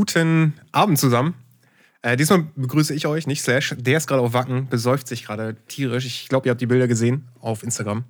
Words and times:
Guten 0.00 0.54
Abend 0.72 0.98
zusammen. 0.98 1.34
Äh, 2.00 2.16
diesmal 2.16 2.46
begrüße 2.56 2.94
ich 2.94 3.06
euch, 3.06 3.26
nicht 3.26 3.42
Slash. 3.42 3.74
Der 3.78 3.98
ist 3.98 4.06
gerade 4.06 4.22
auf 4.22 4.32
Wacken, 4.32 4.66
besäuft 4.66 5.06
sich 5.06 5.26
gerade 5.26 5.56
tierisch. 5.68 6.06
Ich 6.06 6.26
glaube, 6.30 6.48
ihr 6.48 6.52
habt 6.52 6.60
die 6.62 6.66
Bilder 6.66 6.88
gesehen 6.88 7.28
auf 7.38 7.62
Instagram. 7.62 8.04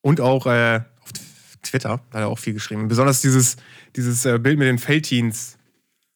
Und 0.00 0.22
auch 0.22 0.46
äh, 0.46 0.80
auf 1.02 1.12
Twitter, 1.62 2.00
da 2.10 2.16
hat 2.16 2.24
er 2.24 2.28
auch 2.28 2.38
viel 2.38 2.54
geschrieben. 2.54 2.88
Besonders 2.88 3.20
dieses, 3.20 3.58
dieses 3.94 4.24
äh, 4.24 4.38
Bild 4.38 4.58
mit 4.58 4.66
den 4.66 4.78
Feldteens 4.78 5.58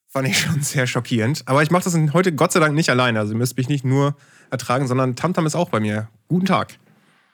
fand 0.08 0.26
ich 0.26 0.38
schon 0.40 0.62
sehr 0.62 0.86
schockierend. 0.86 1.42
Aber 1.44 1.62
ich 1.62 1.70
mache 1.70 1.84
das 1.84 1.94
heute 2.14 2.32
Gott 2.32 2.52
sei 2.52 2.60
Dank 2.60 2.74
nicht 2.74 2.88
alleine. 2.88 3.18
Also 3.18 3.34
ihr 3.34 3.38
müsst 3.38 3.58
mich 3.58 3.68
nicht 3.68 3.84
nur 3.84 4.16
ertragen, 4.50 4.86
sondern 4.86 5.16
Tamtam 5.16 5.44
ist 5.44 5.54
auch 5.54 5.68
bei 5.68 5.80
mir. 5.80 6.08
Guten 6.28 6.46
Tag. 6.46 6.78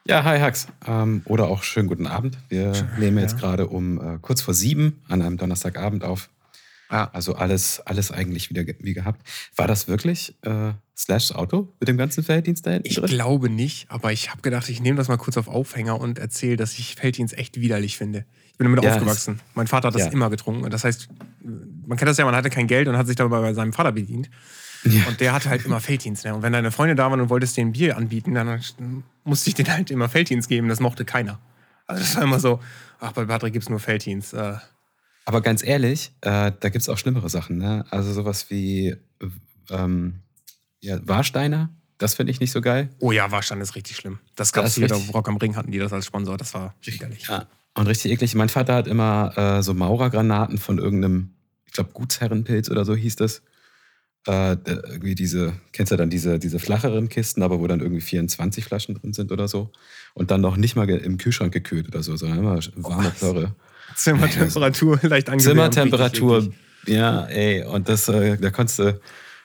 Ja, 0.08 0.24
hi 0.24 0.40
Hax. 0.40 0.66
Ähm, 0.88 1.22
oder 1.24 1.46
auch 1.46 1.62
schönen 1.62 1.86
guten 1.86 2.08
Abend. 2.08 2.36
Wir 2.48 2.72
nehmen 2.98 3.18
jetzt 3.18 3.34
ja. 3.34 3.38
gerade 3.38 3.68
um 3.68 4.00
äh, 4.00 4.18
kurz 4.20 4.42
vor 4.42 4.54
sieben 4.54 5.00
an 5.08 5.22
einem 5.22 5.36
Donnerstagabend 5.36 6.02
auf. 6.02 6.30
Ah. 6.88 7.04
Also 7.12 7.34
alles, 7.34 7.80
alles 7.80 8.10
eigentlich 8.10 8.50
wieder 8.50 8.62
wie 8.80 8.94
gehabt. 8.94 9.26
War 9.56 9.66
das 9.66 9.88
wirklich 9.88 10.36
äh, 10.42 10.72
Slashs 10.96 11.32
Auto 11.32 11.72
mit 11.80 11.88
dem 11.88 11.96
ganzen 11.96 12.22
Felddienst 12.22 12.66
da 12.66 12.72
hinten 12.72 12.88
Ich 12.88 12.96
drin? 12.96 13.08
glaube 13.08 13.48
nicht, 13.48 13.90
aber 13.90 14.12
ich 14.12 14.30
habe 14.30 14.42
gedacht, 14.42 14.68
ich 14.68 14.80
nehme 14.80 14.96
das 14.96 15.08
mal 15.08 15.16
kurz 15.16 15.36
auf 15.36 15.48
Aufhänger 15.48 16.00
und 16.00 16.18
erzähle, 16.18 16.56
dass 16.56 16.78
ich 16.78 16.94
Felddienst 16.94 17.36
echt 17.36 17.60
widerlich 17.60 17.96
finde. 17.96 18.26
Ich 18.52 18.58
bin 18.58 18.66
damit 18.66 18.84
ja, 18.84 18.92
aufgewachsen. 18.92 19.40
Mein 19.54 19.66
Vater 19.66 19.88
hat 19.88 19.94
das 19.94 20.02
ja. 20.02 20.12
immer 20.12 20.30
getrunken. 20.30 20.70
Das 20.70 20.84
heißt, 20.84 21.08
man 21.86 21.98
kennt 21.98 22.08
das 22.08 22.18
ja, 22.18 22.24
man 22.24 22.36
hatte 22.36 22.50
kein 22.50 22.66
Geld 22.66 22.86
und 22.86 22.96
hat 22.96 23.06
sich 23.06 23.16
dabei 23.16 23.40
bei 23.40 23.54
seinem 23.54 23.72
Vater 23.72 23.92
bedient. 23.92 24.30
Ja. 24.84 25.06
Und 25.08 25.18
der 25.20 25.32
hatte 25.32 25.48
halt 25.48 25.64
immer 25.64 25.80
Felddienst. 25.80 26.24
Ne? 26.24 26.34
Und 26.34 26.42
wenn 26.42 26.52
deine 26.52 26.70
Freunde 26.70 26.94
da 26.94 27.10
waren 27.10 27.20
und 27.20 27.30
wolltest 27.30 27.56
denen 27.56 27.72
Bier 27.72 27.96
anbieten, 27.96 28.34
dann 28.34 28.60
musste 29.24 29.48
ich 29.48 29.54
denen 29.54 29.72
halt 29.72 29.90
immer 29.90 30.08
Felddienst 30.08 30.48
geben. 30.48 30.68
Das 30.68 30.78
mochte 30.78 31.04
keiner. 31.04 31.40
Also 31.86 32.02
das 32.02 32.16
war 32.16 32.22
immer 32.22 32.38
so, 32.38 32.60
ach, 33.00 33.12
bei 33.12 33.24
Patrick 33.24 33.52
gibt 33.52 33.64
es 33.64 33.68
nur 33.68 33.80
Felddienst. 33.80 34.34
Äh. 34.34 34.54
Aber 35.24 35.40
ganz 35.40 35.64
ehrlich, 35.64 36.12
äh, 36.20 36.52
da 36.58 36.68
gibt 36.68 36.82
es 36.82 36.88
auch 36.88 36.98
schlimmere 36.98 37.28
Sachen. 37.28 37.58
Ne? 37.58 37.84
Also 37.90 38.12
sowas 38.12 38.50
wie 38.50 38.96
ähm, 39.70 40.20
ja, 40.80 40.98
Warsteiner, 41.06 41.70
das 41.98 42.14
finde 42.14 42.32
ich 42.32 42.40
nicht 42.40 42.52
so 42.52 42.60
geil. 42.60 42.90
Oh 42.98 43.12
ja, 43.12 43.30
Warstein 43.30 43.60
ist 43.60 43.74
richtig 43.74 43.96
schlimm. 43.96 44.18
Das 44.36 44.52
gab 44.52 44.66
es 44.66 44.74
hier, 44.74 44.88
da 44.88 44.96
Rock 45.14 45.28
am 45.28 45.36
Ring 45.36 45.56
hatten 45.56 45.70
die 45.70 45.78
das 45.78 45.92
als 45.92 46.06
Sponsor. 46.06 46.36
Das 46.36 46.52
war 46.52 46.74
widerlich. 46.82 47.26
Ja, 47.28 47.46
und 47.74 47.86
richtig 47.86 48.12
eklig. 48.12 48.34
Mein 48.34 48.48
Vater 48.48 48.74
hat 48.74 48.86
immer 48.86 49.32
äh, 49.36 49.62
so 49.62 49.74
Maurergranaten 49.74 50.58
von 50.58 50.78
irgendeinem, 50.78 51.30
ich 51.66 51.72
glaube, 51.72 51.90
Gutsherrenpilz 51.92 52.70
oder 52.70 52.84
so 52.84 52.94
hieß 52.94 53.16
das 53.16 53.42
äh, 54.26 54.56
irgendwie 54.64 55.14
diese, 55.14 55.54
kennst 55.72 55.92
du 55.92 55.96
dann 55.96 56.10
diese, 56.10 56.38
diese 56.38 56.58
flacheren 56.58 57.08
Kisten, 57.08 57.42
aber 57.42 57.60
wo 57.60 57.66
dann 57.66 57.80
irgendwie 57.80 58.00
24 58.00 58.64
Flaschen 58.64 58.94
drin 58.94 59.12
sind 59.12 59.32
oder 59.32 59.48
so. 59.48 59.70
Und 60.14 60.30
dann 60.30 60.40
noch 60.40 60.56
nicht 60.56 60.76
mal 60.76 60.88
im 60.88 61.18
Kühlschrank 61.18 61.52
gekühlt 61.52 61.88
oder 61.88 62.02
so, 62.02 62.16
sondern 62.16 62.38
immer 62.38 62.58
warme 62.76 63.08
oh, 63.08 63.18
Plörre. 63.18 63.54
Zimmertemperatur 63.94 64.98
leicht 65.02 65.28
angenehm. 65.28 65.52
Zimmertemperatur, 65.52 66.52
ja, 66.86 67.24
ey. 67.26 67.64
Und 67.64 67.88
das, 67.88 68.08
äh, 68.08 68.36
da 68.36 68.50
konntest 68.50 68.78
du, 68.78 69.00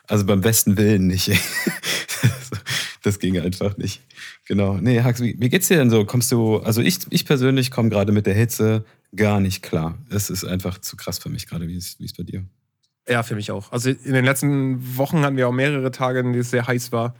also 0.07 0.25
beim 0.25 0.41
besten 0.41 0.77
Willen 0.77 1.07
nicht, 1.07 1.29
ey. 1.29 1.39
das 3.03 3.19
ging 3.19 3.39
einfach 3.39 3.77
nicht. 3.77 4.01
Genau. 4.45 4.77
Nee, 4.77 5.01
Hax, 5.01 5.21
wie, 5.21 5.35
wie 5.39 5.49
geht's 5.49 5.67
dir 5.67 5.77
denn 5.77 5.89
so? 5.89 6.05
Kommst 6.05 6.31
du, 6.31 6.57
also 6.57 6.81
ich, 6.81 6.99
ich 7.11 7.25
persönlich 7.25 7.71
komme 7.71 7.89
gerade 7.89 8.11
mit 8.11 8.25
der 8.25 8.33
Hitze 8.33 8.83
gar 9.15 9.39
nicht 9.39 9.63
klar. 9.63 9.97
Es 10.09 10.29
ist 10.29 10.43
einfach 10.43 10.79
zu 10.79 10.97
krass 10.97 11.19
für 11.19 11.29
mich 11.29 11.47
gerade. 11.47 11.67
Wie 11.67 11.75
ist 11.75 11.99
es 12.01 12.13
bei 12.13 12.23
dir? 12.23 12.45
Ja, 13.07 13.23
für 13.23 13.35
mich 13.35 13.51
auch. 13.51 13.71
Also 13.71 13.89
in 13.89 14.13
den 14.13 14.25
letzten 14.25 14.97
Wochen 14.97 15.21
hatten 15.21 15.37
wir 15.37 15.47
auch 15.47 15.53
mehrere 15.53 15.91
Tage, 15.91 16.19
in 16.19 16.27
denen 16.27 16.41
es 16.41 16.51
sehr 16.51 16.67
heiß 16.67 16.91
war. 16.91 17.15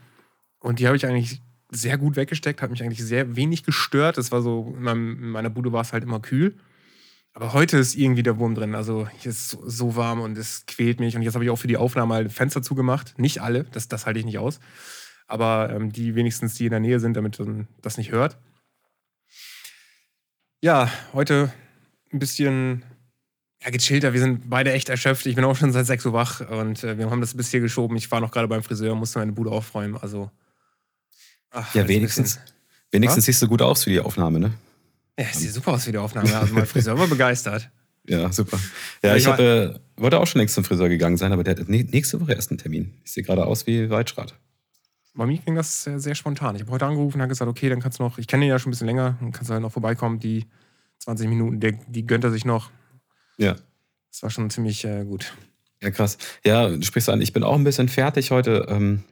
Und 0.60 0.80
die 0.80 0.88
habe 0.88 0.98
ich 0.98 1.06
eigentlich 1.06 1.42
sehr 1.72 1.98
gut 1.98 2.16
weggesteckt, 2.16 2.62
hat 2.62 2.72
mich 2.72 2.84
eigentlich 2.84 3.04
sehr 3.04 3.36
wenig 3.36 3.64
gestört. 3.64 4.18
Es 4.18 4.32
war 4.32 4.42
so, 4.42 4.74
in, 4.76 4.84
meinem, 4.84 5.24
in 5.24 5.30
meiner 5.30 5.50
Bude 5.50 5.72
war 5.72 5.82
es 5.82 5.94
halt 5.94 6.04
immer 6.04 6.20
kühl. 6.20 6.56
Aber 7.34 7.54
heute 7.54 7.78
ist 7.78 7.96
irgendwie 7.96 8.24
der 8.24 8.38
Wurm 8.38 8.56
drin. 8.56 8.76
Also 8.76 9.08
hier 9.20 9.32
ist 9.32 9.50
so, 9.50 9.70
so 9.70 9.96
warm 9.96 10.22
und 10.22 10.38
es 10.38 10.66
quält 10.66 11.00
mich. 11.00 11.16
Und 11.16 11.22
jetzt 11.22 11.36
habe 11.36 11.44
ich 11.44 11.52
auch 11.52 11.58
für 11.58 11.68
die 11.68 11.78
Aufnahme 11.78 12.16
halt 12.16 12.32
Fenster 12.32 12.62
zugemacht. 12.62 13.18
Nicht 13.18 13.42
alle, 13.42 13.66
das, 13.66 13.88
das 13.88 14.06
halte 14.06 14.20
ich 14.20 14.26
nicht 14.26 14.40
aus. 14.40 14.60
Aber 15.28 15.70
ähm, 15.72 15.92
die 15.92 16.16
wenigstens, 16.16 16.56
die 16.56 16.66
in 16.66 16.72
der 16.72 16.80
Nähe 16.80 17.00
sind, 17.00 17.16
damit 17.16 17.40
man 17.40 17.68
das 17.82 17.98
nicht 17.98 18.12
hört. 18.12 18.38
Ja, 20.62 20.92
heute 21.14 21.54
ein 22.12 22.20
bisschen 22.20 22.84
ja, 23.64 23.70
gechillter. 23.70 24.14
Wir 24.14 24.20
sind 24.20 24.50
beide 24.50 24.74
echt 24.74 24.90
erschöpft. 24.90 25.26
Ich 25.26 25.36
bin 25.36 25.46
auch 25.46 25.56
schon 25.56 25.72
seit 25.72 25.86
6 25.86 26.08
Uhr 26.08 26.14
wach 26.14 26.42
und 26.50 26.84
äh, 26.84 26.98
wir 26.98 27.10
haben 27.10 27.22
das 27.22 27.36
bis 27.36 27.52
hier 27.52 27.60
geschoben. 27.60 27.96
Ich 27.96 28.10
war 28.12 28.22
noch 28.22 28.32
gerade 28.32 28.48
beim 28.48 28.64
Friseur, 28.64 28.96
musste 28.96 29.20
meine 29.20 29.32
Bude 29.32 29.52
aufräumen. 29.52 29.98
Also. 29.98 30.32
Ach, 31.52 31.74
ja, 31.76 31.88
wenigstens, 31.88 32.40
wenigstens 32.92 33.26
siehst 33.26 33.42
du 33.42 33.48
gut 33.48 33.62
aus 33.62 33.84
für 33.84 33.90
die 33.90 34.00
Aufnahme, 34.00 34.40
ne? 34.40 34.54
Ja, 35.20 35.26
sieht 35.34 35.52
super 35.52 35.74
aus 35.74 35.84
für 35.84 35.92
die 35.92 35.98
Aufnahme. 35.98 36.34
Also 36.34 36.54
mein 36.54 36.66
Friseur 36.66 36.98
war 36.98 37.08
begeistert. 37.08 37.70
Ja, 38.08 38.32
super. 38.32 38.58
Ja, 39.04 39.16
ich, 39.16 39.24
ich 39.24 39.28
hatte, 39.28 39.82
wollte 39.96 40.20
auch 40.20 40.26
schon 40.26 40.40
längst 40.40 40.56
zum 40.56 40.64
Friseur 40.64 40.90
gegangen 40.90 41.18
sein, 41.18 41.32
aber 41.32 41.44
der 41.44 41.56
hat 41.56 41.70
nächste 41.70 42.20
Woche 42.20 42.34
erst 42.34 42.50
einen 42.50 42.58
Termin. 42.58 42.96
Ich 43.04 43.12
sehe 43.12 43.22
gerade 43.22 43.46
aus 43.46 43.68
wie 43.68 43.88
Weitschrad. 43.92 44.34
Bei 45.14 45.28
mir 45.28 45.38
ging 45.38 45.54
das 45.54 45.84
sehr, 45.84 46.00
sehr 46.00 46.16
spontan. 46.16 46.56
Ich 46.56 46.64
habe 46.64 46.72
heute 46.72 46.88
angerufen 46.88 47.18
und 47.18 47.22
habe 47.22 47.30
gesagt, 47.30 47.48
okay, 47.48 47.70
dann 47.70 47.82
kannst 47.82 48.00
du 48.00 48.04
noch, 48.04 48.18
ich 48.18 48.26
kenne 48.26 48.46
ihn 48.46 48.50
ja 48.50 48.58
schon 48.58 48.70
ein 48.70 48.72
bisschen 48.72 48.88
länger, 48.88 49.16
dann 49.20 49.32
kannst 49.32 49.52
du 49.52 49.54
halt 49.54 49.62
noch 49.62 49.72
vorbeikommen. 49.72 50.20
Die 50.20 50.48
20 51.00 51.28
Minuten, 51.28 51.60
die, 51.60 51.78
die 51.88 52.08
gönnt 52.08 52.24
er 52.24 52.32
sich 52.32 52.46
noch. 52.46 52.72
Ja. 53.38 53.58
Das 54.10 54.24
war 54.24 54.32
schon 54.32 54.50
ziemlich 54.50 54.84
äh, 54.86 55.04
gut. 55.04 55.34
Ja, 55.84 55.92
krass. 55.92 56.18
Ja, 56.44 56.68
du 56.68 56.82
sprichst 56.82 57.10
an, 57.10 57.22
ich 57.22 57.34
bin 57.34 57.44
auch 57.44 57.56
ein 57.56 57.64
bisschen 57.64 57.90
fertig 57.90 58.32
heute. 58.32 58.66
Ähm, 58.70 59.04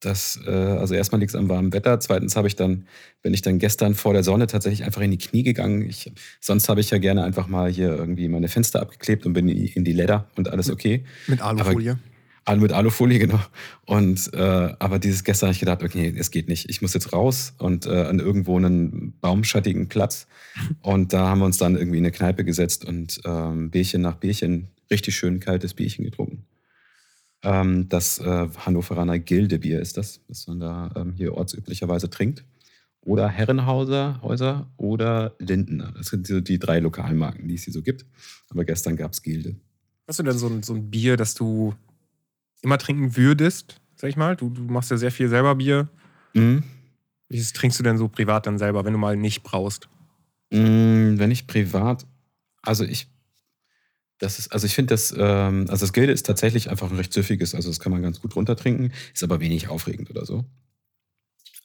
das, 0.00 0.38
äh, 0.46 0.50
also 0.50 0.94
erstmal 0.94 1.20
liegt 1.20 1.30
es 1.30 1.36
am 1.36 1.48
warmen 1.48 1.72
Wetter. 1.72 1.98
Zweitens 2.00 2.36
habe 2.36 2.48
ich 2.48 2.56
dann, 2.56 2.86
bin 3.22 3.32
ich 3.32 3.42
dann 3.42 3.58
gestern 3.58 3.94
vor 3.94 4.12
der 4.12 4.22
Sonne 4.22 4.46
tatsächlich 4.46 4.84
einfach 4.84 5.00
in 5.00 5.10
die 5.10 5.18
Knie 5.18 5.42
gegangen. 5.42 5.82
Ich, 5.82 6.12
sonst 6.40 6.68
habe 6.68 6.80
ich 6.80 6.90
ja 6.90 6.98
gerne 6.98 7.24
einfach 7.24 7.46
mal 7.48 7.70
hier 7.70 7.88
irgendwie 7.88 8.28
meine 8.28 8.48
Fenster 8.48 8.80
abgeklebt 8.80 9.24
und 9.26 9.32
bin 9.32 9.48
in 9.48 9.84
die 9.84 9.92
Leder 9.92 10.28
und 10.36 10.48
alles 10.48 10.70
okay. 10.70 11.04
Mit 11.26 11.40
Alufolie. 11.40 11.92
Aber, 11.92 12.00
alle 12.44 12.60
mit 12.60 12.72
Alufolie, 12.72 13.18
genau. 13.18 13.40
Und 13.86 14.32
äh, 14.32 14.38
aber 14.78 15.00
dieses 15.00 15.24
gestern 15.24 15.48
habe 15.48 15.54
ich 15.54 15.60
gedacht, 15.60 15.82
okay, 15.82 16.14
es 16.16 16.30
geht 16.30 16.48
nicht. 16.48 16.70
Ich 16.70 16.80
muss 16.80 16.94
jetzt 16.94 17.12
raus 17.12 17.54
und 17.58 17.86
äh, 17.86 18.02
an 18.02 18.20
irgendwo 18.20 18.56
einen 18.56 19.14
baumschattigen 19.20 19.88
Platz. 19.88 20.28
Und 20.80 21.12
da 21.12 21.26
haben 21.26 21.40
wir 21.40 21.46
uns 21.46 21.58
dann 21.58 21.74
irgendwie 21.74 21.98
in 21.98 22.04
eine 22.04 22.12
Kneipe 22.12 22.44
gesetzt 22.44 22.84
und 22.84 23.20
ähm, 23.24 23.70
Bierchen 23.70 24.00
nach 24.00 24.16
Bierchen, 24.16 24.68
richtig 24.90 25.16
schön 25.16 25.40
kaltes 25.40 25.74
Bierchen 25.74 26.04
getrunken. 26.04 26.46
Ähm, 27.46 27.88
das 27.88 28.18
äh, 28.18 28.48
Hannoveraner 28.58 29.20
Gildebier 29.20 29.80
ist 29.80 29.96
das, 29.96 30.20
was 30.26 30.48
man 30.48 30.58
da 30.58 30.90
ähm, 30.96 31.12
hier 31.12 31.34
ortsüblicherweise 31.34 32.10
trinkt. 32.10 32.44
Oder 33.02 33.28
Herrenhauser 33.28 34.20
Häuser 34.20 34.68
oder 34.76 35.36
Lindener. 35.38 35.92
Das 35.92 36.08
sind 36.08 36.26
so 36.26 36.40
die 36.40 36.58
drei 36.58 36.80
Lokalmarken, 36.80 37.46
die 37.46 37.54
es 37.54 37.62
hier 37.62 37.72
so 37.72 37.82
gibt. 37.82 38.04
Aber 38.50 38.64
gestern 38.64 38.96
gab 38.96 39.12
es 39.12 39.22
Gilde. 39.22 39.54
Hast 40.08 40.18
du 40.18 40.24
denn 40.24 40.36
so 40.36 40.48
ein, 40.48 40.64
so 40.64 40.74
ein 40.74 40.90
Bier, 40.90 41.16
das 41.16 41.34
du 41.34 41.72
immer 42.62 42.78
trinken 42.78 43.16
würdest, 43.16 43.80
sag 43.94 44.10
ich 44.10 44.16
mal? 44.16 44.34
Du, 44.34 44.50
du 44.50 44.62
machst 44.62 44.90
ja 44.90 44.96
sehr 44.96 45.12
viel 45.12 45.28
selber 45.28 45.54
Bier. 45.54 45.88
Mhm. 46.34 46.64
Wie 47.28 47.40
trinkst 47.40 47.78
du 47.78 47.84
denn 47.84 47.96
so 47.96 48.08
privat 48.08 48.48
dann 48.48 48.58
selber, 48.58 48.84
wenn 48.84 48.92
du 48.92 48.98
mal 48.98 49.16
nicht 49.16 49.44
brauchst? 49.44 49.88
Mhm, 50.50 51.20
wenn 51.20 51.30
ich 51.30 51.46
privat, 51.46 52.06
also 52.62 52.82
ich, 52.82 53.06
das 54.18 54.38
ist, 54.38 54.52
also 54.52 54.66
ich 54.66 54.74
finde 54.74 54.94
das, 54.94 55.14
ähm, 55.16 55.66
also 55.68 55.84
das 55.84 55.92
Gilde 55.92 56.12
ist 56.12 56.26
tatsächlich 56.26 56.70
einfach 56.70 56.90
ein 56.90 56.96
recht 56.96 57.12
süffiges, 57.12 57.54
also 57.54 57.68
das 57.68 57.80
kann 57.80 57.92
man 57.92 58.02
ganz 58.02 58.20
gut 58.20 58.34
runtertrinken, 58.36 58.92
ist 59.12 59.22
aber 59.22 59.40
wenig 59.40 59.68
aufregend 59.68 60.10
oder 60.10 60.24
so. 60.24 60.44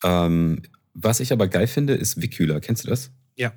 Ähm, 0.03 0.62
was 0.94 1.19
ich 1.19 1.31
aber 1.31 1.47
geil 1.47 1.67
finde, 1.67 1.94
ist 1.94 2.22
Wickhühler. 2.22 2.59
Kennst 2.59 2.84
du 2.84 2.89
das? 2.89 3.12
Ja. 3.35 3.53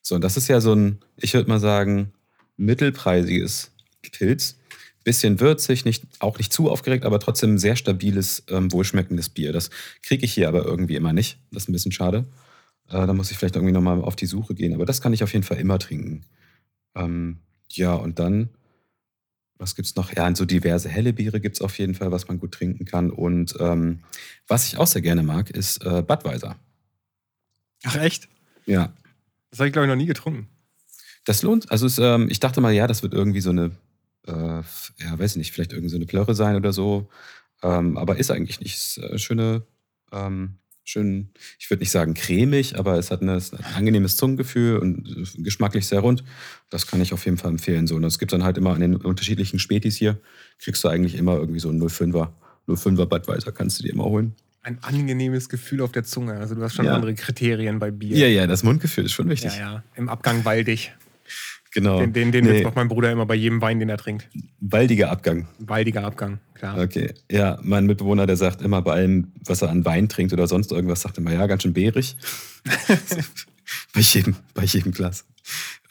So, 0.00 0.14
und 0.14 0.22
das 0.22 0.36
ist 0.36 0.48
ja 0.48 0.60
so 0.60 0.74
ein, 0.74 1.00
ich 1.16 1.34
würde 1.34 1.48
mal 1.48 1.60
sagen, 1.60 2.12
mittelpreisiges 2.56 3.72
Pilz 4.12 4.56
bisschen 5.04 5.40
würzig, 5.40 5.84
nicht, 5.84 6.04
auch 6.20 6.38
nicht 6.38 6.52
zu 6.52 6.70
aufgeregt, 6.70 7.04
aber 7.04 7.18
trotzdem 7.18 7.58
sehr 7.58 7.76
stabiles, 7.76 8.44
ähm, 8.48 8.72
wohlschmeckendes 8.72 9.28
Bier. 9.28 9.52
Das 9.52 9.70
kriege 10.02 10.24
ich 10.24 10.32
hier 10.32 10.48
aber 10.48 10.64
irgendwie 10.64 10.96
immer 10.96 11.12
nicht. 11.12 11.38
Das 11.50 11.64
ist 11.64 11.68
ein 11.68 11.72
bisschen 11.72 11.92
schade. 11.92 12.24
Äh, 12.88 13.06
da 13.06 13.12
muss 13.12 13.30
ich 13.30 13.38
vielleicht 13.38 13.56
irgendwie 13.56 13.72
nochmal 13.72 14.00
auf 14.02 14.16
die 14.16 14.26
Suche 14.26 14.54
gehen. 14.54 14.74
Aber 14.74 14.86
das 14.86 15.00
kann 15.00 15.12
ich 15.12 15.22
auf 15.22 15.32
jeden 15.32 15.44
Fall 15.44 15.58
immer 15.58 15.78
trinken. 15.78 16.24
Ähm, 16.94 17.38
ja, 17.76 17.94
und 17.94 18.18
dann, 18.18 18.50
was 19.56 19.74
gibt 19.74 19.86
es 19.86 19.96
noch? 19.96 20.12
Ja, 20.12 20.34
so 20.34 20.44
diverse 20.44 20.88
helle 20.88 21.12
Biere 21.12 21.40
gibt 21.40 21.56
es 21.56 21.62
auf 21.62 21.78
jeden 21.78 21.94
Fall, 21.94 22.10
was 22.10 22.28
man 22.28 22.38
gut 22.38 22.52
trinken 22.52 22.84
kann. 22.84 23.10
Und 23.10 23.54
ähm, 23.60 24.02
was 24.46 24.66
ich 24.66 24.78
auch 24.78 24.86
sehr 24.86 25.02
gerne 25.02 25.22
mag, 25.22 25.50
ist 25.50 25.84
äh, 25.84 26.02
Budweiser. 26.02 26.56
Ach, 27.84 27.96
echt? 27.96 28.28
Ja. 28.66 28.92
Das 29.50 29.60
habe 29.60 29.68
ich, 29.68 29.72
glaube 29.72 29.86
ich, 29.86 29.90
noch 29.90 29.96
nie 29.96 30.06
getrunken. 30.06 30.48
Das 31.24 31.42
lohnt. 31.42 31.70
Also, 31.70 31.86
es, 31.86 31.98
ähm, 31.98 32.28
ich 32.30 32.40
dachte 32.40 32.60
mal, 32.60 32.72
ja, 32.72 32.86
das 32.86 33.02
wird 33.02 33.14
irgendwie 33.14 33.40
so 33.40 33.50
eine 33.50 33.72
äh, 34.26 34.32
ja, 34.32 35.18
weiß 35.18 35.32
ich 35.32 35.36
nicht, 35.36 35.52
vielleicht 35.52 35.72
irgendeine 35.72 35.90
so 35.90 35.96
eine 35.96 36.06
Plörre 36.06 36.34
sein 36.34 36.56
oder 36.56 36.72
so. 36.72 37.08
Ähm, 37.62 37.96
aber 37.96 38.16
ist 38.16 38.30
eigentlich 38.30 38.60
nicht. 38.60 38.74
Ist, 38.74 38.98
äh, 38.98 39.18
schöne, 39.18 39.62
ähm, 40.12 40.58
schön, 40.84 41.30
ich 41.58 41.70
würde 41.70 41.80
nicht 41.80 41.90
sagen 41.90 42.14
cremig, 42.14 42.78
aber 42.78 42.98
es 42.98 43.10
hat 43.10 43.22
eine, 43.22 43.34
ein 43.34 43.74
angenehmes 43.74 44.16
Zungengefühl 44.16 44.78
und 44.78 45.08
äh, 45.08 45.42
geschmacklich 45.42 45.86
sehr 45.86 46.00
rund. 46.00 46.24
Das 46.70 46.86
kann 46.86 47.00
ich 47.00 47.12
auf 47.12 47.24
jeden 47.24 47.36
Fall 47.36 47.50
empfehlen. 47.50 47.86
So. 47.86 47.96
Und 47.96 48.04
es 48.04 48.18
gibt 48.18 48.32
dann 48.32 48.44
halt 48.44 48.58
immer 48.58 48.74
an 48.74 48.80
den 48.80 48.96
unterschiedlichen 48.96 49.58
Spätis 49.58 49.96
hier, 49.96 50.18
kriegst 50.58 50.82
du 50.84 50.88
eigentlich 50.88 51.14
immer 51.14 51.36
irgendwie 51.36 51.60
so 51.60 51.70
ein 51.70 51.80
05er, 51.80 52.30
05er 52.68 53.06
Budweiser 53.06 53.52
kannst 53.52 53.78
du 53.78 53.84
dir 53.84 53.92
immer 53.92 54.04
holen. 54.04 54.34
Ein 54.64 54.78
angenehmes 54.82 55.48
Gefühl 55.48 55.80
auf 55.80 55.90
der 55.90 56.04
Zunge. 56.04 56.34
Also 56.34 56.54
du 56.54 56.62
hast 56.62 56.74
schon 56.74 56.84
ja. 56.84 56.94
andere 56.94 57.14
Kriterien 57.14 57.80
bei 57.80 57.90
Bier. 57.90 58.16
Ja, 58.16 58.28
ja, 58.28 58.46
das 58.46 58.62
Mundgefühl 58.62 59.04
ist 59.04 59.12
schon 59.12 59.28
wichtig. 59.28 59.52
Ja, 59.56 59.72
ja. 59.72 59.84
Im 59.96 60.08
Abgang 60.08 60.44
waldig. 60.44 60.92
Genau. 61.72 62.00
Den, 62.00 62.12
den, 62.12 62.32
den 62.32 62.44
Nee. 62.44 62.62
Macht 62.62 62.76
mein 62.76 62.88
Bruder 62.88 63.10
immer 63.10 63.24
bei 63.24 63.34
jedem 63.34 63.60
Wein, 63.62 63.78
den 63.78 63.88
er 63.88 63.96
trinkt. 63.96 64.28
Waldiger 64.60 65.10
Abgang. 65.10 65.48
Waldiger 65.58 66.04
Abgang, 66.04 66.38
klar. 66.54 66.78
Okay. 66.78 67.14
Ja, 67.30 67.58
mein 67.62 67.86
Mitbewohner, 67.86 68.26
der 68.26 68.36
sagt 68.36 68.60
immer 68.60 68.82
bei 68.82 68.92
allem, 68.92 69.32
was 69.46 69.62
er 69.62 69.70
an 69.70 69.84
Wein 69.84 70.08
trinkt 70.08 70.32
oder 70.32 70.46
sonst 70.46 70.70
irgendwas, 70.70 71.00
sagt 71.00 71.18
immer, 71.18 71.32
ja, 71.32 71.46
ganz 71.46 71.62
schön 71.62 71.72
beerig. 71.72 72.16
bei, 73.94 74.00
jedem, 74.00 74.36
bei 74.54 74.64
jedem 74.64 74.92
Glas. 74.92 75.24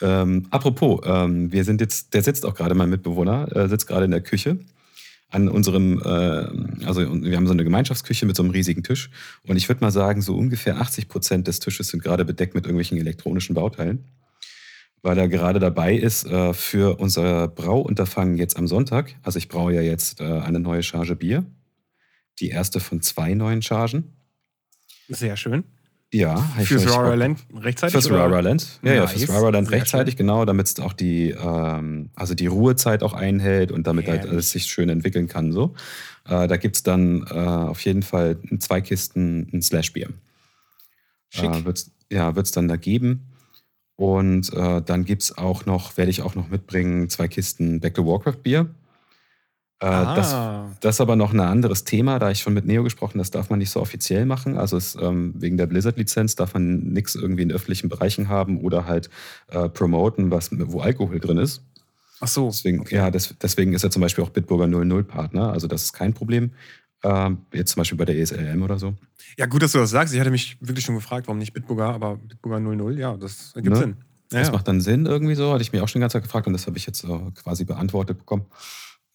Ähm, 0.01 0.47
apropos, 0.51 1.01
ähm, 1.05 1.51
wir 1.51 1.63
sind 1.63 1.81
jetzt, 1.81 2.13
der 2.13 2.23
sitzt 2.23 2.45
auch 2.45 2.53
gerade, 2.53 2.75
mein 2.75 2.89
Mitbewohner, 2.89 3.55
äh, 3.55 3.67
sitzt 3.67 3.87
gerade 3.87 4.05
in 4.05 4.11
der 4.11 4.21
Küche 4.21 4.59
an 5.29 5.47
unserem, 5.47 5.99
äh, 6.03 6.85
also 6.85 7.01
wir 7.23 7.37
haben 7.37 7.47
so 7.47 7.53
eine 7.53 7.63
Gemeinschaftsküche 7.63 8.25
mit 8.25 8.35
so 8.35 8.43
einem 8.43 8.51
riesigen 8.51 8.83
Tisch 8.83 9.09
und 9.47 9.55
ich 9.55 9.67
würde 9.69 9.81
mal 9.81 9.91
sagen, 9.91 10.21
so 10.21 10.35
ungefähr 10.35 10.79
80 10.79 11.07
Prozent 11.07 11.47
des 11.47 11.59
Tisches 11.59 11.87
sind 11.87 12.03
gerade 12.03 12.25
bedeckt 12.25 12.53
mit 12.53 12.65
irgendwelchen 12.65 12.97
elektronischen 12.97 13.55
Bauteilen, 13.55 14.03
weil 15.01 15.17
er 15.17 15.27
gerade 15.27 15.59
dabei 15.59 15.95
ist 15.95 16.25
äh, 16.25 16.53
für 16.53 16.99
unser 16.99 17.47
Brauunterfangen 17.47 18.37
jetzt 18.37 18.57
am 18.57 18.67
Sonntag. 18.67 19.15
Also 19.23 19.37
ich 19.37 19.47
braue 19.47 19.73
ja 19.73 19.81
jetzt 19.81 20.21
äh, 20.21 20.25
eine 20.25 20.59
neue 20.59 20.83
Charge 20.83 21.15
Bier, 21.15 21.45
die 22.39 22.49
erste 22.49 22.79
von 22.79 23.01
zwei 23.01 23.33
neuen 23.33 23.61
Chargen. 23.61 24.13
Sehr 25.09 25.37
schön. 25.37 25.63
Ja, 26.13 26.37
Fürs. 26.63 26.89
Rara 26.89 27.13
Land 27.13 27.39
rechtzeitig? 27.53 27.93
Fürs? 27.93 28.11
Rara 28.11 28.41
Land. 28.41 28.79
Ja, 28.83 28.93
ja, 28.93 29.07
fürs 29.07 29.29
Rara 29.29 29.49
Land 29.49 29.71
rechtzeitig, 29.71 30.17
genau, 30.17 30.43
damit 30.43 30.67
es 30.67 30.79
auch 30.79 30.91
die, 30.91 31.29
ähm, 31.29 32.09
also 32.15 32.35
die 32.35 32.47
Ruhezeit 32.47 33.01
auch 33.01 33.13
einhält 33.13 33.71
und 33.71 33.87
damit 33.87 34.07
halt 34.07 34.19
Herrlich. 34.19 34.33
alles 34.33 34.51
sich 34.51 34.65
schön 34.65 34.89
entwickeln 34.89 35.29
kann. 35.29 35.53
So. 35.53 35.73
Äh, 36.25 36.49
da 36.49 36.57
gibt 36.57 36.75
es 36.75 36.83
dann 36.83 37.25
äh, 37.29 37.33
auf 37.33 37.79
jeden 37.85 38.03
Fall 38.03 38.37
zwei 38.59 38.81
Kisten 38.81 39.47
ein 39.53 39.61
Slash-Bier. 39.61 40.09
Schick. 41.29 41.49
Äh, 41.49 41.63
wird's, 41.63 41.91
ja, 42.11 42.35
wird 42.35 42.45
es 42.45 42.51
dann 42.51 42.67
da 42.67 42.75
geben. 42.75 43.30
Und 44.01 44.51
äh, 44.55 44.81
dann 44.81 45.05
gibt 45.05 45.21
es 45.21 45.37
auch 45.37 45.67
noch, 45.67 45.95
werde 45.95 46.09
ich 46.09 46.23
auch 46.23 46.33
noch 46.33 46.49
mitbringen, 46.49 47.07
zwei 47.07 47.27
Kisten 47.27 47.79
Back 47.81 47.93
to 47.93 48.03
Warcraft 48.03 48.41
Bier. 48.41 48.61
Äh, 49.79 49.85
das, 49.91 50.33
Ah. 50.33 50.71
das 50.79 50.95
ist 50.95 51.01
aber 51.01 51.15
noch 51.15 51.33
ein 51.33 51.39
anderes 51.39 51.83
Thema, 51.83 52.17
da 52.17 52.31
ich 52.31 52.39
schon 52.39 52.55
mit 52.55 52.65
Neo 52.65 52.81
gesprochen, 52.81 53.19
das 53.19 53.29
darf 53.29 53.51
man 53.51 53.59
nicht 53.59 53.69
so 53.69 53.79
offiziell 53.79 54.25
machen. 54.25 54.57
Also 54.57 54.75
es, 54.75 54.97
ähm, 54.99 55.35
wegen 55.37 55.55
der 55.55 55.67
Blizzard-Lizenz 55.67 56.35
darf 56.35 56.55
man 56.55 56.79
nichts 56.79 57.13
irgendwie 57.13 57.43
in 57.43 57.51
öffentlichen 57.51 57.89
Bereichen 57.89 58.27
haben 58.27 58.59
oder 58.61 58.87
halt 58.87 59.11
äh, 59.49 59.69
promoten, 59.69 60.31
was, 60.31 60.49
wo 60.51 60.79
Alkohol 60.79 61.19
drin 61.19 61.37
ist. 61.37 61.61
Ach 62.21 62.27
so. 62.27 62.47
Deswegen, 62.47 62.79
okay. 62.79 62.95
ja, 62.95 63.11
das, 63.11 63.35
deswegen 63.39 63.73
ist 63.73 63.83
er 63.83 63.91
zum 63.91 64.01
Beispiel 64.01 64.23
auch 64.23 64.29
Bitburger 64.29 64.65
00 64.65 65.03
Partner. 65.03 65.51
Also 65.51 65.67
das 65.67 65.83
ist 65.83 65.93
kein 65.93 66.15
Problem. 66.15 66.53
Ähm, 67.03 67.39
jetzt 67.53 67.71
zum 67.71 67.81
Beispiel 67.81 67.97
bei 67.97 68.05
der 68.05 68.17
ESLM 68.17 68.61
oder 68.61 68.77
so. 68.77 68.93
Ja, 69.37 69.45
gut, 69.47 69.61
dass 69.63 69.71
du 69.71 69.79
das 69.79 69.89
sagst. 69.89 70.13
Ich 70.13 70.19
hatte 70.19 70.29
mich 70.31 70.57
wirklich 70.61 70.85
schon 70.85 70.95
gefragt, 70.95 71.27
warum 71.27 71.39
nicht 71.39 71.53
Bitburger, 71.53 71.89
aber 71.93 72.17
Bitburger 72.17 72.59
00, 72.59 72.99
ja, 72.99 73.17
das 73.17 73.53
ergibt 73.55 73.75
Ne? 73.75 73.79
Sinn. 73.81 73.95
Ja, 74.31 74.39
Das 74.39 74.47
ja. 74.47 74.53
macht 74.53 74.67
dann 74.67 74.81
Sinn 74.81 75.05
irgendwie 75.07 75.35
so, 75.35 75.51
hatte 75.51 75.61
ich 75.63 75.71
mir 75.73 75.83
auch 75.83 75.87
schon 75.87 75.99
die 75.99 76.03
ganze 76.03 76.13
Zeit 76.17 76.23
gefragt 76.23 76.47
und 76.47 76.53
das 76.53 76.67
habe 76.67 76.77
ich 76.77 76.85
jetzt 76.85 77.03
äh, 77.03 77.31
quasi 77.41 77.65
beantwortet 77.65 78.17
bekommen. 78.19 78.45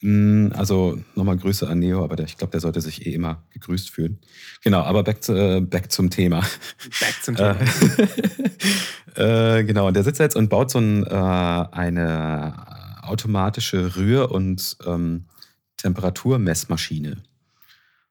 Mm, 0.03 0.49
Also 0.55 0.99
nochmal 1.15 1.37
Grüße 1.39 1.67
an 1.69 1.79
Neo, 1.79 2.03
aber 2.05 2.17
der, 2.17 2.27
ich 2.27 2.37
glaube, 2.37 2.51
der 2.51 2.61
sollte 2.61 2.81
sich 2.81 3.07
eh 3.07 3.15
immer 3.15 3.45
gegrüßt 3.51 3.89
fühlen. 3.91 4.19
Genau, 4.63 4.81
aber 4.83 5.05
back, 5.05 5.23
zu, 5.23 5.33
äh, 5.35 5.61
back 5.61 5.91
zum 5.93 6.11
Thema. 6.11 6.41
Back 7.01 7.15
zum 7.23 7.37
Thema. 7.37 7.57
Äh, 9.15 9.65
genau, 9.65 9.87
und 9.89 9.95
der 9.97 10.05
sitzt 10.05 10.21
jetzt 10.21 10.37
und 10.37 10.51
baut 10.51 10.71
so 10.71 10.79
ein, 10.79 11.03
äh, 11.07 11.09
eine 11.09 12.53
automatische 13.03 13.97
Rühr- 13.97 14.31
und 14.31 14.77
ähm, 14.87 15.25
Temperaturmessmaschine. 15.79 17.17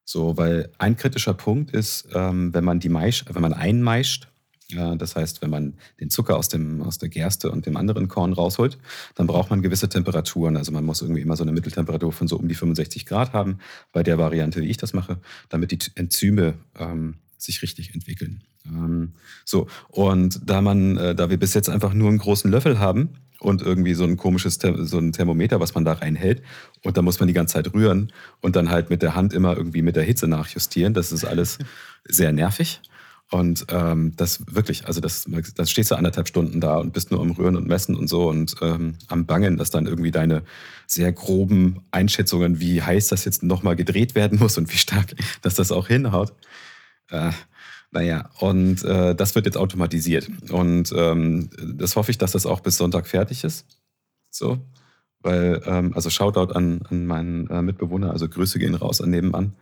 So, 0.06 0.38
weil 0.38 0.70
ein 0.78 0.96
kritischer 0.96 1.34
Punkt 1.34 1.72
ist, 1.72 2.08
ähm, 2.14 2.54
wenn 2.54 2.64
man 2.64 2.80
die 2.80 2.90
Maisch, 2.90 3.26
wenn 3.32 3.42
man 3.42 3.54
einmeischt, 3.54 4.28
ja, 4.70 4.96
das 4.96 5.16
heißt, 5.16 5.42
wenn 5.42 5.50
man 5.50 5.74
den 6.00 6.10
Zucker 6.10 6.38
aus, 6.38 6.48
dem, 6.48 6.82
aus 6.82 6.98
der 6.98 7.10
Gerste 7.10 7.52
und 7.52 7.66
dem 7.66 7.78
anderen 7.78 8.08
Korn 8.08 8.34
rausholt, 8.34 8.78
dann 9.14 9.28
braucht 9.28 9.50
man 9.50 9.62
gewisse 9.62 9.90
Temperaturen. 9.90 10.58
Also 10.58 10.72
man 10.72 10.84
muss 10.84 11.02
irgendwie 11.02 11.22
immer 11.22 11.36
so 11.36 11.44
eine 11.44 11.52
Mitteltemperatur 11.52 12.12
von 12.12 12.28
so 12.28 12.38
um 12.38 12.48
die 12.48 12.56
65 12.56 13.06
Grad 13.06 13.34
haben, 13.34 13.60
bei 13.92 14.02
der 14.02 14.18
Variante, 14.18 14.62
wie 14.62 14.68
ich 14.68 14.78
das 14.78 14.94
mache, 14.94 15.20
damit 15.50 15.72
die 15.72 15.80
Enzyme 15.94 16.56
ähm, 16.80 17.16
sich 17.38 17.62
richtig 17.62 17.94
entwickeln. 17.94 18.44
Ähm, 18.66 19.14
so, 19.44 19.68
und 19.90 20.40
da 20.44 20.62
man, 20.62 20.98
äh, 20.98 21.16
da 21.16 21.30
wir 21.30 21.38
bis 21.38 21.54
jetzt 21.54 21.70
einfach 21.70 21.94
nur 21.94 22.10
einen 22.10 22.18
großen 22.18 22.50
Löffel 22.50 22.80
haben 22.80 23.10
und 23.40 23.62
irgendwie 23.62 23.94
so 23.94 24.04
ein 24.04 24.18
komisches 24.18 24.60
so 24.62 24.98
ein 24.98 25.12
Thermometer, 25.12 25.60
was 25.60 25.76
man 25.76 25.86
da 25.86 25.94
reinhält, 25.94 26.42
und 26.84 26.98
da 26.98 27.02
muss 27.02 27.20
man 27.20 27.28
die 27.28 27.34
ganze 27.34 27.54
Zeit 27.54 27.74
rühren 27.74 28.12
und 28.42 28.56
dann 28.56 28.70
halt 28.70 28.90
mit 28.90 29.02
der 29.02 29.16
Hand 29.16 29.34
immer 29.34 29.56
irgendwie 29.56 29.82
mit 29.82 29.96
der 29.96 30.04
Hitze 30.04 30.28
nachjustieren, 30.28 30.94
das 30.94 31.12
ist 31.12 31.26
alles 31.26 31.58
sehr 32.08 32.32
nervig. 32.32 32.82
Und 33.32 33.66
ähm, 33.70 34.14
das 34.16 34.44
wirklich, 34.52 34.86
also 34.86 35.02
das, 35.02 35.26
das 35.56 35.72
stehst 35.72 35.90
du 35.90 35.96
anderthalb 35.96 36.28
Stunden 36.28 36.62
da 36.62 36.78
und 36.78 36.94
bist 36.94 37.10
nur 37.10 37.22
am 37.22 37.32
Rühren 37.32 37.56
und 37.56 37.68
Messen 37.68 37.96
und 37.96 38.08
so 38.08 38.30
und 38.30 38.56
ähm, 38.62 38.98
am 39.08 39.26
Bangen, 39.26 39.58
dass 39.58 39.72
dann 39.72 39.88
irgendwie 39.88 40.12
deine 40.12 40.44
sehr 40.86 41.12
groben 41.12 41.82
Einschätzungen, 41.90 42.60
wie 42.60 42.84
heiß 42.84 43.08
das 43.08 43.26
jetzt 43.26 43.42
nochmal 43.42 43.76
gedreht 43.76 44.14
werden 44.14 44.38
muss 44.38 44.60
und 44.60 44.72
wie 44.72 44.78
stark, 44.78 45.16
dass 45.42 45.56
das 45.56 45.72
auch 45.72 45.88
hinhaut. 45.88 46.34
Äh, 47.10 47.32
naja, 47.92 48.30
und 48.40 48.84
äh, 48.84 49.16
das 49.16 49.36
wird 49.36 49.46
jetzt 49.46 49.58
automatisiert. 49.58 50.30
Und 50.52 50.94
ähm, 50.96 51.50
das 51.78 51.96
hoffe 51.96 52.12
ich, 52.12 52.18
dass 52.18 52.32
das 52.34 52.46
auch 52.46 52.60
bis 52.60 52.78
Sonntag 52.78 53.08
fertig 53.08 53.44
ist. 53.44 53.66
So. 54.32 54.60
Weil, 55.22 55.62
ähm, 55.66 55.94
also 55.96 56.10
Shoutout 56.10 56.54
an, 56.54 56.82
an 56.90 57.06
meinen 57.06 57.48
äh, 57.50 57.62
Mitbewohner, 57.62 58.12
also 58.12 58.28
Grüße 58.28 58.60
gehen 58.60 58.76
raus 58.76 59.02
an 59.02 59.10
nebenan. 59.10 59.54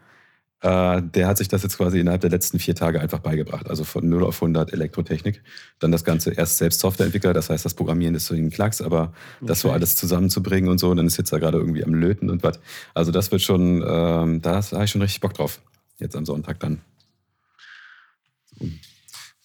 Äh, 0.61 1.01
der 1.01 1.27
hat 1.27 1.37
sich 1.37 1.49
das 1.49 1.61
jetzt 1.63 1.77
quasi 1.77 1.99
innerhalb 1.99 2.21
der 2.21 2.29
letzten 2.29 2.57
vier 2.57 2.73
Tage 2.73 3.01
einfach 3.01 3.19
beigebracht. 3.19 3.69
Also 3.69 3.83
von 3.83 4.07
0 4.07 4.23
auf 4.23 4.41
100 4.41 4.71
Elektrotechnik. 4.73 5.43
Dann 5.79 5.91
das 5.91 6.05
Ganze 6.05 6.31
erst 6.31 6.57
selbst 6.57 6.79
Softwareentwickler, 6.79 7.33
das 7.33 7.49
heißt, 7.49 7.65
das 7.65 7.73
Programmieren 7.73 8.15
ist 8.15 8.27
so 8.27 8.33
ein 8.33 8.49
Klacks, 8.49 8.81
aber 8.81 9.13
das 9.41 9.59
so 9.59 9.67
Okay. 9.67 9.75
alles 9.75 9.95
zusammenzubringen 9.97 10.69
und 10.69 10.79
so, 10.79 10.89
und 10.89 10.97
dann 10.97 11.07
ist 11.07 11.17
jetzt 11.17 11.33
da 11.33 11.39
gerade 11.39 11.57
irgendwie 11.57 11.83
am 11.83 11.93
Löten 11.93 12.29
und 12.29 12.43
was. 12.43 12.59
Also 12.93 13.11
das 13.11 13.31
wird 13.31 13.41
schon, 13.41 13.83
ähm, 13.85 14.41
da 14.41 14.61
habe 14.63 14.85
ich 14.85 14.91
schon 14.91 15.01
richtig 15.01 15.19
Bock 15.21 15.33
drauf. 15.33 15.61
Jetzt 15.99 16.15
am 16.15 16.25
Sonntag 16.25 16.59
dann. 16.61 16.81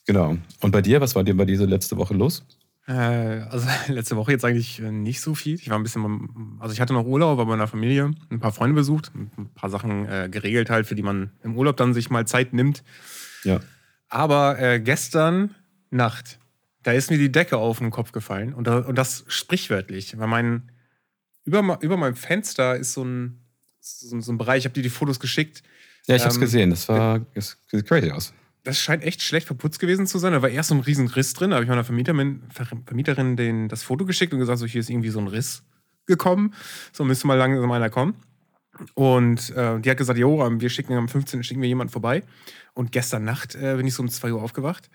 Genau. 0.07 0.39
Und 0.61 0.71
bei 0.71 0.83
dir, 0.83 1.01
was 1.01 1.15
war 1.15 1.25
dir 1.25 1.37
bei 1.37 1.45
dieser 1.45 1.67
letzte 1.67 1.97
Woche 1.97 2.15
los? 2.15 2.45
Äh, 2.87 2.93
also 2.93 3.69
letzte 3.89 4.17
Woche 4.17 4.33
jetzt 4.33 4.45
eigentlich 4.45 4.81
äh, 4.81 4.91
nicht 4.91 5.21
so 5.21 5.35
viel. 5.35 5.57
Ich 5.57 5.69
war 5.69 5.79
ein 5.79 5.83
bisschen, 5.83 6.57
also 6.61 6.73
ich 6.73 6.81
hatte 6.81 6.95
noch 6.95 7.05
Urlaub, 7.05 7.37
bei 7.37 7.45
meiner 7.45 7.67
Familie, 7.69 8.13
ein 8.31 8.41
paar 8.41 8.53
Freunde 8.53 8.75
besucht, 8.75 9.13
ein 9.15 9.51
paar 9.55 9.69
Sachen 9.69 10.09
äh, 10.09 10.29
geregelt 10.31 10.71
halt, 10.71 10.87
für 10.87 10.95
die 10.95 11.03
man 11.03 11.31
im 11.43 11.57
Urlaub 11.57 11.77
dann 11.77 11.93
sich 11.93 12.09
mal 12.09 12.27
Zeit 12.27 12.55
nimmt. 12.55 12.83
Ja. 13.45 13.61
Aber 14.09 14.59
äh, 14.59 14.81
gestern 14.81 15.55
Nacht, 15.91 16.39
da 16.83 16.93
ist 16.93 17.11
mir 17.11 17.19
die 17.19 17.31
Decke 17.31 17.59
auf 17.59 17.79
den 17.79 17.91
Kopf 17.91 18.13
gefallen 18.13 18.55
und, 18.55 18.67
da, 18.67 18.79
und 18.79 18.97
das 18.97 19.25
sprichwörtlich, 19.29 20.19
weil 20.19 20.29
mein 20.29 20.71
über, 21.45 21.79
über 21.83 21.97
meinem 21.97 22.17
Fenster 22.17 22.77
ist 22.77 22.93
so 22.93 23.05
ein, 23.05 23.41
so, 23.81 24.21
so 24.21 24.33
ein 24.33 24.39
Bereich, 24.39 24.61
ich 24.61 24.65
habe 24.65 24.75
dir 24.75 24.83
die 24.83 24.91
Fotos 24.91 25.19
geschickt. 25.19 25.63
Ja, 26.07 26.17
ich 26.17 26.23
habe 26.23 26.31
es 26.31 26.37
Ähm, 26.37 26.41
gesehen. 26.41 26.71
Das 26.71 26.89
war 26.89 27.21
das 27.35 27.59
sieht 27.71 27.87
crazy 27.87 28.11
aus. 28.11 28.33
Das 28.69 28.79
scheint 28.79 29.03
echt 29.03 29.23
schlecht 29.23 29.47
verputzt 29.47 29.79
gewesen 29.81 30.07
zu 30.07 30.19
sein. 30.19 30.33
Da 30.35 30.43
war 30.43 30.51
erst 30.51 30.69
so 30.69 30.75
ein 30.75 30.81
riesen 30.83 31.07
Riss 31.09 31.33
drin. 31.33 31.51
Da 31.51 31.57
habe 31.57 31.65
ich 31.65 31.71
meiner 31.71 31.85
Vermieterin, 31.85 32.43
Ver- 32.51 32.67
Vermieterin 32.85 33.35
den, 33.37 33.69
das 33.69 33.83
Foto 33.83 34.05
geschickt 34.05 34.33
und 34.35 34.41
gesagt, 34.41 34.59
so, 34.59 34.67
hier 34.67 34.81
ist 34.81 34.91
irgendwie 34.91 35.09
so 35.09 35.19
ein 35.21 35.27
Riss 35.29 35.63
gekommen. 36.07 36.53
So 36.93 37.03
müsste 37.05 37.27
mal 37.27 37.39
langsam 37.39 37.71
einer 37.71 37.89
kommen. 37.89 38.15
Und 38.95 39.51
äh, 39.57 39.81
die 39.81 39.91
hat 39.91 39.97
gesagt, 39.97 40.19
jo, 40.19 40.43
am- 40.43 40.61
wir 40.61 40.69
schicken 40.71 40.93
am 40.95 41.09
15. 41.09 41.43
schicken 41.43 41.63
wir 41.63 41.69
jemanden 41.69 41.91
vorbei. 41.93 42.23
Und 42.75 42.93
gestern 42.93 43.25
Nacht 43.25 43.55
äh, 43.55 43.77
bin 43.77 43.87
ich 43.87 43.95
so 43.95 44.03
um 44.03 44.09
2 44.11 44.33
Uhr 44.33 44.43
aufgewacht. 44.43 44.91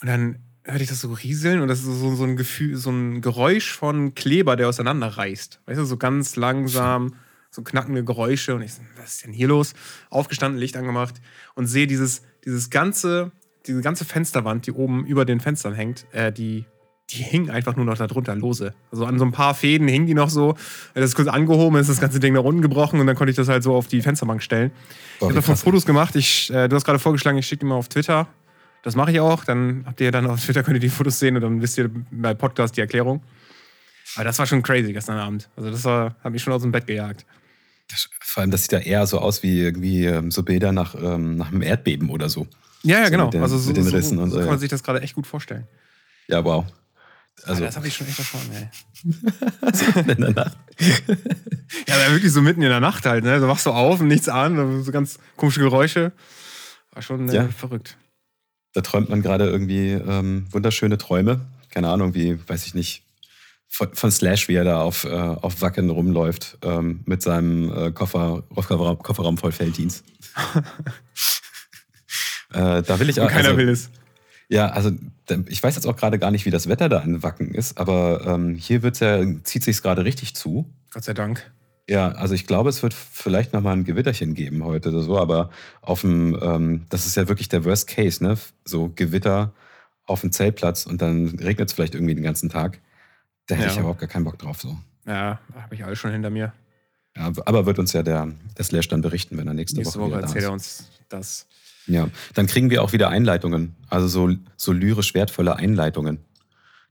Und 0.00 0.08
dann 0.08 0.36
hörte 0.64 0.82
ich 0.82 0.88
das 0.88 1.00
so 1.00 1.12
rieseln 1.12 1.60
und 1.60 1.68
das 1.68 1.78
ist 1.78 1.86
so, 1.86 2.14
so 2.16 2.24
ein 2.24 2.36
Gefühl, 2.36 2.76
so 2.76 2.90
ein 2.90 3.20
Geräusch 3.22 3.72
von 3.72 4.14
Kleber, 4.14 4.56
der 4.56 4.68
auseinanderreißt. 4.68 5.60
Weißt 5.64 5.78
du, 5.80 5.84
so 5.84 5.96
ganz 5.96 6.36
langsam, 6.36 7.14
so 7.56 7.62
knackende 7.62 8.04
Geräusche. 8.04 8.54
Und 8.54 8.62
ich 8.62 8.74
so, 8.74 8.82
was 8.96 9.16
ist 9.16 9.24
denn 9.24 9.32
hier 9.32 9.48
los? 9.48 9.72
Aufgestanden, 10.10 10.60
Licht 10.60 10.76
angemacht 10.76 11.16
und 11.54 11.66
sehe 11.66 11.88
dieses, 11.88 12.22
dieses 12.44 12.70
ganze, 12.70 13.32
diese 13.66 13.80
ganze 13.80 14.04
Fensterwand, 14.04 14.66
die 14.66 14.72
oben 14.72 15.04
über 15.06 15.24
den 15.24 15.40
Fenstern 15.40 15.74
hängt, 15.74 16.06
äh, 16.12 16.30
die, 16.30 16.66
die 17.10 17.22
hing 17.22 17.50
einfach 17.50 17.74
nur 17.74 17.84
noch 17.84 17.96
da 17.96 18.06
drunter 18.06 18.36
lose. 18.36 18.74
Also 18.92 19.06
an 19.06 19.18
so 19.18 19.24
ein 19.24 19.32
paar 19.32 19.54
Fäden 19.54 19.88
hing 19.88 20.06
die 20.06 20.14
noch 20.14 20.30
so. 20.30 20.54
Das 20.94 21.06
ist 21.06 21.16
kurz 21.16 21.28
angehoben, 21.28 21.80
ist 21.80 21.88
das 21.88 22.00
ganze 22.00 22.20
Ding 22.20 22.34
nach 22.34 22.44
unten 22.44 22.62
gebrochen 22.62 23.00
und 23.00 23.06
dann 23.06 23.16
konnte 23.16 23.30
ich 23.30 23.36
das 23.36 23.48
halt 23.48 23.62
so 23.62 23.74
auf 23.74 23.88
die 23.88 24.02
Fensterbank 24.02 24.42
stellen. 24.42 24.70
Boah, 25.18 25.30
ich 25.30 25.36
habe 25.36 25.46
davon. 25.46 25.56
Fotos 25.56 25.86
gemacht. 25.86 26.14
Ich, 26.14 26.52
äh, 26.52 26.68
du 26.68 26.76
hast 26.76 26.84
gerade 26.84 26.98
vorgeschlagen, 26.98 27.38
ich 27.38 27.46
schicke 27.46 27.60
die 27.60 27.66
mal 27.66 27.76
auf 27.76 27.88
Twitter. 27.88 28.28
Das 28.82 28.94
mache 28.94 29.10
ich 29.10 29.18
auch. 29.18 29.44
Dann 29.44 29.84
habt 29.86 30.00
ihr 30.00 30.12
dann 30.12 30.26
auf 30.26 30.44
Twitter 30.44 30.62
könnt 30.62 30.76
ihr 30.76 30.80
die 30.80 30.88
Fotos 30.90 31.18
sehen 31.18 31.34
und 31.36 31.42
dann 31.42 31.62
wisst 31.62 31.78
ihr 31.78 31.90
bei 32.10 32.34
Podcast 32.34 32.76
die 32.76 32.82
Erklärung. 32.82 33.22
Aber 34.14 34.24
das 34.24 34.38
war 34.38 34.46
schon 34.46 34.62
crazy 34.62 34.92
gestern 34.92 35.18
Abend. 35.18 35.48
Also 35.56 35.70
das 35.70 35.84
war, 35.84 36.14
hat 36.22 36.32
mich 36.32 36.42
schon 36.42 36.52
aus 36.52 36.62
dem 36.62 36.72
Bett 36.72 36.86
gejagt. 36.86 37.26
Das, 37.88 38.08
vor 38.20 38.40
allem, 38.42 38.50
das 38.50 38.62
sieht 38.62 38.72
ja 38.72 38.78
eher 38.80 39.06
so 39.06 39.18
aus 39.20 39.42
wie 39.42 39.60
irgendwie 39.60 40.04
ähm, 40.06 40.30
so 40.30 40.42
Bilder 40.42 40.72
nach, 40.72 40.94
ähm, 40.94 41.36
nach 41.36 41.48
einem 41.48 41.62
Erdbeben 41.62 42.10
oder 42.10 42.28
so. 42.28 42.46
Ja, 42.82 42.98
ja, 42.98 43.04
So 43.06 43.10
genau. 43.12 43.24
mit 43.26 43.34
den- 43.34 43.42
also 43.42 43.58
so, 43.58 43.68
mit 43.68 43.76
den 43.76 43.84
so, 43.84 43.96
Rissen 43.96 44.18
und 44.18 44.30
so 44.30 44.34
so, 44.34 44.38
kann 44.38 44.46
ja. 44.46 44.52
man 44.52 44.58
sich 44.60 44.68
das 44.70 44.82
gerade 44.82 45.00
echt 45.02 45.14
gut 45.14 45.26
vorstellen. 45.26 45.66
Ja, 46.28 46.44
wow. 46.44 46.64
Also, 47.42 47.50
Also, 47.50 47.64
das 47.64 47.76
habe 47.76 47.86
ich 47.86 47.94
schon 47.94 48.06
echt 48.08 48.18
erfahren, 48.18 48.48
ey. 48.54 48.68
in 50.12 50.20
der 50.20 50.30
Nacht. 50.32 50.56
Ja, 51.86 52.10
wirklich 52.12 52.32
so 52.32 52.40
mitten 52.42 52.62
in 52.62 52.70
der 52.70 52.80
Nacht 52.80 53.04
halt, 53.06 53.24
ne? 53.24 53.38
Du 53.40 53.46
wachst 53.46 53.64
so 53.64 53.72
auf 53.72 54.00
und 54.00 54.08
nichts 54.08 54.28
an, 54.28 54.82
so 54.82 54.90
ganz 54.90 55.18
komische 55.36 55.60
Geräusche. 55.60 56.12
War 56.92 57.02
schon 57.02 57.28
äh, 57.28 57.34
Ja. 57.34 57.48
verrückt. 57.48 57.96
Da 58.72 58.80
träumt 58.80 59.10
man 59.10 59.22
gerade 59.22 59.46
irgendwie 59.48 59.92
ähm, 59.92 60.46
wunderschöne 60.50 60.98
Träume. 60.98 61.40
Keine 61.70 61.88
Ahnung, 61.90 62.14
wie, 62.14 62.38
weiß 62.48 62.66
ich 62.66 62.74
nicht, 62.74 63.04
von, 63.68 63.94
von 63.94 64.10
Slash, 64.10 64.48
wie 64.48 64.54
er 64.54 64.64
da 64.64 64.82
auf, 64.82 65.04
äh, 65.04 65.08
auf 65.08 65.60
Wacken 65.60 65.90
rumläuft 65.90 66.58
ähm, 66.62 67.00
mit 67.04 67.22
seinem 67.22 67.72
äh, 67.72 67.92
Koffer, 67.92 68.44
Kofferraum, 68.54 68.98
Kofferraum 68.98 69.38
voll 69.38 69.52
Felddienst. 69.52 70.04
äh, 72.52 72.82
da 72.82 72.98
will 72.98 73.10
ich 73.10 73.20
auch. 73.20 73.24
Und 73.24 73.30
keiner 73.30 73.48
also, 73.48 73.58
will 73.58 73.68
es. 73.68 73.90
Ja, 74.48 74.68
also 74.68 74.92
ich 75.48 75.62
weiß 75.62 75.74
jetzt 75.74 75.86
auch 75.86 75.96
gerade 75.96 76.18
gar 76.18 76.30
nicht, 76.30 76.46
wie 76.46 76.50
das 76.50 76.68
Wetter 76.68 76.88
da 76.88 77.00
in 77.00 77.22
Wacken 77.22 77.52
ist, 77.52 77.78
aber 77.78 78.24
ähm, 78.26 78.54
hier 78.54 78.82
wird's 78.82 79.00
ja, 79.00 79.20
zieht 79.42 79.64
sich 79.64 79.82
gerade 79.82 80.04
richtig 80.04 80.34
zu. 80.36 80.72
Gott 80.92 81.04
sei 81.04 81.14
Dank. 81.14 81.50
Ja, 81.88 82.08
also 82.12 82.34
ich 82.34 82.46
glaube, 82.46 82.68
es 82.68 82.82
wird 82.82 82.94
vielleicht 82.94 83.52
nochmal 83.52 83.76
ein 83.76 83.84
Gewitterchen 83.84 84.34
geben 84.34 84.64
heute 84.64 84.88
oder 84.88 85.02
so, 85.02 85.18
aber 85.18 85.50
auf 85.82 86.00
dem, 86.00 86.36
ähm, 86.40 86.86
das 86.88 87.06
ist 87.06 87.16
ja 87.16 87.28
wirklich 87.28 87.48
der 87.48 87.64
Worst 87.64 87.88
Case, 87.88 88.22
ne? 88.22 88.36
So 88.64 88.90
Gewitter 88.94 89.52
auf 90.04 90.20
dem 90.20 90.32
Zeltplatz 90.32 90.86
und 90.86 91.00
dann 91.02 91.28
regnet 91.40 91.68
es 91.68 91.74
vielleicht 91.74 91.94
irgendwie 91.94 92.14
den 92.14 92.24
ganzen 92.24 92.48
Tag. 92.48 92.80
Da 93.46 93.54
hätte 93.54 93.66
ja. 93.66 93.72
ich 93.72 93.78
überhaupt 93.78 94.00
gar 94.00 94.08
keinen 94.08 94.24
Bock 94.24 94.38
drauf. 94.38 94.60
So. 94.60 94.76
Ja, 95.06 95.38
habe 95.54 95.74
ich 95.74 95.84
alles 95.84 95.98
schon 95.98 96.10
hinter 96.10 96.30
mir. 96.30 96.52
Ja, 97.16 97.32
aber 97.46 97.66
wird 97.66 97.78
uns 97.78 97.92
ja 97.92 98.02
der, 98.02 98.32
der 98.56 98.64
Slash 98.64 98.88
dann 98.88 99.00
berichten, 99.00 99.38
wenn 99.38 99.46
er 99.46 99.54
nächste, 99.54 99.78
nächste 99.78 99.98
Woche, 99.98 100.12
Woche 100.12 100.20
erzählt 100.20 100.44
er 100.44 100.52
uns 100.52 100.90
das. 101.08 101.46
Ja, 101.86 102.08
dann 102.34 102.46
kriegen 102.46 102.68
wir 102.68 102.82
auch 102.82 102.92
wieder 102.92 103.08
Einleitungen. 103.08 103.76
Also 103.88 104.08
so, 104.08 104.36
so 104.56 104.72
lyrisch 104.72 105.14
wertvolle 105.14 105.56
Einleitungen. 105.56 106.18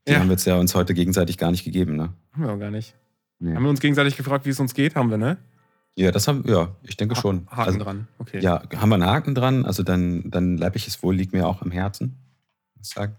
Die 0.08 0.14
ja. 0.14 0.20
haben 0.20 0.28
wir 0.28 0.34
jetzt 0.34 0.46
ja 0.46 0.56
uns 0.56 0.74
heute 0.74 0.94
gegenseitig 0.94 1.38
gar 1.38 1.52
nicht 1.52 1.66
gegeben, 1.66 1.96
ne? 1.96 2.14
Haben 2.34 2.44
wir 2.44 2.54
auch 2.54 2.60
gar 2.60 2.72
nicht. 2.72 2.96
Nee. 3.40 3.54
Haben 3.56 3.64
wir 3.64 3.70
uns 3.70 3.82
gegenseitig 3.82 4.16
gefragt, 4.16 4.46
wie 4.46 4.52
es 4.52 4.60
uns 4.60 4.74
geht? 4.74 4.96
Haben 4.96 5.10
wir, 5.10 5.18
ne? 5.18 5.38
Ja, 5.96 6.12
das 6.12 6.28
haben 6.28 6.44
ja, 6.48 6.76
ich 6.84 6.98
denke 6.98 7.16
schon. 7.16 7.48
Haken 7.50 7.62
also, 7.62 7.80
dran, 7.80 8.08
okay. 8.20 8.40
Ja, 8.40 8.64
haben 8.76 8.90
wir 8.90 8.96
einen 8.96 9.06
Haken 9.06 9.36
dran? 9.36 9.66
Also 9.66 9.84
dann, 9.84 10.30
dann 10.30 10.58
leibliches 10.58 11.02
Wohl 11.04 11.16
liegt 11.16 11.34
mir 11.34 11.48
auch 11.48 11.62
am 11.62 11.72
Herzen. 11.72 12.18
Ich 12.82 12.90
sagen. 12.90 13.16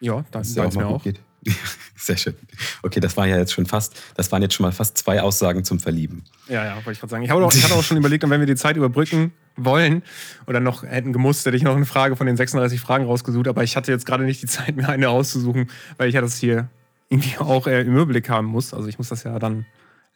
Ja, 0.00 0.24
das 0.30 0.54
ja 0.54 0.64
auch 0.64 0.74
mir 0.74 0.86
auch. 0.86 1.02
Geht. 1.02 1.20
Sehr 1.96 2.16
schön. 2.16 2.34
Okay, 2.82 3.00
das 3.00 3.16
war 3.16 3.26
ja 3.26 3.36
jetzt 3.36 3.52
schon 3.52 3.66
fast, 3.66 4.00
das 4.14 4.30
waren 4.32 4.42
jetzt 4.42 4.54
schon 4.54 4.64
mal 4.64 4.72
fast 4.72 4.96
zwei 4.98 5.20
Aussagen 5.20 5.64
zum 5.64 5.80
Verlieben. 5.80 6.24
Ja, 6.48 6.64
ja, 6.64 6.76
wollte 6.76 6.92
ich 6.92 7.00
gerade 7.00 7.10
sagen. 7.10 7.22
Ich, 7.24 7.32
auch, 7.32 7.52
ich 7.52 7.64
hatte 7.64 7.74
auch 7.74 7.82
schon 7.82 7.96
überlegt, 7.96 8.28
wenn 8.28 8.40
wir 8.40 8.46
die 8.46 8.56
Zeit 8.56 8.76
überbrücken 8.76 9.32
wollen 9.56 10.02
oder 10.46 10.60
noch 10.60 10.84
hätten 10.84 11.12
gemusst, 11.12 11.44
hätte 11.44 11.56
ich 11.56 11.62
noch 11.62 11.76
eine 11.76 11.86
Frage 11.86 12.16
von 12.16 12.26
den 12.26 12.36
36 12.36 12.80
Fragen 12.80 13.04
rausgesucht, 13.04 13.48
aber 13.48 13.62
ich 13.64 13.76
hatte 13.76 13.92
jetzt 13.92 14.06
gerade 14.06 14.24
nicht 14.24 14.42
die 14.42 14.46
Zeit, 14.46 14.76
mir 14.76 14.88
eine 14.88 15.08
auszusuchen, 15.10 15.70
weil 15.96 16.08
ich 16.08 16.14
ja 16.14 16.20
das 16.20 16.38
hier 16.38 16.68
irgendwie 17.08 17.38
auch 17.38 17.66
äh, 17.66 17.82
im 17.82 17.94
Überblick 17.94 18.28
haben 18.28 18.46
muss. 18.46 18.74
Also 18.74 18.88
ich 18.88 18.98
muss 18.98 19.08
das 19.08 19.24
ja 19.24 19.38
dann 19.38 19.66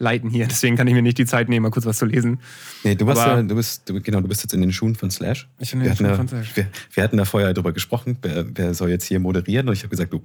leiten 0.02 0.28
hier. 0.28 0.46
Deswegen 0.50 0.76
kann 0.76 0.86
ich 0.86 0.94
mir 0.94 1.02
nicht 1.02 1.16
die 1.16 1.24
Zeit 1.24 1.48
nehmen, 1.48 1.62
mal 1.62 1.70
kurz 1.70 1.86
was 1.86 1.98
zu 1.98 2.04
lesen. 2.04 2.40
Nee, 2.84 2.94
du, 2.94 3.06
warst 3.06 3.24
ja, 3.24 3.40
du, 3.40 3.54
bist, 3.54 3.88
du, 3.88 4.00
genau, 4.02 4.20
du 4.20 4.28
bist 4.28 4.42
jetzt 4.42 4.52
in 4.52 4.60
den 4.60 4.72
Schuhen 4.72 4.94
von 4.96 5.10
Slash. 5.10 5.48
Ich 5.58 5.70
bin 5.70 5.80
in 5.80 5.86
den 5.86 5.96
Schuhen 5.96 6.14
von 6.16 6.28
Slash. 6.28 6.56
Wir, 6.56 6.66
wir, 6.92 7.02
hatten 7.02 7.16
da 7.16 7.24
vorher 7.24 7.54
darüber 7.54 7.72
gesprochen, 7.72 8.18
wer, 8.20 8.44
wer, 8.54 8.74
soll 8.74 8.90
jetzt 8.90 9.04
hier 9.04 9.20
moderieren? 9.20 9.68
Und 9.68 9.74
ich 9.74 9.80
habe 9.80 9.90
gesagt, 9.90 10.12
du. 10.12 10.22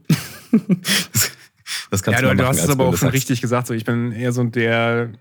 das, 0.51 1.31
das 1.91 2.03
kannst 2.03 2.21
ja, 2.21 2.27
du, 2.27 2.35
du 2.35 2.43
machen, 2.43 2.47
hast 2.47 2.63
es 2.63 2.69
aber 2.69 2.85
auch 2.85 2.97
schon 2.97 3.09
richtig 3.09 3.39
gesagt. 3.39 3.67
So, 3.67 3.73
ich 3.73 3.85
bin 3.85 4.11
eher 4.11 4.33
so 4.33 4.43
der 4.43 5.11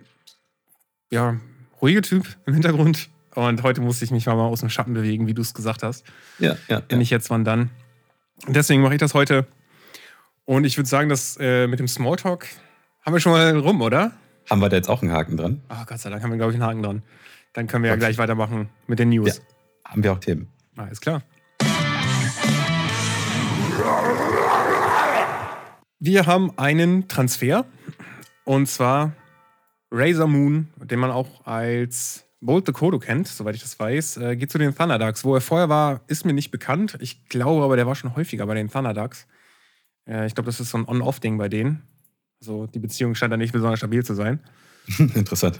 ja, 1.10 1.36
ruhige 1.80 2.02
Typ 2.02 2.26
im 2.46 2.54
Hintergrund. 2.54 3.08
Und 3.34 3.62
heute 3.62 3.82
musste 3.82 4.04
ich 4.06 4.10
mich 4.10 4.24
mal 4.24 4.32
aus 4.32 4.60
dem 4.60 4.70
Schatten 4.70 4.94
bewegen, 4.94 5.26
wie 5.26 5.34
du 5.34 5.42
es 5.42 5.52
gesagt 5.52 5.82
hast. 5.82 6.06
Ja, 6.38 6.56
ja. 6.68 6.82
Wenn 6.88 6.92
ja. 6.92 6.96
nicht 6.96 7.10
jetzt, 7.10 7.28
wann 7.28 7.44
dann? 7.44 7.68
Und 8.46 8.56
deswegen 8.56 8.80
mache 8.80 8.94
ich 8.94 9.00
das 9.00 9.12
heute. 9.12 9.46
Und 10.46 10.64
ich 10.64 10.78
würde 10.78 10.88
sagen, 10.88 11.10
dass 11.10 11.36
äh, 11.38 11.66
mit 11.66 11.78
dem 11.78 11.88
Smalltalk 11.88 12.46
haben 13.02 13.12
wir 13.12 13.20
schon 13.20 13.32
mal 13.32 13.56
rum, 13.58 13.82
oder? 13.82 14.12
Haben 14.48 14.60
wir 14.60 14.68
da 14.68 14.76
jetzt 14.76 14.88
auch 14.88 15.02
einen 15.02 15.10
Haken 15.10 15.36
dran? 15.36 15.60
Ach, 15.68 15.86
Gott 15.86 15.98
sei 15.98 16.08
Dank 16.08 16.22
haben 16.22 16.30
wir, 16.30 16.36
glaube 16.36 16.52
ich, 16.52 16.56
einen 16.56 16.68
Haken 16.68 16.82
dran. 16.82 17.02
Dann 17.52 17.66
können 17.66 17.82
wir 17.82 17.90
okay. 17.90 18.00
ja 18.00 18.06
gleich 18.06 18.18
weitermachen 18.18 18.68
mit 18.86 19.00
den 19.00 19.08
News. 19.08 19.38
Ja, 19.84 19.90
haben 19.90 20.04
wir 20.04 20.12
auch 20.12 20.20
Themen. 20.20 20.48
Alles 20.76 21.00
klar. 21.00 21.22
Wir 25.98 26.26
haben 26.26 26.56
einen 26.56 27.08
Transfer. 27.08 27.64
Und 28.44 28.68
zwar 28.68 29.12
Razor 29.90 30.28
Moon, 30.28 30.68
den 30.76 31.00
man 31.00 31.10
auch 31.10 31.44
als 31.44 32.24
Bolt 32.40 32.66
the 32.66 32.72
Kodo 32.72 33.00
kennt, 33.00 33.26
soweit 33.26 33.56
ich 33.56 33.62
das 33.62 33.80
weiß, 33.80 34.18
äh, 34.18 34.36
geht 34.36 34.52
zu 34.52 34.58
den 34.58 34.72
Thunderducks. 34.72 35.24
Wo 35.24 35.34
er 35.34 35.40
vorher 35.40 35.68
war, 35.68 36.02
ist 36.06 36.24
mir 36.24 36.34
nicht 36.34 36.52
bekannt. 36.52 36.96
Ich 37.00 37.28
glaube 37.28 37.64
aber, 37.64 37.74
der 37.74 37.88
war 37.88 37.96
schon 37.96 38.14
häufiger 38.14 38.46
bei 38.46 38.54
den 38.54 38.70
Thunderducks. 38.70 39.26
Äh, 40.06 40.26
ich 40.26 40.36
glaube, 40.36 40.46
das 40.46 40.60
ist 40.60 40.70
so 40.70 40.78
ein 40.78 40.86
On-Off-Ding 40.86 41.36
bei 41.38 41.48
denen. 41.48 41.82
Also 42.40 42.66
die 42.66 42.78
Beziehung 42.78 43.14
scheint 43.14 43.32
da 43.32 43.36
nicht 43.36 43.52
besonders 43.52 43.78
stabil 43.78 44.04
zu 44.04 44.14
sein. 44.14 44.40
Interessant. 44.98 45.58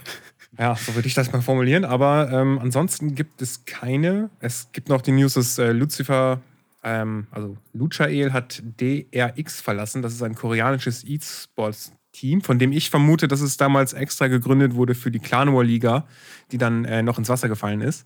Ja, 0.57 0.75
so 0.75 0.95
würde 0.95 1.07
ich 1.07 1.13
das 1.13 1.31
mal 1.31 1.41
formulieren. 1.41 1.85
Aber 1.85 2.31
ähm, 2.31 2.59
ansonsten 2.59 3.15
gibt 3.15 3.41
es 3.41 3.65
keine. 3.65 4.29
Es 4.39 4.69
gibt 4.71 4.89
noch 4.89 5.01
die 5.01 5.11
News, 5.11 5.33
dass 5.33 5.57
äh, 5.57 5.71
Lucifer, 5.71 6.41
ähm, 6.83 7.27
also 7.31 7.57
Luchael 7.73 8.31
hat 8.33 8.63
DRX 8.79 9.61
verlassen. 9.61 10.01
Das 10.01 10.13
ist 10.13 10.23
ein 10.23 10.35
koreanisches 10.35 11.03
E-Sports-Team, 11.03 12.41
von 12.41 12.59
dem 12.59 12.71
ich 12.71 12.89
vermute, 12.89 13.27
dass 13.27 13.41
es 13.41 13.57
damals 13.57 13.93
extra 13.93 14.27
gegründet 14.27 14.75
wurde 14.75 14.95
für 14.95 15.11
die 15.11 15.19
Clan 15.19 15.53
War 15.53 15.63
Liga, 15.63 16.07
die 16.51 16.57
dann 16.57 16.85
äh, 16.85 17.03
noch 17.03 17.17
ins 17.17 17.29
Wasser 17.29 17.49
gefallen 17.49 17.81
ist. 17.81 18.05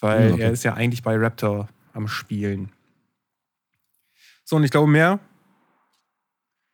Weil 0.00 0.32
okay. 0.32 0.42
er 0.42 0.50
ist 0.52 0.64
ja 0.64 0.74
eigentlich 0.74 1.02
bei 1.02 1.16
Raptor 1.16 1.68
am 1.92 2.06
Spielen. 2.06 2.70
So, 4.44 4.56
und 4.56 4.64
ich 4.64 4.70
glaube, 4.70 4.90
mehr 4.90 5.18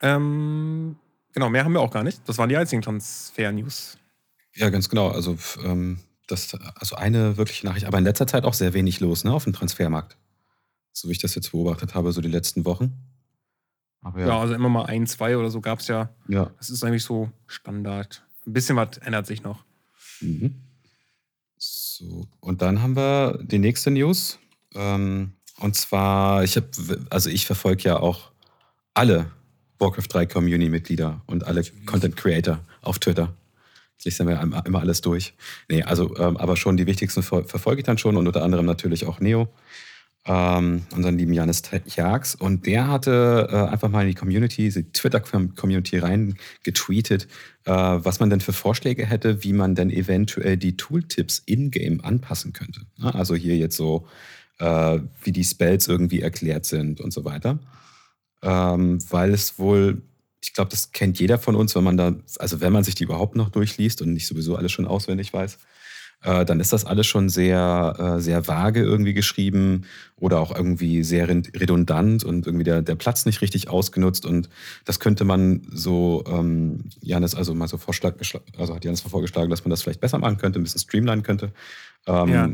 ähm, 0.04 0.96
genau, 1.32 1.48
mehr 1.48 1.64
haben 1.64 1.72
wir 1.72 1.80
auch 1.80 1.90
gar 1.90 2.04
nicht. 2.04 2.20
Das 2.28 2.36
waren 2.36 2.50
die 2.50 2.56
einzigen 2.56 2.82
Transfer-News. 2.82 3.96
Ja, 4.54 4.68
ganz 4.68 4.88
genau. 4.88 5.08
Also, 5.08 5.36
ähm, 5.64 5.98
das, 6.26 6.54
also 6.76 6.96
eine 6.96 7.36
wirkliche 7.36 7.66
Nachricht, 7.66 7.86
aber 7.86 7.98
in 7.98 8.04
letzter 8.04 8.26
Zeit 8.26 8.44
auch 8.44 8.54
sehr 8.54 8.74
wenig 8.74 9.00
los 9.00 9.24
ne, 9.24 9.32
auf 9.32 9.44
dem 9.44 9.52
Transfermarkt. 9.52 10.16
So 10.92 11.08
wie 11.08 11.12
ich 11.12 11.18
das 11.18 11.34
jetzt 11.34 11.52
beobachtet 11.52 11.94
habe, 11.94 12.12
so 12.12 12.20
die 12.20 12.28
letzten 12.28 12.64
Wochen. 12.64 12.92
Ja. 14.16 14.26
ja. 14.26 14.40
also 14.40 14.54
immer 14.54 14.68
mal 14.68 14.84
ein, 14.84 15.06
zwei 15.06 15.36
oder 15.36 15.50
so 15.50 15.60
gab 15.60 15.80
es 15.80 15.88
ja. 15.88 16.10
Ja. 16.28 16.50
Das 16.58 16.68
ist 16.68 16.84
eigentlich 16.84 17.04
so 17.04 17.30
Standard. 17.46 18.26
Ein 18.46 18.52
bisschen 18.52 18.76
was 18.76 18.98
ändert 18.98 19.26
sich 19.26 19.42
noch. 19.42 19.64
Mhm. 20.20 20.60
So, 21.56 22.28
und 22.40 22.60
dann 22.60 22.82
haben 22.82 22.94
wir 22.94 23.38
die 23.42 23.58
nächste 23.58 23.90
News. 23.90 24.38
Ähm, 24.74 25.32
und 25.58 25.76
zwar, 25.76 26.44
ich 26.44 26.56
habe, 26.56 26.68
also 27.10 27.30
ich 27.30 27.46
verfolge 27.46 27.84
ja 27.84 27.98
auch 27.98 28.32
alle 28.92 29.30
Warcraft 29.78 30.08
3 30.08 30.26
Community-Mitglieder 30.26 31.22
und 31.26 31.46
alle 31.46 31.62
Content 31.86 32.16
Creator 32.16 32.60
auf 32.82 32.98
Twitter. 32.98 33.34
Ich 33.98 34.04
lese 34.04 34.24
mir 34.24 34.40
immer 34.66 34.80
alles 34.80 35.00
durch. 35.00 35.34
Nee, 35.68 35.82
also, 35.82 36.16
ähm, 36.18 36.36
aber 36.36 36.56
schon 36.56 36.76
die 36.76 36.86
wichtigsten 36.86 37.22
ver 37.22 37.44
verfolge 37.44 37.80
ich 37.80 37.86
dann 37.86 37.98
schon 37.98 38.16
und 38.16 38.26
unter 38.26 38.42
anderem 38.42 38.66
natürlich 38.66 39.06
auch 39.06 39.20
Neo, 39.20 39.48
ähm, 40.26 40.82
unseren 40.94 41.18
lieben 41.18 41.32
Janis 41.32 41.62
Jags. 41.86 42.34
Und 42.34 42.66
der 42.66 42.88
hatte 42.88 43.48
äh, 43.50 43.56
einfach 43.56 43.88
mal 43.88 44.02
in 44.02 44.08
die 44.08 44.14
Community, 44.14 44.68
die 44.70 44.84
Twitter-Community 44.84 45.98
rein 45.98 46.36
getweetet, 46.62 47.28
äh, 47.64 47.70
was 47.72 48.20
man 48.20 48.30
denn 48.30 48.40
für 48.40 48.52
Vorschläge 48.52 49.06
hätte, 49.06 49.44
wie 49.44 49.52
man 49.52 49.74
denn 49.74 49.90
eventuell 49.90 50.56
die 50.56 50.76
Tooltips 50.76 51.42
in-game 51.46 52.02
anpassen 52.02 52.52
könnte. 52.52 52.82
Also 53.00 53.34
hier 53.34 53.56
jetzt 53.56 53.76
so, 53.76 54.06
äh, 54.58 54.98
wie 55.22 55.32
die 55.32 55.44
Spells 55.44 55.88
irgendwie 55.88 56.20
erklärt 56.20 56.64
sind 56.66 57.00
und 57.00 57.12
so 57.12 57.24
weiter 57.24 57.58
ähm, 58.44 58.98
weil 59.10 59.32
es 59.32 59.58
wohl, 59.58 60.02
ich 60.42 60.52
glaube, 60.52 60.70
das 60.70 60.92
kennt 60.92 61.18
jeder 61.18 61.38
von 61.38 61.56
uns, 61.56 61.74
wenn 61.74 61.84
man 61.84 61.96
da, 61.96 62.14
also 62.38 62.60
wenn 62.60 62.72
man 62.72 62.84
sich 62.84 62.94
die 62.94 63.04
überhaupt 63.04 63.34
noch 63.34 63.48
durchliest 63.48 64.02
und 64.02 64.12
nicht 64.12 64.26
sowieso 64.26 64.56
alles 64.56 64.70
schon 64.70 64.86
auswendig 64.86 65.32
weiß, 65.32 65.58
äh, 66.22 66.44
dann 66.44 66.60
ist 66.60 66.72
das 66.72 66.84
alles 66.84 67.06
schon 67.06 67.28
sehr, 67.28 67.94
äh, 67.98 68.20
sehr 68.20 68.46
vage 68.48 68.82
irgendwie 68.82 69.14
geschrieben 69.14 69.84
oder 70.16 70.40
auch 70.40 70.54
irgendwie 70.54 71.04
sehr 71.04 71.28
redundant 71.28 72.24
und 72.24 72.46
irgendwie 72.46 72.64
der, 72.64 72.82
der 72.82 72.94
Platz 72.94 73.26
nicht 73.26 73.42
richtig 73.42 73.68
ausgenutzt. 73.68 74.24
Und 74.24 74.48
das 74.84 75.00
könnte 75.00 75.24
man 75.24 75.62
so, 75.70 76.24
ähm, 76.26 76.84
Janis 77.00 77.34
also 77.34 77.54
mal 77.54 77.68
so 77.68 77.76
Vorschlag, 77.76 78.14
also 78.56 78.74
hat 78.74 78.84
Janis 78.84 79.02
vorgeschlagen, 79.02 79.50
dass 79.50 79.64
man 79.64 79.70
das 79.70 79.82
vielleicht 79.82 80.00
besser 80.00 80.18
machen 80.18 80.38
könnte, 80.38 80.58
ein 80.58 80.62
bisschen 80.62 80.80
streamline 80.80 81.22
könnte. 81.22 81.52
Ähm, 82.06 82.28
ja. 82.28 82.50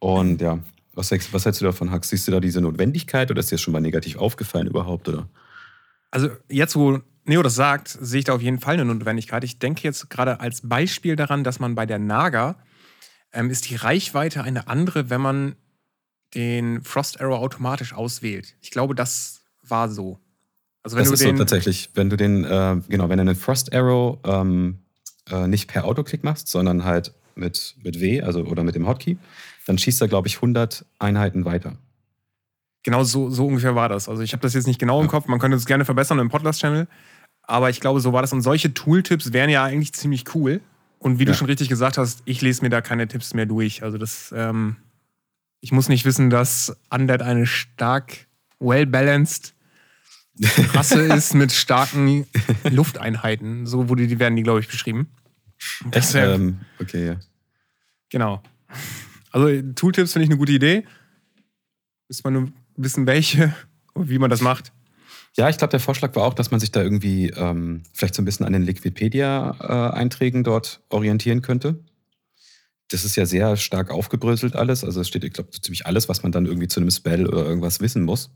Und 0.00 0.40
ja, 0.40 0.58
was, 0.94 1.10
was 1.10 1.44
hältst 1.44 1.60
du 1.60 1.64
davon, 1.64 1.90
Hax? 1.90 2.08
Siehst 2.08 2.26
du 2.28 2.32
da 2.32 2.40
diese 2.40 2.60
Notwendigkeit 2.60 3.30
oder 3.30 3.40
ist 3.40 3.50
dir 3.50 3.56
das 3.56 3.62
schon 3.62 3.72
mal 3.72 3.80
negativ 3.80 4.16
aufgefallen 4.16 4.66
überhaupt? 4.66 5.08
Oder? 5.08 5.28
Also 6.10 6.30
jetzt, 6.48 6.76
wo 6.76 7.00
Neo 7.24 7.42
das 7.42 7.54
sagt, 7.54 7.88
sehe 7.88 8.20
ich 8.20 8.24
da 8.24 8.34
auf 8.34 8.42
jeden 8.42 8.60
Fall 8.60 8.74
eine 8.74 8.84
Notwendigkeit. 8.84 9.44
Ich 9.44 9.58
denke 9.58 9.82
jetzt 9.82 10.10
gerade 10.10 10.40
als 10.40 10.60
Beispiel 10.62 11.16
daran, 11.16 11.42
dass 11.42 11.58
man 11.58 11.74
bei 11.74 11.86
der 11.86 11.98
Naga 11.98 12.56
ähm, 13.32 13.50
ist 13.50 13.68
die 13.70 13.76
Reichweite 13.76 14.44
eine 14.44 14.68
andere, 14.68 15.10
wenn 15.10 15.20
man 15.20 15.56
den 16.34 16.82
Frost 16.82 17.20
Arrow 17.20 17.38
automatisch 17.38 17.92
auswählt. 17.92 18.56
Ich 18.60 18.70
glaube, 18.70 18.94
das 18.94 19.40
war 19.62 19.88
so. 19.88 20.18
Also 20.82 20.96
wenn 20.96 21.04
das 21.04 21.10
du 21.10 21.14
ist 21.14 21.22
so 21.22 21.32
tatsächlich, 21.32 21.90
wenn 21.94 22.10
du 22.10 22.16
den, 22.16 22.44
äh, 22.44 22.80
genau, 22.88 23.08
wenn 23.08 23.16
du 23.16 23.22
einen 23.22 23.36
Frost 23.36 23.72
Arrow 23.74 24.18
ähm, 24.24 24.80
äh, 25.30 25.46
nicht 25.46 25.68
per 25.68 25.84
Autoklick 25.84 26.24
machst, 26.24 26.48
sondern 26.48 26.84
halt 26.84 27.14
mit, 27.36 27.76
mit 27.82 28.00
W, 28.00 28.22
also 28.22 28.44
oder 28.44 28.62
mit 28.62 28.74
dem 28.74 28.86
Hotkey, 28.86 29.16
dann 29.66 29.78
schießt 29.78 30.00
er, 30.00 30.08
glaube 30.08 30.28
ich, 30.28 30.36
100 30.36 30.84
Einheiten 30.98 31.44
weiter. 31.44 31.76
Genau 32.82 33.02
so, 33.02 33.30
so 33.30 33.46
ungefähr 33.46 33.74
war 33.74 33.88
das. 33.88 34.08
Also 34.08 34.22
ich 34.22 34.32
habe 34.32 34.42
das 34.42 34.54
jetzt 34.54 34.66
nicht 34.66 34.78
genau 34.78 35.00
im 35.00 35.08
Kopf, 35.08 35.26
man 35.26 35.38
könnte 35.38 35.56
es 35.56 35.64
gerne 35.64 35.84
verbessern 35.84 36.18
im 36.18 36.28
Podcast-Channel, 36.28 36.86
aber 37.42 37.70
ich 37.70 37.80
glaube, 37.80 38.00
so 38.00 38.12
war 38.12 38.22
das. 38.22 38.32
Und 38.32 38.42
solche 38.42 38.74
Tooltips 38.74 39.32
wären 39.32 39.50
ja 39.50 39.64
eigentlich 39.64 39.94
ziemlich 39.94 40.34
cool. 40.34 40.60
Und 40.98 41.18
wie 41.18 41.24
ja. 41.24 41.32
du 41.32 41.36
schon 41.36 41.46
richtig 41.46 41.68
gesagt 41.68 41.98
hast, 41.98 42.22
ich 42.24 42.40
lese 42.40 42.62
mir 42.62 42.70
da 42.70 42.80
keine 42.80 43.08
Tipps 43.08 43.34
mehr 43.34 43.46
durch. 43.46 43.82
Also 43.82 43.98
das, 43.98 44.32
ähm, 44.36 44.76
ich 45.60 45.72
muss 45.72 45.88
nicht 45.88 46.04
wissen, 46.04 46.30
dass 46.30 46.76
Undead 46.90 47.22
eine 47.22 47.46
stark 47.46 48.26
well-balanced 48.58 49.54
Rasse 50.72 51.02
ist 51.02 51.34
mit 51.34 51.52
starken 51.52 52.26
Lufteinheiten. 52.64 53.66
So 53.66 53.88
wurde 53.88 54.06
die, 54.06 54.18
werden 54.18 54.36
die, 54.36 54.42
glaube 54.42 54.60
ich, 54.60 54.68
beschrieben. 54.68 55.08
Das 55.90 56.14
ähm, 56.14 56.60
okay, 56.80 57.06
ja. 57.06 57.16
Genau. 58.10 58.42
Also 59.34 59.48
Tooltips 59.74 60.12
finde 60.12 60.24
ich 60.24 60.30
eine 60.30 60.38
gute 60.38 60.52
Idee. 60.52 60.84
Müsste 62.08 62.22
man 62.24 62.32
nur 62.34 62.52
wissen, 62.76 63.06
welche 63.06 63.52
und 63.94 64.08
wie 64.08 64.18
man 64.18 64.30
das 64.30 64.40
macht. 64.40 64.72
Ja, 65.36 65.48
ich 65.48 65.58
glaube, 65.58 65.72
der 65.72 65.80
Vorschlag 65.80 66.14
war 66.14 66.22
auch, 66.22 66.34
dass 66.34 66.52
man 66.52 66.60
sich 66.60 66.70
da 66.70 66.80
irgendwie 66.80 67.30
ähm, 67.30 67.82
vielleicht 67.92 68.14
so 68.14 68.22
ein 68.22 68.24
bisschen 68.24 68.46
an 68.46 68.52
den 68.52 68.62
Liquipedia-Einträgen 68.62 70.44
dort 70.44 70.80
orientieren 70.88 71.42
könnte. 71.42 71.80
Das 72.90 73.04
ist 73.04 73.16
ja 73.16 73.26
sehr 73.26 73.56
stark 73.56 73.90
aufgebröselt 73.90 74.54
alles. 74.54 74.84
Also 74.84 75.00
es 75.00 75.08
steht, 75.08 75.24
ich 75.24 75.32
glaube, 75.32 75.50
so 75.52 75.60
ziemlich 75.60 75.86
alles, 75.86 76.08
was 76.08 76.22
man 76.22 76.30
dann 76.30 76.46
irgendwie 76.46 76.68
zu 76.68 76.78
einem 76.78 76.90
Spell 76.92 77.26
oder 77.26 77.44
irgendwas 77.44 77.80
wissen 77.80 78.04
muss. 78.04 78.30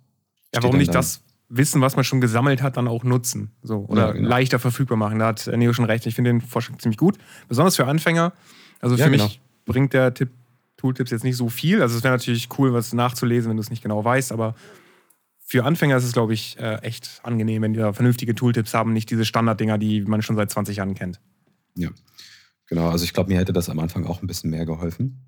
Ja, 0.52 0.60
warum 0.62 0.78
nicht 0.78 0.88
da. 0.88 0.94
das 0.94 1.22
Wissen, 1.48 1.80
was 1.80 1.94
man 1.94 2.04
schon 2.04 2.20
gesammelt 2.20 2.60
hat, 2.62 2.76
dann 2.76 2.88
auch 2.88 3.04
nutzen? 3.04 3.52
So, 3.62 3.84
oder 3.86 4.08
Ja, 4.08 4.12
genau. 4.12 4.28
leichter 4.28 4.58
verfügbar 4.58 4.96
machen. 4.98 5.20
Da 5.20 5.28
hat 5.28 5.46
Neo 5.46 5.72
schon 5.72 5.84
recht. 5.84 6.04
Ich 6.06 6.16
finde 6.16 6.30
den 6.30 6.40
Vorschlag 6.40 6.78
ziemlich 6.78 6.98
gut. 6.98 7.16
Besonders 7.46 7.76
für 7.76 7.86
Anfänger. 7.86 8.32
Also 8.80 8.96
für 8.96 9.02
Ja, 9.02 9.08
mich 9.08 9.20
genau. 9.22 9.32
bringt 9.66 9.92
der 9.92 10.12
Tipp, 10.14 10.30
Tooltips 10.78 11.11
jetzt 11.11 11.25
nicht 11.25 11.37
so 11.37 11.50
viel. 11.50 11.82
Also 11.82 11.99
es 11.99 12.02
wäre 12.02 12.14
natürlich 12.14 12.49
cool, 12.58 12.73
was 12.73 12.94
nachzulesen, 12.94 13.50
wenn 13.50 13.56
du 13.56 13.62
es 13.62 13.70
nicht 13.70 13.82
genau 13.82 14.02
weißt, 14.02 14.32
aber 14.32 14.54
für 15.44 15.64
Anfänger 15.64 15.97
ist 15.97 16.04
es, 16.04 16.12
glaube 16.12 16.35
ich, 16.35 16.58
äh, 16.58 16.76
echt 16.82 17.20
angenehm, 17.23 17.62
wenn 17.62 17.73
die 17.73 17.78
da 17.78 17.92
vernünftige 17.92 18.35
Tooltips 18.35 18.75
haben, 18.75 18.92
nicht 18.92 19.11
diese 19.11 19.25
Standarddinger, 19.25 19.78
die 19.78 20.02
man 20.02 20.23
schon 20.23 20.37
seit 20.37 20.50
20 20.50 20.76
Jahren 20.76 20.94
kennt. 20.94 21.20
Ja, 21.75 21.90
genau. 22.66 22.88
Also 22.90 23.04
ich 23.04 23.12
glaube, 23.12 23.30
mir 23.30 23.38
hätte 23.38 23.52
das 23.52 23.68
am 23.68 23.78
Anfang 23.78 24.06
auch 24.06 24.23
ein 24.23 24.26
bisschen 24.26 24.50
mehr 24.50 24.66
geholfen. 24.66 25.25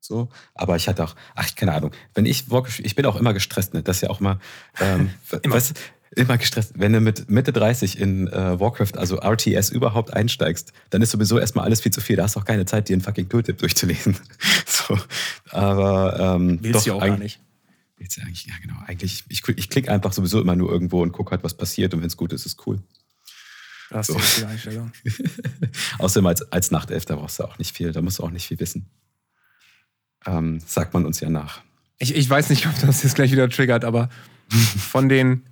So, 0.00 0.28
aber 0.54 0.76
ich 0.76 0.88
hatte 0.88 1.04
auch, 1.04 1.14
ach, 1.34 1.54
keine 1.54 1.72
Ahnung. 1.72 1.92
Wenn 2.14 2.26
ich 2.26 2.46
ich 2.78 2.94
bin 2.94 3.06
auch 3.06 3.16
immer 3.16 3.34
gestresst, 3.34 3.74
ne? 3.74 3.82
Das 3.82 3.98
ist 3.98 4.02
ja 4.02 4.10
auch 4.10 4.20
immer, 4.20 4.38
ähm, 4.80 5.10
Immer. 5.42 5.54
Weißt, 5.54 5.78
immer 6.16 6.38
gestresst. 6.38 6.72
Wenn 6.74 6.92
du 6.92 7.00
mit 7.00 7.30
Mitte 7.30 7.52
30 7.52 7.98
in 7.98 8.28
äh, 8.28 8.58
Warcraft, 8.58 8.96
also 8.96 9.18
RTS, 9.18 9.70
überhaupt 9.70 10.12
einsteigst, 10.12 10.72
dann 10.90 11.02
ist 11.02 11.10
sowieso 11.10 11.38
erstmal 11.38 11.64
alles 11.64 11.80
viel 11.80 11.92
zu 11.92 12.00
viel. 12.00 12.16
Da 12.16 12.24
hast 12.24 12.36
du 12.36 12.40
auch 12.40 12.44
keine 12.44 12.64
Zeit, 12.66 12.88
dir 12.88 12.94
einen 12.94 13.02
fucking 13.02 13.28
Tooltip 13.28 13.58
durchzulesen. 13.58 14.16
so, 14.66 14.98
aber 15.50 16.36
ähm, 16.36 16.58
Willst 16.62 16.86
du 16.86 16.94
auch 16.94 17.00
gar 17.00 17.16
nicht. 17.16 17.40
Willst 17.96 18.16
du 18.16 18.22
eigentlich, 18.22 18.46
ja 18.46 18.54
genau. 18.60 18.76
Eigentlich, 18.86 19.24
ich, 19.28 19.46
ich 19.48 19.68
klicke 19.68 19.90
einfach 19.92 20.12
sowieso 20.12 20.40
immer 20.40 20.56
nur 20.56 20.70
irgendwo 20.72 21.02
und 21.02 21.12
gucke 21.12 21.30
halt, 21.32 21.44
was 21.44 21.54
passiert. 21.54 21.94
Und 21.94 22.00
wenn 22.00 22.08
es 22.08 22.16
gut 22.16 22.32
ist, 22.32 22.46
ist 22.46 22.66
cool. 22.66 22.82
Das 23.90 24.08
ist 24.08 24.14
So. 24.14 24.14
die 24.14 24.22
richtige 24.22 24.48
Einstellung. 24.48 24.92
Außerdem 25.98 26.26
als, 26.26 26.52
als 26.52 26.70
Nachtelf, 26.70 27.04
da 27.04 27.16
brauchst 27.16 27.38
du 27.38 27.44
auch 27.44 27.58
nicht 27.58 27.76
viel, 27.76 27.92
da 27.92 28.02
musst 28.02 28.18
du 28.18 28.24
auch 28.24 28.30
nicht 28.30 28.46
viel 28.46 28.58
wissen. 28.58 28.86
Ähm, 30.26 30.60
sagt 30.64 30.94
man 30.94 31.06
uns 31.06 31.20
ja 31.20 31.28
nach. 31.30 31.60
Ich, 31.98 32.14
ich 32.14 32.28
weiß 32.28 32.50
nicht, 32.50 32.66
ob 32.66 32.78
das 32.80 33.02
jetzt 33.02 33.14
gleich 33.14 33.32
wieder 33.32 33.48
triggert, 33.48 33.84
aber 33.84 34.08
von 34.48 35.08
den 35.08 35.44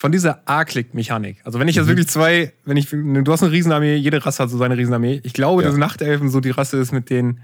von 0.00 0.10
dieser 0.12 0.40
A-Click-Mechanik. 0.48 1.42
Also 1.44 1.60
wenn 1.60 1.68
ich 1.68 1.76
jetzt 1.76 1.84
Mhm. 1.84 1.90
wirklich 1.90 2.08
zwei, 2.08 2.54
wenn 2.64 2.78
ich, 2.78 2.88
du 2.88 3.30
hast 3.30 3.42
eine 3.42 3.52
Riesenarmee, 3.52 3.96
jede 3.96 4.24
Rasse 4.24 4.42
hat 4.42 4.48
so 4.50 4.56
seine 4.56 4.76
Riesenarmee. 4.78 5.20
Ich 5.24 5.34
glaube, 5.34 5.62
Ja. 5.62 5.68
dass 5.68 5.76
Nachtelfen 5.76 6.30
so 6.30 6.40
die 6.40 6.50
Rasse 6.50 6.78
ist, 6.78 6.90
mit 6.92 7.10
denen 7.10 7.42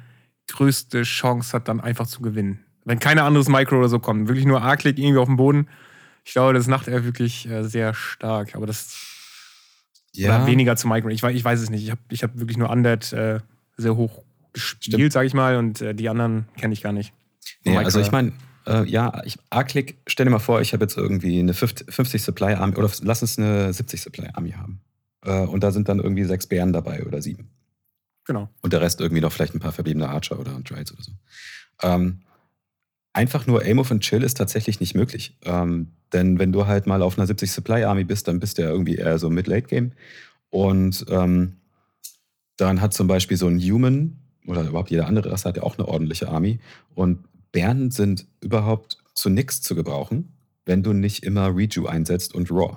größte 0.49 1.03
Chance 1.03 1.53
hat, 1.53 1.69
dann 1.69 1.81
einfach 1.81 2.07
zu 2.07 2.23
gewinnen. 2.23 2.61
Wenn 2.87 2.99
kein 2.99 3.19
anderes 3.19 3.49
Micro 3.51 3.79
oder 3.79 3.91
so 3.91 3.99
kommt, 3.99 4.29
wirklich 4.29 4.47
nur 4.47 4.63
A-Click 4.63 4.99
irgendwie 4.99 5.19
auf 5.19 5.27
dem 5.27 5.37
Boden. 5.37 5.69
Ich 6.25 6.33
glaube, 6.33 6.55
das 6.55 6.63
ist 6.63 6.69
Nachtelf 6.69 7.05
wirklich 7.05 7.47
äh, 7.49 7.63
sehr 7.63 7.93
stark, 7.93 8.55
aber 8.57 8.65
das 8.67 8.97
oder 10.19 10.47
weniger 10.47 10.77
zu 10.77 10.89
Micro. 10.89 11.09
Ich, 11.11 11.23
ich 11.23 11.45
weiß 11.45 11.61
es 11.61 11.69
nicht. 11.69 11.85
Ich 11.85 11.91
habe 11.91 12.01
ich 12.09 12.23
hab 12.23 12.39
wirklich 12.39 12.57
nur 12.57 12.71
Undead 12.71 13.13
äh, 13.13 13.41
sehr 13.77 13.97
hoch 13.97 14.23
gespielt, 14.55 15.13
sage 15.13 15.27
ich 15.27 15.35
mal, 15.35 15.57
und 15.57 15.83
äh, 15.83 15.95
die 15.95 16.09
anderen 16.09 16.49
kenne 16.59 16.73
ich 16.73 16.83
gar 16.83 16.93
nicht. 16.93 17.13
Nee, 17.65 17.77
also 17.77 18.01
ich 18.01 18.07
ja. 18.07 18.13
meine, 18.13 18.33
äh, 18.67 18.85
ja, 18.85 19.23
ich, 19.25 19.39
A-Click, 19.51 19.99
stell 20.07 20.27
dir 20.27 20.31
mal 20.31 20.39
vor, 20.39 20.61
ich 20.61 20.73
habe 20.73 20.85
jetzt 20.85 20.97
irgendwie 20.97 21.39
eine 21.39 21.55
50, 21.55 21.93
50 21.93 22.23
Supply 22.23 22.55
Army 22.55 22.77
oder 22.77 22.91
lass 23.03 23.23
uns 23.23 23.39
eine 23.39 23.73
70 23.73 24.01
Supply 24.01 24.29
Army 24.35 24.53
haben. 24.53 24.81
Äh, 25.25 25.41
und 25.41 25.63
da 25.63 25.71
sind 25.71 25.89
dann 25.89 26.01
irgendwie 26.01 26.25
sechs 26.25 26.47
Bären 26.47 26.73
dabei 26.73 27.05
oder 27.05 27.23
sieben. 27.23 27.51
Genau. 28.25 28.49
Und 28.61 28.73
der 28.73 28.81
Rest 28.81 29.01
irgendwie 29.01 29.21
noch 29.21 29.33
vielleicht 29.33 29.55
ein 29.55 29.61
paar 29.61 29.73
verbliebene 29.73 30.09
Archer 30.09 30.39
oder 30.39 30.59
Drides 30.61 30.93
oder 30.93 31.03
so. 31.03 31.13
Ähm, 31.83 32.23
einfach 33.13 33.47
nur 33.47 33.65
Aim 33.65 33.79
of 33.79 33.91
and 33.91 34.03
Chill 34.03 34.23
ist 34.23 34.37
tatsächlich 34.37 34.81
nicht 34.81 34.95
möglich. 34.95 35.37
Ähm, 35.45 35.93
denn 36.13 36.39
wenn 36.39 36.53
du 36.53 36.67
halt 36.67 36.87
mal 36.87 37.03
auf 37.03 37.19
einer 37.19 37.27
70 37.27 37.53
Supply 37.53 37.85
Army 37.85 38.05
bist, 38.05 38.27
dann 38.29 38.41
bist 38.41 38.59
du 38.59 38.63
ja 38.63 38.71
irgendwie 38.71 38.97
eher 38.97 39.19
so 39.19 39.31
Mid-Late-Game. 39.31 39.93
Und 40.51 41.07
ähm, 41.09 41.57
dann 42.57 42.81
hat 42.81 42.95
zum 42.95 43.07
Beispiel 43.07 43.37
so 43.37 43.47
ein 43.47 43.61
Human 43.61 44.19
oder 44.47 44.63
überhaupt 44.63 44.91
jede 44.91 45.07
andere 45.07 45.31
Rasse 45.31 45.49
hat 45.49 45.57
ja 45.57 45.63
auch 45.63 45.79
eine 45.79 45.87
ordentliche 45.87 46.29
Army. 46.29 46.59
Und 46.95 47.25
Bären 47.57 47.91
sind 47.91 48.27
überhaupt 48.43 48.99
zu 49.15 49.31
nichts 49.31 49.63
zu 49.63 49.75
gebrauchen, 49.75 50.29
wenn 50.67 50.83
du 50.83 50.93
nicht 50.93 51.25
immer 51.25 51.57
Reju 51.57 51.87
einsetzt 51.87 52.35
und 52.35 52.51
Raw. 52.51 52.77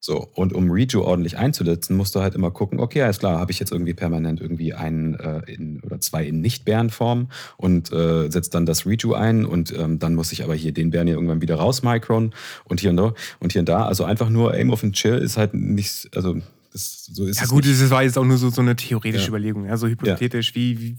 So, 0.00 0.30
und 0.34 0.54
um 0.54 0.70
Reju 0.70 1.02
ordentlich 1.02 1.36
einzusetzen, 1.36 1.94
musst 1.94 2.14
du 2.14 2.20
halt 2.20 2.34
immer 2.34 2.50
gucken, 2.50 2.80
okay, 2.80 3.02
alles 3.02 3.18
klar, 3.18 3.38
habe 3.38 3.52
ich 3.52 3.60
jetzt 3.60 3.70
irgendwie 3.70 3.92
permanent 3.92 4.40
irgendwie 4.40 4.72
einen 4.72 5.12
äh, 5.16 5.40
in, 5.46 5.80
oder 5.82 6.00
zwei 6.00 6.24
in 6.26 6.40
Nicht-Bärenform 6.40 7.28
und 7.58 7.92
äh, 7.92 8.30
setze 8.30 8.48
dann 8.48 8.64
das 8.64 8.86
Reju 8.86 9.12
ein 9.12 9.44
und 9.44 9.76
ähm, 9.78 9.98
dann 9.98 10.14
muss 10.14 10.32
ich 10.32 10.42
aber 10.42 10.54
hier 10.54 10.72
den 10.72 10.88
Bären 10.88 11.06
hier 11.06 11.16
irgendwann 11.16 11.42
wieder 11.42 11.56
rausmicron 11.56 12.32
und 12.64 12.80
hier 12.80 12.90
und 12.90 12.96
da 12.96 13.12
und 13.40 13.52
hier 13.52 13.60
und 13.60 13.68
da. 13.68 13.84
Also 13.84 14.04
einfach 14.04 14.30
nur 14.30 14.54
Aim 14.54 14.70
of 14.70 14.82
and 14.82 14.94
Chill 14.94 15.18
ist 15.18 15.36
halt 15.36 15.52
nicht, 15.52 16.08
also 16.16 16.38
das, 16.72 17.04
so 17.12 17.26
ist 17.26 17.36
Ja 17.36 17.44
es 17.44 17.50
gut, 17.50 17.66
nicht. 17.66 17.78
das 17.78 17.90
war 17.90 18.02
jetzt 18.02 18.16
auch 18.16 18.24
nur 18.24 18.38
so, 18.38 18.48
so 18.48 18.62
eine 18.62 18.74
theoretische 18.74 19.24
Ja. 19.24 19.28
Überlegung, 19.28 19.66
ja, 19.66 19.76
so 19.76 19.86
hypothetisch, 19.86 20.54
wie, 20.54 20.80
wie 20.80 20.98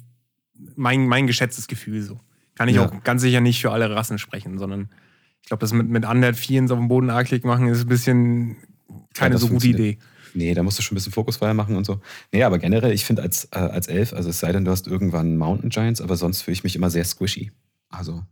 mein, 0.75 1.07
mein 1.07 1.25
geschätztes 1.25 1.65
Gefühl 1.67 2.03
so. 2.03 2.19
Kann 2.55 2.69
ich 2.69 2.75
Ja. 2.75 2.85
auch 2.87 3.03
ganz 3.03 3.21
sicher 3.21 3.41
nicht 3.41 3.61
für 3.61 3.71
alle 3.71 3.89
Rassen 3.89 4.17
sprechen, 4.19 4.57
sondern 4.57 4.89
ich 5.41 5.47
glaube, 5.47 5.61
das 5.61 5.73
mit, 5.73 5.89
mit 5.89 6.05
Undead 6.05 6.35
Vieren 6.35 6.69
auf 6.71 6.77
dem 6.77 6.87
Boden 6.87 7.09
A-Klick 7.09 7.43
machen 7.45 7.67
ist 7.67 7.81
ein 7.81 7.87
bisschen 7.87 8.57
keine 9.13 9.33
das 9.33 9.41
so 9.41 9.49
gute. 9.49 9.67
Idee. 9.67 9.97
Nee, 10.35 10.53
da 10.55 10.63
musst 10.63 10.79
du 10.79 10.83
schon 10.83 10.95
ein 10.95 10.97
bisschen 10.97 11.11
Fokusfeuer 11.11 11.53
machen 11.53 11.75
und 11.75 11.85
so. 11.85 12.01
Nee, 12.31 12.43
aber 12.43 12.57
generell, 12.57 12.91
ich 12.91 13.05
finde 13.05 13.21
als, 13.21 13.45
äh, 13.51 13.57
als 13.59 13.87
Elf, 13.87 14.13
also 14.13 14.29
es 14.29 14.39
sei 14.39 14.51
denn, 14.51 14.65
du 14.65 14.71
hast 14.71 14.87
irgendwann 14.87 15.37
Mountain 15.37 15.69
Giants, 15.69 16.01
aber 16.01 16.15
sonst 16.15 16.41
fühle 16.41 16.53
ich 16.53 16.63
mich 16.63 16.75
immer 16.75 16.89
sehr 16.89 17.05
squishy. 17.05 17.51
Also, 17.89 18.23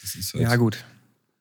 das 0.00 0.16
ist 0.16 0.34
halt 0.34 0.42
Ja, 0.42 0.56
gut. 0.56 0.84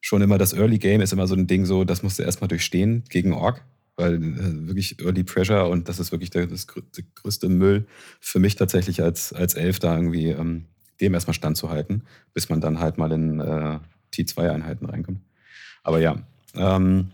schon 0.02 0.22
immer 0.22 0.38
das 0.38 0.54
Early 0.54 0.78
Game 0.78 1.02
ist 1.02 1.14
immer 1.14 1.26
so 1.28 1.34
ein 1.36 1.48
Ding 1.48 1.66
so, 1.66 1.84
das 1.84 2.04
musst 2.04 2.20
du 2.20 2.24
erstmal 2.24 2.48
durchstehen 2.48 3.06
gegen 3.10 3.34
Ork, 3.34 3.64
weil 3.96 4.16
äh, 4.16 4.68
wirklich 4.68 5.00
Early 5.02 5.24
Pressure 5.24 5.68
und 5.68 5.90
das 5.90 6.00
ist 6.00 6.12
wirklich 6.12 6.30
der, 6.30 6.46
das 6.46 6.68
der 6.68 7.04
größte 7.16 7.50
Müll 7.50 7.88
für 8.20 8.38
mich 8.40 8.56
tatsächlich 8.56 9.02
als, 9.02 9.34
als 9.34 9.56
Elf 9.56 9.80
da 9.80 9.96
irgendwie 9.96 10.28
ähm, 10.28 10.66
dem 11.02 11.14
erstmal 11.14 11.34
standzuhalten, 11.34 12.04
bis 12.34 12.50
man 12.50 12.62
dann 12.62 12.80
halt 12.80 12.98
mal 12.98 13.12
in 13.12 13.40
äh, 13.40 13.80
T2-Einheiten 14.14 14.86
reinkommt. 14.86 15.22
Aber 15.84 16.00
ja, 16.00 16.18
ähm, 16.56 17.12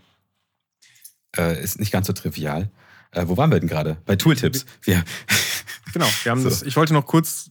äh, 1.36 1.62
ist 1.62 1.78
nicht 1.80 1.92
ganz 1.92 2.06
so 2.06 2.12
trivial. 2.12 2.70
Äh, 3.12 3.24
wo 3.28 3.36
waren 3.36 3.50
wir 3.50 3.60
denn 3.60 3.68
gerade? 3.68 3.96
Bei 4.06 4.16
Tooltips. 4.16 4.66
Wir, 4.82 5.02
Genau. 5.92 6.06
Wir 6.24 6.32
haben 6.32 6.40
So. 6.40 6.48
das, 6.48 6.62
ich 6.62 6.76
wollte 6.76 6.92
noch 6.92 7.06
kurz 7.06 7.50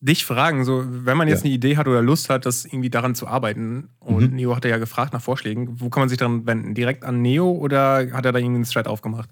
dich 0.00 0.24
fragen, 0.26 0.64
so, 0.64 0.84
wenn 0.86 1.16
man 1.16 1.26
jetzt 1.26 1.40
Ja. 1.40 1.46
eine 1.46 1.54
Idee 1.54 1.76
hat 1.76 1.88
oder 1.88 2.02
Lust 2.02 2.28
hat, 2.30 2.44
das 2.46 2.64
irgendwie 2.66 2.90
daran 2.90 3.14
zu 3.14 3.26
arbeiten, 3.26 3.88
und 3.98 4.30
Mhm. 4.30 4.36
Neo 4.36 4.54
hatte 4.54 4.68
ja 4.68 4.76
gefragt 4.78 5.12
nach 5.12 5.22
Vorschlägen, 5.22 5.80
wo 5.80 5.88
kann 5.88 6.02
man 6.02 6.08
sich 6.08 6.18
daran 6.18 6.46
wenden? 6.46 6.74
Direkt 6.74 7.02
an 7.04 7.22
Neo 7.22 7.50
oder 7.50 8.12
hat 8.12 8.24
er 8.26 8.32
da 8.32 8.38
irgendwie 8.38 8.56
einen 8.56 8.64
Thread 8.64 8.86
aufgemacht? 8.86 9.30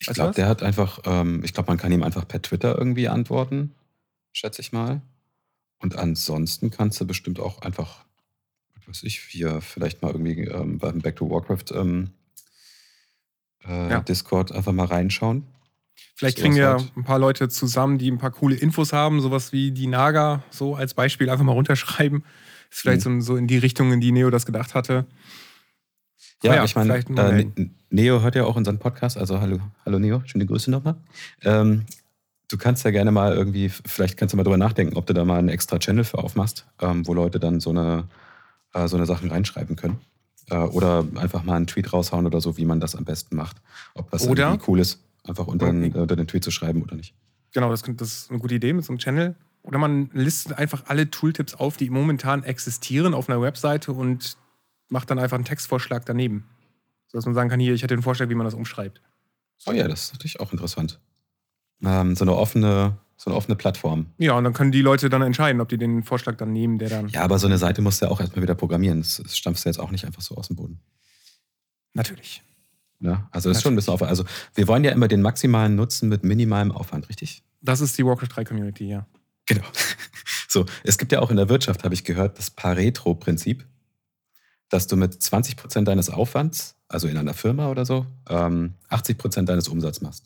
ich 0.00 0.06
glaube, 0.08 0.32
der 0.34 0.46
hat 0.48 0.62
einfach, 0.62 1.00
ähm, 1.04 1.42
ich 1.44 1.52
glaube, 1.52 1.68
man 1.70 1.76
kann 1.76 1.90
ihm 1.92 2.02
einfach 2.04 2.26
per 2.26 2.40
Twitter 2.40 2.78
irgendwie 2.78 3.08
antworten, 3.08 3.74
schätze 4.32 4.62
ich 4.62 4.72
mal. 4.72 5.02
Und 5.80 5.96
ansonsten 5.96 6.70
kannst 6.70 7.00
du 7.00 7.06
bestimmt 7.06 7.38
auch 7.40 7.62
einfach, 7.62 8.04
was 8.76 8.88
weiß 8.88 9.02
ich, 9.04 9.20
hier 9.20 9.60
vielleicht 9.60 10.02
mal 10.02 10.10
irgendwie 10.12 10.42
ähm, 10.44 10.78
beim 10.78 10.98
Back 11.00 11.16
to 11.16 11.30
Warcraft 11.30 11.72
ähm, 11.74 12.10
äh, 13.64 13.90
Ja. 13.90 14.00
Discord 14.00 14.52
einfach 14.52 14.72
mal 14.72 14.86
reinschauen. 14.86 15.44
Vielleicht 16.14 16.38
kriegen 16.38 16.56
wir 16.56 16.68
halt. 16.70 16.92
ein 16.96 17.04
paar 17.04 17.18
Leute 17.20 17.48
zusammen, 17.48 17.98
die 17.98 18.10
ein 18.10 18.18
paar 18.18 18.30
coole 18.32 18.56
Infos 18.56 18.92
haben, 18.92 19.20
sowas 19.20 19.52
wie 19.52 19.70
die 19.70 19.86
Naga, 19.86 20.42
so 20.50 20.74
als 20.74 20.94
Beispiel 20.94 21.30
einfach 21.30 21.44
mal 21.44 21.52
runterschreiben. 21.52 22.24
Ist 22.70 22.80
vielleicht 22.80 23.06
Mhm. 23.06 23.20
so, 23.20 23.34
so 23.34 23.36
in 23.36 23.46
die 23.46 23.58
Richtung, 23.58 23.92
in 23.92 24.00
die 24.00 24.12
Neo 24.12 24.30
das 24.30 24.46
gedacht 24.46 24.74
hatte. 24.74 25.06
Ja, 26.42 26.56
Ja, 26.56 26.64
ich 26.64 26.74
meine, 26.76 26.96
äh. 26.96 27.04
Ne- 27.08 27.70
Neo 27.90 28.20
hört 28.20 28.34
ja 28.34 28.44
auch 28.44 28.56
unseren 28.56 28.78
Podcast, 28.78 29.16
also 29.16 29.40
hallo, 29.40 29.60
hallo 29.84 29.98
Neo, 29.98 30.22
schöne 30.26 30.44
Grüße 30.46 30.70
nochmal. 30.70 30.96
Ähm, 31.42 31.86
du 32.48 32.56
kannst 32.58 32.84
ja 32.84 32.90
gerne 32.90 33.10
mal 33.12 33.34
irgendwie, 33.34 33.68
vielleicht 33.68 34.16
kannst 34.16 34.32
du 34.32 34.36
mal 34.36 34.44
drüber 34.44 34.56
nachdenken, 34.56 34.96
ob 34.96 35.06
du 35.06 35.12
da 35.12 35.24
mal 35.24 35.38
einen 35.38 35.48
extra 35.48 35.78
Channel 35.78 36.04
für 36.04 36.18
aufmachst, 36.18 36.66
ähm, 36.80 37.06
wo 37.06 37.14
Leute 37.14 37.38
dann 37.38 37.60
so 37.60 37.70
eine, 37.70 38.08
äh, 38.74 38.88
so 38.88 38.96
eine 38.96 39.06
Sachen 39.06 39.30
reinschreiben 39.30 39.76
können. 39.76 39.98
Äh, 40.50 40.56
oder 40.56 41.06
einfach 41.16 41.44
mal 41.44 41.56
einen 41.56 41.66
Tweet 41.66 41.92
raushauen 41.92 42.24
oder 42.26 42.40
so, 42.40 42.56
wie 42.56 42.64
man 42.64 42.80
das 42.80 42.96
am 42.96 43.04
besten 43.04 43.36
macht. 43.36 43.58
Ob 43.94 44.10
das 44.10 44.26
Oder- 44.26 44.48
irgendwie 44.48 44.64
cool 44.70 44.80
ist, 44.80 45.00
einfach 45.24 45.46
unter, 45.46 45.66
den, 45.66 45.84
Okay. 45.84 45.98
unter 45.98 46.16
den 46.16 46.26
Tweet 46.26 46.42
zu 46.44 46.50
schreiben 46.50 46.82
oder 46.82 46.96
nicht. 46.96 47.14
Genau, 47.52 47.70
das, 47.70 47.82
das 47.82 48.08
ist 48.12 48.30
eine 48.30 48.38
gute 48.38 48.54
Idee 48.54 48.72
mit 48.72 48.84
so 48.84 48.92
einem 48.92 48.98
Channel. 48.98 49.34
Oder 49.62 49.78
man 49.78 50.08
listet 50.14 50.54
einfach 50.56 50.84
alle 50.86 51.10
Tooltips 51.10 51.54
auf, 51.54 51.76
die 51.76 51.90
momentan 51.90 52.44
existieren 52.44 53.12
auf 53.12 53.28
einer 53.28 53.42
Webseite 53.42 53.92
und 53.92 54.36
macht 54.88 55.10
dann 55.10 55.18
einfach 55.18 55.34
einen 55.34 55.44
Textvorschlag 55.44 56.06
daneben. 56.06 56.44
Sodass 57.08 57.26
man 57.26 57.34
sagen 57.34 57.50
kann, 57.50 57.60
hier, 57.60 57.74
ich 57.74 57.82
hätte 57.82 57.94
den 57.94 58.02
Vorschlag, 58.02 58.28
wie 58.30 58.34
man 58.34 58.44
das 58.46 58.54
umschreibt. 58.54 59.02
Oh 59.66 59.72
ja, 59.72 59.86
das 59.88 60.04
ist 60.04 60.12
natürlich 60.14 60.40
auch 60.40 60.52
interessant. 60.52 60.98
Ähm, 61.84 62.16
so, 62.16 62.24
eine 62.24 62.34
offene, 62.34 62.98
so 63.16 63.30
eine 63.30 63.36
offene 63.36 63.56
Plattform. 63.56 64.06
Ja, 64.18 64.34
und 64.34 64.44
dann 64.44 64.52
können 64.52 64.72
die 64.72 64.82
Leute 64.82 65.08
dann 65.08 65.22
entscheiden, 65.22 65.60
ob 65.60 65.68
die 65.68 65.78
den 65.78 66.02
Vorschlag 66.02 66.36
dann 66.36 66.52
nehmen, 66.52 66.78
der 66.78 66.88
dann. 66.88 67.08
Ja, 67.08 67.22
aber 67.22 67.38
so 67.38 67.46
eine 67.46 67.58
Seite 67.58 67.82
musst 67.82 68.00
du 68.00 68.06
ja 68.06 68.10
auch 68.10 68.20
erstmal 68.20 68.42
wieder 68.42 68.54
programmieren. 68.54 69.00
Das, 69.00 69.20
das 69.22 69.36
stampfst 69.36 69.64
du 69.64 69.68
jetzt 69.68 69.78
auch 69.78 69.90
nicht 69.90 70.04
einfach 70.04 70.22
so 70.22 70.34
aus 70.36 70.48
dem 70.48 70.56
Boden. 70.56 70.80
Natürlich. 71.94 72.42
Ja, 73.00 73.28
also 73.30 73.50
ist 73.50 73.62
schon 73.62 73.74
ein 73.74 73.76
bisschen 73.76 73.94
Aufwand. 73.94 74.10
Also 74.10 74.24
wir 74.54 74.66
wollen 74.66 74.82
ja 74.82 74.90
immer 74.90 75.08
den 75.08 75.22
maximalen 75.22 75.76
Nutzen 75.76 76.08
mit 76.08 76.24
minimalem 76.24 76.72
Aufwand, 76.72 77.08
richtig? 77.08 77.44
Das 77.60 77.80
ist 77.80 77.96
die 77.96 78.04
Warcraft 78.04 78.28
3 78.28 78.44
Community, 78.44 78.88
ja. 78.88 79.06
Genau. 79.46 79.64
So, 80.50 80.64
es 80.82 80.96
gibt 80.96 81.12
ja 81.12 81.20
auch 81.20 81.30
in 81.30 81.36
der 81.36 81.50
Wirtschaft, 81.50 81.84
habe 81.84 81.92
ich 81.92 82.04
gehört, 82.04 82.38
das 82.38 82.50
Pareto-Prinzip, 82.50 83.66
dass 84.70 84.86
du 84.86 84.96
mit 84.96 85.12
20% 85.12 85.84
deines 85.84 86.08
Aufwands, 86.08 86.74
also 86.88 87.06
in 87.06 87.18
einer 87.18 87.34
Firma 87.34 87.68
oder 87.68 87.84
so, 87.84 88.06
ähm, 88.30 88.72
80% 88.88 89.42
deines 89.44 89.68
Umsatzes 89.68 90.00
machst. 90.00 90.24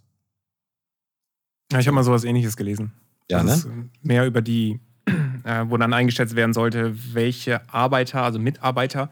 Ja, 1.73 1.81
ich 1.81 1.87
habe 1.87 1.95
mal 1.95 2.05
sowas 2.05 2.25
ähnliches 2.25 2.57
gelesen. 2.57 2.93
Ja, 3.31 3.43
ne? 3.43 3.53
ist 3.53 3.69
mehr 4.03 4.27
über 4.27 4.43
die, 4.43 4.81
äh, 5.45 5.65
wo 5.67 5.77
dann 5.77 5.93
eingeschätzt 5.93 6.37
werden 6.37 6.53
sollte, 6.53 6.95
welche 7.15 7.69
Arbeiter, 7.73 8.23
also 8.23 8.39
Mitarbeiter, 8.39 9.11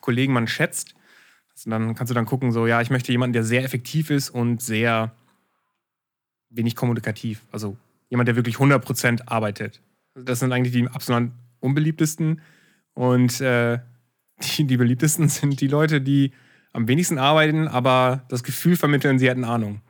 Kollegen 0.00 0.32
man 0.32 0.46
schätzt. 0.46 0.94
Also 1.52 1.70
dann 1.70 1.94
kannst 1.94 2.10
du 2.10 2.14
dann 2.14 2.26
gucken, 2.26 2.52
so, 2.52 2.66
ja, 2.66 2.80
ich 2.80 2.90
möchte 2.90 3.12
jemanden, 3.12 3.32
der 3.32 3.44
sehr 3.44 3.64
effektiv 3.64 4.10
ist 4.10 4.30
und 4.30 4.60
sehr 4.60 5.12
wenig 6.50 6.76
kommunikativ. 6.76 7.40
Also 7.50 7.76
jemand, 8.10 8.28
der 8.28 8.36
wirklich 8.36 8.56
100% 8.56 9.22
arbeitet. 9.26 9.80
Also 10.14 10.26
Das 10.26 10.40
sind 10.40 10.52
eigentlich 10.52 10.72
die 10.72 10.86
absolut 10.88 11.30
unbeliebtesten. 11.60 12.40
Und 12.94 13.40
äh, 13.40 13.78
die, 14.58 14.64
die 14.64 14.76
beliebtesten 14.76 15.28
sind 15.28 15.60
die 15.60 15.68
Leute, 15.68 16.00
die 16.00 16.32
am 16.72 16.88
wenigsten 16.88 17.18
arbeiten, 17.18 17.68
aber 17.68 18.24
das 18.28 18.42
Gefühl 18.42 18.76
vermitteln, 18.76 19.18
sie 19.18 19.28
hätten 19.28 19.44
Ahnung. 19.44 19.82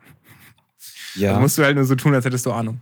Ja. 1.15 1.33
Da 1.33 1.39
musst 1.39 1.57
du 1.57 1.63
halt 1.63 1.75
nur 1.75 1.85
so 1.85 1.95
tun, 1.95 2.13
als 2.13 2.25
hättest 2.25 2.45
du 2.45 2.51
Ahnung. 2.51 2.79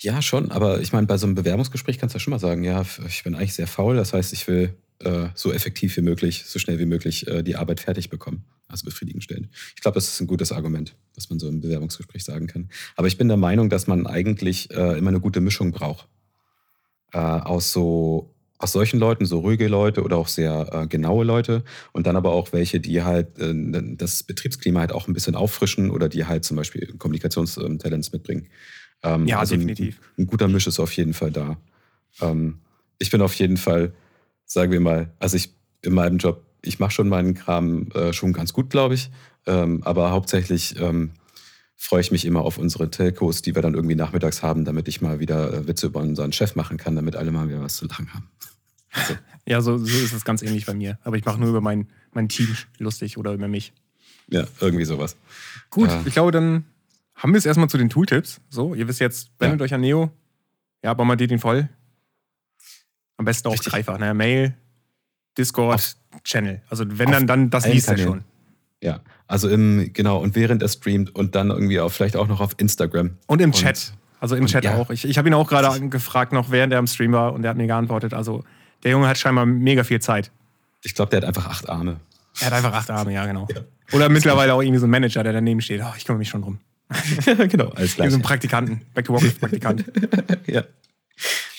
Ja, 0.00 0.22
schon, 0.22 0.50
aber 0.52 0.80
ich 0.80 0.92
meine, 0.92 1.06
bei 1.06 1.16
so 1.16 1.26
einem 1.26 1.34
Bewerbungsgespräch 1.34 1.98
kannst 1.98 2.14
du 2.14 2.18
ja 2.18 2.20
schon 2.20 2.30
mal 2.30 2.38
sagen, 2.38 2.62
ja, 2.62 2.84
ich 3.06 3.24
bin 3.24 3.34
eigentlich 3.34 3.54
sehr 3.54 3.66
faul, 3.66 3.96
das 3.96 4.12
heißt, 4.12 4.32
ich 4.32 4.46
will 4.46 4.74
äh, 5.00 5.28
so 5.34 5.52
effektiv 5.52 5.96
wie 5.96 6.02
möglich, 6.02 6.44
so 6.46 6.58
schnell 6.58 6.78
wie 6.78 6.86
möglich 6.86 7.26
äh, 7.26 7.42
die 7.42 7.56
Arbeit 7.56 7.80
fertig 7.80 8.10
bekommen. 8.10 8.44
Also 8.70 8.84
befriedigend 8.84 9.24
stellen. 9.24 9.48
Ich 9.76 9.80
glaube, 9.80 9.94
das 9.94 10.08
ist 10.08 10.20
ein 10.20 10.26
gutes 10.26 10.52
Argument, 10.52 10.94
was 11.14 11.30
man 11.30 11.38
so 11.38 11.48
im 11.48 11.60
Bewerbungsgespräch 11.60 12.22
sagen 12.22 12.48
kann. 12.48 12.68
Aber 12.96 13.08
ich 13.08 13.16
bin 13.16 13.28
der 13.28 13.38
Meinung, 13.38 13.70
dass 13.70 13.86
man 13.86 14.06
eigentlich 14.06 14.70
äh, 14.70 14.98
immer 14.98 15.08
eine 15.08 15.20
gute 15.20 15.40
Mischung 15.40 15.72
braucht. 15.72 16.06
Äh, 17.12 17.18
aus 17.18 17.72
so 17.72 18.34
aus 18.58 18.72
solchen 18.72 18.98
Leuten, 18.98 19.24
so 19.24 19.38
ruhige 19.38 19.68
Leute 19.68 20.02
oder 20.02 20.16
auch 20.16 20.28
sehr 20.28 20.68
äh, 20.72 20.86
genaue 20.88 21.24
Leute 21.24 21.62
und 21.92 22.06
dann 22.06 22.16
aber 22.16 22.32
auch 22.32 22.52
welche, 22.52 22.80
die 22.80 23.02
halt 23.02 23.38
äh, 23.38 23.54
das 23.96 24.24
Betriebsklima 24.24 24.80
halt 24.80 24.92
auch 24.92 25.06
ein 25.08 25.14
bisschen 25.14 25.36
auffrischen 25.36 25.90
oder 25.90 26.08
die 26.08 26.26
halt 26.26 26.44
zum 26.44 26.56
Beispiel 26.56 26.86
Kommunikationstalents 26.98 28.12
mitbringen. 28.12 28.48
Ähm, 29.02 29.26
Ja, 29.26 29.38
also 29.38 29.54
ein- 29.54 29.60
definitiv. 29.60 30.00
Ein, 30.18 30.26
guter 30.26 30.48
Misch 30.48 30.66
ist 30.66 30.80
auf 30.80 30.92
jeden 30.92 31.14
Fall 31.14 31.30
da. 31.30 31.56
Ähm, 32.20 32.58
ich 32.98 33.10
bin 33.10 33.20
auf 33.22 33.34
jeden 33.34 33.56
Fall, 33.56 33.92
sagen 34.44 34.72
wir 34.72 34.80
mal, 34.80 35.12
also 35.20 35.36
ich 35.36 35.54
in 35.82 35.94
meinem 35.94 36.18
Job, 36.18 36.44
ich 36.62 36.80
mache 36.80 36.90
schon 36.90 37.08
meinen 37.08 37.34
Kram 37.34 37.88
äh, 37.94 38.12
schon 38.12 38.32
ganz 38.32 38.52
gut, 38.52 38.70
glaube 38.70 38.94
ich. 38.94 39.10
Ähm, 39.46 39.82
aber 39.84 40.10
hauptsächlich 40.10 40.74
ähm, 40.80 41.12
freue 41.80 42.00
ich 42.00 42.10
mich 42.10 42.24
immer 42.24 42.40
auf 42.42 42.58
unsere 42.58 42.90
Telcos, 42.90 43.40
die 43.40 43.54
wir 43.54 43.62
dann 43.62 43.74
irgendwie 43.74 43.94
nachmittags 43.94 44.42
haben, 44.42 44.64
damit 44.64 44.88
ich 44.88 45.00
mal 45.00 45.20
wieder 45.20 45.54
äh, 45.54 45.66
Witze 45.68 45.86
über 45.86 46.00
unseren 46.00 46.32
Chef 46.32 46.56
machen 46.56 46.76
kann, 46.76 46.96
damit 46.96 47.14
alle 47.16 47.30
mal 47.30 47.48
wieder 47.48 47.60
was 47.62 47.76
zu 47.76 47.86
lachen 47.86 48.12
haben. 48.12 48.28
Ja, 49.46 49.60
so, 49.60 49.78
so 49.78 49.84
ist 49.86 50.12
es 50.12 50.24
ganz 50.24 50.42
ähnlich 50.42 50.66
bei 50.66 50.74
mir. 50.74 50.98
Aber 51.04 51.16
ich 51.16 51.24
mache 51.24 51.38
nur 51.38 51.48
über 51.48 51.60
mein, 51.60 51.88
mein 52.12 52.28
Team 52.28 52.54
lustig 52.78 53.16
oder 53.16 53.32
über 53.32 53.46
mich. 53.48 53.72
Ja, 54.28 54.44
irgendwie 54.60 54.84
sowas. 54.84 55.16
Gut, 55.70 55.88
Ja. 55.88 56.02
ich 56.04 56.12
glaube, 56.12 56.32
dann 56.32 56.64
haben 57.14 57.32
wir 57.32 57.38
es 57.38 57.46
erstmal 57.46 57.68
zu 57.70 57.78
den 57.78 57.88
Tooltips. 57.90 58.40
So, 58.50 58.74
ihr 58.74 58.88
wisst 58.88 59.00
jetzt, 59.00 59.30
wendet 59.38 59.60
Ja. 59.60 59.64
euch 59.64 59.74
an 59.74 59.80
Neo. 59.80 60.10
Ja, 60.82 60.94
bombardiert 60.94 61.30
ihn 61.30 61.38
voll. 61.38 61.68
Am 63.16 63.24
besten 63.24 63.48
auch 63.48 63.52
Richtig. 63.52 63.72
dreifach. 63.72 63.98
Ne? 63.98 64.14
Mail, 64.14 64.54
Discord, 65.36 65.74
Auf- 65.74 66.22
Channel. 66.24 66.60
Also 66.68 66.84
wenn 66.98 67.10
dann, 67.10 67.26
dann 67.26 67.50
das 67.50 67.66
liest 67.66 67.88
er 67.88 67.98
schon. 67.98 68.24
Ja, 68.82 69.00
also 69.28 69.48
im, 69.48 69.92
genau, 69.92 70.18
und 70.18 70.34
während 70.34 70.62
er 70.62 70.68
streamt 70.68 71.14
und 71.14 71.34
dann 71.36 71.50
irgendwie 71.50 71.78
auch 71.80 71.90
vielleicht 71.90 72.16
auch 72.16 72.26
noch 72.26 72.40
auf 72.40 72.52
Instagram. 72.56 73.10
Und 73.26 73.40
im 73.40 73.50
Und- 73.50 73.56
Chat. 73.56 73.92
Also 74.20 74.34
im 74.34 74.46
Chat 74.46 74.64
ja. 74.64 74.74
auch. 74.74 74.90
Ich, 74.90 75.04
ich 75.04 75.16
habe 75.16 75.28
ihn 75.28 75.34
auch 75.34 75.48
gerade 75.48 75.88
gefragt, 75.88 76.32
noch 76.32 76.50
während 76.50 76.72
er 76.72 76.80
am 76.80 76.88
Stream 76.88 77.12
war 77.12 77.32
und 77.34 77.44
er 77.44 77.50
hat 77.50 77.56
mir 77.56 77.68
geantwortet. 77.68 78.14
Also 78.14 78.42
der 78.82 78.90
Junge 78.90 79.06
hat 79.06 79.16
scheinbar 79.16 79.46
mega 79.46 79.84
viel 79.84 80.00
Zeit. 80.00 80.32
Ich 80.82 80.94
glaube, 80.96 81.10
der 81.10 81.18
hat 81.18 81.24
einfach 81.28 81.46
acht 81.46 81.68
Arme. 81.68 82.00
Er 82.40 82.46
hat 82.48 82.52
einfach 82.54 82.72
acht 82.72 82.90
Arme, 82.90 83.12
ja, 83.12 83.26
genau. 83.26 83.46
Ja. 83.54 83.60
Oder 83.92 84.08
mittlerweile 84.08 84.54
auch 84.54 84.60
irgendwie 84.60 84.80
so 84.80 84.86
ein 84.86 84.90
Manager, 84.90 85.22
der 85.22 85.32
daneben 85.32 85.60
steht. 85.60 85.80
Oh, 85.84 85.92
ich 85.96 86.04
kümmere 86.04 86.18
mich 86.18 86.28
schon 86.30 86.42
drum. 86.42 86.58
genau, 87.48 87.68
alles 87.70 87.94
klar. 87.94 88.10
so 88.10 88.16
ein 88.16 88.22
Praktikanten, 88.22 88.80
Back-to-Work-Praktikant. 88.94 89.84
ja. 90.46 90.64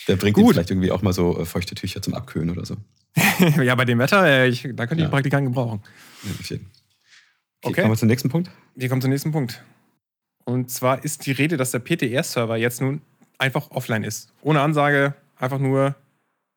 Der 0.08 0.16
bringt 0.16 0.36
Gut. 0.36 0.54
vielleicht 0.54 0.70
irgendwie 0.70 0.90
auch 0.90 1.02
mal 1.02 1.12
so 1.12 1.40
äh, 1.40 1.44
feuchte 1.46 1.74
Tücher 1.74 2.02
zum 2.02 2.14
Abkühlen 2.14 2.50
oder 2.50 2.66
so. 2.66 2.76
ja, 3.62 3.74
bei 3.74 3.84
dem 3.84 3.98
Wetter, 3.98 4.26
äh, 4.26 4.48
ich, 4.48 4.62
da 4.74 4.86
könnte 4.86 4.94
ich 4.96 4.98
Ja. 5.00 5.04
einen 5.04 5.10
Praktikanten 5.12 5.52
gebrauchen. 5.52 5.80
Ja, 6.24 6.30
auf 6.38 6.50
jeden. 6.50 6.66
Okay, 7.62 7.72
Okay. 7.72 7.80
kommen 7.82 7.92
wir 7.92 7.98
zum 7.98 8.08
nächsten 8.08 8.28
Punkt. 8.28 8.50
Wir 8.74 8.88
kommen 8.88 9.00
zum 9.02 9.10
nächsten 9.10 9.32
Punkt. 9.32 9.62
Und 10.44 10.70
zwar 10.70 11.04
ist 11.04 11.26
die 11.26 11.32
Rede, 11.32 11.56
dass 11.56 11.70
der 11.72 11.80
PTR-Server 11.80 12.56
jetzt 12.56 12.80
nun 12.80 13.02
einfach 13.38 13.70
offline 13.70 14.02
ist. 14.04 14.32
Ohne 14.42 14.60
Ansage, 14.60 15.14
einfach 15.36 15.58
nur 15.58 15.94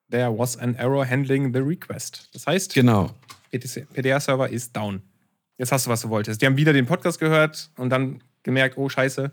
there 0.10 0.38
was 0.38 0.58
an 0.58 0.76
error 0.76 1.06
handling 1.08 1.54
the 1.54 1.60
request. 1.60 2.30
Das 2.34 2.48
heißt, 2.48 2.74
Genau. 2.74 3.12
PTR-Server 3.52 4.50
ist 4.50 4.76
down. 4.76 5.02
Jetzt 5.58 5.72
hast 5.72 5.86
du, 5.86 5.89
was 5.92 6.02
du 6.02 6.10
wolltest. 6.10 6.42
Die 6.42 6.46
haben 6.46 6.58
wieder 6.58 6.74
den 6.74 6.86
Podcast 6.86 7.20
gehört 7.20 7.70
und 7.78 7.89
dann 7.89 8.22
gemerkt, 8.44 8.78
oh 8.78 8.89
scheiße, 8.89 9.32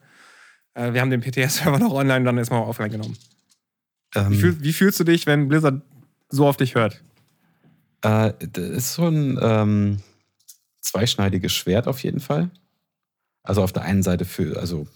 äh, 0.74 0.92
wir 0.92 1.00
haben 1.00 1.10
den 1.10 1.20
PTR-Server 1.20 1.78
noch 1.78 1.92
online, 1.92 2.24
dann 2.24 2.36
ist 2.38 2.50
mal 2.50 2.58
offline 2.60 2.90
genommen. 2.90 3.16
Ähm, 4.14 4.30
Wie, 4.32 4.36
fühl, 4.36 4.60
wie 4.62 4.72
fühlst 4.72 4.98
du 5.00 5.04
dich, 5.04 5.26
wenn 5.26 5.48
Blizzard 5.48 5.82
so 6.28 6.46
auf 6.46 6.56
dich 6.56 6.74
hört? 6.74 7.02
Äh, 8.02 8.32
das 8.52 8.64
ist 8.68 8.94
so 8.94 9.06
ein 9.06 9.38
ähm, 9.40 10.02
zweischneidiges 10.80 11.52
Schwert 11.52 11.86
auf 11.86 12.02
jeden 12.02 12.20
Fall. 12.20 12.50
Also 13.42 13.62
auf 13.62 13.72
der 13.72 13.82
einen 13.82 14.02
Seite 14.02 14.24
für, 14.24 14.58
also 14.58 14.86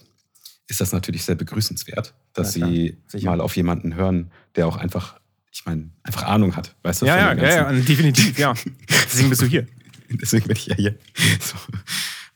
ist 0.67 0.81
das 0.81 0.91
natürlich 0.91 1.23
sehr 1.23 1.35
begrüßenswert, 1.35 2.13
dass 2.33 2.55
Ja, 2.55 2.67
sie 2.67 2.97
Sicher. 3.07 3.29
mal 3.29 3.41
auf 3.41 3.55
jemanden 3.55 3.95
hören, 3.95 4.31
der 4.55 4.67
auch 4.67 4.77
einfach, 4.77 5.19
ich 5.51 5.65
meine, 5.65 5.89
einfach 6.03 6.23
Ahnung 6.23 6.55
hat, 6.55 6.75
weißt 6.83 7.01
du? 7.03 7.05
Ja, 7.05 7.17
ja, 7.17 7.33
ja, 7.33 7.71
ja, 7.71 7.73
definitiv, 7.73 8.37
ja. 8.37 8.53
Deswegen 8.89 9.29
bist 9.29 9.41
du 9.41 9.45
hier. 9.45 9.67
Deswegen 10.09 10.47
bin 10.47 10.57
ich 10.57 10.67
ja 10.67 10.75
hier. 10.75 10.95
So. 11.39 11.55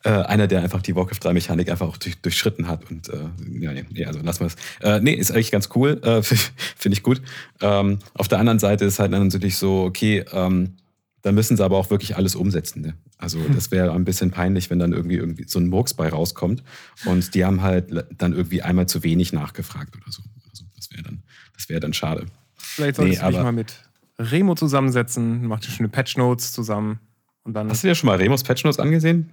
Äh, 0.06 0.12
einer, 0.12 0.48
der 0.48 0.62
einfach 0.64 0.82
die 0.82 0.96
Warcraft 0.96 1.20
3 1.22 1.34
Mechanik 1.34 1.70
einfach 1.70 1.88
auch 1.88 1.98
durch, 1.98 2.16
durchschritten 2.22 2.70
hat. 2.70 2.90
Und 2.90 3.10
äh, 3.10 3.18
ja, 3.60 3.74
nee, 3.74 3.84
nee, 3.90 4.06
also 4.06 4.22
lassen 4.22 4.40
wir 4.40 4.48
es. 4.48 4.56
Äh, 4.80 5.02
nee, 5.02 5.12
ist 5.12 5.30
eigentlich 5.30 5.52
ganz 5.52 5.68
cool. 5.76 6.00
Äh, 6.02 6.22
Finde 6.78 6.94
ich 6.94 7.04
gut. 7.04 7.22
Ähm, 7.60 8.00
auf 8.14 8.30
der 8.30 8.40
anderen 8.40 8.60
Seite 8.60 8.86
ist 8.86 9.00
halt 9.00 9.12
dann 9.12 9.26
natürlich 9.26 9.58
so, 9.58 9.84
okay, 9.84 10.24
ähm, 10.32 10.78
da 11.22 11.32
müssen 11.32 11.58
sie 11.58 11.64
aber 11.64 11.78
auch 11.78 11.90
wirklich 11.90 12.16
alles 12.16 12.36
umsetzen. 12.36 12.82
Ne? 12.82 12.96
Also 13.18 13.40
das 13.54 13.72
wäre 13.72 13.92
ein 13.92 14.06
bisschen 14.06 14.32
peinlich, 14.32 14.70
wenn 14.70 14.80
dann 14.80 14.94
irgendwie, 14.94 15.18
irgendwie 15.18 15.46
so 15.48 15.60
ein 15.60 15.68
Murks 15.68 15.94
bei 15.94 16.10
rauskommt 16.10 16.64
und 17.06 17.36
die 17.36 17.46
haben 17.46 17.62
halt 17.62 18.06
dann 18.18 18.34
irgendwie 18.34 18.62
einmal 18.62 18.88
zu 18.88 19.04
wenig 19.04 19.34
nachgefragt 19.34 19.96
oder 19.96 20.12
so. 20.12 20.24
Also 20.50 20.66
das 20.76 20.92
wäre 20.92 21.04
dann, 21.04 21.24
das 21.54 21.70
wäre 21.70 21.80
dann 21.80 21.94
schade. 21.94 22.26
Vielleicht 22.56 22.96
solltest 22.96 23.22
Nee, 23.22 23.26
du 23.28 23.34
dich 23.34 23.44
mal 23.44 23.52
mit 23.52 23.82
Remo 24.18 24.56
zusammensetzen, 24.56 25.46
macht 25.46 25.66
ihr 25.66 25.72
schöne 25.72 25.90
Patch-Notes 25.90 26.54
zusammen 26.54 27.00
und 27.44 27.54
dann. 27.54 27.70
Hast 27.70 27.84
du 27.84 27.88
dir 27.88 27.96
schon 27.96 28.08
mal 28.08 28.18
Remus 28.18 28.44
Patch 28.44 28.64
Notes 28.64 28.80
angesehen? 28.80 29.32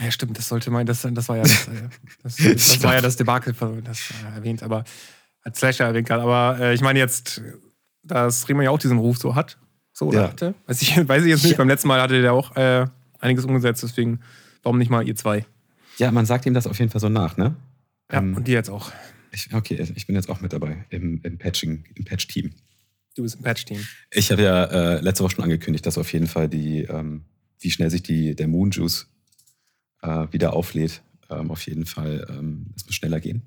ja, 0.00 0.10
stimmt, 0.10 0.38
das 0.38 0.48
sollte 0.48 0.70
man, 0.70 0.86
das, 0.86 1.06
das 1.10 1.28
war 1.28 1.36
ja 1.36 1.42
das, 1.42 1.68
äh, 1.68 1.88
das, 2.22 2.36
das 2.36 2.82
war 2.82 2.94
ja 2.94 3.00
das 3.00 3.16
Debakel, 3.16 3.54
das 3.84 4.10
äh, 4.10 4.36
erwähnt, 4.36 4.62
aber 4.62 4.84
als 5.42 5.58
Slasher 5.58 5.86
erwähnt 5.86 6.08
gerade. 6.08 6.22
Aber 6.22 6.58
äh, 6.58 6.74
ich 6.74 6.80
meine 6.80 6.98
jetzt, 6.98 7.42
dass 8.02 8.48
Remo 8.48 8.62
ja 8.62 8.70
auch 8.70 8.78
diesen 8.78 8.98
Ruf 8.98 9.18
so 9.18 9.34
hat. 9.34 9.58
So, 10.00 10.06
oder 10.06 10.22
Ja. 10.22 10.28
hatte. 10.30 10.54
Weiß 10.66 10.80
ich, 10.80 10.96
weiß 11.08 11.24
ich 11.24 11.28
jetzt 11.28 11.42
nicht. 11.44 11.52
Ja. 11.52 11.58
Beim 11.58 11.68
letzten 11.68 11.86
Mal 11.88 12.00
hatte 12.00 12.22
der 12.22 12.32
auch 12.32 12.56
äh, 12.56 12.86
einiges 13.18 13.44
umgesetzt, 13.44 13.82
deswegen, 13.82 14.20
warum 14.62 14.78
nicht 14.78 14.90
mal 14.90 15.06
ihr 15.06 15.14
zwei? 15.14 15.44
Ja, 15.98 16.10
man 16.10 16.24
sagt 16.24 16.46
ihm 16.46 16.54
das 16.54 16.66
auf 16.66 16.78
jeden 16.78 16.90
Fall 16.90 17.02
so 17.02 17.10
nach, 17.10 17.36
ne? 17.36 17.54
Ja, 18.10 18.18
Ähm, 18.18 18.34
und 18.34 18.48
die 18.48 18.52
jetzt 18.52 18.70
auch. 18.70 18.90
Ich, 19.30 19.52
okay, 19.52 19.86
ich 19.94 20.06
bin 20.06 20.16
jetzt 20.16 20.30
auch 20.30 20.40
mit 20.40 20.54
dabei 20.54 20.86
im, 20.88 21.20
im 21.22 21.36
Patching, 21.36 21.84
im 21.94 22.04
Patch-Team. 22.06 22.50
Du 23.14 23.22
bist 23.24 23.36
im 23.36 23.42
Patch-Team. 23.42 23.86
Ich 24.10 24.32
habe 24.32 24.42
ja 24.42 24.64
äh, 24.64 25.00
letzte 25.02 25.22
Woche 25.22 25.34
schon 25.34 25.44
angekündigt, 25.44 25.84
dass 25.84 25.98
auf 25.98 26.10
jeden 26.14 26.26
Fall 26.28 26.48
die, 26.48 26.84
ähm, 26.84 27.24
wie 27.58 27.70
schnell 27.70 27.90
sich 27.90 28.02
die, 28.02 28.34
der 28.34 28.48
Moon 28.48 28.70
Juice 28.70 29.06
äh, 30.00 30.26
wieder 30.30 30.54
auflädt. 30.54 31.02
Ähm, 31.28 31.50
auf 31.50 31.66
jeden 31.66 31.84
Fall, 31.84 32.26
ähm, 32.30 32.68
es 32.74 32.86
muss 32.86 32.94
schneller 32.94 33.20
gehen. 33.20 33.42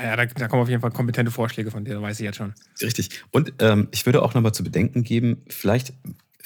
Ja, 0.00 0.16
da, 0.16 0.26
da 0.26 0.48
kommen 0.48 0.62
auf 0.62 0.68
jeden 0.68 0.80
Fall 0.80 0.90
kompetente 0.90 1.30
Vorschläge 1.30 1.70
von 1.70 1.84
dir, 1.84 2.00
weiß 2.00 2.20
ich 2.20 2.24
jetzt 2.24 2.36
schon. 2.36 2.54
Richtig. 2.80 3.22
Und 3.30 3.54
ähm, 3.58 3.88
ich 3.90 4.06
würde 4.06 4.22
auch 4.22 4.34
nochmal 4.34 4.52
zu 4.52 4.62
bedenken 4.62 5.02
geben, 5.02 5.42
vielleicht 5.48 5.92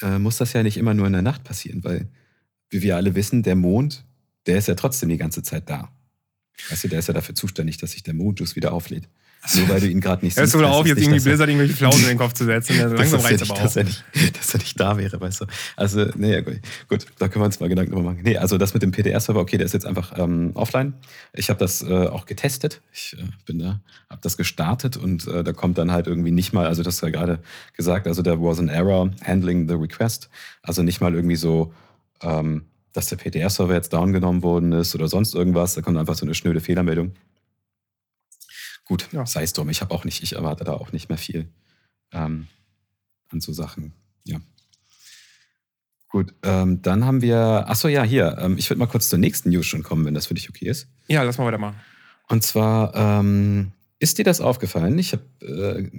äh, 0.01 0.17
muss 0.17 0.37
das 0.37 0.53
ja 0.53 0.63
nicht 0.63 0.77
immer 0.77 0.93
nur 0.93 1.07
in 1.07 1.13
der 1.13 1.21
Nacht 1.21 1.43
passieren, 1.43 1.83
weil, 1.83 2.07
wie 2.69 2.81
wir 2.81 2.95
alle 2.95 3.15
wissen, 3.15 3.43
der 3.43 3.55
Mond, 3.55 4.05
der 4.47 4.57
ist 4.57 4.67
ja 4.67 4.75
trotzdem 4.75 5.09
die 5.09 5.17
ganze 5.17 5.43
Zeit 5.43 5.69
da. 5.69 5.89
Weißt 6.69 6.83
du, 6.83 6.87
der 6.87 6.99
ist 6.99 7.07
ja 7.07 7.13
dafür 7.13 7.35
zuständig, 7.35 7.77
dass 7.77 7.91
sich 7.91 8.03
der 8.03 8.13
Moon 8.13 8.35
Juice 8.35 8.55
wieder 8.55 8.73
auflädt. 8.73 9.07
Nur 9.55 9.69
weil 9.69 9.81
du 9.81 9.87
ihn 9.87 9.99
gerade 9.99 10.23
nicht 10.25 10.37
Hörst 10.37 10.53
siehst. 10.53 10.61
du 10.61 10.67
heißt 10.67 10.77
auf, 10.79 10.85
jetzt 10.87 10.95
nicht, 10.95 11.05
irgendwie 11.05 11.17
dass 11.17 11.23
Blizzard 11.25 11.49
irgendwelche 11.49 11.73
Flausen 11.73 12.03
in 12.03 12.09
den 12.09 12.17
Kopf 12.17 12.33
zu 12.33 12.45
setzen? 12.45 12.79
Also 12.79 12.95
dass, 12.95 13.11
langsam 13.11 13.21
das 13.21 13.47
ja 13.47 13.53
aber 13.53 13.61
dass, 13.61 13.71
auch. 13.73 13.77
er 13.77 13.83
nicht, 13.83 14.03
dass 14.39 14.53
er 14.53 14.59
nicht 14.59 14.79
da 14.79 14.97
wäre, 14.97 15.19
weißt 15.19 15.41
du. 15.41 15.45
Also, 15.75 16.05
nee, 16.15 16.41
gut, 16.41 16.59
gut, 16.87 17.05
da 17.19 17.27
können 17.27 17.41
wir 17.41 17.47
uns 17.47 17.59
mal 17.59 17.69
Gedanken 17.69 17.91
drüber 17.91 18.11
machen. 18.11 18.21
Nee, 18.23 18.37
also 18.37 18.57
das 18.57 18.73
mit 18.73 18.83
dem 18.83 18.91
PDR-Server, 18.91 19.39
okay, 19.39 19.57
der 19.57 19.65
ist 19.65 19.73
jetzt 19.73 19.85
einfach 19.85 20.17
ähm, 20.17 20.51
offline. 20.53 20.93
Ich 21.33 21.49
habe 21.49 21.59
das 21.59 21.81
äh, 21.81 22.07
auch 22.07 22.25
getestet. 22.25 22.81
Ich 22.93 23.15
äh, 23.19 23.23
bin 23.45 23.59
da, 23.59 23.81
habe 24.09 24.21
das 24.21 24.37
gestartet 24.37 24.97
und 24.97 25.27
äh, 25.27 25.43
da 25.43 25.51
kommt 25.51 25.77
dann 25.77 25.91
halt 25.91 26.07
irgendwie 26.07 26.31
nicht 26.31 26.53
mal, 26.53 26.65
also 26.65 26.83
das 26.83 27.01
ja 27.01 27.09
gerade 27.09 27.39
gesagt, 27.75 28.07
also 28.07 28.23
there 28.23 28.41
was 28.41 28.59
an 28.59 28.69
error 28.69 29.11
handling 29.25 29.67
the 29.67 29.75
request. 29.75 30.29
Also 30.61 30.83
nicht 30.83 31.01
mal 31.01 31.13
irgendwie 31.13 31.35
so, 31.35 31.73
ähm, 32.21 32.63
dass 32.93 33.07
der 33.07 33.17
PTR-Server 33.17 33.73
jetzt 33.73 33.91
down 33.91 34.13
genommen 34.13 34.43
worden 34.43 34.71
ist 34.71 34.95
oder 34.95 35.07
sonst 35.07 35.35
irgendwas. 35.35 35.73
Da 35.73 35.81
kommt 35.81 35.97
einfach 35.97 36.15
so 36.15 36.25
eine 36.25 36.35
schnöde 36.35 36.61
Fehlermeldung. 36.61 37.11
Gut, 38.85 39.07
ja. 39.11 39.25
sei 39.25 39.43
es 39.43 39.53
drum. 39.53 39.69
Ich 39.69 39.81
habe 39.81 39.93
auch 39.93 40.05
nicht, 40.05 40.23
ich 40.23 40.33
erwarte 40.33 40.63
da 40.63 40.73
auch 40.73 40.91
nicht 40.91 41.09
mehr 41.09 41.17
viel 41.17 41.47
ähm, 42.11 42.47
an 43.29 43.41
so 43.41 43.53
Sachen. 43.53 43.93
Ja. 44.23 44.39
Gut, 46.09 46.33
ähm, 46.43 46.81
dann 46.81 47.05
haben 47.05 47.21
wir, 47.21 47.67
achso, 47.67 47.87
ja, 47.87 48.03
hier, 48.03 48.37
ähm, 48.39 48.57
ich 48.57 48.69
würde 48.69 48.79
mal 48.79 48.87
kurz 48.87 49.09
zur 49.09 49.19
nächsten 49.19 49.49
News 49.49 49.65
schon 49.65 49.83
kommen, 49.83 50.05
wenn 50.05 50.13
das 50.13 50.27
für 50.27 50.35
dich 50.35 50.49
okay 50.49 50.67
ist. 50.67 50.87
Ja, 51.07 51.23
lass 51.23 51.37
mal 51.37 51.45
weitermachen. 51.45 51.79
Und 52.27 52.43
zwar, 52.43 52.95
ähm, 52.95 53.71
ist 53.99 54.17
dir 54.17 54.23
das 54.23 54.41
aufgefallen? 54.41 54.99
Ich 54.99 55.13
habe 55.13 55.23
äh, 55.41 55.89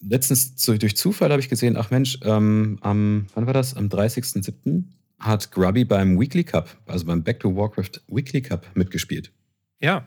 letztens 0.00 0.56
zu, 0.56 0.78
durch 0.78 0.96
Zufall 0.96 1.30
habe 1.30 1.40
ich 1.40 1.48
gesehen, 1.48 1.76
ach 1.76 1.90
Mensch, 1.90 2.18
ähm, 2.22 2.78
am, 2.82 3.26
wann 3.34 3.46
war 3.46 3.54
das? 3.54 3.74
Am 3.74 3.88
30.07. 3.88 4.84
hat 5.18 5.50
Grubby 5.50 5.84
beim 5.84 6.20
Weekly 6.20 6.44
Cup, 6.44 6.76
also 6.86 7.06
beim 7.06 7.22
Back 7.22 7.40
to 7.40 7.56
Warcraft 7.56 8.02
Weekly 8.08 8.42
Cup 8.42 8.66
mitgespielt. 8.74 9.32
Ja. 9.80 10.06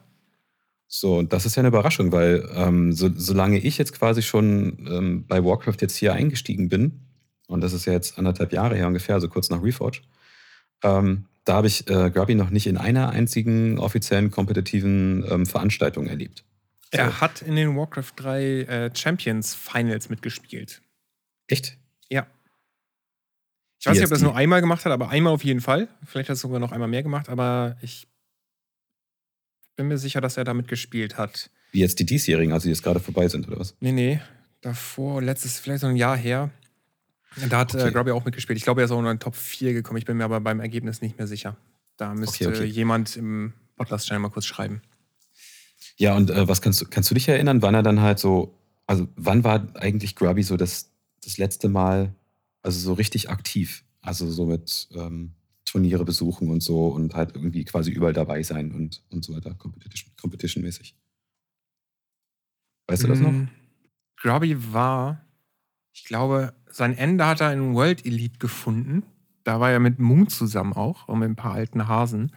So, 0.87 1.17
und 1.17 1.33
das 1.33 1.45
ist 1.45 1.55
ja 1.55 1.61
eine 1.61 1.67
Überraschung, 1.67 2.11
weil 2.11 2.49
ähm, 2.53 2.93
so, 2.93 3.09
solange 3.13 3.59
ich 3.59 3.77
jetzt 3.77 3.93
quasi 3.93 4.21
schon 4.21 4.87
ähm, 4.89 5.25
bei 5.27 5.43
Warcraft 5.43 5.77
jetzt 5.81 5.97
hier 5.97 6.13
eingestiegen 6.13 6.69
bin, 6.69 7.01
und 7.47 7.61
das 7.61 7.73
ist 7.73 7.85
ja 7.85 7.93
jetzt 7.93 8.17
anderthalb 8.17 8.53
Jahre 8.53 8.75
her 8.75 8.87
ungefähr, 8.87 9.15
also 9.15 9.27
kurz 9.27 9.49
nach 9.49 9.61
Reforge, 9.61 10.01
ähm, 10.83 11.25
da 11.43 11.55
habe 11.55 11.67
ich 11.67 11.89
äh, 11.89 12.09
Grubby 12.09 12.35
noch 12.35 12.49
nicht 12.49 12.67
in 12.67 12.77
einer 12.77 13.09
einzigen 13.09 13.79
offiziellen 13.79 14.31
kompetitiven 14.31 15.25
ähm, 15.29 15.45
Veranstaltung 15.45 16.07
erlebt. 16.07 16.43
So. 16.91 16.99
Er 16.99 17.19
hat 17.19 17.41
in 17.41 17.55
den 17.55 17.75
Warcraft 17.75 18.13
3 18.15 18.43
äh, 18.43 18.91
Champions 18.95 19.55
Finals 19.55 20.09
mitgespielt. 20.09 20.81
Echt? 21.47 21.77
Ja. 22.09 22.27
Ich 23.79 23.85
weiß 23.85 23.95
nicht, 23.95 24.05
ob 24.05 24.11
er 24.11 24.15
das 24.15 24.21
nur 24.21 24.35
einmal 24.35 24.61
gemacht 24.61 24.85
hat, 24.85 24.91
aber 24.91 25.09
einmal 25.09 25.33
auf 25.33 25.43
jeden 25.43 25.61
Fall. 25.61 25.87
Vielleicht 26.05 26.29
hat 26.29 26.33
er 26.33 26.35
es 26.35 26.41
sogar 26.41 26.59
noch 26.59 26.71
einmal 26.71 26.87
mehr 26.87 27.03
gemacht, 27.03 27.29
aber 27.29 27.77
ich 27.81 28.07
bin 29.77 29.87
mir 29.87 29.97
sicher, 29.97 30.19
dass 30.19 30.35
er 30.35 30.43
damit 30.43 30.67
gespielt 30.67 31.17
hat. 31.17 31.49
Wie 31.71 31.79
jetzt 31.79 31.99
die 31.99 32.05
diesjährigen, 32.05 32.51
also 32.51 32.65
die 32.65 32.71
jetzt 32.71 32.83
gerade 32.83 32.99
vorbei 32.99 33.27
sind, 33.29 33.47
oder 33.47 33.59
was? 33.59 33.75
Nee, 33.79 33.93
nee. 33.93 34.19
Davor, 34.61 35.21
letztes, 35.21 35.59
vielleicht 35.59 35.81
so 35.81 35.87
ein 35.87 35.95
Jahr 35.95 36.17
her. 36.17 36.49
Da 37.49 37.59
hat 37.59 37.73
äh, 37.73 37.77
okay. 37.77 37.87
äh, 37.87 37.91
Grubby 37.91 38.11
auch 38.11 38.25
mitgespielt. 38.25 38.57
Ich 38.57 38.63
glaube, 38.63 38.81
er 38.81 38.85
ist 38.85 38.91
auch 38.91 39.01
nur 39.01 39.11
in 39.11 39.17
den 39.17 39.21
Top 39.21 39.35
4 39.35 39.73
gekommen. 39.73 39.97
Ich 39.97 40.05
bin 40.05 40.17
mir 40.17 40.25
aber 40.25 40.41
beim 40.41 40.59
Ergebnis 40.59 41.01
nicht 41.01 41.17
mehr 41.17 41.27
sicher. 41.27 41.55
Da 41.95 42.13
müsste 42.13 42.47
okay, 42.47 42.57
okay. 42.57 42.65
jemand 42.65 43.15
im 43.15 43.53
Podcast-Channel 43.75 44.19
mal 44.19 44.29
kurz 44.29 44.45
schreiben. 44.45 44.81
Ja, 45.97 46.15
und 46.15 46.29
äh, 46.29 46.47
was 46.47 46.61
kannst 46.61 46.81
du, 46.81 46.85
kannst 46.85 47.09
du 47.09 47.15
dich 47.15 47.27
erinnern, 47.27 47.61
wann 47.61 47.75
er 47.75 47.83
dann 47.83 48.01
halt 48.01 48.19
so, 48.19 48.57
also 48.85 49.07
wann 49.15 49.43
war 49.43 49.67
eigentlich 49.75 50.15
Grubby 50.15 50.43
so 50.43 50.57
das, 50.57 50.91
das 51.23 51.37
letzte 51.37 51.69
Mal, 51.69 52.13
also 52.61 52.79
so 52.79 52.93
richtig 52.93 53.29
aktiv? 53.29 53.83
Also 54.01 54.29
so 54.29 54.45
mit 54.45 54.87
ähm, 54.95 55.33
Turniere 55.67 56.05
besuchen 56.05 56.49
und 56.49 56.61
so 56.61 56.87
und 56.87 57.13
halt 57.13 57.35
irgendwie 57.35 57.65
quasi 57.65 57.91
überall 57.91 58.13
dabei 58.13 58.41
sein 58.41 58.71
und, 58.71 59.03
und 59.09 59.25
so 59.25 59.35
weiter, 59.35 59.53
Competition-mäßig. 59.53 60.15
Competition 60.15 60.95
weißt 62.87 63.03
du 63.03 63.07
das 63.07 63.19
noch? 63.19 63.31
Mm, 63.31 63.49
Grubby 64.15 64.73
war, 64.73 65.25
ich 65.91 66.05
glaube, 66.05 66.53
sein 66.69 66.97
Ende 66.97 67.25
hat 67.25 67.41
er 67.41 67.51
in 67.51 67.73
World 67.73 68.05
Elite 68.05 68.39
gefunden. 68.39 69.03
Da 69.43 69.59
war 69.59 69.69
er 69.69 69.79
mit 69.79 69.99
Moon 69.99 70.29
zusammen 70.29 70.73
auch 70.73 71.07
und 71.09 71.19
mit 71.19 71.29
ein 71.29 71.35
paar 71.35 71.53
alten 71.53 71.87
Hasen. 71.87 72.31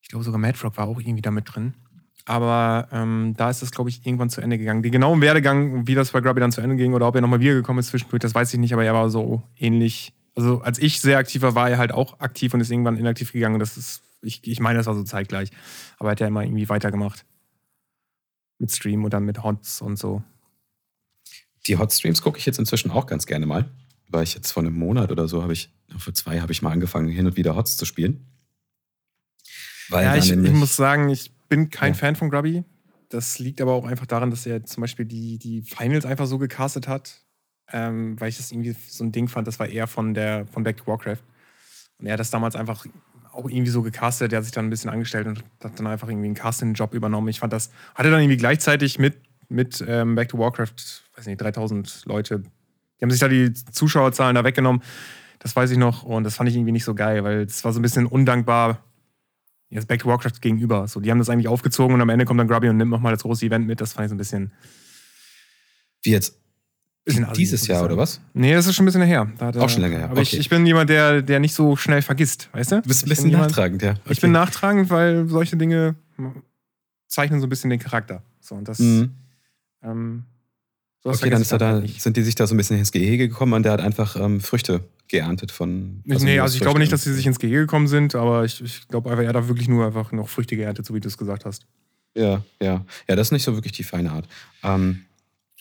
Ich 0.00 0.08
glaube, 0.08 0.24
sogar 0.24 0.38
Madfrog 0.38 0.76
war 0.76 0.86
auch 0.86 1.00
irgendwie 1.00 1.22
da 1.22 1.32
mit 1.32 1.52
drin. 1.52 1.74
Aber 2.24 2.88
ähm, 2.92 3.34
da 3.36 3.50
ist 3.50 3.62
das, 3.62 3.72
glaube 3.72 3.90
ich, 3.90 4.06
irgendwann 4.06 4.30
zu 4.30 4.40
Ende 4.40 4.58
gegangen. 4.58 4.82
Den 4.82 4.92
genauen 4.92 5.20
Werdegang, 5.20 5.88
wie 5.88 5.94
das 5.94 6.12
bei 6.12 6.20
Grubby 6.20 6.40
dann 6.40 6.52
zu 6.52 6.60
Ende 6.60 6.76
ging 6.76 6.92
oder 6.92 7.08
ob 7.08 7.14
er 7.14 7.20
nochmal 7.20 7.40
wiedergekommen 7.40 7.80
ist 7.80 7.88
zwischendurch, 7.88 8.20
das 8.20 8.34
weiß 8.34 8.52
ich 8.54 8.60
nicht, 8.60 8.72
aber 8.72 8.84
er 8.84 8.94
war 8.94 9.10
so 9.10 9.42
ähnlich. 9.56 10.12
Also 10.38 10.60
als 10.60 10.78
ich 10.78 11.00
sehr 11.00 11.18
aktiv 11.18 11.42
war, 11.42 11.56
war 11.56 11.68
er 11.68 11.78
halt 11.78 11.90
auch 11.90 12.20
aktiv 12.20 12.54
und 12.54 12.60
ist 12.60 12.70
irgendwann 12.70 12.96
inaktiv 12.96 13.32
gegangen. 13.32 13.58
Das 13.58 13.76
ist, 13.76 14.02
ich, 14.22 14.46
ich 14.46 14.60
meine, 14.60 14.78
das 14.78 14.86
war 14.86 14.94
so 14.94 15.02
zeitgleich. 15.02 15.50
Aber 15.98 16.10
er 16.10 16.12
hat 16.12 16.20
ja 16.20 16.28
immer 16.28 16.44
irgendwie 16.44 16.68
weitergemacht. 16.68 17.26
Mit 18.60 18.70
Stream 18.70 19.02
und 19.02 19.12
dann 19.12 19.24
mit 19.24 19.42
Hots 19.42 19.82
und 19.82 19.98
so. 19.98 20.22
Die 21.66 21.76
Hot-Streams 21.76 22.22
gucke 22.22 22.38
ich 22.38 22.46
jetzt 22.46 22.60
inzwischen 22.60 22.92
auch 22.92 23.06
ganz 23.06 23.26
gerne 23.26 23.46
mal. 23.46 23.68
Weil 24.06 24.22
ich 24.22 24.34
jetzt 24.34 24.52
vor 24.52 24.62
einem 24.62 24.78
Monat 24.78 25.10
oder 25.10 25.26
so 25.26 25.42
habe 25.42 25.54
ich, 25.54 25.74
vor 25.96 26.14
zwei 26.14 26.40
habe 26.40 26.52
ich 26.52 26.62
mal 26.62 26.70
angefangen, 26.70 27.08
hin 27.08 27.26
und 27.26 27.36
wieder 27.36 27.56
Hots 27.56 27.76
zu 27.76 27.84
spielen. 27.84 28.24
Weil 29.88 30.04
ja, 30.04 30.16
ich, 30.16 30.30
ich 30.30 30.52
muss 30.52 30.76
sagen, 30.76 31.08
ich 31.08 31.32
bin 31.48 31.68
kein 31.68 31.94
ja. 31.94 31.98
Fan 31.98 32.14
von 32.14 32.30
Grubby. 32.30 32.62
Das 33.08 33.40
liegt 33.40 33.60
aber 33.60 33.72
auch 33.72 33.86
einfach 33.86 34.06
daran, 34.06 34.30
dass 34.30 34.46
er 34.46 34.62
zum 34.62 34.82
Beispiel 34.82 35.04
die, 35.04 35.36
die 35.38 35.62
Finals 35.62 36.06
einfach 36.06 36.26
so 36.26 36.38
gecastet 36.38 36.86
hat. 36.86 37.24
Ähm, 37.72 38.18
weil 38.20 38.30
ich 38.30 38.38
das 38.38 38.50
irgendwie 38.50 38.74
so 38.88 39.04
ein 39.04 39.12
Ding 39.12 39.28
fand, 39.28 39.46
das 39.46 39.58
war 39.58 39.68
eher 39.68 39.86
von 39.86 40.14
der 40.14 40.46
von 40.46 40.62
Back 40.62 40.78
to 40.78 40.86
Warcraft. 40.86 41.18
Und 41.98 42.06
er 42.06 42.14
hat 42.14 42.20
das 42.20 42.30
damals 42.30 42.56
einfach 42.56 42.86
auch 43.32 43.48
irgendwie 43.48 43.70
so 43.70 43.82
gecastet, 43.82 44.32
der 44.32 44.38
hat 44.38 44.44
sich 44.44 44.52
dann 44.52 44.66
ein 44.66 44.70
bisschen 44.70 44.90
angestellt 44.90 45.26
und 45.26 45.44
hat 45.62 45.78
dann 45.78 45.86
einfach 45.86 46.08
irgendwie 46.08 46.26
einen 46.26 46.34
Casting-Job 46.34 46.94
übernommen. 46.94 47.28
Ich 47.28 47.40
fand 47.40 47.52
das, 47.52 47.70
hatte 47.94 48.10
dann 48.10 48.20
irgendwie 48.20 48.36
gleichzeitig 48.36 48.98
mit, 48.98 49.16
mit 49.48 49.84
ähm, 49.86 50.14
Back 50.14 50.30
to 50.30 50.38
Warcraft, 50.38 50.74
weiß 51.16 51.26
nicht, 51.26 51.40
3000 51.40 52.04
Leute, 52.06 52.40
die 52.40 53.04
haben 53.04 53.10
sich 53.10 53.20
da 53.20 53.28
die 53.28 53.52
Zuschauerzahlen 53.52 54.34
da 54.34 54.44
weggenommen. 54.44 54.82
Das 55.38 55.54
weiß 55.54 55.70
ich 55.70 55.78
noch 55.78 56.02
und 56.02 56.24
das 56.24 56.36
fand 56.36 56.48
ich 56.48 56.56
irgendwie 56.56 56.72
nicht 56.72 56.84
so 56.84 56.94
geil, 56.94 57.22
weil 57.22 57.42
es 57.42 57.64
war 57.64 57.72
so 57.72 57.78
ein 57.78 57.82
bisschen 57.82 58.06
undankbar, 58.06 58.82
jetzt 59.70 59.86
Back 59.86 60.00
to 60.00 60.08
Warcraft 60.08 60.40
gegenüber. 60.40 60.88
So, 60.88 61.00
die 61.00 61.10
haben 61.10 61.18
das 61.18 61.28
eigentlich 61.28 61.48
aufgezogen 61.48 61.94
und 61.94 62.00
am 62.00 62.08
Ende 62.08 62.24
kommt 62.24 62.40
dann 62.40 62.48
Grubby 62.48 62.68
und 62.68 62.76
nimmt 62.76 62.90
nochmal 62.90 63.12
das 63.12 63.22
große 63.22 63.46
Event 63.46 63.66
mit. 63.66 63.80
Das 63.80 63.92
fand 63.92 64.06
ich 64.06 64.08
so 64.08 64.14
ein 64.14 64.18
bisschen. 64.18 64.52
Wie 66.02 66.10
jetzt? 66.10 66.38
Dieses 67.36 67.66
Jahr 67.66 67.84
oder 67.84 67.96
was? 67.96 68.20
Nee, 68.34 68.52
das 68.52 68.66
ist 68.66 68.74
schon 68.74 68.84
ein 68.84 68.86
bisschen 68.86 69.02
her. 69.02 69.26
Er, 69.38 69.56
auch 69.56 69.68
schon 69.68 69.82
länger 69.82 69.98
her. 69.98 70.10
Aber 70.10 70.20
okay. 70.20 70.22
ich, 70.22 70.38
ich 70.38 70.48
bin 70.48 70.66
jemand, 70.66 70.90
der, 70.90 71.22
der 71.22 71.40
nicht 71.40 71.54
so 71.54 71.76
schnell 71.76 72.02
vergisst, 72.02 72.48
weißt 72.52 72.72
du? 72.72 72.82
Du 72.82 72.88
bist 72.88 73.06
ein 73.06 73.08
bisschen 73.08 73.30
nachtragend, 73.30 73.82
ja. 73.82 73.92
Okay. 73.92 74.00
Ich 74.10 74.20
bin 74.20 74.32
nachtragend, 74.32 74.90
weil 74.90 75.26
solche 75.28 75.56
Dinge 75.56 75.96
zeichnen 77.06 77.40
so 77.40 77.46
ein 77.46 77.50
bisschen 77.50 77.70
den 77.70 77.78
Charakter. 77.78 78.22
So, 78.40 78.54
und 78.54 78.68
das. 78.68 78.78
Mhm. 78.78 79.12
Ähm, 79.82 80.24
okay, 81.04 81.30
dann 81.30 81.42
da, 81.42 81.82
sind 81.86 82.16
die 82.16 82.22
sich 82.22 82.34
da 82.34 82.46
so 82.46 82.54
ein 82.54 82.56
bisschen 82.58 82.78
ins 82.78 82.92
Gehege 82.92 83.28
gekommen 83.28 83.54
und 83.54 83.62
der 83.62 83.72
hat 83.72 83.80
einfach 83.80 84.16
ähm, 84.16 84.40
Früchte 84.40 84.84
geerntet 85.08 85.50
von. 85.50 86.02
Also 86.08 86.24
nee, 86.24 86.38
also 86.40 86.54
ich 86.54 86.60
glaube 86.60 86.78
nicht, 86.78 86.92
dass 86.92 87.04
sie 87.04 87.14
sich 87.14 87.26
ins 87.26 87.38
Gehege 87.38 87.60
gekommen 87.60 87.88
sind, 87.88 88.14
aber 88.14 88.44
ich, 88.44 88.60
ich 88.62 88.86
glaube 88.88 89.10
einfach, 89.10 89.24
er 89.24 89.32
hat 89.32 89.48
wirklich 89.48 89.68
nur 89.68 89.86
einfach 89.86 90.12
noch 90.12 90.28
Früchte 90.28 90.56
geerntet, 90.56 90.86
so 90.86 90.94
wie 90.94 91.00
du 91.00 91.08
es 91.08 91.16
gesagt 91.16 91.44
hast. 91.44 91.66
Ja, 92.14 92.42
ja. 92.60 92.84
Ja, 93.08 93.16
das 93.16 93.28
ist 93.28 93.32
nicht 93.32 93.44
so 93.44 93.54
wirklich 93.54 93.72
die 93.72 93.84
feine 93.84 94.10
Art. 94.10 94.26
Ähm, 94.62 95.04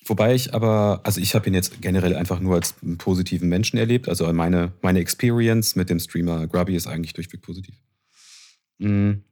wobei 0.09 0.35
ich 0.35 0.53
aber, 0.53 1.01
also 1.03 1.21
ich 1.21 1.35
habe 1.35 1.47
ihn 1.47 1.53
jetzt 1.53 1.81
generell 1.81 2.15
einfach 2.15 2.39
nur 2.39 2.55
als 2.55 2.75
einen 2.81 2.97
positiven 2.97 3.49
Menschen 3.49 3.77
erlebt. 3.77 4.09
Also 4.09 4.31
meine, 4.33 4.71
meine 4.81 4.99
Experience 4.99 5.75
mit 5.75 5.89
dem 5.89 5.99
Streamer 5.99 6.47
Grubby 6.47 6.75
ist 6.75 6.87
eigentlich 6.87 7.13
durchweg 7.13 7.41
positiv. 7.41 7.75
Mhm. 8.79 9.23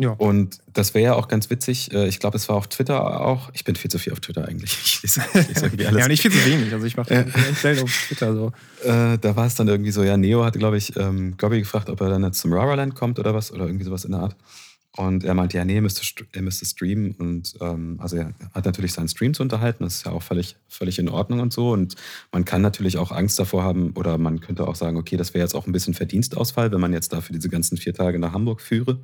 Ja. 0.00 0.10
Und 0.10 0.60
das 0.72 0.94
wäre 0.94 1.04
ja 1.04 1.14
auch 1.14 1.26
ganz 1.26 1.50
witzig. 1.50 1.92
Äh, 1.92 2.06
ich 2.06 2.20
glaube, 2.20 2.36
es 2.36 2.48
war 2.48 2.54
auf 2.54 2.68
Twitter 2.68 3.20
auch. 3.20 3.50
Ich 3.52 3.64
bin 3.64 3.74
viel 3.74 3.90
zu 3.90 3.98
viel 3.98 4.12
auf 4.12 4.20
Twitter 4.20 4.46
eigentlich. 4.46 4.78
Ich 4.84 5.02
lese, 5.02 5.22
ich 5.34 5.48
lese 5.48 5.66
irgendwie 5.66 5.86
alles. 5.88 6.00
ja, 6.00 6.08
nicht 6.08 6.22
viel 6.22 6.30
zu 6.30 6.44
wenig. 6.44 6.72
Also 6.72 6.86
ich 6.86 6.96
mache 6.96 7.12
ja. 7.12 7.24
selten 7.54 7.82
auf 7.82 8.06
Twitter 8.06 8.32
so. 8.32 8.52
Äh, 8.84 9.18
da 9.18 9.36
war 9.36 9.46
es 9.46 9.56
dann 9.56 9.66
irgendwie 9.66 9.90
so, 9.90 10.04
ja, 10.04 10.16
Neo 10.16 10.44
hatte, 10.44 10.58
glaube 10.58 10.76
ich, 10.76 10.96
ähm, 10.96 11.36
Gobby 11.36 11.58
gefragt, 11.60 11.90
ob 11.90 12.00
er 12.00 12.10
dann 12.10 12.22
jetzt 12.22 12.38
zum 12.38 12.52
Raraland 12.52 12.94
kommt 12.94 13.18
oder 13.18 13.34
was, 13.34 13.52
oder 13.52 13.66
irgendwie 13.66 13.84
sowas 13.84 14.04
in 14.04 14.12
der 14.12 14.20
Art. 14.20 14.36
Und 14.96 15.22
er 15.22 15.34
meinte, 15.34 15.56
ja, 15.56 15.64
nee, 15.64 15.76
er 15.76 15.82
müsste, 15.82 16.02
er 16.32 16.42
müsste 16.42 16.64
streamen. 16.64 17.12
Und 17.12 17.54
ähm, 17.60 17.98
also 18.00 18.16
er 18.16 18.34
hat 18.52 18.64
natürlich 18.64 18.92
seinen 18.92 19.08
Stream 19.08 19.34
zu 19.34 19.42
unterhalten. 19.42 19.84
Das 19.84 19.96
ist 19.96 20.06
ja 20.06 20.12
auch 20.12 20.22
völlig, 20.22 20.56
völlig 20.66 20.98
in 20.98 21.08
Ordnung 21.08 21.40
und 21.40 21.52
so. 21.52 21.70
Und 21.70 21.94
man 22.32 22.44
kann 22.44 22.62
natürlich 22.62 22.96
auch 22.96 23.12
Angst 23.12 23.38
davor 23.38 23.62
haben, 23.62 23.92
oder 23.92 24.18
man 24.18 24.40
könnte 24.40 24.66
auch 24.66 24.74
sagen, 24.74 24.96
okay, 24.96 25.16
das 25.16 25.34
wäre 25.34 25.44
jetzt 25.44 25.54
auch 25.54 25.66
ein 25.66 25.72
bisschen 25.72 25.94
Verdienstausfall, 25.94 26.72
wenn 26.72 26.80
man 26.80 26.92
jetzt 26.92 27.12
dafür 27.12 27.34
diese 27.34 27.48
ganzen 27.48 27.76
vier 27.76 27.94
Tage 27.94 28.18
nach 28.18 28.32
Hamburg 28.32 28.60
führe. 28.60 29.00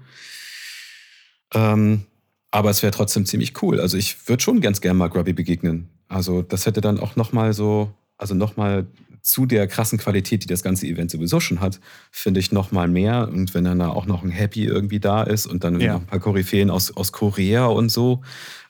Ähm, 1.53 2.05
aber 2.51 2.70
es 2.70 2.83
wäre 2.83 2.92
trotzdem 2.92 3.27
ziemlich 3.27 3.62
cool. 3.62 3.81
Also 3.81 3.97
ich 3.97 4.29
würde 4.29 4.42
schon 4.42 4.61
ganz 4.61 4.81
gerne 4.81 4.99
mal 4.99 5.09
Grubby 5.09 5.33
begegnen. 5.33 5.88
Also 6.09 6.42
das 6.42 6.66
hätte 6.66 6.81
dann 6.81 6.99
auch 6.99 7.16
nochmal 7.16 7.53
so, 7.53 7.92
also 8.16 8.35
nochmal 8.35 8.87
zu 9.25 9.47
der 9.47 9.67
krassen 9.67 9.99
Qualität, 9.99 10.45
die 10.45 10.47
das 10.47 10.63
ganze 10.63 10.87
Event 10.87 11.11
sowieso 11.11 11.41
schon 11.41 11.61
hat, 11.61 11.81
finde 12.11 12.41
ich 12.41 12.53
nochmal 12.53 12.89
mehr. 12.89 13.27
Und 13.33 13.55
wenn 13.55 13.65
dann 13.65 13.79
da 13.79 13.89
auch 13.89 14.05
noch 14.05 14.23
ein 14.23 14.29
Happy 14.31 14.65
irgendwie 14.65 15.01
da 15.01 15.23
ist 15.23 15.47
und 15.47 15.65
dann 15.65 15.81
ja. 15.81 15.95
noch 15.95 16.01
ein 16.03 16.07
paar 16.07 16.21
Koryphäen 16.21 16.69
aus, 16.69 16.95
aus 16.95 17.11
Korea 17.11 17.65
und 17.65 17.91
so, 17.91 18.21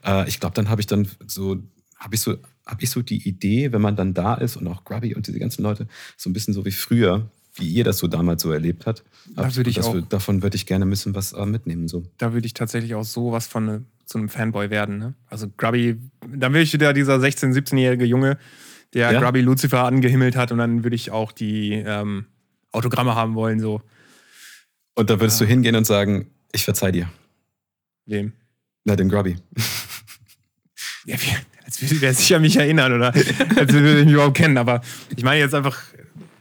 äh, 0.06 0.28
ich 0.28 0.38
glaube, 0.38 0.54
dann 0.54 0.68
habe 0.68 0.80
ich 0.80 0.86
dann 0.86 1.08
so, 1.26 1.56
habe 1.98 2.14
ich 2.14 2.20
so, 2.20 2.36
habe 2.66 2.84
ich 2.84 2.90
so 2.90 3.02
die 3.02 3.28
Idee, 3.28 3.72
wenn 3.72 3.82
man 3.82 3.96
dann 3.96 4.14
da 4.14 4.34
ist 4.34 4.56
und 4.56 4.68
auch 4.68 4.84
Grubby 4.84 5.16
und 5.16 5.26
diese 5.26 5.40
ganzen 5.40 5.62
Leute, 5.62 5.88
so 6.16 6.30
ein 6.30 6.32
bisschen 6.32 6.54
so 6.54 6.64
wie 6.64 6.70
früher, 6.70 7.28
wie 7.56 7.68
ihr 7.68 7.82
das 7.82 7.98
so 7.98 8.06
damals 8.06 8.40
so 8.40 8.52
erlebt 8.52 8.86
habt. 8.86 9.02
Da 9.34 9.56
würde 9.56 9.70
ich 9.70 9.80
auch, 9.80 10.00
davon 10.08 10.44
würde 10.44 10.54
ich 10.54 10.66
gerne 10.66 10.86
ein 10.86 10.90
bisschen 10.90 11.16
was 11.16 11.32
äh, 11.32 11.46
mitnehmen. 11.46 11.88
So. 11.88 12.04
Da 12.16 12.32
würde 12.32 12.46
ich 12.46 12.54
tatsächlich 12.54 12.94
auch 12.94 13.04
so 13.04 13.32
was 13.32 13.48
von 13.48 13.64
ne, 13.64 13.84
zu 14.06 14.18
einem 14.18 14.28
Fanboy 14.28 14.70
werden. 14.70 14.98
Ne? 14.98 15.14
Also 15.28 15.48
Grubby, 15.56 15.98
dann 16.32 16.52
will 16.52 16.62
ich 16.62 16.72
wieder 16.72 16.92
dieser 16.92 17.16
16-, 17.16 17.52
17-jährige 17.52 18.04
Junge, 18.04 18.38
der 18.94 19.12
ja? 19.12 19.20
Grubby 19.20 19.40
Lucifer 19.40 19.84
angehimmelt 19.84 20.36
hat 20.36 20.52
und 20.52 20.58
dann 20.58 20.84
würde 20.84 20.96
ich 20.96 21.10
auch 21.10 21.32
die 21.32 21.72
ähm, 21.72 22.26
Autogramme 22.72 23.14
haben 23.14 23.34
wollen. 23.34 23.60
So. 23.60 23.82
Und 24.94 25.10
da 25.10 25.20
würdest 25.20 25.40
ja. 25.40 25.46
du 25.46 25.50
hingehen 25.50 25.76
und 25.76 25.84
sagen, 25.84 26.26
ich 26.52 26.64
verzeih 26.64 26.92
dir. 26.92 27.08
Wem? 28.06 28.32
Na, 28.84 28.96
dem 28.96 29.08
Grubby. 29.08 29.36
ja, 31.04 31.16
als 31.64 31.82
würde 31.82 32.06
er 32.06 32.14
sich 32.14 32.34
an 32.34 32.42
mich 32.42 32.56
erinnern 32.56 32.92
oder 32.92 33.12
als 33.14 33.72
würde 33.72 33.98
er 33.98 34.04
mich 34.04 34.14
überhaupt 34.14 34.36
kennen. 34.36 34.56
Aber 34.58 34.80
ich 35.16 35.24
meine 35.24 35.40
jetzt 35.40 35.54
einfach 35.54 35.82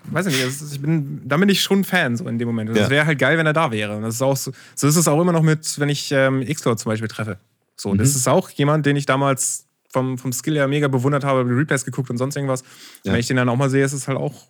weiß 0.05 0.27
ich 0.27 0.45
nicht, 0.45 0.73
ich 0.73 0.81
bin, 0.81 1.21
da 1.25 1.37
bin 1.37 1.49
ich 1.49 1.61
schon 1.61 1.83
Fan 1.83 2.15
so 2.15 2.27
in 2.27 2.37
dem 2.37 2.47
Moment. 2.47 2.69
Es 2.71 2.77
Ja. 2.77 2.89
wäre 2.89 3.05
halt 3.05 3.19
geil, 3.19 3.37
wenn 3.37 3.45
er 3.45 3.53
da 3.53 3.71
wäre. 3.71 3.95
Und 3.95 4.03
das 4.03 4.15
ist 4.15 4.21
auch 4.21 4.37
so, 4.37 4.51
so 4.75 4.87
ist 4.87 4.95
es 4.95 5.07
auch 5.07 5.19
immer 5.21 5.31
noch 5.31 5.41
mit, 5.41 5.79
wenn 5.79 5.89
ich 5.89 6.11
ähm, 6.11 6.41
X-Cloud 6.41 6.79
zum 6.79 6.89
Beispiel 6.91 7.07
treffe. 7.07 7.39
So, 7.75 7.93
Mhm. 7.93 7.97
das 7.97 8.15
ist 8.15 8.27
auch 8.27 8.49
jemand, 8.51 8.85
den 8.85 8.95
ich 8.95 9.05
damals 9.05 9.65
vom, 9.93 10.17
vom 10.17 10.33
Skill 10.33 10.55
her 10.55 10.67
mega 10.67 10.87
bewundert 10.87 11.23
habe, 11.23 11.45
die 11.45 11.51
Replays 11.51 11.85
geguckt 11.85 12.09
und 12.09 12.17
sonst 12.17 12.35
irgendwas. 12.35 12.63
Ja. 13.03 13.13
Wenn 13.13 13.19
ich 13.19 13.27
den 13.27 13.37
dann 13.37 13.47
auch 13.47 13.55
mal 13.55 13.69
sehe, 13.69 13.85
ist 13.85 13.93
es 13.93 14.07
halt 14.07 14.17
auch 14.17 14.47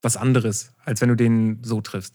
was 0.00 0.16
anderes, 0.16 0.72
als 0.84 1.00
wenn 1.00 1.08
du 1.08 1.16
den 1.16 1.58
so 1.62 1.80
triffst. 1.80 2.14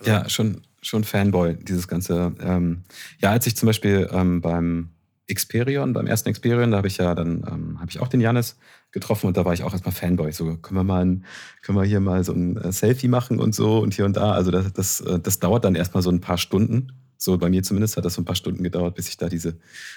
Also, 0.00 0.10
Ja, 0.10 0.28
schon, 0.28 0.62
schon 0.82 1.04
Fanboy, 1.04 1.54
dieses 1.54 1.88
ganze. 1.88 2.34
Ähm, 2.40 2.82
ja, 3.20 3.30
als 3.30 3.46
ich 3.46 3.56
zum 3.56 3.66
Beispiel 3.66 4.08
ähm, 4.12 4.40
beim 4.40 4.90
Xperion, 5.32 5.92
beim 5.92 6.06
ersten 6.06 6.32
Xperion, 6.32 6.72
da 6.72 6.78
habe 6.78 6.88
ich 6.88 6.98
ja 6.98 7.14
dann, 7.14 7.44
ähm, 7.50 7.80
habe 7.80 7.90
ich 7.90 8.00
auch 8.00 8.08
den 8.08 8.20
Janis 8.20 8.56
getroffen 8.90 9.26
und 9.26 9.36
da 9.36 9.44
war 9.44 9.54
ich 9.54 9.62
auch 9.62 9.72
erstmal 9.72 9.94
Fanboy. 9.94 10.32
So, 10.32 10.56
können 10.56 10.78
wir 10.78 10.84
mal 10.84 11.04
ein, 11.04 11.24
können 11.62 11.78
wir 11.78 11.84
hier 11.84 12.00
mal 12.00 12.24
so 12.24 12.32
ein 12.32 12.56
äh, 12.56 12.72
Selfie 12.72 13.08
machen 13.08 13.38
und 13.38 13.54
so 13.54 13.78
und 13.78 13.94
hier 13.94 14.04
und 14.04 14.16
da. 14.16 14.32
Also 14.32 14.50
das, 14.50 14.72
das, 14.72 15.00
äh, 15.00 15.18
das 15.20 15.38
dauert 15.38 15.64
dann 15.64 15.74
erstmal 15.74 16.02
so 16.02 16.10
ein 16.10 16.20
paar 16.20 16.38
Stunden. 16.38 16.92
So 17.18 17.38
bei 17.38 17.48
mir 17.48 17.62
zumindest 17.62 17.96
hat 17.96 18.04
das 18.04 18.14
so 18.14 18.22
ein 18.22 18.24
paar 18.24 18.34
Stunden 18.36 18.62
gedauert, 18.62 18.94
bis 18.96 19.08
ich 19.08 19.16
da 19.16 19.28
diese, 19.28 19.56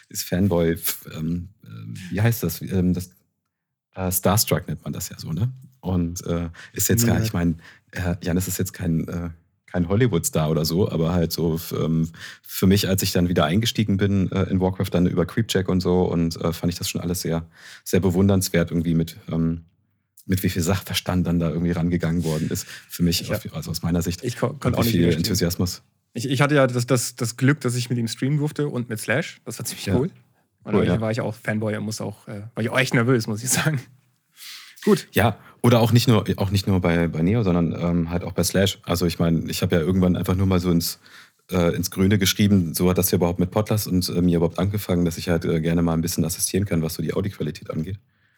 dieses 0.09 0.23
Fanboy, 0.23 0.77
ähm, 1.15 1.49
äh, 1.63 1.67
wie 2.11 2.21
heißt 2.21 2.43
das? 2.43 2.61
Ähm, 2.61 2.93
das 2.93 3.09
äh, 3.95 4.11
Starstruck 4.11 4.67
nennt 4.67 4.83
man 4.83 4.93
das 4.93 5.09
ja 5.09 5.17
so, 5.19 5.31
ne? 5.33 5.51
Und 5.81 6.25
äh, 6.25 6.49
ist 6.73 6.89
jetzt 6.89 7.05
gar 7.05 7.15
Ja. 7.15 7.19
nicht, 7.19 7.29
ich 7.29 7.33
meine, 7.33 7.55
äh, 7.91 8.15
Janis 8.21 8.47
ist 8.47 8.59
jetzt 8.59 8.73
kein, 8.73 9.07
äh, 9.07 9.29
kein 9.65 9.89
Hollywood-Star 9.89 10.49
oder 10.49 10.63
so, 10.65 10.89
aber 10.89 11.11
halt 11.13 11.31
so 11.31 11.59
ähm, 11.73 12.09
für 12.41 12.67
mich, 12.67 12.87
als 12.87 13.03
ich 13.03 13.11
dann 13.11 13.27
wieder 13.29 13.45
eingestiegen 13.45 13.97
bin 13.97 14.31
äh, 14.31 14.43
in 14.43 14.59
Warcraft, 14.61 14.89
dann 14.91 15.05
über 15.07 15.25
Creepcheck 15.25 15.67
und 15.69 15.81
so, 15.81 16.03
und 16.03 16.35
äh, 16.37 16.53
fand 16.53 16.71
ich 16.71 16.77
das 16.79 16.89
schon 16.89 17.01
alles 17.01 17.21
sehr, 17.21 17.45
sehr 17.83 17.99
bewundernswert, 17.99 18.71
irgendwie 18.71 18.93
mit, 18.95 19.17
ähm, 19.29 19.65
mit 20.25 20.41
wie 20.43 20.49
viel 20.49 20.61
Sachverstand 20.61 21.27
dann 21.27 21.39
da 21.39 21.49
irgendwie 21.49 21.71
rangegangen 21.71 22.23
worden 22.23 22.49
ist. 22.49 22.65
Für 22.89 23.03
mich, 23.03 23.29
auf- 23.31 23.53
also 23.55 23.71
aus 23.71 23.81
meiner 23.81 24.01
Sicht, 24.01 24.23
Ich 24.23 24.37
ko 24.37 24.47
und 24.47 24.59
konnte 24.61 24.79
auch 24.79 24.85
wie 24.85 24.89
viel. 24.91 25.13
Enthusiasmus. 25.13 25.81
Ich, 26.13 26.29
ich 26.29 26.41
hatte 26.41 26.55
ja 26.55 26.65
das, 26.67 26.87
das, 26.87 27.15
das 27.15 27.37
Glück, 27.37 27.59
dass 27.61 27.75
ich 27.75 27.89
mit 27.89 27.99
ihm 27.99 28.07
streamen 28.07 28.37
durfte 28.39 28.67
und 28.67 28.89
mit 28.89 28.99
Slash. 28.99 29.39
Das 29.45 29.59
war 29.59 29.65
ziemlich 29.65 29.85
Ja. 29.85 29.95
cool. 29.95 30.09
Und 30.63 30.75
Cool, 30.75 30.85
da 30.85 30.95
ja. 30.95 31.01
war 31.01 31.11
ich 31.11 31.21
auch 31.21 31.33
Fanboy 31.33 31.77
und 31.77 31.85
musste 31.85 32.03
auch, 32.03 32.27
äh, 32.27 32.41
war 32.53 32.63
ich 32.63 32.69
auch 32.69 32.77
echt 32.77 32.93
nervös, 32.93 33.25
muss 33.27 33.41
ich 33.43 33.49
sagen. 33.49 33.79
Gut. 34.83 35.07
Ja, 35.11 35.37
oder 35.61 35.79
auch 35.79 35.91
nicht 35.91 36.07
nur, 36.07 36.25
auch 36.37 36.49
nicht 36.51 36.67
nur 36.67 36.81
bei, 36.81 37.07
bei 37.07 37.21
Neo, 37.21 37.43
sondern 37.43 37.73
ähm, 37.79 38.09
halt 38.09 38.23
auch 38.23 38.33
bei 38.33 38.43
Slash. 38.43 38.79
Also 38.83 39.05
ich 39.05 39.17
meine, 39.19 39.49
ich 39.49 39.61
habe 39.61 39.75
ja 39.75 39.81
irgendwann 39.81 40.15
einfach 40.15 40.35
nur 40.35 40.45
mal 40.45 40.59
so 40.59 40.69
ins, 40.71 40.99
äh, 41.51 41.73
ins 41.75 41.89
Grüne 41.91 42.17
geschrieben, 42.17 42.73
so 42.73 42.89
hat 42.89 42.97
das 42.97 43.11
ja 43.11 43.15
überhaupt 43.15 43.39
mit 43.39 43.51
Podlast 43.51 43.87
und 43.87 44.07
äh, 44.09 44.21
mir 44.21 44.37
überhaupt 44.37 44.59
angefangen, 44.59 45.05
dass 45.05 45.17
ich 45.17 45.29
halt 45.29 45.45
äh, 45.45 45.61
gerne 45.61 45.81
mal 45.81 45.93
ein 45.93 46.01
bisschen 46.01 46.25
assistieren 46.25 46.65
kann, 46.65 46.81
was 46.81 46.95
so 46.95 47.01
die 47.01 47.13
Audioqualität 47.13 47.69
angeht. 47.69 47.97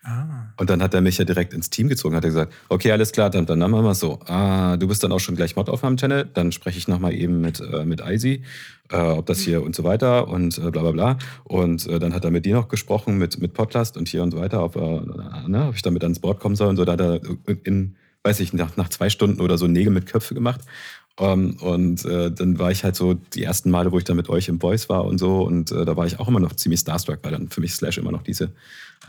Ah. 0.09 0.53
Und 0.57 0.69
dann 0.71 0.81
hat 0.81 0.93
er 0.93 1.01
mich 1.01 1.19
ja 1.19 1.25
direkt 1.25 1.53
ins 1.53 1.69
Team 1.69 1.87
gezogen, 1.87 2.15
hat 2.15 2.23
er 2.23 2.31
gesagt, 2.31 2.53
okay, 2.67 2.91
alles 2.91 3.11
klar, 3.11 3.29
dann, 3.29 3.45
dann 3.45 3.59
machen 3.59 3.83
wir 3.83 3.91
es 3.91 3.99
so. 3.99 4.19
Ah, 4.25 4.75
du 4.75 4.87
bist 4.87 5.03
dann 5.03 5.11
auch 5.11 5.19
schon 5.19 5.35
gleich 5.35 5.55
Mod 5.55 5.69
auf 5.69 5.83
meinem 5.83 5.97
Channel, 5.97 6.25
dann 6.33 6.51
spreche 6.51 6.79
ich 6.79 6.87
nochmal 6.87 7.13
eben 7.13 7.41
mit, 7.41 7.61
äh, 7.61 7.85
mit 7.85 8.01
Icy, 8.01 8.43
äh, 8.91 8.97
ob 8.97 9.27
das 9.27 9.39
hier 9.39 9.61
und 9.61 9.75
so 9.75 9.83
weiter 9.83 10.27
und 10.27 10.57
äh, 10.57 10.71
bla 10.71 10.81
bla 10.81 10.91
bla. 10.91 11.17
Und 11.43 11.85
äh, 11.87 11.99
dann 11.99 12.13
hat 12.13 12.25
er 12.25 12.31
mit 12.31 12.45
dir 12.45 12.55
noch 12.55 12.69
gesprochen, 12.69 13.19
mit, 13.19 13.39
mit 13.39 13.53
Podcast 13.53 13.97
und 13.97 14.07
hier 14.07 14.23
und 14.23 14.31
so 14.31 14.39
weiter, 14.39 14.63
ob, 14.63 14.75
äh, 14.75 15.47
ne, 15.47 15.67
ob 15.69 15.75
ich 15.75 15.83
damit 15.83 16.01
ans 16.03 16.19
Board 16.19 16.39
kommen 16.39 16.55
soll 16.55 16.69
und 16.69 16.77
so. 16.77 16.85
Da 16.85 16.93
hat 16.93 17.01
er 17.01 17.21
in, 17.63 17.95
weiß 18.23 18.39
ich, 18.39 18.51
nach, 18.51 18.77
nach 18.77 18.89
zwei 18.89 19.09
Stunden 19.09 19.41
oder 19.41 19.57
so 19.59 19.67
Nägel 19.67 19.93
mit 19.93 20.07
Köpfe 20.07 20.33
gemacht. 20.33 20.61
Ähm, 21.19 21.57
und 21.59 22.05
äh, 22.05 22.31
dann 22.31 22.59
war 22.59 22.71
ich 22.71 22.83
halt 22.83 22.95
so 22.95 23.13
die 23.13 23.43
ersten 23.43 23.69
Male, 23.69 23.91
wo 23.91 23.97
ich 23.97 24.03
dann 24.05 24.15
mit 24.15 24.29
euch 24.29 24.47
im 24.47 24.59
Voice 24.59 24.89
war 24.89 25.05
und 25.05 25.17
so. 25.17 25.41
Und 25.41 25.71
äh, 25.71 25.85
da 25.85 25.95
war 25.97 26.05
ich 26.05 26.19
auch 26.19 26.27
immer 26.27 26.39
noch 26.39 26.53
ziemlich 26.53 26.79
starstruck, 26.79 27.19
weil 27.23 27.31
dann 27.31 27.49
für 27.49 27.61
mich 27.61 27.73
Slash 27.73 27.97
immer 27.97 28.11
noch 28.11 28.23
diese, 28.23 28.51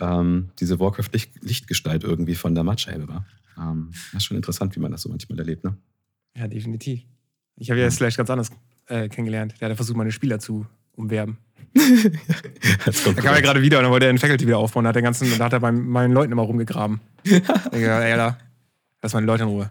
ähm, 0.01 0.51
diese 0.59 0.81
Warcraft-Lichtgestalt 0.81 2.05
irgendwie 2.05 2.35
von 2.35 2.55
der 2.55 2.65
Mattscheibe 2.65 3.09
war. 3.09 3.25
Ähm, 3.59 3.91
das 4.13 4.23
ist 4.23 4.25
schon 4.25 4.37
interessant, 4.37 4.75
wie 4.77 4.81
man 4.81 4.93
das 4.93 5.03
so 5.03 5.09
manchmal 5.09 5.39
erlebt, 5.39 5.65
ne? 5.65 5.77
Ja, 6.37 6.49
definitiv. 6.49 7.03
Ich 7.57 7.71
habe 7.71 7.81
ja 7.81 7.91
Slash 7.91 8.17
ganz 8.17 8.31
anders 8.31 8.51
äh, 8.87 9.09
kennengelernt. 9.09 9.55
Der 9.61 9.67
hat 9.67 9.71
ja 9.71 9.77
versucht, 9.77 9.97
meine 9.97 10.13
Spieler 10.13 10.39
zu 10.39 10.67
umwerben. 10.93 11.39
Da 12.85 13.13
kam 13.13 13.35
er 13.35 13.43
gerade 13.43 13.63
wieder 13.63 13.79
und 13.79 13.85
dann 13.85 13.93
wollte 13.93 14.07
er 14.07 14.13
den 14.13 14.19
Faculty 14.19 14.47
wieder 14.47 14.59
aufbauen. 14.59 14.85
Da 14.85 14.89
hat, 14.89 14.97
der 14.97 15.03
ganzen, 15.03 15.39
da 15.39 15.45
hat 15.45 15.53
er 15.53 15.61
bei 15.61 15.71
meinen 15.71 16.13
Leuten 16.13 16.33
immer 16.33 16.43
rumgegraben. 16.43 17.01
Gesagt, 17.25 17.73
ey, 17.73 18.17
da, 18.17 18.39
lass 19.03 19.13
meine 19.13 19.27
Leute 19.27 19.45
in 19.45 19.49
Ruhe. 19.51 19.71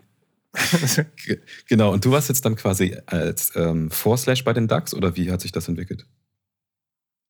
Ge- 1.25 1.41
Genau, 1.67 1.91
und 1.93 2.03
du 2.05 2.11
warst 2.11 2.29
jetzt 2.29 2.43
dann 2.45 2.55
quasi 2.55 2.97
als 3.05 3.55
ähm, 3.55 3.91
Vor-Slash 3.91 4.43
bei 4.43 4.53
den 4.53 4.67
Ducks 4.67 4.93
oder 4.93 5.15
wie 5.15 5.31
hat 5.31 5.41
sich 5.41 5.51
das 5.51 5.67
entwickelt? 5.67 6.05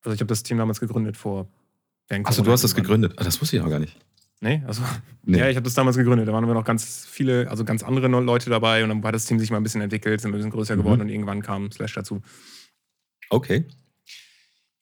Also 0.02 0.14
ich 0.14 0.20
habe 0.20 0.28
das 0.28 0.42
Team 0.42 0.58
damals 0.58 0.80
gegründet 0.80 1.16
vor. 1.16 1.48
Achso, 2.24 2.42
du 2.42 2.50
hast 2.50 2.64
das 2.64 2.74
gegründet. 2.74 3.14
Ah, 3.18 3.24
das 3.24 3.40
wusste 3.40 3.56
ich 3.56 3.62
noch 3.62 3.70
gar 3.70 3.78
nicht. 3.78 3.96
Nee, 4.40 4.62
also. 4.66 4.82
Nee. 5.22 5.38
Ja, 5.38 5.48
ich 5.50 5.56
habe 5.56 5.64
das 5.64 5.74
damals 5.74 5.96
gegründet. 5.98 6.26
Da 6.26 6.32
waren 6.32 6.46
wir 6.46 6.54
noch 6.54 6.64
ganz 6.64 7.06
viele, 7.06 7.48
also 7.50 7.64
ganz 7.64 7.82
andere 7.82 8.08
Leute 8.08 8.48
dabei 8.48 8.82
und 8.82 8.88
dann 8.88 9.04
hat 9.04 9.14
das 9.14 9.26
Team 9.26 9.38
sich 9.38 9.50
mal 9.50 9.58
ein 9.58 9.62
bisschen 9.62 9.82
entwickelt, 9.82 10.20
sind 10.20 10.30
ein 10.30 10.34
bisschen 10.36 10.50
größer 10.50 10.74
Mhm. 10.76 10.80
geworden 10.82 11.00
und 11.02 11.08
irgendwann 11.10 11.42
kam 11.42 11.70
Slash 11.70 11.92
dazu. 11.94 12.22
Okay, 13.28 13.66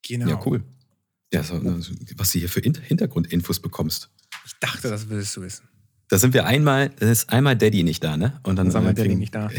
Genau. 0.07 0.29
ja, 0.29 0.41
cool. 0.47 0.63
Ja, 1.35 1.43
so, 1.43 1.61
was 2.17 2.31
du 2.33 2.39
hier 2.39 2.49
für 2.49 2.61
In- 2.61 2.81
Hintergrundinfos 2.81 3.61
bekommst. 3.61 4.09
Ich 4.47 4.55
dachte, 4.61 4.89
das 4.89 5.09
würdest 5.11 5.37
du 5.37 5.43
wissen. 5.43 5.69
Da 6.09 6.19
sind 6.19 6.33
wir 6.35 6.47
einmal, 6.47 6.91
da 6.99 7.11
ist 7.11 7.31
einmal 7.31 7.57
Daddy 7.57 7.83
nicht 7.83 8.03
da, 8.03 8.17
ne? 8.17 8.41
Und 8.43 8.57
dann 8.57 8.71
wir 8.85 8.91
äh, 8.91 8.95
Daddy 8.95 9.09
kriegen- 9.11 9.21
nicht 9.21 9.35
da. 9.35 9.51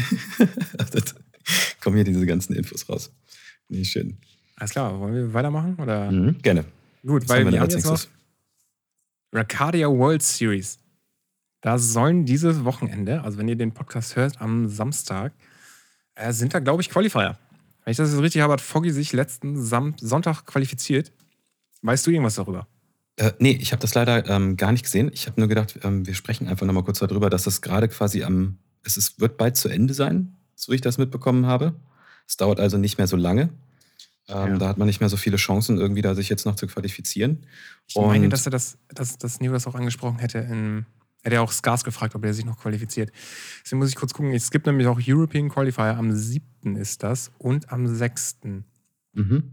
kommen 1.80 1.96
hier 1.96 2.04
diese 2.04 2.26
ganzen 2.26 2.54
Infos 2.54 2.88
raus. 2.88 3.10
Nee, 3.68 3.84
schön. 3.84 4.18
Alles 4.56 4.72
klar, 4.72 4.98
wollen 4.98 5.14
wir 5.14 5.32
weitermachen? 5.32 5.76
Oder? 5.76 6.10
Mhm, 6.10 6.38
gerne. 6.42 6.64
Gut, 7.06 7.22
Was 7.22 7.28
weil 7.30 7.44
haben 7.44 7.52
wir 7.52 7.60
haben 7.60 7.70
jetzt 7.70 7.86
noch? 7.86 8.06
Racadia 9.32 9.86
World 9.88 10.22
Series. 10.22 10.78
Da 11.62 11.78
sollen 11.78 12.24
dieses 12.24 12.64
Wochenende, 12.64 13.22
also 13.22 13.38
wenn 13.38 13.48
ihr 13.48 13.56
den 13.56 13.72
Podcast 13.72 14.16
hört, 14.16 14.40
am 14.40 14.68
Samstag, 14.68 15.32
äh, 16.14 16.32
sind 16.32 16.52
da, 16.54 16.58
glaube 16.58 16.82
ich, 16.82 16.90
Qualifier. 16.90 17.38
Wenn 17.84 17.92
ich 17.92 17.96
das 17.96 18.10
jetzt 18.10 18.20
richtig 18.20 18.42
habe, 18.42 18.54
hat 18.54 18.60
Foggy 18.60 18.90
sich 18.90 19.12
letzten 19.12 19.62
Sam 19.62 19.94
Sonntag 20.00 20.44
qualifiziert. 20.46 21.12
Weißt 21.82 22.06
du 22.06 22.10
irgendwas 22.10 22.34
darüber? 22.34 22.66
Äh, 23.20 23.32
nee, 23.38 23.50
ich 23.60 23.72
habe 23.72 23.82
das 23.82 23.94
leider 23.94 24.26
ähm, 24.30 24.56
gar 24.56 24.72
nicht 24.72 24.82
gesehen. 24.84 25.10
Ich 25.12 25.26
habe 25.26 25.38
nur 25.38 25.48
gedacht, 25.48 25.78
ähm, 25.82 26.06
wir 26.06 26.14
sprechen 26.14 26.48
einfach 26.48 26.64
nochmal 26.66 26.84
kurz 26.84 27.00
darüber, 27.00 27.28
dass 27.28 27.42
das 27.44 27.60
gerade 27.60 27.86
quasi 27.88 28.22
am, 28.24 28.56
es 28.82 28.96
ist, 28.96 29.20
wird 29.20 29.36
bald 29.36 29.56
zu 29.58 29.68
Ende 29.68 29.92
sein, 29.92 30.36
so 30.54 30.72
wie 30.72 30.76
ich 30.76 30.80
das 30.80 30.96
mitbekommen 30.96 31.44
habe. 31.44 31.74
Es 32.26 32.38
dauert 32.38 32.60
also 32.60 32.78
nicht 32.78 32.96
mehr 32.96 33.06
so 33.06 33.16
lange. 33.16 33.50
Ähm, 34.28 34.52
Ja. 34.52 34.56
Da 34.58 34.68
hat 34.68 34.78
man 34.78 34.86
nicht 34.86 35.00
mehr 35.00 35.10
so 35.10 35.18
viele 35.18 35.36
Chancen, 35.36 35.76
irgendwie 35.76 36.00
da 36.00 36.14
sich 36.14 36.30
jetzt 36.30 36.46
noch 36.46 36.54
zu 36.56 36.66
qualifizieren. 36.66 37.44
Ich 37.88 37.96
meine, 37.96 38.24
Und- 38.24 38.30
dass 38.30 38.46
er 38.46 38.50
das, 38.52 38.78
dass, 38.88 39.18
dass 39.18 39.38
Neo 39.40 39.52
das 39.52 39.66
auch 39.66 39.74
angesprochen 39.74 40.18
hätte. 40.18 40.38
In, 40.38 40.86
hätte 41.22 41.34
er 41.36 41.42
auch 41.42 41.52
Skars 41.52 41.84
gefragt, 41.84 42.14
ob 42.14 42.24
er 42.24 42.32
sich 42.32 42.46
noch 42.46 42.58
qualifiziert. 42.58 43.12
Deswegen 43.62 43.80
muss 43.80 43.90
ich 43.90 43.96
kurz 43.96 44.14
gucken. 44.14 44.32
Es 44.32 44.50
gibt 44.50 44.64
nämlich 44.66 44.86
auch 44.86 44.98
European 45.06 45.50
Qualifier. 45.50 45.98
Am 45.98 46.12
7. 46.12 46.76
ist 46.76 47.02
das 47.02 47.30
und 47.36 47.70
am 47.70 47.86
6. 47.86 48.36
Mhm. 49.12 49.50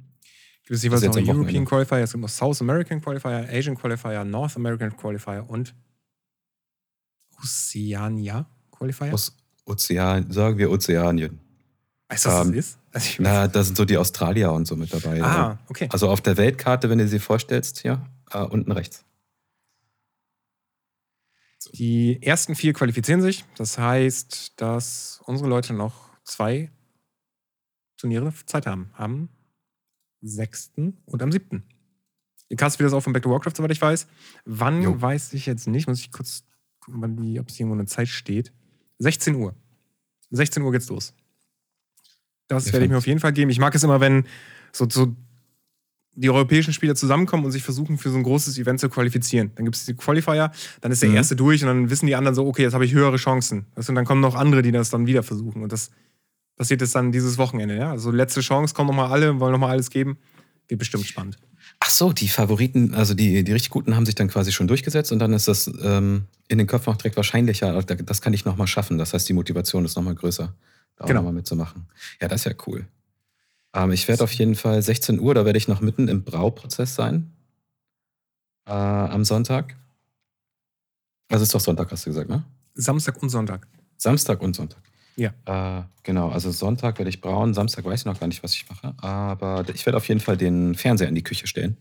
Gibt 0.68 0.76
es 0.80 0.84
jeweils 0.84 1.02
noch 1.02 1.16
am 1.16 1.30
European. 1.30 1.64
Qualifier, 1.64 2.00
es 2.00 2.12
gibt 2.12 2.22
noch 2.22 2.30
South 2.30 2.60
American 2.60 3.00
Qualifier, 3.00 3.48
Asian 3.50 3.78
Qualifier, 3.78 4.26
North 4.26 4.58
American 4.58 4.96
Qualifier 4.98 5.50
und 5.50 5.74
Oceania 7.42 8.46
Qualifier. 8.70 9.14
Aus 9.14 9.34
Ozean, 9.66 10.30
sagen 10.30 10.58
wir 10.58 10.70
Ozeanien. 10.70 11.40
weißt 12.10 12.26
du, 12.26 12.30
was 12.30 12.48
ähm, 12.48 12.54
das 12.54 12.66
ist? 12.66 12.80
Also 12.92 13.14
Na, 13.20 13.48
da 13.48 13.64
sind 13.64 13.78
so 13.78 13.86
die 13.86 13.98
Australier 13.98 14.52
und 14.52 14.68
so 14.68 14.76
mit 14.76 14.94
dabei. 14.94 15.24
ah, 15.24 15.58
okay. 15.70 15.88
Also 15.90 16.10
auf 16.10 16.20
der 16.20 16.36
Weltkarte, 16.36 16.90
wenn 16.90 16.98
du 16.98 17.08
sie 17.08 17.20
vorstellst, 17.20 17.80
hier, 17.80 18.06
äh, 18.32 18.40
unten 18.40 18.72
rechts. 18.74 19.06
Die 21.74 22.22
ersten 22.22 22.56
vier 22.56 22.74
qualifizieren 22.74 23.22
sich. 23.22 23.46
Das 23.56 23.78
heißt, 23.78 24.60
dass 24.60 25.22
unsere 25.26 25.48
Leute 25.48 25.74
noch 25.74 26.10
zwei 26.26 26.72
Turniere 27.98 28.34
Zeit 28.46 28.66
haben. 28.66 28.92
Am 28.98 29.30
6. 30.22 30.72
und 31.06 31.22
am 31.22 31.32
7. 31.32 31.64
Die 32.50 32.56
Cast 32.56 32.80
wird 32.80 32.86
das 32.88 32.94
auch 32.94 33.02
von 33.02 33.14
Back 33.14 33.24
to 33.24 33.30
Warcraft, 33.30 33.54
soweit 33.58 33.72
ich 33.72 33.82
weiß. 33.82 34.08
Wann 34.46 34.82
Jo. 34.82 35.02
weiß 35.02 35.34
ich 35.34 35.46
jetzt 35.46 35.68
nicht. 35.68 35.88
Muss 35.88 36.00
ich 36.00 36.12
kurz 36.12 36.44
gucken, 36.80 37.18
die, 37.22 37.40
ob 37.40 37.50
es 37.50 37.60
irgendwo 37.60 37.76
eine 37.76 37.86
Zeit 37.86 38.08
steht. 38.08 38.54
16 39.00 39.36
Uhr. 39.36 39.54
16 40.32 40.64
Uhr 40.64 40.72
geht's 40.72 40.88
los. 40.90 41.14
Das 42.48 42.68
Ja, 42.68 42.74
werde 42.74 42.86
ich 42.86 42.92
mir 42.92 42.98
auf 42.98 43.08
jeden 43.08 43.20
Fall 43.20 43.34
geben. 43.34 43.52
Ich 43.52 43.60
mag 43.60 43.76
es 43.76 43.84
immer, 43.84 44.00
wenn 44.00 44.26
so, 44.72 44.88
so 44.90 45.14
die 46.14 46.30
europäischen 46.30 46.74
Spieler 46.74 46.96
zusammenkommen 46.96 47.46
und 47.46 47.52
sich 47.52 47.64
versuchen, 47.64 47.98
für 47.98 48.10
so 48.10 48.18
ein 48.18 48.24
großes 48.24 48.58
Event 48.58 48.80
zu 48.80 48.90
qualifizieren. 48.90 49.52
Dann 49.56 49.66
gibt 49.66 49.76
es 49.76 49.86
die 49.86 49.94
Qualifier, 49.94 50.52
dann 50.82 50.92
ist 50.92 51.02
der 51.04 51.10
Mhm. 51.10 51.16
erste 51.18 51.36
durch 51.36 51.62
und 51.62 51.68
dann 51.68 51.90
wissen 51.90 52.08
die 52.08 52.16
anderen 52.16 52.34
so, 52.34 52.48
okay, 52.48 52.64
jetzt 52.64 52.74
habe 52.74 52.86
ich 52.86 52.94
höhere 52.94 53.18
Chancen. 53.18 53.66
Weißt 53.76 53.90
du, 53.90 53.92
Und 53.92 53.96
dann 53.98 54.06
kommen 54.06 54.22
noch 54.22 54.34
andere, 54.36 54.62
die 54.62 54.72
das 54.72 54.90
dann 54.90 55.06
wieder 55.06 55.22
versuchen. 55.22 55.62
Und 55.62 55.72
das 55.74 55.92
passiert 56.58 56.82
jetzt 56.82 56.94
dann 56.96 57.12
dieses 57.14 57.38
Wochenende. 57.38 57.78
Ja? 57.78 57.92
Also 57.92 58.12
letzte 58.12 58.42
Chance, 58.42 58.74
kommen 58.74 58.88
nochmal 58.90 59.10
alle, 59.12 59.40
wollen 59.40 59.54
nochmal 59.54 59.72
alles 59.72 59.90
geben. 59.90 60.18
Wird 60.68 60.80
bestimmt 60.80 61.06
spannend. 61.06 61.38
Ach 61.80 61.90
so, 61.90 62.12
die 62.12 62.28
Favoriten, 62.28 62.94
also 62.94 63.14
die, 63.14 63.44
die 63.44 63.52
richtig 63.54 63.70
Guten 63.70 63.96
haben 63.96 64.06
sich 64.06 64.16
dann 64.16 64.28
quasi 64.28 64.52
schon 64.52 64.68
durchgesetzt 64.68 65.12
und 65.12 65.20
dann 65.20 65.32
ist 65.34 65.48
das 65.48 65.70
ähm, 65.82 66.26
in 66.48 66.58
den 66.58 66.66
Köpfen 66.68 66.92
auch 66.92 66.98
direkt 66.98 67.16
wahrscheinlicher, 67.18 67.82
da- 67.84 67.96
das 67.96 68.22
kann 68.22 68.34
ich 68.34 68.44
nochmal 68.46 68.68
schaffen. 68.68 68.98
Das 68.98 69.14
heißt, 69.14 69.30
die 69.30 69.34
Motivation 69.34 69.86
ist 69.86 69.96
nochmal 69.96 70.16
größer, 70.16 70.54
da 70.96 71.04
auch 71.04 71.08
Genau. 71.08 71.20
nochmal 71.20 71.34
mitzumachen. 71.34 71.88
Ja, 72.22 72.28
das 72.28 72.42
ist 72.42 72.46
ja 72.46 72.54
cool. 72.68 72.88
Ähm, 73.74 73.92
ich 73.92 74.08
werde 74.08 74.24
auf 74.24 74.32
jeden 74.34 74.56
Fall 74.56 74.82
16 74.82 75.20
Uhr, 75.20 75.36
da 75.36 75.46
werde 75.46 75.58
ich 75.58 75.68
noch 75.68 75.82
mitten 75.82 76.08
im 76.08 76.24
Brauprozess 76.24 76.96
sein. 76.96 77.32
Äh, 78.66 78.72
am 78.72 79.24
Sonntag. 79.24 79.78
Also 81.30 81.44
ist 81.44 81.54
doch 81.54 81.60
Sonntag, 81.62 81.92
hast 81.92 82.06
du 82.06 82.10
gesagt, 82.10 82.30
ne? 82.30 82.44
Samstag 82.74 83.22
und 83.22 83.30
Sonntag. 83.30 83.68
Samstag 83.98 84.42
und 84.42 84.56
Sonntag. 84.56 84.82
Ja. 85.18 85.34
Äh, 85.46 85.84
genau, 86.04 86.30
also 86.30 86.52
Sonntag 86.52 87.00
werde 87.00 87.10
ich 87.10 87.22
brauen, 87.22 87.54
Samstag 87.54 87.84
weiß 87.84 88.02
ich 88.02 88.06
noch 88.06 88.20
gar 88.20 88.28
nicht, 88.28 88.44
was 88.44 88.54
ich 88.54 88.70
mache. 88.70 88.94
Aber 88.98 89.66
ich 89.74 89.86
werde 89.86 89.98
auf 89.98 90.08
jeden 90.08 90.20
Fall 90.20 90.38
den 90.38 90.76
Fernseher 90.76 91.10
in 91.10 91.16
die 91.16 91.24
Küche 91.24 91.48
stellen. 91.48 91.76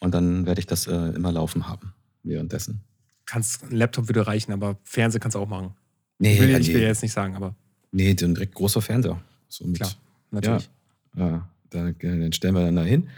Und 0.00 0.14
dann 0.14 0.46
werde 0.46 0.60
ich 0.60 0.66
das 0.66 0.86
äh, 0.86 0.94
immer 0.94 1.30
laufen 1.30 1.68
haben 1.68 1.92
währenddessen. 2.22 2.80
Kannst, 3.26 3.64
ein 3.64 3.76
Laptop 3.76 4.08
würde 4.08 4.26
reichen, 4.26 4.52
aber 4.52 4.78
Fernseher 4.82 5.20
kannst 5.20 5.34
du 5.34 5.40
auch 5.40 5.48
machen. 5.48 5.74
Nee, 6.18 6.34
ich 6.34 6.40
will, 6.40 6.50
ja, 6.50 6.58
ich 6.58 6.68
will 6.68 6.80
nee. 6.80 6.86
jetzt 6.86 7.02
nicht 7.02 7.12
sagen, 7.12 7.36
aber 7.36 7.54
nee, 7.92 8.14
dann 8.14 8.34
direkt 8.34 8.54
großer 8.54 8.80
Fernseher. 8.80 9.20
So 9.48 9.66
mit, 9.66 9.76
klar, 9.76 9.92
natürlich. 10.30 10.70
Ja, 11.16 11.48
da, 11.68 11.88
äh, 11.88 11.94
den 11.94 12.32
stellen 12.32 12.54
wir 12.54 12.64
dann 12.64 12.76
da 12.76 12.82
hin 12.82 13.08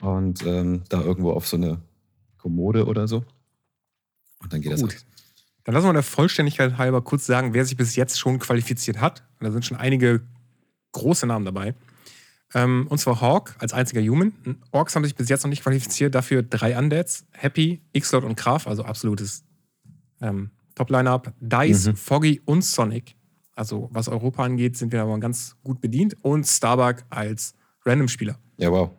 und 0.00 0.44
ähm, 0.44 0.82
da 0.88 1.00
irgendwo 1.00 1.32
auf 1.32 1.46
so 1.46 1.56
eine 1.56 1.80
Kommode 2.38 2.86
oder 2.86 3.06
so. 3.06 3.24
Und 4.40 4.52
dann 4.52 4.60
geht 4.60 4.76
Gut. 4.76 4.92
das. 4.92 4.96
ab. 4.96 5.11
Dann 5.64 5.74
lassen 5.74 5.86
wir 5.86 5.92
der 5.92 6.02
Vollständigkeit 6.02 6.76
halber 6.78 7.02
kurz 7.02 7.26
sagen, 7.26 7.54
wer 7.54 7.64
sich 7.64 7.76
bis 7.76 7.94
jetzt 7.96 8.18
schon 8.18 8.38
qualifiziert 8.38 9.00
hat. 9.00 9.22
Und 9.38 9.46
da 9.46 9.52
sind 9.52 9.64
schon 9.64 9.76
einige 9.76 10.22
große 10.92 11.26
Namen 11.26 11.44
dabei. 11.44 11.74
Ähm, 12.54 12.86
und 12.88 12.98
zwar 12.98 13.20
Hawk 13.20 13.54
als 13.58 13.72
einziger 13.72 14.02
Human. 14.02 14.32
Orks 14.72 14.94
haben 14.94 15.04
sich 15.04 15.14
bis 15.14 15.28
jetzt 15.28 15.42
noch 15.44 15.48
nicht 15.50 15.62
qualifiziert, 15.62 16.14
dafür 16.14 16.42
drei 16.42 16.76
Undeads. 16.78 17.24
Happy, 17.32 17.80
X-Lord 17.92 18.24
und 18.24 18.36
Graf, 18.36 18.66
also 18.66 18.84
absolutes 18.84 19.44
ähm, 20.20 20.50
Top-Line-Up. 20.74 21.32
Dice, 21.40 21.88
Mhm. 21.88 21.96
Foggy 21.96 22.42
und 22.44 22.62
Sonic. 22.62 23.16
Also 23.54 23.88
was 23.92 24.08
Europa 24.08 24.44
angeht, 24.44 24.76
sind 24.76 24.92
wir 24.92 25.02
aber 25.02 25.18
ganz 25.20 25.56
gut 25.62 25.80
bedient. 25.80 26.16
Und 26.22 26.46
Starbuck 26.46 27.04
als 27.10 27.54
Random-Spieler. 27.84 28.38
Ja, 28.56 28.70
wow. 28.70 28.90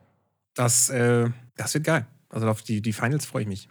Das, 0.56 0.90
äh, 0.90 1.30
das 1.56 1.74
wird 1.74 1.84
geil. 1.84 2.08
Also 2.30 2.48
auf 2.48 2.62
die, 2.64 2.82
die 2.82 2.94
Finals 2.94 3.26
freue 3.26 3.44
ich 3.44 3.48
mich. 3.48 3.68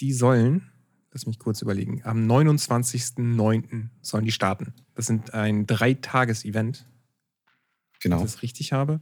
Die 0.00 0.12
sollen, 0.12 0.70
lass 1.18 1.26
mich 1.26 1.38
kurz 1.38 1.62
überlegen, 1.62 2.00
am 2.04 2.26
29.09. 2.30 3.88
sollen 4.02 4.24
die 4.24 4.32
starten. 4.32 4.72
Das 4.94 5.06
sind 5.06 5.34
ein 5.34 5.66
Dreitages-Event, 5.66 6.84
wenn 6.84 7.98
Genau. 8.00 8.16
ich 8.18 8.22
das 8.32 8.42
richtig 8.42 8.72
habe. 8.72 9.00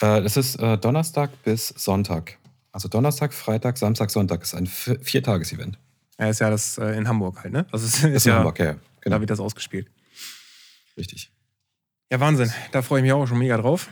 Äh, 0.00 0.22
das 0.22 0.36
ist 0.36 0.56
äh, 0.60 0.78
Donnerstag 0.78 1.30
bis 1.42 1.68
Sonntag. 1.68 2.38
Also 2.72 2.88
Donnerstag, 2.88 3.34
Freitag, 3.34 3.76
Samstag, 3.78 4.10
Sonntag. 4.10 4.40
Das 4.40 4.52
ist 4.52 4.58
ein 4.58 4.66
Vi- 4.68 5.02
Viertages-Event. 5.04 5.78
Ja, 6.18 6.28
ist 6.28 6.40
ja 6.40 6.50
das 6.50 6.78
äh, 6.78 6.96
in 6.96 7.08
Hamburg 7.08 7.42
halt, 7.42 7.52
ne? 7.52 7.66
Also 7.72 7.86
ist, 7.86 8.02
Das 8.04 8.10
ist 8.10 8.26
in 8.26 8.30
ja, 8.32 8.38
Hamburg, 8.38 8.58
ja. 8.60 8.76
Genau. 9.00 9.16
da 9.16 9.20
wird 9.20 9.30
das 9.30 9.40
ausgespielt. 9.40 9.90
Richtig. 10.96 11.32
Ja, 12.12 12.20
Wahnsinn. 12.20 12.50
Da 12.72 12.82
freue 12.82 13.00
ich 13.00 13.02
mich 13.04 13.12
auch 13.12 13.26
schon 13.26 13.38
mega 13.38 13.56
drauf. 13.56 13.88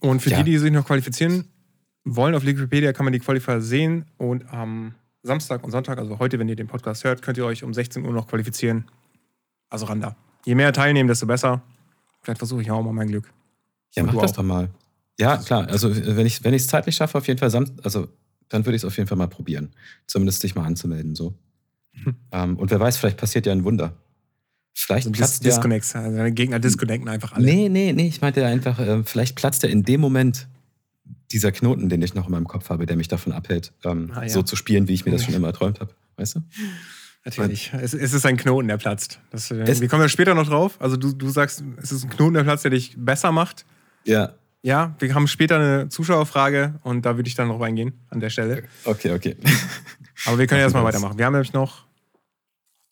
Und 0.00 0.20
für 0.20 0.30
Ja. 0.30 0.42
die, 0.42 0.50
die 0.52 0.58
sich 0.58 0.70
noch 0.72 0.86
qualifizieren 0.86 1.48
wollen, 2.04 2.34
auf 2.34 2.44
Wikipedia 2.44 2.92
kann 2.92 3.04
man 3.04 3.12
die 3.12 3.20
Qualifier 3.20 3.60
sehen. 3.60 4.04
Und 4.18 4.46
am 4.52 4.94
Samstag 5.24 5.64
und 5.64 5.70
Sonntag, 5.70 5.98
also 5.98 6.18
heute, 6.18 6.38
wenn 6.38 6.48
ihr 6.48 6.56
den 6.56 6.66
Podcast 6.66 7.02
hört, 7.02 7.22
könnt 7.22 7.38
ihr 7.38 7.46
euch 7.46 7.64
um 7.64 7.72
16 7.72 8.04
Uhr 8.04 8.12
noch 8.12 8.28
qualifizieren. 8.28 8.84
Also 9.70 9.86
ran 9.86 10.00
da. 10.00 10.16
Je 10.44 10.54
mehr 10.54 10.72
teilnehmen, 10.72 11.08
desto 11.08 11.26
besser. 11.26 11.62
Vielleicht 12.22 12.38
versuche 12.38 12.60
ich 12.60 12.70
auch 12.70 12.82
mal 12.82 12.92
mein 12.92 13.08
Glück. 13.08 13.32
Ja, 13.94 14.02
Und 14.02 14.14
mach 14.14 14.20
das 14.20 14.32
auch. 14.32 14.36
doch 14.36 14.42
mal. 14.42 14.68
Ja, 15.18 15.38
klar. 15.38 15.66
Also, 15.68 15.88
äh, 15.88 16.16
wenn 16.16 16.26
ich 16.26 16.34
es 16.36 16.44
wenn 16.44 16.52
ich's 16.52 16.66
zeitlich 16.66 16.96
schaffe, 16.96 17.16
auf 17.16 17.26
jeden 17.26 17.38
Fall, 17.38 17.50
Sam 17.50 17.64
also, 17.82 18.08
dann 18.50 18.66
würde 18.66 18.76
ich 18.76 18.82
es 18.82 18.84
auf 18.84 18.96
jeden 18.98 19.08
Fall 19.08 19.16
mal 19.16 19.28
probieren. 19.28 19.70
Zumindest 20.06 20.42
dich 20.42 20.54
mal 20.54 20.64
anzumelden. 20.64 21.14
So. 21.14 21.34
Hm. 21.92 22.14
Ähm, 22.30 22.56
und 22.58 22.70
wer 22.70 22.78
weiß, 22.78 22.98
vielleicht 22.98 23.16
passiert 23.16 23.46
ja 23.46 23.52
ein 23.52 23.64
Wunder. 23.64 23.94
Vielleicht 24.74 25.06
Also 25.06 25.12
Dis 25.12 25.18
platzt 25.18 25.44
ja. 25.44 25.50
Disconnects. 25.50 25.94
Also 25.94 26.16
deine 26.16 26.32
Gegner 26.32 26.58
disconnecten 26.58 27.08
einfach 27.08 27.32
alle. 27.32 27.46
Nee, 27.46 27.68
nee, 27.70 27.92
nee. 27.92 28.08
Ich 28.08 28.20
meinte 28.20 28.44
einfach, 28.44 28.78
ähm, 28.80 29.04
vielleicht 29.06 29.36
platzt 29.36 29.62
ja 29.62 29.70
in 29.70 29.84
dem 29.84 30.00
Moment 30.00 30.48
dieser 31.32 31.52
Knoten, 31.52 31.88
den 31.88 32.02
ich 32.02 32.14
noch 32.14 32.26
in 32.26 32.32
meinem 32.32 32.46
Kopf 32.48 32.70
habe, 32.70 32.86
der 32.86 32.96
mich 32.96 33.08
davon 33.08 33.32
abhält, 33.32 33.72
ähm, 33.84 34.12
Ah, 34.14 34.22
ja. 34.22 34.28
so 34.28 34.42
zu 34.42 34.56
spielen, 34.56 34.88
wie 34.88 34.94
ich 34.94 35.04
mir 35.04 35.12
das 35.12 35.24
schon 35.24 35.34
immer 35.34 35.48
erträumt 35.48 35.80
habe. 35.80 35.92
Weißt 36.16 36.36
du? 36.36 36.40
Natürlich. 37.24 37.72
Es, 37.72 37.94
es 37.94 38.12
ist 38.12 38.26
ein 38.26 38.36
Knoten, 38.36 38.68
der 38.68 38.76
platzt. 38.76 39.18
Das, 39.30 39.50
äh, 39.50 39.62
Es- 39.62 39.80
wir 39.80 39.88
kommen 39.88 40.02
ja 40.02 40.08
später 40.08 40.34
noch 40.34 40.46
drauf. 40.46 40.76
Also 40.80 40.96
du, 40.96 41.12
du 41.12 41.28
sagst, 41.30 41.64
es 41.82 41.90
ist 41.90 42.04
ein 42.04 42.10
Knoten, 42.10 42.34
der 42.34 42.44
platzt, 42.44 42.64
der 42.64 42.70
dich 42.70 42.94
besser 42.98 43.32
macht. 43.32 43.64
Ja. 44.04 44.34
Ja, 44.62 44.94
wir 44.98 45.14
haben 45.14 45.26
später 45.28 45.56
eine 45.56 45.88
Zuschauerfrage 45.88 46.78
und 46.84 47.04
da 47.04 47.16
würde 47.16 47.28
ich 47.28 47.34
dann 47.34 47.48
noch 47.48 47.60
reingehen 47.60 47.92
an 48.10 48.20
der 48.20 48.30
Stelle. 48.30 48.64
Okay, 48.84 49.12
okay. 49.12 49.36
Aber 50.26 50.38
wir 50.38 50.46
können 50.46 50.58
Machen 50.60 50.64
erstmal 50.66 50.84
weitermachen. 50.84 51.18
Wir 51.18 51.26
haben 51.26 51.32
nämlich 51.34 51.52
noch 51.52 51.84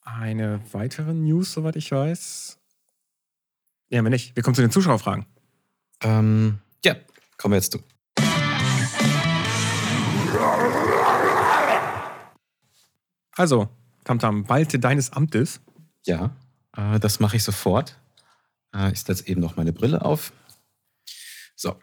eine 0.02 0.60
weitere 0.72 1.14
News, 1.14 1.52
soweit 1.52 1.76
ich 1.76 1.90
weiß. 1.92 2.58
Haben 3.94 4.04
wir 4.06 4.10
nicht. 4.10 4.34
Wir 4.36 4.42
kommen 4.42 4.54
zu 4.54 4.62
den 4.62 4.70
Zuschauerfragen. 4.70 5.26
ähm, 6.02 6.58
ja, 6.84 6.96
kommen 7.36 7.52
wir 7.52 7.56
jetzt 7.58 7.72
zu. 7.72 7.78
Also, 13.36 13.68
Tamtam, 14.04 14.48
walte 14.48 14.78
deines 14.78 15.12
Amtes. 15.12 15.60
Ja, 16.06 16.34
äh, 16.76 16.98
das 17.00 17.20
mache 17.20 17.36
ich 17.36 17.42
sofort. 17.44 17.98
Äh, 18.74 18.92
ich 18.92 19.00
setze 19.02 19.26
eben 19.28 19.40
noch 19.40 19.56
meine 19.56 19.72
Brille 19.72 20.04
auf. 20.04 20.32
So. 21.54 21.76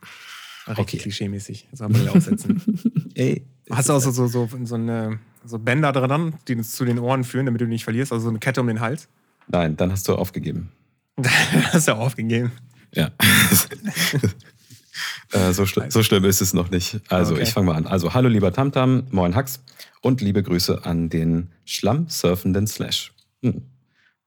Richtig 0.68 0.78
Okay. 0.80 0.98
klischee-mäßig. 0.98 1.68
Jetzt 1.72 1.82
haben 1.82 1.96
wir 2.00 2.12
aufsetzen. 2.12 3.12
Ey. 3.16 3.46
Hast 3.72 3.90
du 3.90 3.94
auch 3.94 4.00
so, 4.00 4.12
so, 4.12 4.28
so, 4.28 4.48
so, 4.64 4.76
eine, 4.76 5.20
so 5.46 5.58
Bänder 5.58 5.92
dran, 5.92 6.36
die 6.48 6.56
uns 6.56 6.74
zu 6.74 6.86
den 6.86 7.00
Ohren 7.00 7.24
führen, 7.24 7.46
damit 7.46 7.62
du 7.62 7.66
nicht 7.66 7.84
verlierst? 7.84 8.12
Also 8.12 8.24
so 8.26 8.30
eine 8.30 8.40
Kette 8.40 8.62
um 8.62 8.68
den 8.68 8.80
Hals? 8.80 9.08
Nein, 9.48 9.78
dann 9.78 9.92
hast 9.92 10.08
du 10.08 10.16
aufgegeben. 10.16 10.72
hast 11.72 11.88
du 11.88 11.96
aufgegeben. 11.96 12.52
Ja. 12.94 13.12
äh, 15.32 15.54
so, 15.54 15.66
schli 15.66 15.90
so 15.90 16.04
schlimm 16.04 16.26
ist 16.26 16.42
es 16.42 16.54
noch 16.54 16.72
nicht. 16.72 17.00
Also, 17.10 17.34
Okay. 17.34 17.44
ich 17.44 17.50
fange 17.52 17.68
mal 17.68 17.76
an. 17.76 17.88
Also, 17.88 18.14
hallo 18.14 18.30
lieber 18.30 18.52
Tamtam, 18.54 19.04
moin 19.12 19.36
Hax 19.36 19.62
und 20.02 20.22
liebe 20.22 20.44
Grüße 20.44 20.86
an 20.86 21.10
den 21.10 21.50
schlammsurfenden 21.66 22.68
Slash. 22.68 23.12
Hm. 23.44 23.62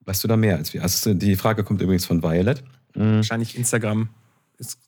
Weißt 0.05 0.23
du 0.25 0.29
da 0.29 0.37
mehr 0.37 0.57
als 0.57 0.75
wir? 0.75 0.83
Also, 0.83 1.15
die 1.15 1.37
Frage 1.37 1.65
kommt 1.65 1.81
übrigens 1.83 2.07
von 2.07 2.23
Violet. 2.23 2.63
Hm. 2.95 3.17
Wahrscheinlich 3.17 3.57
Instagram 3.57 4.09
ist 4.59 4.79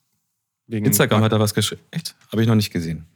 wegen. 0.67 0.87
Instagram 0.87 1.23
hat 1.23 1.33
da 1.33 1.41
was 1.41 1.55
geschrieben. 1.55 1.83
Echt? 1.91 2.15
Habe 2.31 2.43
ich 2.43 2.49
noch 2.49 2.55
nicht 2.55 2.73
gesehen. 2.73 3.07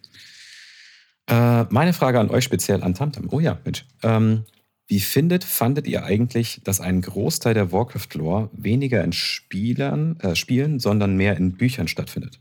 Äh, 1.26 1.64
meine 1.70 1.92
Frage 1.92 2.18
an 2.20 2.30
euch 2.30 2.44
speziell 2.44 2.82
an 2.82 2.94
Tamtam. 2.94 3.28
Oh 3.30 3.40
ja, 3.40 3.58
Mensch. 3.64 3.84
Ähm, 4.02 4.44
wie 4.86 5.00
findet, 5.00 5.44
fandet 5.44 5.86
ihr 5.86 6.04
eigentlich, 6.04 6.62
dass 6.64 6.80
ein 6.80 7.02
Großteil 7.02 7.52
der 7.52 7.70
Warcraft-Lore 7.72 8.48
weniger 8.52 9.04
in 9.04 9.12
Spielern, 9.12 10.18
äh, 10.20 10.34
Spielen, 10.34 10.78
sondern 10.80 11.16
mehr 11.16 11.36
in 11.36 11.52
Büchern 11.52 11.88
stattfindet? 11.88 12.40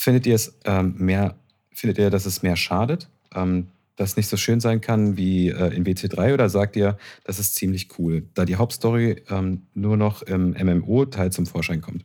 Findet 0.00 0.26
ihr 0.28 0.36
es 0.36 0.56
ähm, 0.64 0.94
mehr, 0.96 1.34
findet 1.74 1.98
ihr, 1.98 2.08
dass 2.08 2.24
es 2.24 2.44
mehr 2.44 2.54
schadet, 2.54 3.08
ähm, 3.34 3.66
dass 3.96 4.10
es 4.10 4.16
nicht 4.16 4.28
so 4.28 4.36
schön 4.36 4.60
sein 4.60 4.80
kann 4.80 5.16
wie 5.16 5.48
äh, 5.48 5.74
in 5.74 5.84
WC3 5.84 6.34
oder 6.34 6.48
sagt 6.48 6.76
ihr, 6.76 6.96
das 7.24 7.40
ist 7.40 7.56
ziemlich 7.56 7.98
cool, 7.98 8.22
da 8.34 8.44
die 8.44 8.54
Hauptstory 8.54 9.24
ähm, 9.28 9.66
nur 9.74 9.96
noch 9.96 10.22
im 10.22 10.50
MMO-Teil 10.50 11.32
zum 11.32 11.46
Vorschein 11.46 11.80
kommt? 11.80 12.04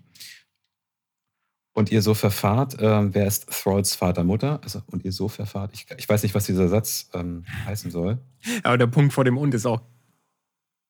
Und 1.73 1.91
ihr 1.91 2.01
so 2.01 2.15
verfahrt, 2.15 2.77
ähm, 2.79 3.13
wer 3.13 3.27
ist 3.27 3.47
Thralls 3.51 3.93
Vater, 3.93 4.23
Mutter? 4.23 4.59
Also, 4.63 4.81
und 4.87 5.05
ihr 5.05 5.11
so 5.11 5.27
verfahrt, 5.27 5.69
ich, 5.73 5.85
ich 5.95 6.09
weiß 6.09 6.23
nicht, 6.23 6.33
was 6.33 6.47
dieser 6.47 6.69
Satz 6.69 7.11
ähm, 7.13 7.45
heißen 7.65 7.91
soll. 7.91 8.17
Aber 8.63 8.79
der 8.79 8.87
Punkt 8.87 9.13
vor 9.13 9.23
dem 9.23 9.37
Und 9.37 9.53
ist 9.53 9.67
auch. 9.67 9.81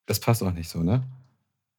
Das 0.05 0.21
passt 0.21 0.41
auch 0.41 0.53
nicht 0.53 0.69
so, 0.69 0.83
ne? 0.83 1.03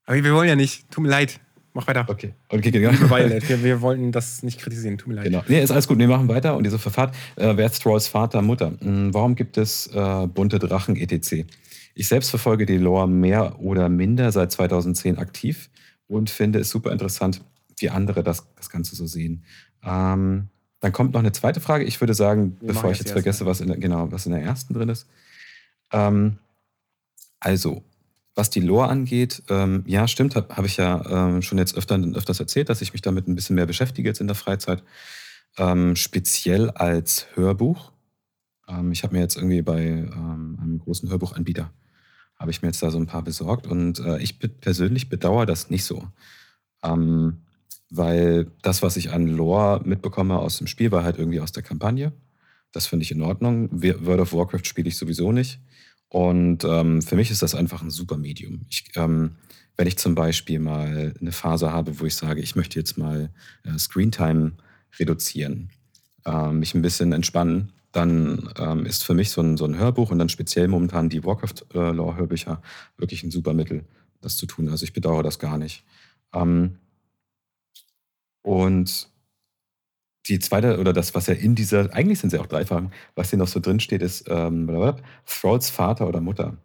Aber 0.05 0.23
wir 0.23 0.35
wollen 0.35 0.49
ja 0.51 0.57
nicht. 0.57 0.91
Tut 0.91 1.03
mir 1.03 1.11
leid. 1.11 1.41
Mach 1.77 1.89
weiter. 1.89 2.07
Okay, 2.09 2.35
okay 2.49 2.71
genau. 2.71 2.93
Violet, 3.11 3.49
wir, 3.49 3.63
wir 3.65 3.81
wollten 3.81 4.13
das 4.13 4.45
nicht 4.45 4.61
kritisieren. 4.61 4.97
Tut 4.97 5.09
mir 5.09 5.15
leid. 5.15 5.25
Genau. 5.25 5.43
Nee, 5.49 5.61
ist 5.61 5.73
alles 5.73 5.89
gut. 5.89 5.99
Wir 5.99 6.07
machen 6.07 6.29
weiter. 6.29 6.57
Und 6.57 6.69
so 6.71 6.79
verfahrt, 6.79 7.15
äh, 7.35 7.57
wer 7.57 7.67
ist 7.67 7.83
Thralls 7.83 8.07
Vater, 8.07 8.41
Mutter? 8.43 8.73
Hm, 8.81 9.13
warum 9.13 9.35
gibt 9.35 9.59
es 9.59 9.89
äh, 9.89 10.27
bunte 10.29 10.61
Drachen 10.61 10.97
etc.? 10.97 11.45
Ich 11.97 12.09
selbst 12.09 12.31
verfolge 12.31 12.65
die 12.65 12.77
Lore 12.77 13.09
mehr 13.09 13.59
oder 13.59 13.89
minder 13.89 14.31
seit 14.31 14.53
2010 14.53 15.19
aktiv 15.19 15.69
und 16.07 16.31
finde 16.31 16.61
es 16.61 16.71
super 16.71 16.93
interessant, 16.93 17.43
wie 17.79 17.91
andere 17.91 18.23
das, 18.23 18.47
das 18.55 18.71
Ganze 18.71 18.95
so 18.95 19.07
sehen. 19.07 19.45
Ähm, 19.85 20.49
dann 20.79 20.93
kommt 20.93 21.13
noch 21.13 21.21
eine 21.21 21.33
zweite 21.33 21.61
Frage. 21.61 21.85
Ich 21.85 22.01
würde 22.01 22.15
sagen, 22.15 22.57
Wir 22.61 22.69
bevor 22.69 22.93
ich 22.93 22.99
jetzt 22.99 23.13
vergesse, 23.13 23.47
was 23.47 23.61
in, 23.61 23.69
der, 23.69 23.79
genau, 23.79 24.13
was 24.13 24.27
in 24.27 24.33
der 24.33 24.43
ersten 24.43 24.75
drin 24.75 24.91
ist. 24.91 25.09
Ähm, 25.93 26.39
also, 27.41 27.83
was 28.35 28.51
die 28.51 28.61
Lore 28.61 28.89
angeht, 28.89 29.43
ähm, 29.49 29.85
ja, 29.87 30.09
stimmt, 30.09 30.35
habe 30.35 30.55
hab 30.57 30.65
ich 30.65 30.77
ja 30.77 31.29
ähm, 31.29 31.43
schon 31.43 31.59
jetzt 31.59 31.77
öfter, 31.77 31.99
öfters 32.15 32.41
erzählt, 32.41 32.69
dass 32.69 32.83
ich 32.83 32.93
mich 32.93 33.03
damit 33.03 33.29
ein 33.29 33.35
bisschen 33.35 33.57
mehr 33.57 33.67
beschäftige 33.67 34.09
jetzt 34.09 34.21
in 34.21 34.27
der 34.27 34.37
Freizeit. 34.37 34.83
Ähm, 35.57 35.95
speziell 35.95 36.71
als 36.71 37.27
Hörbuch. 37.35 37.93
Ähm, 38.69 38.91
ich 38.91 39.05
habe 39.05 39.15
mir 39.15 39.21
jetzt 39.21 39.37
irgendwie 39.37 39.63
bei 39.63 39.85
ähm, 39.85 40.59
einem 40.61 40.79
großen 40.81 41.09
Hörbuchanbieter, 41.09 41.71
habe 42.37 42.51
ich 42.51 42.61
mir 42.61 42.69
jetzt 42.69 42.83
da 42.83 42.91
so 42.91 42.99
ein 42.99 43.07
paar 43.07 43.23
besorgt 43.23 43.69
und 43.69 44.01
äh, 44.01 44.19
ich 44.19 44.39
persönlich 44.39 45.09
bedauere 45.09 45.47
das 45.47 45.71
nicht 45.71 45.85
so. 45.85 46.09
Ähm, 46.83 47.43
weil 47.91 48.51
das, 48.63 48.83
was 48.83 48.97
ich 48.97 49.13
an 49.13 49.29
Lore 49.29 49.81
mitbekomme 49.85 50.37
aus 50.37 50.59
dem 50.59 50.67
Spiel, 50.67 50.91
war 50.91 51.05
halt 51.05 51.19
irgendwie 51.19 51.41
aus 51.41 51.53
der 51.53 51.63
Kampagne. 51.63 52.13
Das 52.73 52.87
finde 52.87 53.05
ich 53.05 53.13
in 53.13 53.23
Ordnung. 53.23 53.69
World 53.71 54.21
of 54.21 54.33
Warcraft 54.33 54.65
spiele 54.65 54.89
ich 54.89 54.97
sowieso 54.97 55.31
nicht. 55.31 55.61
Und 56.09 56.65
ähm, 56.65 57.03
für 57.03 57.17
mich 57.17 57.31
ist 57.31 57.43
das 57.43 57.55
einfach 57.55 57.83
ein 57.83 57.91
super 57.91 58.17
Medium. 58.17 58.63
Ich, 58.71 58.85
ähm, 58.95 59.37
wenn 59.77 59.87
ich 59.87 59.99
zum 59.99 60.15
Beispiel 60.15 60.61
mal 60.61 61.15
eine 61.21 61.33
Phase 61.33 61.73
habe, 61.73 61.99
wo 61.99 62.05
ich 62.05 62.15
sage, 62.15 62.41
ich 62.41 62.55
möchte 62.55 62.79
jetzt 62.79 62.97
mal 62.97 63.31
äh, 63.65 63.79
Screentime 63.79 64.53
reduzieren, 64.99 65.71
äh, 66.25 66.53
mich 66.53 66.75
ein 66.75 66.83
bisschen 66.83 67.13
entspannen, 67.13 67.73
dann 67.91 68.51
ähm, 68.59 68.87
ist 68.87 69.05
für 69.05 69.15
mich 69.15 69.31
so 69.31 69.41
ein, 69.41 69.57
so 69.57 69.65
ein 69.65 69.77
Hörbuch 69.77 70.11
und 70.11 70.19
dann 70.19 70.29
speziell 70.29 70.69
momentan 70.69 71.09
die 71.09 71.25
Warcraft-Lore-Hörbücher 71.25 72.61
wirklich 72.97 73.23
ein 73.23 73.31
super 73.31 73.55
Mittel, 73.55 73.85
das 74.21 74.37
zu 74.37 74.47
tun. 74.47 74.69
Also 74.69 74.85
ich 74.85 74.93
bedauere 74.93 75.23
das 75.23 75.39
gar 75.39 75.59
nicht. 75.59 75.85
Ähm, 76.33 76.79
und 78.43 79.09
die 80.27 80.39
zweite, 80.39 80.79
oder 80.79 80.93
das, 80.93 81.15
was 81.15 81.27
ja 81.27 81.35
in 81.35 81.55
dieser, 81.55 81.93
eigentlich 81.95 82.19
sind 82.19 82.31
sie 82.31 82.39
auch 82.39 82.47
drei 82.47 82.65
Fragen, 82.65 82.91
was 83.15 83.31
hier 83.31 83.39
noch 83.39 83.49
so 83.49 83.61
drin 83.61 83.81
steht, 83.81 84.03
ist 84.03 84.25
ähm, 84.29 84.67
Thralls 85.27 85.71
Vater 85.71 86.09
oder 86.09 86.21
Mutter. 86.21 86.57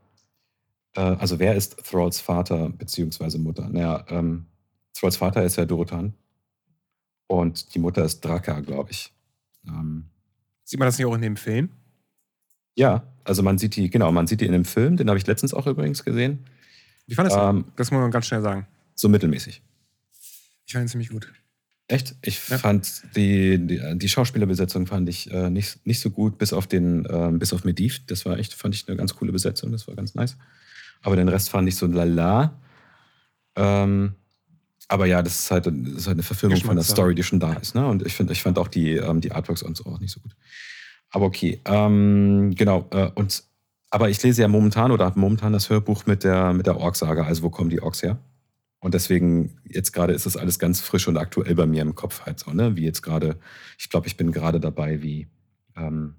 Äh, 0.95 1.01
also 1.01 1.39
wer 1.39 1.55
ist 1.55 1.77
Thralls 1.83 2.19
Vater 2.19 2.69
bzw. 2.69 3.37
Mutter? 3.37 3.69
Naja, 3.69 4.05
ähm, 4.09 4.45
Thralls 4.93 5.17
Vater 5.17 5.43
ist 5.43 5.57
ja 5.57 5.65
Dorotan 5.65 6.13
und 7.27 7.73
die 7.75 7.79
Mutter 7.79 8.03
ist 8.03 8.21
Draka, 8.21 8.61
glaube 8.61 8.91
ich. 8.91 9.13
Ähm, 9.67 10.05
Sieht 10.63 10.79
man 10.79 10.87
das 10.87 10.97
nicht 10.97 11.07
auch 11.07 11.15
in 11.15 11.21
dem 11.21 11.35
Film? 11.35 11.69
Ja, 12.75 13.03
also 13.23 13.43
man 13.43 13.57
sieht 13.57 13.75
die, 13.75 13.89
genau, 13.89 14.11
man 14.11 14.27
sieht 14.27 14.41
die 14.41 14.45
in 14.45 14.53
dem 14.53 14.65
Film, 14.65 14.95
den 14.95 15.09
habe 15.09 15.17
ich 15.17 15.27
letztens 15.27 15.53
auch 15.53 15.67
übrigens 15.67 16.05
gesehen. 16.05 16.45
Wie 17.07 17.15
fandest 17.15 17.35
du? 17.37 17.41
Ähm, 17.41 17.65
das 17.75 17.91
muss 17.91 17.99
man 17.99 18.11
ganz 18.11 18.27
schnell 18.27 18.41
sagen. 18.41 18.67
So 18.95 19.09
mittelmäßig. 19.09 19.61
Ich 20.65 20.73
fand 20.73 20.85
ihn 20.85 20.87
ziemlich 20.87 21.09
gut. 21.09 21.33
Echt? 21.89 22.15
Ich 22.21 22.47
ja. 22.49 22.59
fand 22.59 23.01
die, 23.15 23.57
die, 23.57 23.81
die, 23.97 24.09
Schauspielerbesetzung 24.09 24.85
fand 24.85 25.09
ich 25.09 25.31
äh, 25.31 25.49
nicht, 25.49 25.85
nicht 25.87 25.99
so 25.99 26.11
gut, 26.11 26.37
bis 26.37 26.53
auf 26.53 26.67
den, 26.67 27.03
äh, 27.05 27.31
bis 27.33 27.51
auf 27.51 27.63
Mediv. 27.63 28.05
Das 28.05 28.27
war 28.27 28.37
echt, 28.37 28.53
fand 28.53 28.75
ich 28.75 28.87
eine 28.87 28.95
ganz 28.95 29.15
coole 29.15 29.31
Besetzung, 29.31 29.71
das 29.71 29.87
war 29.87 29.95
ganz 29.95 30.13
nice. 30.13 30.37
Aber 31.01 31.15
den 31.15 31.27
Rest 31.27 31.49
fand 31.49 31.67
ich 31.67 31.75
so 31.75 31.87
lala. 31.87 32.53
Ähm, 33.55 34.13
aber 34.87 35.07
ja, 35.07 35.23
das 35.23 35.39
ist 35.39 35.51
halt, 35.51 35.65
das 35.65 35.73
ist 35.73 36.05
halt 36.05 36.15
eine 36.15 36.23
Verfilmung 36.23 36.59
von 36.61 36.75
der 36.75 36.85
Story, 36.85 37.15
die 37.15 37.23
schon 37.23 37.39
da 37.39 37.53
ist. 37.53 37.73
Ne? 37.73 37.87
Und 37.87 38.05
ich, 38.05 38.13
find, 38.13 38.29
ich 38.29 38.43
fand 38.43 38.59
auch 38.59 38.67
die, 38.67 38.91
ähm, 38.93 39.19
die 39.19 39.31
Artworks 39.31 39.63
und 39.63 39.75
so 39.75 39.85
auch 39.87 39.99
nicht 39.99 40.11
so 40.11 40.19
gut. 40.19 40.35
Aber 41.09 41.25
okay. 41.25 41.59
Ähm, 41.65 42.53
genau. 42.55 42.87
Äh, 42.91 43.09
und, 43.15 43.43
aber 43.89 44.11
ich 44.11 44.21
lese 44.21 44.43
ja 44.43 44.47
momentan 44.47 44.91
oder 44.91 45.05
habe 45.05 45.19
momentan 45.19 45.53
das 45.53 45.71
Hörbuch 45.71 46.05
mit 46.05 46.23
der, 46.23 46.53
mit 46.53 46.67
der 46.67 46.77
Ork-Saga. 46.77 47.23
Also, 47.23 47.41
wo 47.41 47.49
kommen 47.49 47.71
die 47.71 47.81
Orks 47.81 48.03
her? 48.03 48.19
Und 48.79 48.93
deswegen, 48.93 49.59
jetzt 49.67 49.91
gerade 49.91 50.13
ist 50.13 50.25
das 50.25 50.37
alles 50.37 50.57
ganz 50.57 50.79
frisch 50.79 51.07
und 51.07 51.17
aktuell 51.17 51.55
bei 51.55 51.65
mir 51.65 51.81
im 51.81 51.95
Kopf 51.95 52.21
halt 52.21 52.39
so, 52.39 52.51
ne? 52.51 52.75
Wie 52.75 52.85
jetzt 52.85 53.01
gerade, 53.01 53.37
ich 53.77 53.89
glaube, 53.89 54.07
ich 54.07 54.15
bin 54.15 54.31
gerade 54.31 54.59
dabei, 54.59 55.01
wie, 55.01 55.27
ähm, 55.75 56.15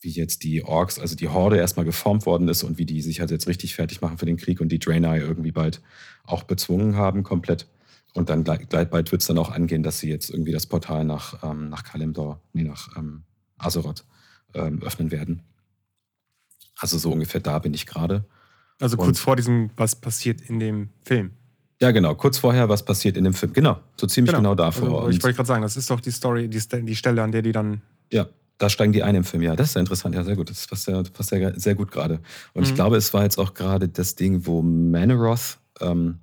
wie 0.00 0.10
jetzt 0.10 0.42
die 0.42 0.62
Orks, 0.62 0.98
also 0.98 1.16
die 1.16 1.28
Horde 1.28 1.56
erstmal 1.56 1.86
geformt 1.86 2.26
worden 2.26 2.48
ist 2.48 2.62
und 2.64 2.76
wie 2.76 2.84
die 2.84 3.00
sich 3.00 3.20
halt 3.20 3.30
jetzt 3.30 3.48
richtig 3.48 3.74
fertig 3.74 4.02
machen 4.02 4.18
für 4.18 4.26
den 4.26 4.36
Krieg 4.36 4.60
und 4.60 4.68
die 4.68 4.78
Draenei 4.78 5.20
irgendwie 5.20 5.52
bald 5.52 5.80
auch 6.24 6.42
bezwungen 6.42 6.96
haben, 6.96 7.22
komplett. 7.22 7.66
Und 8.12 8.28
dann 8.28 8.44
gleich, 8.44 8.68
gleich 8.68 8.88
bald 8.90 9.10
wird 9.10 9.22
es 9.22 9.28
dann 9.28 9.38
auch 9.38 9.50
angehen, 9.50 9.82
dass 9.82 9.98
sie 9.98 10.10
jetzt 10.10 10.28
irgendwie 10.28 10.52
das 10.52 10.66
Portal 10.66 11.04
nach, 11.04 11.42
ähm, 11.42 11.70
nach 11.70 11.82
Kalimdor, 11.82 12.42
nee, 12.52 12.62
nach 12.62 12.94
ähm, 12.96 13.24
Azeroth 13.56 14.04
ähm, 14.52 14.82
öffnen 14.82 15.10
werden. 15.10 15.42
Also 16.76 16.98
so 16.98 17.10
ungefähr 17.10 17.40
da 17.40 17.58
bin 17.58 17.72
ich 17.72 17.86
gerade. 17.86 18.26
Also 18.80 18.96
kurz 18.96 19.08
und, 19.08 19.18
vor 19.18 19.36
diesem, 19.36 19.70
was 19.76 19.96
passiert 19.96 20.42
in 20.42 20.60
dem 20.60 20.90
Film. 21.04 21.30
Ja, 21.84 21.90
genau. 21.90 22.14
Kurz 22.14 22.38
vorher, 22.38 22.70
was 22.70 22.82
passiert 22.82 23.18
in 23.18 23.24
dem 23.24 23.34
Film. 23.34 23.52
Genau, 23.52 23.78
so 24.00 24.06
ziemlich 24.06 24.34
genau, 24.34 24.54
genau 24.54 24.54
davor. 24.54 25.04
Also, 25.04 25.10
ich 25.10 25.22
wollte 25.22 25.36
gerade 25.36 25.46
sagen, 25.46 25.60
das 25.60 25.76
ist 25.76 25.90
doch 25.90 26.00
die 26.00 26.12
Story, 26.12 26.48
die, 26.48 26.58
die 26.58 26.96
Stelle, 26.96 27.22
an 27.22 27.30
der 27.30 27.42
die 27.42 27.52
dann. 27.52 27.82
Ja, 28.10 28.26
da 28.56 28.70
steigen 28.70 28.94
die 28.94 29.02
ein 29.02 29.14
im 29.14 29.24
Film. 29.24 29.42
Ja, 29.42 29.54
das 29.54 29.68
ist 29.68 29.74
ja 29.74 29.80
interessant. 29.80 30.14
Ja, 30.14 30.24
sehr 30.24 30.34
gut. 30.34 30.48
Das 30.48 30.66
passt 30.66 30.88
ja, 30.88 31.02
passt 31.02 31.32
ja 31.32 31.58
sehr 31.60 31.74
gut 31.74 31.92
gerade. 31.92 32.20
Und 32.54 32.62
mhm. 32.62 32.68
ich 32.68 32.74
glaube, 32.74 32.96
es 32.96 33.12
war 33.12 33.24
jetzt 33.24 33.36
auch 33.36 33.52
gerade 33.52 33.90
das 33.90 34.14
Ding, 34.14 34.46
wo 34.46 34.62
Manoroth, 34.62 35.58
ähm, 35.82 36.20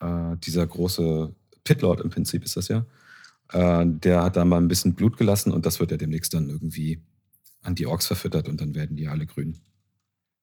äh, 0.00 0.36
dieser 0.38 0.66
große 0.66 1.32
Pitlord 1.62 2.00
im 2.00 2.10
Prinzip 2.10 2.44
ist 2.44 2.56
das 2.56 2.66
ja, 2.66 2.84
äh, 3.52 3.86
der 3.86 4.24
hat 4.24 4.36
da 4.36 4.44
mal 4.44 4.60
ein 4.60 4.66
bisschen 4.66 4.94
Blut 4.94 5.16
gelassen 5.16 5.52
und 5.52 5.66
das 5.66 5.78
wird 5.78 5.92
ja 5.92 5.96
demnächst 5.96 6.34
dann 6.34 6.50
irgendwie 6.50 7.00
an 7.62 7.76
die 7.76 7.86
Orks 7.86 8.08
verfüttert 8.08 8.48
und 8.48 8.60
dann 8.60 8.74
werden 8.74 8.96
die 8.96 9.06
alle 9.06 9.26
grün. 9.26 9.56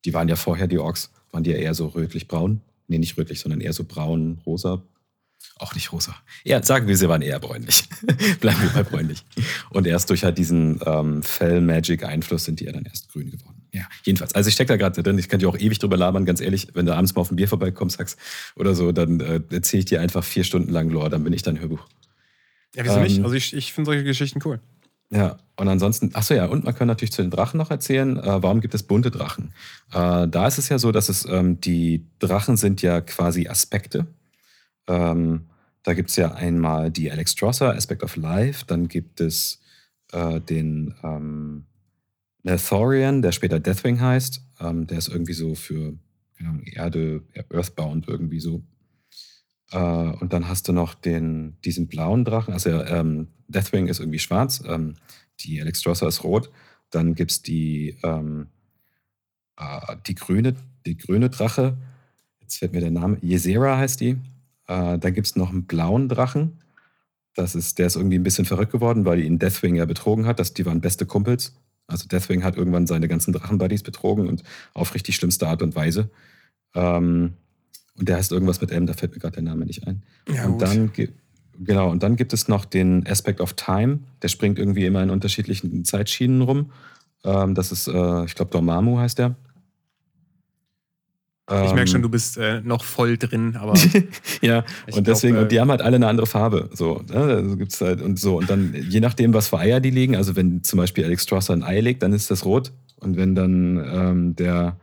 Die 0.05 0.13
waren 0.13 0.29
ja 0.29 0.37
vorher, 0.37 0.67
die 0.67 0.79
Orks, 0.79 1.11
waren 1.31 1.43
die 1.43 1.51
ja 1.51 1.57
eher 1.57 1.73
so 1.73 1.87
rötlich-braun 1.87 2.61
Nee, 2.91 2.97
nicht 2.97 3.17
rötlich, 3.17 3.39
sondern 3.39 3.61
eher 3.61 3.71
so 3.71 3.85
braun, 3.85 4.41
rosa. 4.45 4.83
Auch 5.59 5.73
nicht 5.75 5.93
rosa. 5.93 6.13
Ja, 6.43 6.61
sagen 6.61 6.89
wir, 6.89 6.97
sie 6.97 7.07
waren 7.07 7.21
eher 7.21 7.39
bräunlich. 7.39 7.85
Bleiben 8.41 8.61
wir 8.63 8.69
bei 8.73 8.83
bräunlich. 8.83 9.23
Und 9.69 9.87
erst 9.87 10.09
durch 10.09 10.25
halt 10.25 10.37
diesen 10.37 10.81
ähm, 10.85 11.23
Fell-Magic-Einfluss 11.23 12.43
sind 12.43 12.59
die 12.59 12.65
ja 12.65 12.73
dann 12.73 12.83
erst 12.83 13.07
grün 13.07 13.31
geworden. 13.31 13.61
Ja, 13.71 13.83
jedenfalls. 14.03 14.35
Also 14.35 14.49
ich 14.49 14.55
stecke 14.55 14.73
da 14.73 14.75
gerade 14.75 15.01
drin. 15.01 15.17
Ich 15.17 15.29
kann 15.29 15.39
dir 15.39 15.47
auch 15.47 15.57
ewig 15.57 15.79
drüber 15.79 15.95
labern, 15.95 16.25
ganz 16.25 16.41
ehrlich. 16.41 16.67
Wenn 16.73 16.85
du 16.85 16.93
abends 16.93 17.15
mal 17.15 17.21
auf 17.21 17.31
ein 17.31 17.37
Bier 17.37 17.47
vorbeikommst, 17.47 17.97
sagst 17.97 18.19
oder 18.57 18.75
so, 18.75 18.91
dann 18.91 19.21
äh, 19.21 19.39
erzähle 19.51 19.79
ich 19.79 19.85
dir 19.85 20.01
einfach 20.01 20.25
vier 20.25 20.43
Stunden 20.43 20.69
lang 20.69 20.89
Lore, 20.89 21.09
dann 21.09 21.23
bin 21.23 21.31
ich 21.31 21.43
dein 21.43 21.61
Hörbuch. 21.61 21.87
Ja, 22.75 22.83
wieso 22.83 22.97
ähm, 22.97 23.03
nicht? 23.03 23.23
Also 23.23 23.33
ich, 23.33 23.53
ich 23.53 23.71
finde 23.71 23.89
solche 23.91 24.03
Geschichten 24.03 24.41
cool. 24.43 24.59
Ja, 25.11 25.37
und 25.57 25.67
ansonsten, 25.67 26.15
achso 26.15 26.33
ja, 26.33 26.45
und 26.45 26.63
man 26.63 26.73
kann 26.73 26.87
natürlich 26.87 27.11
zu 27.11 27.21
den 27.21 27.31
Drachen 27.31 27.57
noch 27.57 27.69
erzählen, 27.69 28.17
äh, 28.17 28.41
warum 28.41 28.61
gibt 28.61 28.73
es 28.73 28.83
bunte 28.83 29.11
Drachen? 29.11 29.53
Äh, 29.91 30.27
da 30.27 30.47
ist 30.47 30.57
es 30.57 30.69
ja 30.69 30.79
so, 30.79 30.91
dass 30.91 31.09
es 31.09 31.25
ähm, 31.25 31.59
die 31.59 32.05
Drachen 32.19 32.55
sind 32.55 32.81
ja 32.81 33.01
quasi 33.01 33.47
Aspekte. 33.47 34.07
Ähm, 34.87 35.49
da 35.83 35.93
gibt 35.93 36.09
es 36.09 36.15
ja 36.15 36.33
einmal 36.33 36.91
die 36.91 37.11
Alexstrasza, 37.11 37.71
Aspect 37.71 38.03
of 38.03 38.15
Life, 38.15 38.65
dann 38.65 38.87
gibt 38.87 39.19
es 39.19 39.59
äh, 40.13 40.39
den 40.39 40.95
ähm, 41.03 41.65
Nethorian, 42.43 43.21
der 43.21 43.33
später 43.33 43.59
Deathwing 43.59 43.99
heißt. 43.99 44.41
Ähm, 44.61 44.87
der 44.87 44.97
ist 44.97 45.09
irgendwie 45.09 45.33
so 45.33 45.55
für 45.55 45.93
Ahnung, 46.39 46.63
Erde, 46.63 47.23
Earthbound 47.49 48.07
irgendwie 48.07 48.39
so. 48.39 48.63
Äh, 49.71 49.77
und 49.77 50.33
dann 50.33 50.47
hast 50.47 50.67
du 50.67 50.73
noch 50.73 50.93
den, 50.93 51.57
diesen 51.63 51.87
blauen 51.87 52.25
Drachen, 52.25 52.53
also 52.53 52.69
ähm, 52.69 53.27
Deathwing 53.51 53.87
ist 53.87 53.99
irgendwie 53.99 54.19
schwarz, 54.19 54.63
ähm, 54.65 54.95
die 55.41 55.61
Alexstrasza 55.61 56.07
ist 56.07 56.23
rot. 56.23 56.51
Dann 56.89 57.15
gibt 57.15 57.31
es 57.31 57.41
die, 57.41 57.97
ähm, 58.03 58.47
äh, 59.57 59.95
die, 60.07 60.15
grüne, 60.15 60.55
die 60.85 60.97
grüne 60.97 61.29
Drache. 61.29 61.77
Jetzt 62.39 62.57
fällt 62.57 62.73
mir 62.73 62.81
der 62.81 62.91
Name. 62.91 63.17
Ysera 63.23 63.77
heißt 63.77 64.01
die. 64.01 64.17
Äh, 64.67 64.97
dann 64.97 65.13
gibt 65.13 65.27
es 65.27 65.35
noch 65.35 65.49
einen 65.49 65.65
blauen 65.65 66.09
Drachen. 66.09 66.59
Das 67.33 67.55
ist, 67.55 67.79
der 67.79 67.87
ist 67.87 67.95
irgendwie 67.95 68.19
ein 68.19 68.23
bisschen 68.23 68.45
verrückt 68.45 68.73
geworden, 68.73 69.05
weil 69.05 69.21
ihn 69.21 69.39
Deathwing 69.39 69.75
ja 69.75 69.85
betrogen 69.85 70.25
hat. 70.25 70.39
Das, 70.39 70.53
die 70.53 70.65
waren 70.65 70.81
beste 70.81 71.05
Kumpels. 71.05 71.55
Also 71.87 72.07
Deathwing 72.07 72.43
hat 72.43 72.57
irgendwann 72.57 72.87
seine 72.87 73.07
ganzen 73.07 73.33
Drachenbuddies 73.33 73.83
betrogen 73.83 74.27
und 74.27 74.43
auf 74.73 74.93
richtig 74.93 75.15
schlimmste 75.15 75.47
Art 75.47 75.61
und 75.61 75.75
Weise. 75.75 76.09
Ähm, 76.75 77.33
und 77.97 78.09
der 78.09 78.17
heißt 78.17 78.31
irgendwas 78.31 78.61
mit 78.61 78.71
M, 78.71 78.85
da 78.85 78.93
fällt 78.93 79.13
mir 79.13 79.19
gerade 79.19 79.35
der 79.35 79.43
Name 79.43 79.65
nicht 79.65 79.87
ein. 79.87 80.03
Ja, 80.27 80.45
und 80.45 80.53
gut. 80.53 80.61
dann 80.61 80.93
Genau, 81.59 81.89
und 81.89 82.03
dann 82.03 82.15
gibt 82.15 82.33
es 82.33 82.47
noch 82.47 82.65
den 82.65 83.05
Aspect 83.07 83.41
of 83.41 83.53
Time. 83.53 83.99
Der 84.21 84.29
springt 84.29 84.57
irgendwie 84.57 84.85
immer 84.85 85.03
in 85.03 85.09
unterschiedlichen 85.09 85.85
Zeitschienen 85.85 86.41
rum. 86.41 86.71
Ähm, 87.23 87.55
das 87.55 87.71
ist, 87.71 87.87
äh, 87.87 88.25
ich 88.25 88.35
glaube, 88.35 88.51
Dormammu 88.51 88.97
heißt 88.99 89.19
der. 89.19 89.35
Ich 91.49 91.73
merke 91.73 91.87
schon, 91.87 91.97
ähm, 91.97 92.03
du 92.03 92.09
bist 92.09 92.37
äh, 92.37 92.61
noch 92.61 92.83
voll 92.83 93.17
drin, 93.17 93.57
aber. 93.57 93.73
ja, 94.41 94.63
und 94.91 95.05
deswegen, 95.05 95.33
glaub, 95.33 95.41
äh, 95.41 95.43
und 95.43 95.51
die 95.51 95.59
haben 95.59 95.69
halt 95.69 95.81
alle 95.81 95.97
eine 95.97 96.07
andere 96.07 96.27
Farbe. 96.27 96.69
So, 96.73 97.03
ne? 97.09 97.17
also 97.17 97.57
gibt's 97.57 97.81
halt, 97.81 98.01
und 98.01 98.17
so. 98.17 98.37
Und 98.37 98.49
dann, 98.49 98.73
je 98.73 99.01
nachdem, 99.01 99.33
was 99.33 99.49
für 99.49 99.57
Eier 99.57 99.81
die 99.81 99.89
legen, 99.89 100.15
also 100.15 100.35
wenn 100.37 100.63
zum 100.63 100.77
Beispiel 100.77 101.03
Alex 101.03 101.23
Strasser 101.23 101.53
ein 101.53 101.63
Ei 101.63 101.81
legt, 101.81 102.03
dann 102.03 102.13
ist 102.13 102.31
das 102.31 102.45
rot. 102.45 102.71
Und 102.97 103.17
wenn 103.17 103.35
dann 103.35 103.83
ähm, 103.85 104.35
der 104.35 104.77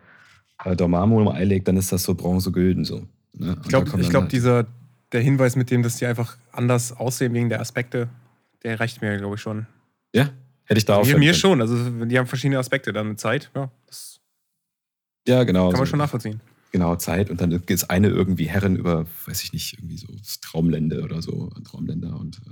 äh, 0.65 0.77
Dormammu 0.77 1.21
ein 1.21 1.37
Ei 1.37 1.45
legt, 1.45 1.69
dann 1.69 1.77
ist 1.79 1.91
das 1.91 2.03
so 2.03 2.15
bronze-gülden. 2.15 2.85
So, 2.85 3.07
ne? 3.35 3.57
Ich 3.63 3.69
glaube, 3.69 3.91
glaub, 3.91 4.23
halt 4.23 4.33
dieser, 4.33 4.67
der 5.13 5.21
Hinweis 5.21 5.57
mit 5.57 5.71
dem, 5.71 5.83
dass 5.83 5.97
die 5.97 6.07
einfach 6.07 6.37
anders 6.53 6.93
aussehen 6.93 7.33
wegen 7.35 7.49
der 7.49 7.61
Aspekte, 7.61 8.09
der 8.63 8.79
reicht 8.81 9.01
mir, 9.01 9.17
glaube 9.19 9.37
ich, 9.37 9.41
schon. 9.41 9.67
Ja, 10.15 10.31
hätte 10.65 10.79
ich 10.79 10.85
da 10.85 10.97
auch 10.97 11.07
Mir, 11.07 11.19
mir 11.19 11.35
schon. 11.35 11.61
Also, 11.61 12.05
die 12.05 12.19
haben 12.19 12.27
verschiedene 12.27 12.59
Aspekte 12.59 12.93
dann 12.93 13.09
mit 13.09 13.21
Zeit. 13.21 13.51
Ja, 13.55 13.71
ja 15.27 15.45
genau. 15.45 15.71
Kann 15.71 15.81
man 15.81 15.87
schon 15.87 15.99
nachvollziehen. 15.99 16.41
Genau, 16.73 16.97
Zeit. 16.97 17.31
Und 17.31 17.41
dann 17.41 17.51
gibt 17.51 17.71
es 17.71 17.89
eine 17.89 18.09
irgendwie 18.09 18.45
Herren 18.45 18.77
über, 18.77 19.07
weiß 19.27 19.43
ich 19.43 19.53
nicht, 19.53 19.75
irgendwie 19.79 19.97
so 19.97 20.09
Traumlände 20.43 21.03
oder 21.03 21.23
so, 21.23 21.51
Traumländer. 21.65 22.19
Und, 22.19 22.39
äh, 22.47 22.51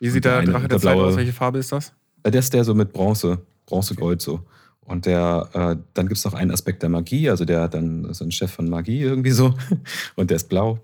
Wie 0.00 0.08
sieht 0.08 0.24
der, 0.24 0.42
der 0.42 0.52
Drache 0.52 0.68
der, 0.68 0.78
der 0.78 0.80
Zeit 0.80 0.96
aus? 0.98 1.16
Welche 1.16 1.32
Farbe 1.32 1.58
ist 1.58 1.72
das? 1.72 1.92
Der 2.24 2.34
ist 2.34 2.54
der 2.54 2.64
so 2.64 2.74
mit 2.74 2.92
Bronze, 2.92 3.44
Bronzegold 3.66 4.22
so. 4.22 4.46
Und 4.80 5.06
der, 5.06 5.48
äh, 5.52 5.76
dann 5.94 6.08
gibt 6.08 6.18
es 6.18 6.24
noch 6.24 6.34
einen 6.34 6.50
Aspekt 6.50 6.82
der 6.82 6.88
Magie, 6.88 7.28
also 7.30 7.44
der 7.44 7.68
dann 7.68 8.04
ist 8.06 8.22
ein 8.22 8.32
Chef 8.32 8.50
von 8.50 8.68
Magie 8.68 9.00
irgendwie 9.00 9.30
so. 9.30 9.54
Und 10.16 10.30
der 10.30 10.36
ist 10.36 10.48
blau. 10.48 10.80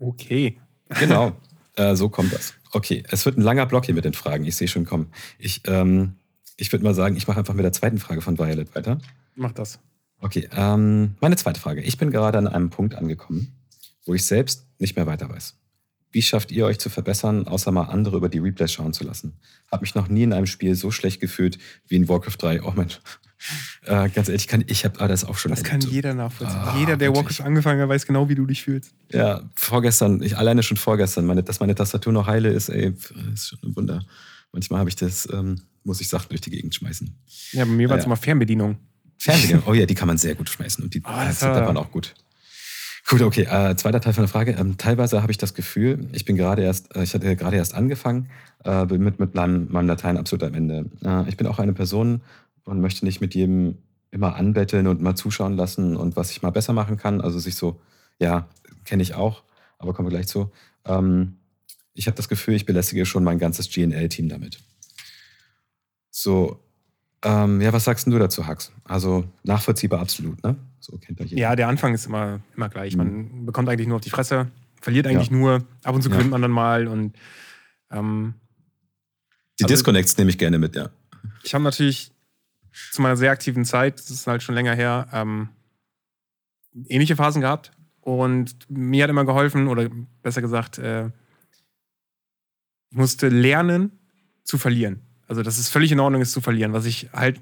Okay. 0.00 0.58
Genau, 1.00 1.32
äh, 1.76 1.94
so 1.96 2.08
kommt 2.08 2.32
das. 2.32 2.54
Okay, 2.72 3.02
es 3.10 3.24
wird 3.24 3.36
ein 3.36 3.42
langer 3.42 3.66
Block 3.66 3.86
hier 3.86 3.94
mit 3.94 4.04
den 4.04 4.14
Fragen. 4.14 4.44
Ich 4.44 4.56
sehe 4.56 4.68
schon 4.68 4.84
kommen. 4.84 5.10
Ich, 5.38 5.62
ähm, 5.66 6.14
ich 6.56 6.72
würde 6.72 6.84
mal 6.84 6.94
sagen, 6.94 7.16
ich 7.16 7.26
mache 7.26 7.38
einfach 7.38 7.54
mit 7.54 7.64
der 7.64 7.72
zweiten 7.72 7.98
Frage 7.98 8.20
von 8.20 8.38
Violet 8.38 8.74
weiter. 8.74 8.98
Mach 9.34 9.52
das. 9.52 9.78
Okay, 10.20 10.48
ähm, 10.52 11.14
meine 11.20 11.36
zweite 11.36 11.60
Frage. 11.60 11.80
Ich 11.82 11.96
bin 11.96 12.10
gerade 12.10 12.38
an 12.38 12.48
einem 12.48 12.70
Punkt 12.70 12.94
angekommen, 12.94 13.52
wo 14.04 14.14
ich 14.14 14.24
selbst 14.24 14.66
nicht 14.78 14.96
mehr 14.96 15.06
weiter 15.06 15.30
weiß. 15.30 15.56
Wie 16.10 16.22
schafft 16.22 16.50
ihr 16.50 16.64
euch 16.64 16.78
zu 16.78 16.88
verbessern, 16.88 17.46
außer 17.46 17.70
mal 17.70 17.84
andere 17.84 18.16
über 18.16 18.28
die 18.28 18.38
Replays 18.38 18.72
schauen 18.72 18.92
zu 18.92 19.04
lassen? 19.04 19.38
Hab 19.70 19.82
mich 19.82 19.94
noch 19.94 20.08
nie 20.08 20.22
in 20.22 20.32
einem 20.32 20.46
Spiel 20.46 20.74
so 20.74 20.90
schlecht 20.90 21.20
gefühlt 21.20 21.58
wie 21.86 21.96
in 21.96 22.08
Warcraft 22.08 22.36
3. 22.38 22.62
Oh 22.62 22.72
Mensch. 22.72 23.00
Äh, 23.84 24.08
ganz 24.10 24.28
ehrlich, 24.28 24.48
kann, 24.48 24.64
ich 24.66 24.84
habe 24.84 24.98
das 25.08 25.24
auch 25.24 25.38
schon 25.38 25.50
Das 25.50 25.62
erlebt. 25.62 25.84
kann 25.84 25.90
jeder 25.92 26.14
nachvollziehen. 26.14 26.58
Ah, 26.58 26.76
jeder, 26.78 26.96
der. 26.96 27.14
Warcraft 27.14 27.44
angefangen 27.44 27.80
hat, 27.80 27.88
weiß 27.88 28.06
genau, 28.06 28.28
wie 28.28 28.34
du 28.34 28.46
dich 28.46 28.62
fühlst. 28.62 28.92
Ja, 29.12 29.42
vorgestern, 29.54 30.22
ich 30.22 30.36
alleine 30.36 30.62
schon 30.62 30.76
vorgestern, 30.76 31.24
meine, 31.26 31.42
dass 31.42 31.60
meine 31.60 31.74
Tastatur 31.74 32.12
noch 32.12 32.26
heile 32.26 32.50
ist, 32.50 32.68
ey, 32.68 32.92
ist 33.32 33.48
schon 33.48 33.58
ein 33.64 33.76
Wunder. 33.76 34.04
Manchmal 34.52 34.80
habe 34.80 34.90
ich 34.90 34.96
das 34.96 35.28
ähm, 35.32 35.60
muss 35.84 36.00
ich 36.00 36.08
Sachen 36.08 36.28
durch 36.30 36.40
die 36.40 36.50
Gegend 36.50 36.74
schmeißen. 36.74 37.14
Ja, 37.52 37.64
bei 37.64 37.70
mir 37.70 37.88
war 37.88 37.98
es 37.98 38.04
immer 38.04 38.16
Fernbedienung. 38.16 38.76
Fernbedienung, 39.18 39.62
oh 39.66 39.74
ja, 39.74 39.86
die 39.86 39.94
kann 39.94 40.08
man 40.08 40.18
sehr 40.18 40.34
gut 40.34 40.48
schmeißen 40.50 40.82
und 40.84 40.94
die 40.94 41.02
Ah, 41.04 41.24
das 41.26 41.42
ah, 41.42 41.54
war- 41.54 41.66
waren 41.66 41.76
auch 41.76 41.90
gut. 41.90 42.14
Gut, 43.08 43.22
okay. 43.22 43.44
Äh, 43.50 43.74
zweiter 43.76 44.02
Teil 44.02 44.12
von 44.12 44.22
der 44.24 44.28
Frage. 44.28 44.52
Ähm, 44.52 44.76
teilweise 44.76 45.22
habe 45.22 45.32
ich 45.32 45.38
das 45.38 45.54
Gefühl, 45.54 46.08
ich 46.12 46.26
bin 46.26 46.36
gerade 46.36 46.62
erst, 46.62 46.94
äh, 46.94 47.02
ich 47.02 47.14
hatte 47.14 47.34
gerade 47.36 47.56
erst 47.56 47.74
angefangen, 47.74 48.28
äh, 48.64 48.84
bin 48.84 49.02
mit, 49.02 49.18
mit 49.18 49.34
meinem, 49.34 49.68
meinem 49.72 49.86
Latein 49.86 50.18
absolut 50.18 50.42
am 50.44 50.52
Ende. 50.52 50.84
Äh, 51.02 51.26
ich 51.28 51.38
bin 51.38 51.46
auch 51.46 51.58
eine 51.58 51.72
Person 51.72 52.20
und 52.68 52.80
möchte 52.80 53.04
nicht 53.04 53.20
mit 53.20 53.34
jedem 53.34 53.78
immer 54.10 54.36
anbetteln 54.36 54.86
und 54.86 55.00
mal 55.02 55.14
zuschauen 55.16 55.54
lassen 55.56 55.96
und 55.96 56.16
was 56.16 56.30
ich 56.30 56.42
mal 56.42 56.50
besser 56.50 56.72
machen 56.72 56.96
kann. 56.96 57.20
Also 57.20 57.38
sich 57.38 57.56
so, 57.56 57.80
ja, 58.18 58.48
kenne 58.84 59.02
ich 59.02 59.14
auch, 59.14 59.42
aber 59.78 59.92
kommen 59.92 60.06
wir 60.08 60.16
gleich 60.16 60.28
zu. 60.28 60.50
Ähm, 60.84 61.36
ich 61.94 62.06
habe 62.06 62.16
das 62.16 62.28
Gefühl, 62.28 62.54
ich 62.54 62.64
belästige 62.64 63.04
schon 63.04 63.24
mein 63.24 63.38
ganzes 63.38 63.68
GNL-Team 63.70 64.28
damit. 64.28 64.60
So, 66.10 66.60
ähm, 67.22 67.60
ja, 67.60 67.72
was 67.72 67.84
sagst 67.84 68.06
denn 68.06 68.12
du 68.12 68.18
dazu, 68.18 68.46
Hax? 68.46 68.72
Also 68.84 69.24
nachvollziehbar 69.42 70.00
absolut, 70.00 70.42
ne? 70.42 70.56
So 70.80 70.96
kennt 70.98 71.20
er 71.20 71.26
jeder. 71.26 71.40
Ja, 71.42 71.56
der 71.56 71.68
Anfang 71.68 71.92
ist 71.94 72.06
immer, 72.06 72.40
immer 72.56 72.68
gleich. 72.68 72.94
Mhm. 72.96 72.98
Man 72.98 73.46
bekommt 73.46 73.68
eigentlich 73.68 73.88
nur 73.88 73.96
auf 73.96 74.02
die 74.02 74.10
Fresse, 74.10 74.50
verliert 74.80 75.06
eigentlich 75.06 75.30
nur, 75.30 75.64
ab 75.82 75.94
und 75.94 76.02
zu 76.02 76.08
Ja. 76.08 76.16
gewinnt 76.16 76.30
man 76.30 76.40
dann 76.42 76.50
mal 76.52 76.86
und 76.86 77.16
ähm, 77.90 78.34
Die 79.58 79.64
Also- 79.64 79.74
Disconnects 79.74 80.16
nehme 80.16 80.30
ich 80.30 80.38
gerne 80.38 80.58
mit, 80.58 80.76
ja. 80.76 80.88
ich 81.42 81.52
habe 81.54 81.64
natürlich 81.64 82.12
zu 82.92 83.02
meiner 83.02 83.16
sehr 83.16 83.30
aktiven 83.30 83.64
Zeit, 83.64 83.98
das 83.98 84.10
ist 84.10 84.26
halt 84.26 84.42
schon 84.42 84.54
länger 84.54 84.74
her, 84.74 85.08
ähm, 85.12 85.48
ähnliche 86.88 87.16
Phasen 87.16 87.40
gehabt. 87.40 87.72
Und 88.00 88.56
mir 88.70 89.04
hat 89.04 89.10
immer 89.10 89.24
geholfen, 89.24 89.68
oder 89.68 89.88
besser 90.22 90.40
gesagt, 90.40 90.78
äh, 90.78 91.06
ich 92.90 92.96
musste 92.96 93.28
lernen 93.28 93.92
zu 94.44 94.56
verlieren. 94.56 95.02
Also, 95.26 95.42
dass 95.42 95.58
es 95.58 95.68
völlig 95.68 95.92
in 95.92 96.00
Ordnung 96.00 96.22
ist 96.22 96.32
zu 96.32 96.40
verlieren. 96.40 96.72
Was 96.72 96.86
ich 96.86 97.10
halt, 97.12 97.38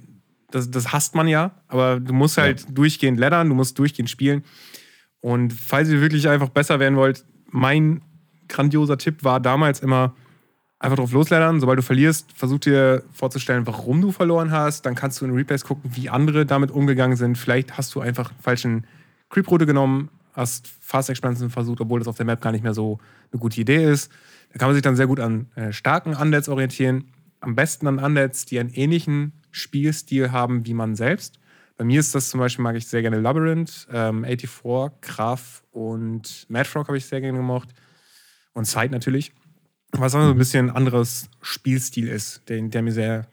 das, 0.51 0.71
das 0.71 0.93
hasst 0.93 1.15
man 1.15 1.29
ja, 1.29 1.63
aber 1.69 2.01
du 2.01 2.13
musst 2.13 2.37
Ja. 2.37 2.45
halt 2.45 2.67
durchgehend 2.77 3.19
leddern, 3.21 3.49
du 3.49 3.55
musst 3.55 3.79
durchgehend 3.79 4.11
spielen. 4.11 4.45
Und 5.21 5.53
falls 5.53 5.89
ihr 5.89 6.01
wirklich 6.01 6.29
einfach 6.29 6.49
besser 6.49 6.81
werden 6.81 6.97
wollt, 6.97 7.25
mein 7.51 8.03
grandioser 8.49 8.99
Tipp 8.99 9.23
war 9.23 9.39
damals 9.41 9.81
immer, 9.81 10.17
einfach 10.79 10.97
drauf 10.97 11.13
losleddern. 11.13 11.61
Sobald 11.61 11.79
du 11.79 11.83
verlierst, 11.83 12.33
versuch 12.33 12.61
dir 12.61 13.03
vorzustellen, 13.13 13.67
warum 13.67 14.01
du 14.01 14.13
verloren 14.13 14.51
hast. 14.51 14.87
Dann 14.87 14.95
kannst 14.95 15.21
du 15.21 15.25
in 15.25 15.33
Replays 15.33 15.65
gucken, 15.65 15.91
wie 15.95 16.09
andere 16.09 16.47
damit 16.47 16.71
umgegangen 16.71 17.17
sind. 17.17 17.39
Vielleicht 17.39 17.79
hast 17.79 17.95
du 17.95 18.01
einfach 18.01 18.31
einen 18.31 18.41
falschen 18.41 18.87
Creep-Route 19.31 19.67
genommen, 19.67 20.11
hast 20.33 20.69
Fast 20.81 21.11
Expansion 21.11 21.51
versucht, 21.51 21.81
obwohl 21.81 21.99
das 21.99 22.09
auf 22.09 22.17
der 22.17 22.27
Map 22.27 22.41
gar 22.41 22.53
nicht 22.53 22.63
mehr 22.63 22.75
so 22.75 22.99
eine 23.33 23.41
gute 23.41 23.61
Idee 23.61 23.85
ist. 23.85 24.11
Da 24.53 24.59
kann 24.59 24.69
man 24.69 24.75
sich 24.75 24.83
dann 24.83 24.97
sehr 24.97 25.07
gut 25.07 25.21
an 25.21 25.47
äh, 25.57 25.73
starken 25.73 26.15
Undeads 26.15 26.49
orientieren. 26.49 27.05
Am 27.41 27.55
besten 27.55 27.87
an 27.87 27.99
Undeads, 27.99 28.47
die 28.47 28.59
einen 28.59 28.71
ähnlichen 28.71 29.33
Spielstil 29.51 30.33
haben 30.33 30.67
wie 30.67 30.75
man 30.75 30.95
selbst. 30.95 31.39
Bei 31.77 31.85
mir 31.85 32.01
ist 32.01 32.15
das 32.15 32.31
zum 32.31 32.41
Beispiel, 32.41 32.63
mag 32.63 32.77
ich 32.77 32.87
sehr 32.87 33.03
gerne 33.03 33.21
Labyrinth, 33.21 33.87
ähm, 33.93 34.25
84, 34.25 35.01
Graf 35.03 35.63
und 35.73 36.47
Madfrog 36.49 36.89
habe 36.89 36.97
ich 36.97 37.07
sehr 37.07 37.21
gerne 37.21 37.39
gemocht. 37.39 37.69
Und 38.55 38.67
Sight 38.67 38.91
natürlich. 38.91 39.33
Was 39.99 40.15
auch 40.15 40.23
so 40.23 40.31
ein 40.31 40.39
bisschen 40.39 40.71
anderes 40.71 41.29
Spielstil 41.41 42.09
ist, 42.09 42.43
der, 42.49 42.61
der 42.63 42.83
mir 42.83 42.93
sehr 42.93 43.27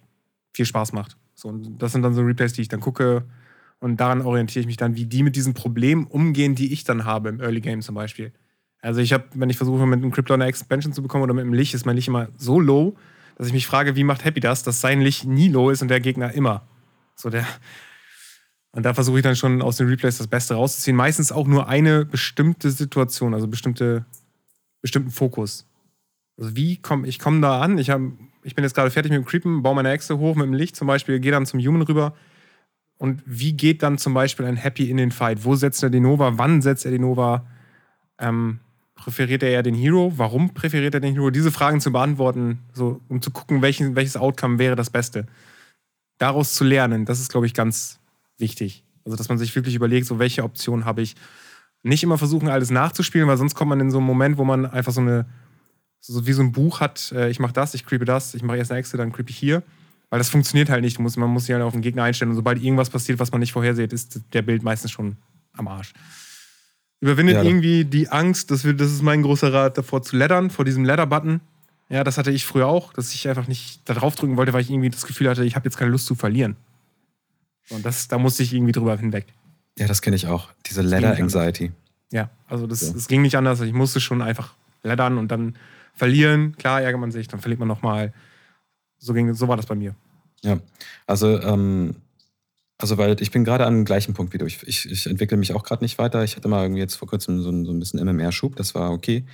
viel 0.53 0.65
Spaß 0.65 0.93
macht. 0.93 1.17
So, 1.33 1.49
und 1.49 1.81
das 1.81 1.91
sind 1.91 2.03
dann 2.03 2.13
so 2.13 2.21
Replays, 2.21 2.53
die 2.53 2.61
ich 2.61 2.69
dann 2.69 2.79
gucke 2.79 3.25
und 3.83 3.99
daran 3.99 4.21
orientiere 4.21 4.61
ich 4.61 4.67
mich 4.67 4.77
dann, 4.77 4.95
wie 4.95 5.05
die 5.05 5.23
mit 5.23 5.35
diesen 5.35 5.53
Problemen 5.53 6.05
umgehen, 6.05 6.55
die 6.55 6.71
ich 6.71 6.85
dann 6.85 7.03
habe 7.03 7.27
im 7.27 7.41
Early 7.41 7.59
Game 7.59 7.81
zum 7.81 7.95
Beispiel. 7.95 8.31
Also 8.81 9.01
ich 9.01 9.11
habe, 9.11 9.25
wenn 9.33 9.49
ich 9.49 9.57
versuche, 9.57 9.85
mit 9.85 9.99
einem 9.99 10.11
Krypton 10.11 10.41
eine 10.41 10.49
Expansion 10.49 10.93
zu 10.93 11.01
bekommen 11.01 11.23
oder 11.23 11.33
mit 11.33 11.41
einem 11.41 11.53
Lich, 11.53 11.73
ist 11.73 11.85
mein 11.85 11.97
Lich 11.97 12.07
immer 12.07 12.29
so 12.37 12.61
low, 12.61 12.95
dass 13.35 13.47
ich 13.47 13.53
mich 13.53 13.67
frage, 13.67 13.97
wie 13.97 14.05
macht 14.05 14.23
Happy 14.23 14.39
das, 14.39 14.63
dass 14.63 14.79
sein 14.79 15.01
Lich 15.01 15.25
nie 15.25 15.49
low 15.49 15.69
ist 15.69 15.81
und 15.81 15.89
der 15.89 15.99
Gegner 15.99 16.31
immer. 16.31 16.65
So 17.15 17.29
der. 17.29 17.45
Und 18.71 18.83
da 18.83 18.93
versuche 18.93 19.17
ich 19.17 19.23
dann 19.23 19.35
schon 19.35 19.61
aus 19.61 19.77
den 19.77 19.87
Replays 19.87 20.17
das 20.17 20.27
Beste 20.27 20.55
rauszuziehen. 20.55 20.95
Meistens 20.95 21.33
auch 21.33 21.45
nur 21.45 21.67
eine 21.67 22.05
bestimmte 22.05 22.71
Situation, 22.71 23.33
also 23.33 23.47
bestimmte, 23.47 24.05
bestimmten 24.81 25.11
Fokus. 25.11 25.65
Also 26.37 26.55
wie 26.55 26.77
komme 26.77 27.07
ich 27.07 27.19
komme 27.19 27.41
da 27.41 27.61
an? 27.61 27.77
Ich, 27.77 27.89
hab, 27.89 28.01
ich 28.43 28.55
bin 28.55 28.63
jetzt 28.63 28.73
gerade 28.73 28.91
fertig 28.91 29.11
mit 29.11 29.21
dem 29.21 29.25
Creepen, 29.25 29.63
baue 29.63 29.75
meine 29.75 29.91
Echse 29.91 30.17
hoch 30.17 30.35
mit 30.35 30.45
dem 30.45 30.53
Licht 30.53 30.75
zum 30.75 30.87
Beispiel, 30.87 31.19
gehe 31.19 31.31
dann 31.31 31.45
zum 31.45 31.59
Human 31.59 31.81
rüber. 31.83 32.13
Und 32.97 33.21
wie 33.25 33.53
geht 33.53 33.83
dann 33.83 33.97
zum 33.97 34.13
Beispiel 34.13 34.45
ein 34.45 34.55
Happy 34.55 34.89
in 34.89 34.97
den 34.97 35.11
Fight? 35.11 35.43
Wo 35.43 35.55
setzt 35.55 35.83
er 35.83 35.89
den 35.89 36.03
Nova? 36.03 36.37
Wann 36.37 36.61
setzt 36.61 36.85
er 36.85 36.91
den 36.91 37.01
Nova? 37.01 37.45
Ähm, 38.17 38.59
präferiert 38.95 39.43
er 39.43 39.49
eher 39.49 39.63
den 39.63 39.75
Hero? 39.75 40.13
Warum 40.15 40.53
präferiert 40.53 40.93
er 40.93 41.01
den 41.01 41.13
Hero? 41.13 41.29
Diese 41.29 41.51
Fragen 41.51 41.81
zu 41.81 41.91
beantworten, 41.91 42.59
so, 42.73 43.01
um 43.09 43.21
zu 43.21 43.31
gucken, 43.31 43.61
welchen, 43.61 43.95
welches 43.95 44.15
Outcome 44.15 44.59
wäre 44.59 44.75
das 44.75 44.89
Beste. 44.89 45.25
Daraus 46.17 46.53
zu 46.53 46.63
lernen, 46.63 47.05
das 47.05 47.19
ist, 47.19 47.29
glaube 47.29 47.45
ich, 47.45 47.53
ganz 47.53 47.99
wichtig. 48.37 48.83
Also, 49.03 49.17
dass 49.17 49.29
man 49.29 49.37
sich 49.37 49.53
wirklich 49.55 49.75
überlegt, 49.75 50.07
so 50.07 50.19
welche 50.19 50.43
Option 50.43 50.85
habe 50.85 51.01
ich. 51.01 51.15
Nicht 51.81 52.03
immer 52.03 52.17
versuchen, 52.17 52.47
alles 52.47 52.69
nachzuspielen, 52.69 53.27
weil 53.27 53.37
sonst 53.37 53.55
kommt 53.55 53.69
man 53.69 53.81
in 53.81 53.91
so 53.91 53.97
einen 53.97 54.07
Moment, 54.07 54.37
wo 54.37 54.45
man 54.45 54.65
einfach 54.65 54.93
so 54.93 55.01
eine, 55.01 55.25
so 56.05 56.27
wie 56.27 56.33
so 56.33 56.41
ein 56.41 56.51
Buch 56.51 56.79
hat, 56.81 57.11
äh, 57.15 57.29
ich 57.29 57.39
mache 57.39 57.53
das, 57.53 57.73
ich 57.73 57.85
creepe 57.85 58.05
das, 58.05 58.33
ich 58.35 58.43
mache 58.43 58.57
erst 58.57 58.71
eine 58.71 58.79
Echse, 58.81 58.97
dann 58.97 59.11
creepe 59.11 59.29
ich 59.29 59.37
hier. 59.37 59.63
Weil 60.09 60.19
das 60.19 60.29
funktioniert 60.29 60.69
halt 60.69 60.83
nicht. 60.83 60.99
Man 60.99 61.29
muss 61.31 61.45
sich 61.45 61.53
halt 61.53 61.63
auf 61.63 61.73
den 61.73 61.81
Gegner 61.81 62.03
einstellen. 62.03 62.29
Und 62.31 62.35
sobald 62.35 62.61
irgendwas 62.61 62.89
passiert, 62.91 63.17
was 63.19 63.31
man 63.31 63.39
nicht 63.39 63.51
vorhersieht, 63.53 63.91
ist 63.93 64.19
der 64.33 64.43
Bild 64.43 64.61
meistens 64.61 64.91
schon 64.91 65.15
am 65.53 65.67
Arsch. 65.67 65.93
Überwindet 66.99 67.35
Ja. 67.37 67.43
irgendwie 67.43 67.83
die 67.83 68.09
Angst, 68.09 68.51
das, 68.51 68.63
wird, 68.63 68.79
das 68.79 68.91
ist 68.91 69.01
mein 69.01 69.23
großer 69.23 69.51
Rat, 69.51 69.77
davor 69.77 70.03
zu 70.03 70.15
leddern, 70.15 70.49
vor 70.51 70.65
diesem 70.65 70.85
Ladder-Button. 70.85 71.41
Ja, 71.89 72.03
das 72.03 72.17
hatte 72.17 72.31
ich 72.31 72.45
früher 72.45 72.67
auch, 72.67 72.93
dass 72.93 73.13
ich 73.13 73.27
einfach 73.27 73.47
nicht 73.47 73.81
da 73.85 73.93
drauf 73.93 74.15
drücken 74.15 74.37
wollte, 74.37 74.53
weil 74.53 74.61
ich 74.61 74.69
irgendwie 74.69 74.89
das 74.89 75.05
Gefühl 75.05 75.29
hatte, 75.29 75.43
ich 75.45 75.55
habe 75.55 75.65
jetzt 75.65 75.77
keine 75.77 75.91
Lust 75.91 76.05
zu 76.05 76.15
verlieren. 76.15 76.55
Und 77.69 77.85
das, 77.85 78.07
da 78.07 78.17
musste 78.17 78.43
ich 78.43 78.53
irgendwie 78.53 78.71
drüber 78.71 78.95
hinweg. 78.97 79.25
Ja, 79.79 79.87
das 79.87 80.01
kenne 80.01 80.15
ich 80.15 80.27
auch. 80.27 80.49
Diese 80.67 80.81
Ladder. 80.81 81.15
Anxiety. 81.17 81.71
Ja, 82.11 82.29
also 82.47 82.67
das, 82.67 82.81
So. 82.81 82.93
das 82.93 83.07
ging 83.07 83.21
nicht 83.23 83.35
anders. 83.35 83.59
Ich 83.61 83.73
musste 83.73 83.99
schon 83.99 84.21
einfach 84.21 84.53
leddern 84.83 85.17
und 85.17 85.29
dann 85.29 85.55
verlieren. 85.93 86.55
Klar 86.57 86.81
ärgert 86.81 86.99
man 87.01 87.11
sich, 87.11 87.27
dann 87.27 87.39
verliert 87.39 87.59
man 87.59 87.67
nochmal. 87.67 88.13
So, 88.97 89.13
ging, 89.13 89.33
so 89.33 89.47
war 89.47 89.57
das 89.57 89.65
bei 89.65 89.75
mir. 89.75 89.95
Ja, 90.43 90.59
also, 91.07 91.39
ähm, 91.41 91.95
also 92.77 92.97
weil 92.97 93.21
ich 93.21 93.31
bin 93.31 93.43
gerade 93.43 93.65
an 93.65 93.73
dem 93.75 93.85
gleichen 93.85 94.13
Punkt 94.13 94.33
wie 94.33 94.37
du. 94.37 94.45
Ich, 94.45 94.61
ich, 94.67 94.89
ich 94.89 95.05
entwickle 95.07 95.37
mich 95.37 95.53
auch 95.53 95.63
gerade 95.63 95.83
nicht 95.83 95.97
weiter. 95.97 96.23
Ich 96.23 96.35
hatte 96.35 96.47
mal 96.47 96.63
irgendwie 96.63 96.81
jetzt 96.81 96.95
vor 96.95 97.07
kurzem 97.07 97.41
so, 97.41 97.49
ein- 97.49 97.65
so 97.65 97.71
ein 97.71 97.79
bisschen 97.79 97.99
MMR-Schub, 97.99 98.55
das 98.55 98.75
war 98.75 98.91
okay. 98.91 99.25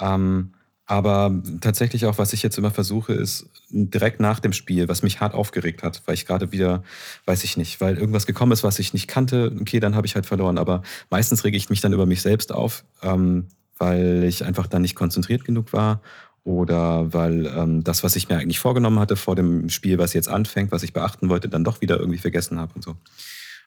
Ähm, 0.00 0.52
aber 0.84 1.40
tatsächlich 1.60 2.04
auch, 2.06 2.18
was 2.18 2.32
ich 2.32 2.42
jetzt 2.42 2.58
immer 2.58 2.70
versuche, 2.70 3.12
ist 3.14 3.46
direkt 3.70 4.20
nach 4.20 4.40
dem 4.40 4.52
Spiel, 4.52 4.88
was 4.88 5.02
mich 5.02 5.20
hart 5.20 5.32
aufgeregt 5.32 5.82
hat, 5.82 6.02
weil 6.06 6.14
ich 6.14 6.26
gerade 6.26 6.52
wieder, 6.52 6.82
weiß 7.24 7.44
ich 7.44 7.56
nicht, 7.56 7.80
weil 7.80 7.96
irgendwas 7.96 8.26
gekommen 8.26 8.52
ist, 8.52 8.64
was 8.64 8.78
ich 8.78 8.92
nicht 8.92 9.06
kannte, 9.08 9.56
okay, 9.60 9.80
dann 9.80 9.94
habe 9.94 10.06
ich 10.06 10.14
halt 10.16 10.26
verloren. 10.26 10.58
Aber 10.58 10.82
meistens 11.08 11.44
rege 11.44 11.56
ich 11.56 11.70
mich 11.70 11.80
dann 11.80 11.92
über 11.92 12.04
mich 12.04 12.20
selbst 12.20 12.52
auf, 12.52 12.84
ähm, 13.02 13.46
weil 13.82 14.22
ich 14.22 14.44
einfach 14.44 14.68
dann 14.68 14.82
nicht 14.82 14.94
konzentriert 14.94 15.44
genug 15.44 15.72
war 15.72 16.02
oder 16.44 17.12
weil 17.12 17.46
ähm, 17.46 17.82
das, 17.82 18.04
was 18.04 18.14
ich 18.14 18.28
mir 18.28 18.38
eigentlich 18.38 18.60
vorgenommen 18.60 19.00
hatte 19.00 19.16
vor 19.16 19.34
dem 19.34 19.70
Spiel, 19.70 19.98
was 19.98 20.12
jetzt 20.12 20.28
anfängt, 20.28 20.70
was 20.70 20.84
ich 20.84 20.92
beachten 20.92 21.28
wollte, 21.28 21.48
dann 21.48 21.64
doch 21.64 21.80
wieder 21.80 21.98
irgendwie 21.98 22.20
vergessen 22.20 22.60
habe 22.60 22.74
und 22.74 22.84
so. 22.84 22.94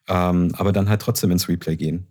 Ähm, 0.07 0.53
aber 0.55 0.71
dann 0.71 0.87
halt 0.87 1.01
trotzdem 1.01 1.31
ins 1.31 1.49
Replay 1.49 1.75
gehen 1.75 2.07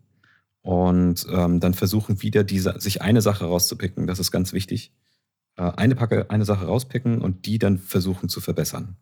und 0.60 1.26
ähm, 1.32 1.60
dann 1.60 1.72
versuchen 1.72 2.20
wieder 2.20 2.44
diese, 2.44 2.78
sich 2.78 3.00
eine 3.00 3.22
Sache 3.22 3.46
rauszupicken. 3.46 4.06
Das 4.06 4.18
ist 4.18 4.30
ganz 4.30 4.52
wichtig. 4.52 4.92
Äh, 5.56 5.72
eine 5.74 5.94
Packe, 5.94 6.28
eine 6.28 6.44
Sache 6.44 6.66
rauspicken 6.66 7.22
und 7.22 7.46
die 7.46 7.58
dann 7.58 7.78
versuchen 7.78 8.28
zu 8.28 8.42
verbessern 8.42 8.96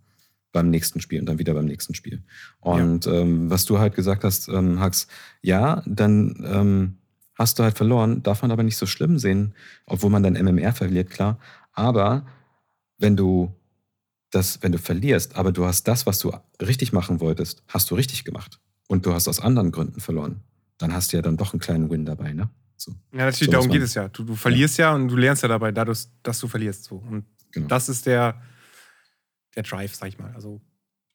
beim 0.53 0.71
nächsten 0.71 1.01
Spiel 1.01 1.19
und 1.19 1.27
dann 1.27 1.41
wieder 1.41 1.55
beim 1.55 1.65
nächsten 1.65 1.95
Spiel. 1.95 2.23
Und 2.61 3.09
ähm, 3.09 3.51
was 3.51 3.65
du 3.65 3.81
halt 3.81 3.97
gesagt 3.97 4.23
hast, 4.23 4.47
ähm, 4.47 4.79
Hax, 4.79 5.09
ja, 5.41 5.83
dann 5.87 6.37
ähm, 6.47 6.99
hast 7.35 7.59
du 7.59 7.63
halt 7.63 7.77
verloren, 7.77 8.23
darf 8.23 8.43
man 8.43 8.51
aber 8.51 8.63
nicht 8.63 8.77
so 8.77 8.87
schlimm 8.87 9.19
sehen, 9.19 9.55
obwohl 9.87 10.11
man 10.11 10.23
dann 10.23 10.35
MMR 10.35 10.73
verliert, 10.73 11.11
klar. 11.11 11.39
Aber 11.73 12.27
wenn 12.99 13.17
du 13.17 13.55
das, 14.31 14.63
wenn 14.63 14.73
du 14.73 14.79
verlierst, 14.79 15.37
aber 15.37 15.53
du 15.53 15.65
hast 15.65 15.89
das, 15.89 16.07
was 16.07 16.19
du 16.19 16.33
richtig 16.61 16.93
machen 16.93 17.21
wolltest, 17.21 17.63
hast 17.69 17.91
du 17.91 17.95
richtig 17.95 18.25
gemacht. 18.25 18.61
Und 18.89 19.07
du 19.07 19.15
hast 19.15 19.29
aus 19.29 19.41
anderen 19.41 19.73
Gründen 19.73 20.01
verloren. 20.01 20.41
Dann 20.79 20.93
hast 20.93 21.13
du 21.13 21.17
ja 21.17 21.23
dann 21.23 21.37
doch 21.37 21.53
einen 21.53 21.61
kleinen 21.61 21.91
Win 21.91 22.05
dabei, 22.05 22.33
ne? 22.33 22.51
So, 22.77 22.93
Ja, 23.13 23.27
natürlich, 23.27 23.47
So 23.47 23.53
darum 23.53 23.71
geht 23.71 23.83
es 23.83 23.95
ja. 23.95 24.09
Du, 24.09 24.25
du 24.25 24.35
verlierst 24.35 24.79
ja. 24.79 24.95
und 24.95 25.09
du 25.09 25.17
lernst 25.17 25.43
ja 25.43 25.49
dabei, 25.49 25.71
dadurch, 25.71 26.07
dass 26.23 26.39
du 26.41 26.49
verlierst. 26.49 26.85
So. 26.85 26.97
Und 26.97 27.25
genau. 27.53 27.69
das 27.69 27.89
ist 27.89 28.07
der, 28.07 28.43
der 29.55 29.63
Drive, 29.63 29.95
sag 29.95 30.09
ich 30.09 30.19
mal. 30.19 30.33
Also 30.35 30.61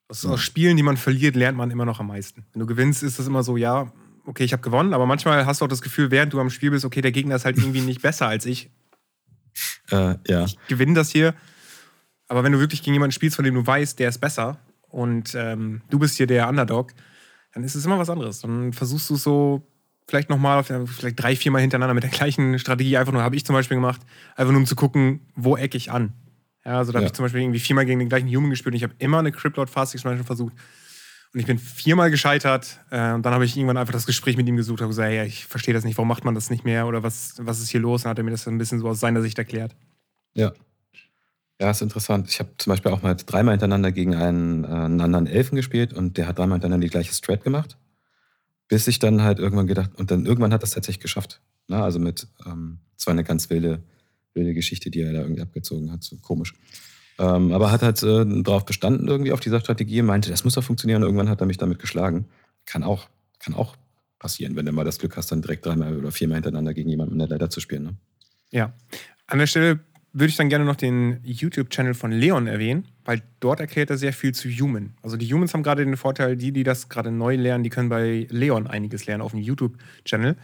aus, 0.08 0.24
Ja. 0.24 0.30
aus 0.32 0.42
Spielen, 0.42 0.78
die 0.78 0.84
man 0.84 0.98
verliert, 0.98 1.36
lernt 1.36 1.58
man 1.58 1.70
immer 1.70 1.86
noch 1.86 2.00
am 2.00 2.08
meisten. 2.08 2.46
Wenn 2.54 2.62
du 2.62 2.66
gewinnst, 2.66 3.04
ist 3.04 3.20
das 3.20 3.28
immer 3.28 3.44
so, 3.44 3.58
ja, 3.58 3.92
okay, 4.28 4.44
ich 4.44 4.54
habe 4.54 4.62
gewonnen, 4.62 4.94
aber 4.94 5.06
manchmal 5.06 5.46
hast 5.46 5.62
du 5.62 5.66
auch 5.66 5.70
das 5.70 5.82
Gefühl, 5.82 6.12
während 6.12 6.34
du 6.34 6.40
am 6.40 6.50
Spiel 6.50 6.72
bist, 6.72 6.86
okay, 6.86 7.02
der 7.02 7.12
Gegner 7.12 7.36
ist 7.36 7.46
halt 7.46 7.58
irgendwie 7.58 7.82
nicht 7.82 8.02
besser 8.02 8.28
als 8.28 8.46
ich. 8.46 8.70
äh, 9.92 10.16
ja. 10.28 10.46
Ich 10.46 10.58
gewinne 10.68 10.94
das 10.94 11.10
hier. 11.10 11.34
Aber 12.28 12.44
wenn 12.44 12.52
du 12.52 12.60
wirklich 12.60 12.84
gegen 12.84 12.94
jemanden 12.94 13.14
spielst, 13.14 13.36
von 13.38 13.46
dem 13.46 13.56
du 13.56 13.66
weißt, 13.66 13.98
der 14.00 14.10
ist 14.10 14.20
besser 14.20 14.60
und 14.90 15.34
ähm, 15.36 15.82
du 15.90 15.98
bist 16.00 16.18
hier 16.18 16.28
der 16.28 16.48
Underdog, 16.50 16.94
dann 17.54 17.64
ist 17.64 17.76
es 17.76 17.86
immer 17.86 17.98
was 17.98 18.10
anderes. 18.10 18.42
Dann 18.42 18.74
versuchst 18.74 19.10
du 19.10 19.16
so 19.16 19.66
vielleicht 20.08 20.30
nochmal, 20.30 20.64
vielleicht 20.64 21.22
drei, 21.22 21.36
viermal 21.36 21.62
hintereinander 21.62 21.94
mit 21.94 22.04
der 22.04 22.10
gleichen 22.12 22.60
Strategie 22.60 22.98
einfach 22.98 23.14
nur, 23.14 23.24
habe 23.24 23.36
ich 23.36 23.46
zum 23.46 23.54
Beispiel 23.56 23.76
gemacht, 23.76 24.02
einfach 24.36 24.52
nur 24.52 24.60
um 24.60 24.66
zu 24.66 24.76
gucken, 24.76 25.22
wo 25.36 25.58
ecke 25.58 25.78
ich 25.78 25.92
an. 25.92 26.14
Ja, 26.66 26.78
also 26.78 26.92
da 26.92 27.00
Ja. 27.00 27.04
habe 27.04 27.08
ich 27.08 27.14
zum 27.14 27.24
Beispiel 27.24 27.42
irgendwie 27.42 27.60
viermal 27.60 27.86
gegen 27.86 28.00
den 28.00 28.10
gleichen 28.10 28.28
Human 28.28 28.50
gespielt 28.50 28.74
und 28.74 28.78
ich 28.78 28.84
habe 28.84 28.94
immer 29.00 29.20
eine 29.20 29.32
Cryptlord 29.32 29.70
Fast 29.70 29.94
Expansion 29.96 30.26
versucht. 30.26 30.54
Und 31.34 31.40
ich 31.40 31.46
bin 31.46 31.60
viermal 31.60 32.10
gescheitert. 32.10 32.80
Äh, 32.90 33.14
und 33.14 33.24
dann 33.24 33.34
habe 33.34 33.46
ich 33.46 33.56
irgendwann 33.56 33.78
einfach 33.78 33.94
das 33.94 34.06
Gespräch 34.06 34.38
mit 34.38 34.48
ihm 34.48 34.56
gesucht 34.56 34.82
und 34.82 34.88
gesagt, 34.88 35.14
ja, 35.14 35.24
ich 35.24 35.46
verstehe 35.46 35.74
das 35.74 35.84
nicht, 35.84 35.98
warum 35.98 36.08
macht 36.08 36.24
man 36.24 36.36
das 36.36 36.50
nicht 36.50 36.64
mehr 36.64 36.88
oder 36.88 37.04
was, 37.04 37.36
was 37.40 37.60
ist 37.60 37.70
hier 37.70 37.82
los? 37.82 38.06
Und 38.06 38.10
hat 38.10 38.18
er 38.18 38.24
mir 38.24 38.32
das 38.32 38.48
ein 38.48 38.58
bisschen 38.58 38.80
so 38.80 38.88
aus 38.88 39.00
seiner 39.00 39.22
Sicht 39.22 39.38
erklärt. 39.38 39.76
Ja. 40.34 40.54
Ja, 41.60 41.72
ist 41.72 41.82
interessant. 41.82 42.30
Ich 42.30 42.40
habe 42.40 42.52
zum 42.58 42.72
Beispiel 42.72 42.92
auch 42.92 43.02
mal 43.02 43.16
dreimal 43.16 43.54
hintereinander 43.54 43.92
gegen 43.92 44.16
einen, 44.16 44.64
äh, 44.64 44.68
einen 44.68 45.02
anderen 45.02 45.28
Elfen 45.28 45.56
gespielt 45.56 45.94
und 45.94 46.18
der 46.18 46.28
hat 46.28 46.38
dreimal 46.38 46.56
hintereinander 46.56 46.86
die 46.86 46.92
gleiche 46.92 47.14
Strat 47.14 47.44
gemacht. 47.44 47.78
Bis 48.68 48.88
ich 48.88 49.00
dann 49.00 49.24
halt 49.24 49.40
irgendwann 49.40 49.68
gedacht, 49.68 49.92
und 49.96 50.12
dann 50.12 50.26
irgendwann 50.26 50.54
hat 50.54 50.62
das 50.62 50.72
tatsächlich 50.72 51.02
geschafft. 51.02 51.42
Na, 51.68 51.84
also 51.84 52.00
mit, 52.00 52.28
ähm, 52.46 52.80
zwar 52.96 53.14
eine 53.14 53.24
ganz 53.24 53.50
wilde, 53.50 53.82
wilde 54.34 54.54
Geschichte, 54.54 54.92
die 54.92 55.02
er 55.02 55.14
da 55.14 55.22
irgendwie 55.22 55.42
abgezogen 55.42 55.92
hat, 55.92 56.04
so 56.04 56.18
komisch. 56.18 56.54
Ähm, 57.20 57.52
aber 57.52 57.72
hat 57.72 57.82
halt 57.82 58.02
äh, 58.04 58.26
darauf 58.44 58.66
bestanden, 58.66 59.08
irgendwie 59.08 59.32
auf 59.32 59.40
dieser 59.40 59.60
Strategie, 59.60 60.02
meinte, 60.02 60.30
das 60.30 60.44
muss 60.44 60.54
doch 60.54 60.64
funktionieren. 60.64 61.02
Irgendwann 61.02 61.30
hat 61.30 61.42
er 61.42 61.48
mich 61.48 61.58
damit 61.58 61.80
geschlagen. 61.80 62.26
Kann 62.66 62.84
auch, 62.84 63.08
kann 63.40 63.56
auch 63.56 63.76
passieren, 64.20 64.56
wenn 64.56 64.66
du 64.66 64.72
mal 64.72 64.84
das 64.84 65.00
Glück 65.00 65.18
hast, 65.18 65.32
dann 65.32 65.42
direkt 65.42 65.66
dreimal 65.66 65.98
oder 65.98 66.12
viermal 66.12 66.36
hintereinander 66.36 66.74
gegen 66.74 66.90
jemanden 66.90 67.14
in 67.14 67.20
der 67.20 67.28
Leiter 67.28 67.50
zu 67.50 67.60
spielen. 67.60 67.84
Ne? 67.84 67.96
Ja. 68.52 68.74
An 69.28 69.40
der 69.40 69.48
Stelle 69.48 69.80
würde 70.14 70.30
ich 70.30 70.36
dann 70.36 70.50
gerne 70.50 70.66
noch 70.66 70.76
den 70.76 71.20
YouTube-Channel 71.24 71.94
von 71.94 72.12
Leon 72.12 72.48
erwähnen, 72.48 72.88
weil 73.06 73.22
dort 73.40 73.60
erklärt 73.60 73.90
er 73.90 73.98
sehr 73.98 74.14
viel 74.14 74.34
zu 74.34 74.50
Human. 74.50 74.94
Also 75.02 75.18
die 75.18 75.32
Humans 75.32 75.54
haben 75.54 75.64
gerade 75.64 75.86
den 75.86 75.98
Vorteil, 75.98 76.36
die, 76.36 76.52
die 76.52 76.64
das 76.64 76.90
gerade 76.90 77.12
neu 77.12 77.36
lernen, 77.36 77.64
die 77.64 77.70
können 77.70 77.90
bei 77.90 78.26
Leon 78.30 78.68
einiges 78.68 79.06
lernen 79.06 79.22
auf 79.22 79.32
dem 79.32 79.42
YouTube-Channel. 79.42 80.36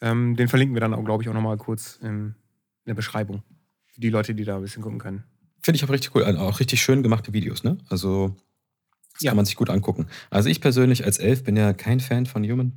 Ähm, 0.00 0.36
den 0.36 0.48
verlinken 0.48 0.76
wir 0.76 0.80
dann 0.80 0.94
auch, 0.94 1.04
glaube 1.04 1.22
ich, 1.22 1.28
auch 1.28 1.34
nochmal 1.34 1.56
kurz 1.56 1.98
in 2.02 2.34
der 2.86 2.94
Beschreibung. 2.94 3.42
Für 3.86 4.00
die 4.00 4.10
Leute, 4.10 4.34
die 4.34 4.44
da 4.44 4.56
ein 4.56 4.62
bisschen 4.62 4.82
gucken 4.82 5.00
können. 5.00 5.24
Finde 5.68 5.76
ich 5.76 5.84
auch 5.84 5.90
richtig 5.90 6.14
cool. 6.14 6.24
Also 6.24 6.38
Auch 6.40 6.60
richtig 6.60 6.80
schön 6.80 7.02
gemachte 7.02 7.34
Videos, 7.34 7.62
ne? 7.62 7.76
Also, 7.90 8.34
das 9.12 9.22
Ja. 9.24 9.32
kann 9.32 9.36
man 9.36 9.44
sich 9.44 9.54
gut 9.54 9.68
angucken. 9.68 10.06
Also, 10.30 10.48
ich 10.48 10.62
persönlich 10.62 11.04
als 11.04 11.18
Elf 11.18 11.44
bin 11.44 11.58
ja 11.58 11.74
kein 11.74 12.00
Fan 12.00 12.24
von 12.24 12.42
Human. 12.50 12.72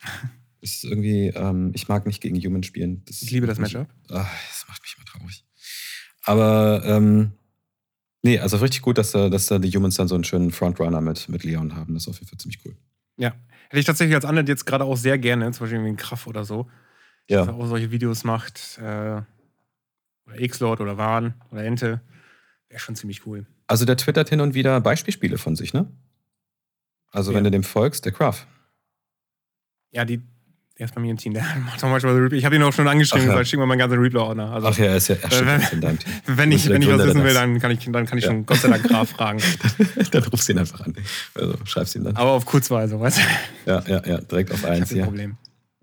Das 0.60 0.70
ist 0.72 0.84
irgendwie, 0.84 1.28
ähm, 1.28 1.70
ich 1.74 1.88
mag 1.88 2.04
nicht 2.06 2.20
gegen 2.20 2.36
Human 2.38 2.62
spielen. 2.62 3.02
Das 3.06 3.22
Ich 3.22 3.30
liebe 3.30 3.46
das 3.46 3.58
Matchup. 3.58 3.88
Ach, 4.10 4.28
das 4.48 4.66
macht 4.68 4.82
mich 4.82 4.96
immer 4.98 5.06
traurig. 5.06 5.44
Aber, 6.24 6.82
ähm, 6.84 7.32
nee, 8.22 8.38
also 8.38 8.56
richtig 8.58 8.82
gut, 8.82 8.98
dass 8.98 9.12
da, 9.12 9.28
dass 9.30 9.46
da 9.46 9.58
die 9.58 9.70
Humans 9.70 9.94
dann 9.96 10.08
so 10.08 10.14
einen 10.14 10.24
schönen 10.24 10.50
Frontrunner 10.50 11.00
mit, 11.00 11.28
mit 11.30 11.42
Leon 11.44 11.74
haben. 11.76 11.94
Das 11.94 12.02
ist 12.04 12.08
auf 12.08 12.16
jeden 12.16 12.28
Fall 12.28 12.38
ziemlich 12.38 12.58
cool. 12.66 12.76
Ja. 13.16 13.34
Hätte 13.68 13.78
ich 13.78 13.84
tatsächlich 13.86 14.14
als 14.14 14.24
Anwalt 14.26 14.48
jetzt 14.48 14.66
gerade 14.66 14.84
auch 14.84 14.96
sehr 14.96 15.16
gerne, 15.18 15.50
zum 15.52 15.64
Beispiel 15.64 15.76
irgendwie 15.78 15.92
ein 15.92 15.96
Kraft 15.96 16.26
oder 16.26 16.44
so, 16.44 16.68
dass 17.28 17.46
er 17.46 17.46
Ja, 17.46 17.52
auch 17.52 17.66
solche 17.66 17.90
Videos 17.90 18.24
macht. 18.24 18.78
Äh, 18.82 19.22
oder 20.26 20.40
X-Lord 20.40 20.80
oder 20.80 20.98
Wahn 20.98 21.34
oder 21.52 21.64
Ente. 21.64 22.00
Wäre 22.68 22.80
schon 22.80 22.96
ziemlich 22.96 23.26
cool. 23.26 23.46
also 23.68 23.84
der 23.84 23.96
twittert 23.96 24.28
hin 24.28 24.40
und 24.40 24.54
wieder 24.54 24.80
Beispielspiele 24.80 25.38
von 25.38 25.54
sich, 25.56 25.72
ne? 25.72 25.86
Also, 27.12 27.30
Ja. 27.30 27.36
wenn 27.38 27.44
du 27.44 27.50
dem 27.50 27.62
folgst, 27.64 28.04
der 28.04 28.12
Craft. 28.12 28.46
Ja, 29.92 30.04
die, 30.04 30.20
der 30.78 30.86
ist 30.86 30.94
bei 30.94 31.00
mir 31.00 31.10
im 31.10 31.16
Team. 31.16 31.32
Der 31.32 31.42
macht 31.64 31.82
auch 31.82 31.88
manchmal 31.88 32.14
Replay. 32.16 32.38
Ich 32.38 32.44
habe 32.44 32.56
ihn 32.56 32.62
auch 32.62 32.72
schon 32.72 32.86
angeschrieben 32.88 33.20
Ach 33.22 33.24
und 33.24 33.28
ja. 33.28 33.34
gesagt, 33.36 33.48
schick 33.48 33.58
mir 33.60 33.66
meinen 33.66 33.78
ganzen 33.78 33.98
Replay-Ordner. 33.98 34.52
Also, 34.52 34.66
Ach 34.68 34.76
ja, 34.78 34.84
er 34.86 34.96
ist 34.96 35.08
ja, 35.08 35.14
er 35.22 35.30
steht 35.30 35.46
wenn- 35.46 35.60
in 35.72 35.80
deinem 35.80 35.98
Team. 35.98 36.12
wenn, 36.26 36.52
ich, 36.52 36.68
wenn 36.68 36.82
ich 36.82 36.88
was 36.88 37.06
wissen 37.06 37.24
will, 37.24 37.32
dann 37.34 37.58
kann 37.60 37.70
ich, 37.70 37.78
dann 37.84 38.04
kann 38.06 38.18
ich 38.18 38.24
Ja. 38.24 38.30
schon 38.30 38.44
Gott 38.44 38.58
sei 38.58 38.68
Dank 38.68 38.82
Graf 38.82 39.10
fragen. 39.10 39.40
dann 40.10 40.22
rufst 40.24 40.48
du 40.48 40.52
ihn 40.52 40.58
einfach 40.58 40.80
an. 40.80 40.94
Also 41.34 41.54
schreibst 41.64 41.94
ihn 41.94 42.04
dann. 42.04 42.16
Aber 42.16 42.32
auf 42.32 42.44
Kurzweise, 42.44 42.98
weißt 43.00 43.18
du? 43.18 43.22
Ja, 43.70 43.82
ja, 43.86 44.02
ja, 44.06 44.18
direkt 44.20 44.52
auf 44.52 44.64
eins 44.64 44.88
kein 44.88 44.94
hier. 44.96 45.04
Problem. 45.04 45.36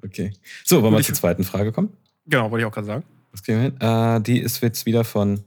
Okay. 0.04 0.34
So, 0.66 0.84
wollen 0.84 0.94
wir 0.94 1.02
zur 1.02 1.16
zweiten 1.16 1.44
Frage 1.46 1.72
kommen? 1.72 1.96
Genau, 2.28 2.52
wollte 2.52 2.64
ich 2.64 2.68
auch 2.68 2.74
gerade 2.74 2.88
sagen. 2.88 3.04
Was 3.32 3.42
kriegen 3.42 3.58
wir 3.58 3.64
hin? 3.64 3.80
Äh, 3.80 4.22
die 4.22 4.40
ist 4.40 4.62
jetzt 4.62 4.86
wieder 4.86 5.04
von, 5.06 5.44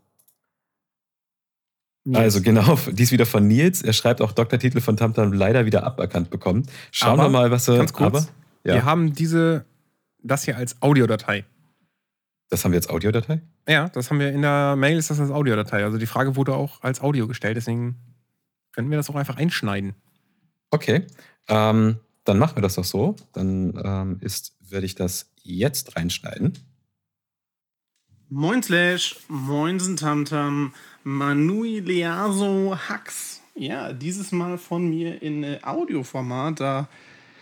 also 2.12 2.40
genau, 2.40 2.78
die 2.92 3.02
ist 3.02 3.12
wieder 3.12 3.26
von 3.26 3.46
Nils. 3.48 3.82
Er 3.82 3.92
schreibt 3.92 4.20
auch 4.20 4.32
Doktortitel 4.32 4.80
von 4.80 4.96
Tamtam 4.96 5.32
leider 5.32 5.66
wieder 5.66 5.84
aberkannt 5.84 6.30
bekommen. 6.30 6.66
Schauen 6.92 7.18
Aber, 7.18 7.24
wir 7.24 7.28
mal, 7.30 7.50
was 7.50 7.68
er. 7.68 7.78
ganz 7.78 7.92
kurz, 7.92 8.06
aber, 8.06 8.26
ja, 8.64 8.74
Wir 8.74 8.84
haben 8.84 9.12
diese, 9.12 9.64
das 10.22 10.44
hier 10.44 10.56
als 10.56 10.80
Audiodatei. 10.82 11.44
das 12.48 12.64
haben 12.64 12.72
wir 12.72 12.76
jetzt 12.76 12.90
Audiodatei. 12.90 13.40
Ja, 13.68 13.88
das 13.88 14.10
haben 14.10 14.20
wir 14.20 14.30
in 14.30 14.42
der 14.42 14.76
Mail, 14.76 14.96
ist 14.98 15.10
das 15.10 15.18
als 15.18 15.30
Audiodatei. 15.30 15.84
Also 15.84 15.98
die 15.98 16.06
Frage 16.06 16.36
wurde 16.36 16.54
auch 16.54 16.82
als 16.82 17.00
Audio 17.00 17.26
gestellt, 17.26 17.56
deswegen 17.56 17.96
könnten 18.72 18.90
wir 18.90 18.98
das 18.98 19.10
auch 19.10 19.16
einfach 19.16 19.36
einschneiden. 19.36 19.94
Okay. 20.70 21.06
Ähm, 21.48 21.98
dann 22.24 22.38
machen 22.38 22.56
wir 22.56 22.62
das 22.62 22.74
doch 22.74 22.84
so. 22.84 23.16
Dann 23.32 23.80
ähm, 23.84 24.18
ist, 24.20 24.56
werde 24.60 24.86
ich 24.86 24.94
das 24.94 25.32
jetzt 25.42 25.96
reinschneiden. 25.96 26.52
Moin 28.28 28.62
Slash, 28.62 29.16
Moinsen 29.28 29.96
Tamtam, 29.96 30.74
Manui 31.08 31.78
Leaso 31.78 32.76
Hux. 32.88 33.40
Ja, 33.54 33.92
dieses 33.92 34.32
Mal 34.32 34.58
von 34.58 34.90
mir 34.90 35.22
in 35.22 35.44
äh, 35.44 35.60
Audioformat, 35.62 36.58
da 36.58 36.88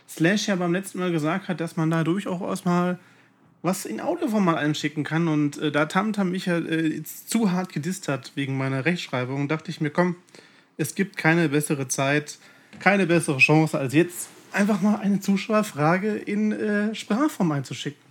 Slash 0.06 0.48
ja 0.48 0.56
beim 0.56 0.74
letzten 0.74 0.98
Mal 0.98 1.10
gesagt 1.10 1.48
hat, 1.48 1.62
dass 1.62 1.74
man 1.78 1.90
da 1.90 2.04
durchaus 2.04 2.66
mal 2.66 2.98
was 3.62 3.86
in 3.86 4.02
Audioformat 4.02 4.58
einschicken 4.58 5.02
kann. 5.02 5.28
Und 5.28 5.56
äh, 5.56 5.72
da 5.72 5.86
Tamtam 5.86 6.30
mich 6.30 6.44
ja 6.44 6.58
äh, 6.58 6.88
jetzt 6.88 7.30
zu 7.30 7.52
hart 7.52 7.72
gedisst 7.72 8.06
hat 8.06 8.32
wegen 8.34 8.58
meiner 8.58 8.84
Rechtschreibung, 8.84 9.48
dachte 9.48 9.70
ich 9.70 9.80
mir, 9.80 9.88
komm, 9.88 10.16
es 10.76 10.94
gibt 10.94 11.16
keine 11.16 11.48
bessere 11.48 11.88
Zeit, 11.88 12.36
keine 12.80 13.06
bessere 13.06 13.38
Chance 13.38 13.78
als 13.78 13.94
jetzt, 13.94 14.28
einfach 14.52 14.82
mal 14.82 14.96
eine 14.96 15.20
Zuschauerfrage 15.20 16.16
in 16.16 16.52
äh, 16.52 16.94
Sprachform 16.94 17.52
einzuschicken. 17.52 18.03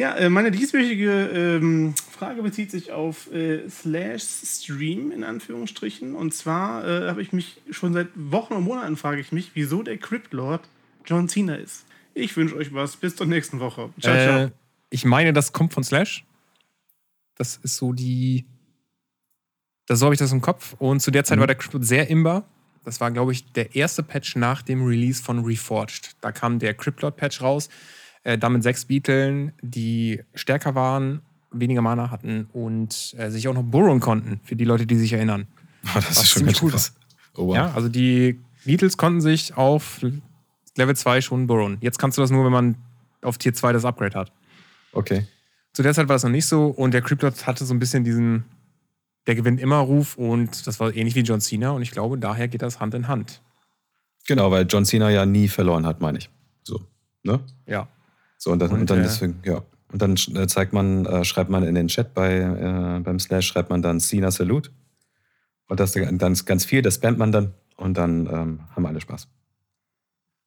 Ja, 0.00 0.16
äh, 0.16 0.30
meine 0.30 0.50
dieswöchige 0.50 1.58
ähm, 1.60 1.94
Frage 2.10 2.42
bezieht 2.42 2.70
sich 2.70 2.90
auf 2.90 3.30
äh, 3.34 3.68
Slash 3.68 4.22
Stream 4.22 5.12
in 5.12 5.22
Anführungsstrichen. 5.24 6.14
Und 6.14 6.32
zwar 6.32 6.88
äh, 6.88 7.08
habe 7.10 7.20
ich 7.20 7.34
mich 7.34 7.60
schon 7.70 7.92
seit 7.92 8.08
Wochen 8.14 8.54
und 8.54 8.64
Monaten 8.64 8.96
frage 8.96 9.20
ich 9.20 9.30
mich, 9.30 9.50
wieso 9.52 9.82
der 9.82 9.98
Crypt 9.98 10.32
Lord 10.32 10.66
John 11.04 11.28
Cena 11.28 11.56
ist. 11.56 11.84
Ich 12.14 12.34
wünsche 12.34 12.56
euch 12.56 12.72
was. 12.72 12.96
Bis 12.96 13.14
zur 13.14 13.26
nächsten 13.26 13.60
Woche. 13.60 13.90
Ciao, 14.00 14.16
ciao. 14.16 14.38
Äh, 14.44 14.50
ich 14.88 15.04
meine, 15.04 15.34
das 15.34 15.52
kommt 15.52 15.74
von 15.74 15.84
Slash. 15.84 16.24
Das 17.34 17.58
ist 17.62 17.76
so 17.76 17.92
die. 17.92 18.46
Das, 19.84 19.98
so 19.98 20.06
habe 20.06 20.14
ich 20.14 20.18
das 20.18 20.32
im 20.32 20.40
Kopf. 20.40 20.76
Und 20.78 21.00
zu 21.00 21.10
der 21.10 21.24
Zeit 21.24 21.36
Mhm. 21.36 21.40
war 21.40 21.46
der 21.46 21.56
Cryptid 21.56 21.84
sehr 21.84 22.08
imbar. 22.08 22.48
Das 22.86 23.02
war, 23.02 23.10
glaube 23.10 23.32
ich, 23.32 23.52
der 23.52 23.76
erste 23.76 24.02
Patch 24.02 24.34
nach 24.36 24.62
dem 24.62 24.82
Release 24.82 25.22
von 25.22 25.44
Reforged. 25.44 26.16
Da 26.22 26.32
kam 26.32 26.58
der 26.58 26.72
Cryptlord-Patch 26.72 27.42
raus. 27.42 27.68
Äh, 28.22 28.36
damit 28.38 28.62
sechs 28.62 28.84
Beetlen, 28.84 29.52
die 29.62 30.22
stärker 30.34 30.74
waren, 30.74 31.22
weniger 31.50 31.82
Mana 31.82 32.10
hatten 32.10 32.48
und 32.52 33.14
äh, 33.18 33.30
sich 33.30 33.48
auch 33.48 33.54
noch 33.54 33.62
burrowen 33.62 34.00
konnten, 34.00 34.40
für 34.44 34.56
die 34.56 34.64
Leute, 34.64 34.86
die 34.86 34.96
sich 34.96 35.12
erinnern. 35.12 35.46
Oh, 35.84 35.88
das 35.94 36.16
Was 36.16 36.30
ziemlich 36.30 36.62
cool 36.62 36.70
krass. 36.70 36.94
Oh, 37.36 37.48
wow. 37.48 37.56
Ja, 37.56 37.72
also 37.72 37.88
die 37.88 38.38
Beatles 38.64 38.96
konnten 38.96 39.20
sich 39.20 39.56
auf 39.56 40.00
Level 40.76 40.94
2 40.94 41.20
schon 41.20 41.46
burrowen. 41.46 41.78
Jetzt 41.80 41.98
kannst 41.98 42.18
du 42.18 42.22
das 42.22 42.30
nur, 42.30 42.44
wenn 42.44 42.52
man 42.52 42.76
auf 43.22 43.38
Tier 43.38 43.54
2 43.54 43.72
das 43.72 43.84
Upgrade 43.84 44.18
hat. 44.18 44.32
Okay. 44.92 45.26
Zu 45.72 45.82
der 45.82 45.94
Zeit 45.94 46.08
war 46.08 46.14
das 46.14 46.24
noch 46.24 46.30
nicht 46.30 46.46
so 46.46 46.66
und 46.66 46.92
der 46.92 47.02
Cryptod 47.02 47.46
hatte 47.46 47.64
so 47.64 47.72
ein 47.72 47.78
bisschen 47.78 48.04
diesen, 48.04 48.44
der 49.26 49.34
gewinnt 49.34 49.60
immer 49.60 49.78
Ruf 49.78 50.16
und 50.16 50.66
das 50.66 50.80
war 50.80 50.94
ähnlich 50.94 51.14
wie 51.14 51.20
John 51.20 51.40
Cena 51.40 51.70
und 51.70 51.82
ich 51.82 51.90
glaube, 51.90 52.18
daher 52.18 52.48
geht 52.48 52.62
das 52.62 52.80
Hand 52.80 52.94
in 52.94 53.08
Hand. 53.08 53.40
Genau, 54.26 54.50
weil 54.50 54.66
John 54.66 54.84
Cena 54.84 55.10
ja 55.10 55.24
nie 55.24 55.48
verloren 55.48 55.86
hat, 55.86 56.00
meine 56.00 56.18
ich. 56.18 56.28
So. 56.62 56.80
Ne? 57.22 57.40
Ja. 57.66 57.88
So, 58.40 58.52
und 58.52 58.58
dann, 58.58 58.70
Und, 58.70 58.80
und 58.80 58.90
dann 58.90 59.00
äh, 59.00 59.02
deswegen, 59.02 59.42
ja. 59.44 59.62
Und 59.92 60.00
dann 60.00 60.16
äh, 60.34 60.46
zeigt 60.46 60.72
man, 60.72 61.04
äh, 61.04 61.24
schreibt 61.24 61.50
man 61.50 61.62
in 61.62 61.74
den 61.74 61.88
Chat 61.88 62.14
bei, 62.14 62.38
äh, 62.38 63.00
beim 63.00 63.18
Slash, 63.20 63.46
schreibt 63.46 63.68
man 63.68 63.82
dann 63.82 64.00
Cena 64.00 64.30
Salute. 64.30 64.70
Und 65.68 65.78
das 65.78 65.92
dann 65.92 66.34
ganz 66.46 66.64
viel, 66.64 66.80
das 66.80 66.94
spammt 66.94 67.18
man 67.18 67.32
dann 67.32 67.52
und 67.76 67.98
dann 67.98 68.26
ähm, 68.26 68.60
haben 68.74 68.86
alle 68.86 69.00
Spaß. 69.00 69.28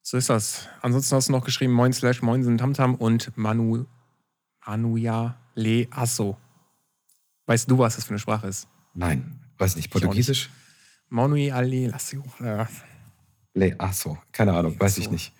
So 0.01 0.17
ist 0.17 0.29
das. 0.29 0.67
Ansonsten 0.81 1.15
hast 1.15 1.29
du 1.29 1.33
noch 1.33 1.45
geschrieben 1.45 1.73
Moin 1.73 1.93
Slash 1.93 2.23
Moinsen 2.23 2.57
Tamtam 2.57 2.95
und 2.95 3.31
Manu 3.37 3.85
Manuja 4.65 5.37
Le 5.53 5.87
Asso. 5.91 6.35
Weißt 7.45 7.69
du, 7.69 7.77
was 7.77 7.95
das 7.95 8.05
für 8.05 8.11
eine 8.11 8.19
Sprache 8.19 8.47
ist? 8.47 8.67
Nein, 8.95 9.39
weiß 9.59 9.75
nicht. 9.75 9.91
Portugiesisch? 9.91 10.49
Manui 11.09 11.51
Ale 11.51 11.89
Lasso. 11.89 12.23
Le 13.53 13.75
Asso, 13.77 14.17
keine 14.31 14.53
Ahnung, 14.53 14.79
weiß 14.79 14.97
ich 14.97 15.11
nicht. 15.11 15.31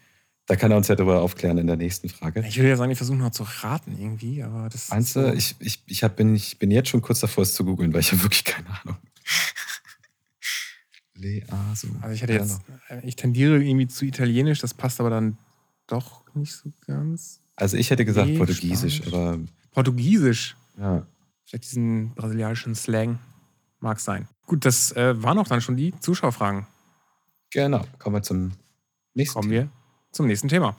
Da 0.46 0.56
kann 0.58 0.72
er 0.72 0.78
uns 0.78 0.90
ja 0.90 0.96
darüber 0.96 1.22
aufklären 1.22 1.58
in 1.58 1.68
der 1.68 1.78
nächsten 1.78 2.10
Frage. 2.10 2.46
Ich 2.46 2.58
würde 2.58 2.68
jetzt 2.70 2.82
eigentlich 2.82 2.98
versuchen, 2.98 3.20
noch 3.20 3.32
zu 3.32 3.44
raten 3.44 3.98
irgendwie, 3.98 4.44
aber 4.44 4.68
das 4.70 4.90
Meinst 4.90 5.10
ist 5.10 5.16
du, 5.16 5.22
so- 5.28 5.34
ich, 5.34 5.56
ich, 5.60 5.84
ich, 5.88 6.04
hab, 6.04 6.18
bin, 6.18 6.36
ich 6.36 6.60
bin 6.60 6.70
jetzt 6.70 6.90
schon 6.90 7.02
kurz 7.02 7.22
davor, 7.22 7.44
es 7.44 7.54
zu 7.54 7.64
googeln, 7.64 7.94
weil 7.94 8.02
ich 8.02 8.12
habe 8.12 8.24
wirklich 8.24 8.44
keine 8.44 8.68
Ahnung. 8.82 8.98
Le 11.16 11.44
Asso. 11.72 11.88
Also 12.02 12.14
ich 12.16 12.22
hätte 12.24 12.34
jetzt, 12.34 12.60
äh, 12.90 13.00
ich 13.08 13.16
tendiere 13.16 13.64
irgendwie 13.64 13.88
zu 13.88 14.06
Italienisch, 14.06 14.60
das 14.60 14.74
passt 14.74 15.00
aber 15.00 15.10
dann 15.10 15.38
doch 15.88 16.24
nicht 16.36 16.52
so 16.54 16.72
ganz. 16.88 17.40
Also 17.56 17.78
ich 17.78 17.90
hätte 17.92 18.04
gesagt 18.04 18.28
Nee, 18.30 18.38
Portugiesisch, 18.38 18.98
Spanisch. 18.98 19.14
aber 19.14 19.40
Portugiesisch, 19.72 20.56
ja. 20.78 21.06
vielleicht 21.46 21.66
diesen 21.66 22.14
brasilianischen 22.16 22.74
Slang, 22.76 23.20
mag 23.80 24.00
sein. 24.00 24.28
Gut, 24.48 24.66
das 24.66 24.92
äh, 24.94 25.22
waren 25.22 25.38
auch 25.38 25.48
dann 25.48 25.62
schon 25.62 25.78
die 25.78 25.94
Zuschauerfragen. 26.00 26.66
Genau. 27.52 27.86
Kommen 28.00 28.16
wir 28.18 28.24
zum 28.24 28.52
nächsten. 29.14 29.34
Kommen 29.40 29.52
wir 29.52 29.70
zum 30.14 30.28
nächsten 30.28 30.48
Thema. 30.48 30.78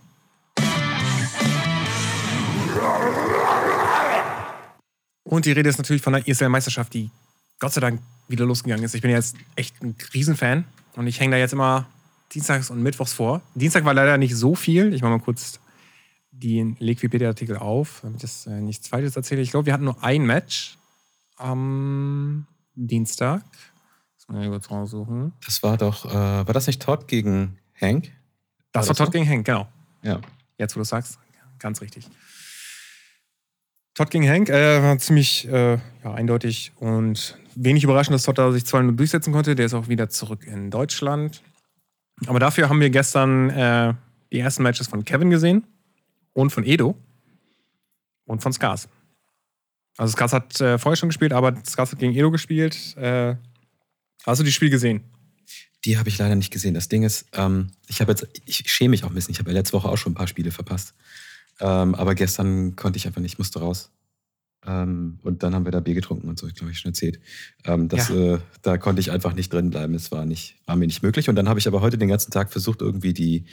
Und 5.24 5.46
die 5.46 5.52
Rede 5.52 5.68
ist 5.68 5.78
natürlich 5.78 6.02
von 6.02 6.12
der 6.12 6.26
ESL-Meisterschaft, 6.26 6.94
die 6.94 7.10
Gott 7.58 7.72
sei 7.72 7.80
Dank 7.80 8.00
wieder 8.28 8.46
losgegangen 8.46 8.84
ist. 8.84 8.94
Ich 8.94 9.02
bin 9.02 9.10
jetzt 9.10 9.36
echt 9.56 9.82
ein 9.82 9.96
Riesenfan 10.14 10.64
und 10.94 11.06
ich 11.06 11.20
hänge 11.20 11.32
da 11.32 11.38
jetzt 11.38 11.52
immer 11.52 11.86
dienstags 12.32 12.70
und 12.70 12.82
mittwochs 12.82 13.12
vor. 13.12 13.42
Dienstag 13.54 13.84
war 13.84 13.94
leider 13.94 14.16
nicht 14.16 14.36
so 14.36 14.54
viel. 14.54 14.94
Ich 14.94 15.02
mache 15.02 15.12
mal 15.12 15.20
kurz 15.20 15.60
den 16.30 16.76
Liquipedia-Artikel 16.78 17.56
auf, 17.56 18.00
damit 18.02 18.16
ich 18.16 18.22
das 18.22 18.46
äh, 18.46 18.60
nichts 18.60 18.88
Falsches 18.88 19.16
erzähle. 19.16 19.40
Ich 19.40 19.50
glaube, 19.50 19.66
wir 19.66 19.72
hatten 19.72 19.84
nur 19.84 20.02
ein 20.02 20.24
Match 20.24 20.78
am 21.36 22.46
Dienstag. 22.74 23.42
Das 24.16 24.28
muss 24.28 24.42
ich 24.42 24.48
kurz 24.48 24.70
raussuchen. 24.70 25.32
Das 25.44 25.62
war 25.62 25.76
doch, 25.76 26.06
äh, 26.06 26.12
war 26.12 26.52
das 26.52 26.66
nicht 26.66 26.82
Todd 26.82 27.08
gegen 27.08 27.58
Hank? 27.80 28.12
Das 28.74 28.88
war, 28.88 28.94
das 28.94 28.98
Todd 28.98 29.12
gegen 29.12 29.28
Hank, 29.28 29.46
genau. 29.46 29.68
Ja. 30.02 30.20
Jetzt, 30.58 30.74
wo 30.74 30.80
du 30.80 30.84
sagst, 30.84 31.18
ganz 31.60 31.80
richtig. 31.80 32.06
Todd 33.94 34.10
gegen 34.10 34.28
Hank 34.28 34.48
äh, 34.50 34.82
war 34.82 34.98
ziemlich 34.98 35.46
äh, 35.46 35.78
ja, 36.02 36.14
eindeutig 36.14 36.72
und 36.76 37.38
wenig 37.54 37.84
überraschend, 37.84 38.14
dass 38.14 38.24
Todd 38.24 38.36
da 38.36 38.50
sich 38.50 38.64
2-0 38.64 38.96
durchsetzen 38.96 39.32
konnte. 39.32 39.54
Der 39.54 39.66
ist 39.66 39.74
auch 39.74 39.86
wieder 39.86 40.10
zurück 40.10 40.44
in 40.44 40.72
Deutschland. 40.72 41.40
Aber 42.26 42.40
dafür 42.40 42.68
haben 42.68 42.80
wir 42.80 42.90
gestern 42.90 43.50
äh, 43.50 43.94
die 44.32 44.40
ersten 44.40 44.64
Matches 44.64 44.88
von 44.88 45.04
Kevin 45.04 45.30
gesehen 45.30 45.64
und 46.32 46.50
von 46.50 46.64
Edo 46.64 46.96
und 48.24 48.42
von 48.42 48.52
Skars. 48.52 48.88
Also 49.96 50.12
Skars 50.14 50.32
hat 50.32 50.60
äh, 50.60 50.78
vorher 50.78 50.96
schon 50.96 51.10
gespielt, 51.10 51.32
aber 51.32 51.54
Skars 51.64 51.92
hat 51.92 52.00
gegen 52.00 52.14
Edo 52.14 52.32
gespielt. 52.32 52.96
Äh, 52.96 53.36
hast 54.26 54.40
du 54.40 54.44
die 54.44 54.52
Spiel 54.52 54.70
gesehen? 54.70 55.04
Die 55.84 55.98
habe 55.98 56.08
ich 56.08 56.18
leider 56.18 56.34
nicht 56.34 56.50
gesehen. 56.50 56.74
Das 56.74 56.88
Ding 56.88 57.02
ist, 57.02 57.26
ähm, 57.32 57.68
ich 57.86 58.00
habe 58.00 58.12
jetzt, 58.12 58.26
ich 58.46 58.70
schäme 58.70 58.90
mich 58.90 59.04
auch 59.04 59.08
ein 59.10 59.14
bisschen. 59.14 59.32
Ich 59.32 59.38
habe 59.38 59.50
ja 59.50 59.54
letzte 59.54 59.74
Woche 59.74 59.88
auch 59.88 59.98
schon 59.98 60.12
ein 60.12 60.16
paar 60.16 60.28
Spiele 60.28 60.50
verpasst. 60.50 60.94
Ähm, 61.60 61.94
aber 61.94 62.14
gestern 62.14 62.74
konnte 62.76 62.96
ich 62.96 63.06
einfach 63.06 63.20
nicht, 63.20 63.38
musste 63.38 63.60
raus. 63.60 63.90
Ähm, 64.66 65.18
und 65.22 65.42
dann 65.42 65.54
haben 65.54 65.66
wir 65.66 65.72
da 65.72 65.80
Bier 65.80 65.94
getrunken 65.94 66.28
und 66.28 66.38
so, 66.38 66.46
ich 66.46 66.54
glaube, 66.54 66.72
ich 66.72 66.78
schon 66.78 66.90
erzählt. 66.92 67.20
Ähm, 67.64 67.88
das, 67.88 68.08
Ja. 68.08 68.36
äh, 68.36 68.38
da 68.62 68.78
konnte 68.78 69.00
ich 69.00 69.10
einfach 69.10 69.34
nicht 69.34 69.52
drin 69.52 69.68
bleiben. 69.70 69.94
Es 69.94 70.10
war, 70.10 70.24
nicht, 70.24 70.56
war 70.66 70.74
mir 70.76 70.86
nicht 70.86 71.02
möglich. 71.02 71.28
Und 71.28 71.36
dann 71.36 71.48
habe 71.48 71.58
ich 71.58 71.68
aber 71.68 71.82
heute 71.82 71.98
den 71.98 72.08
ganzen 72.08 72.30
Tag 72.30 72.50
versucht, 72.50 72.80
irgendwie 72.80 73.12
die, 73.12 73.44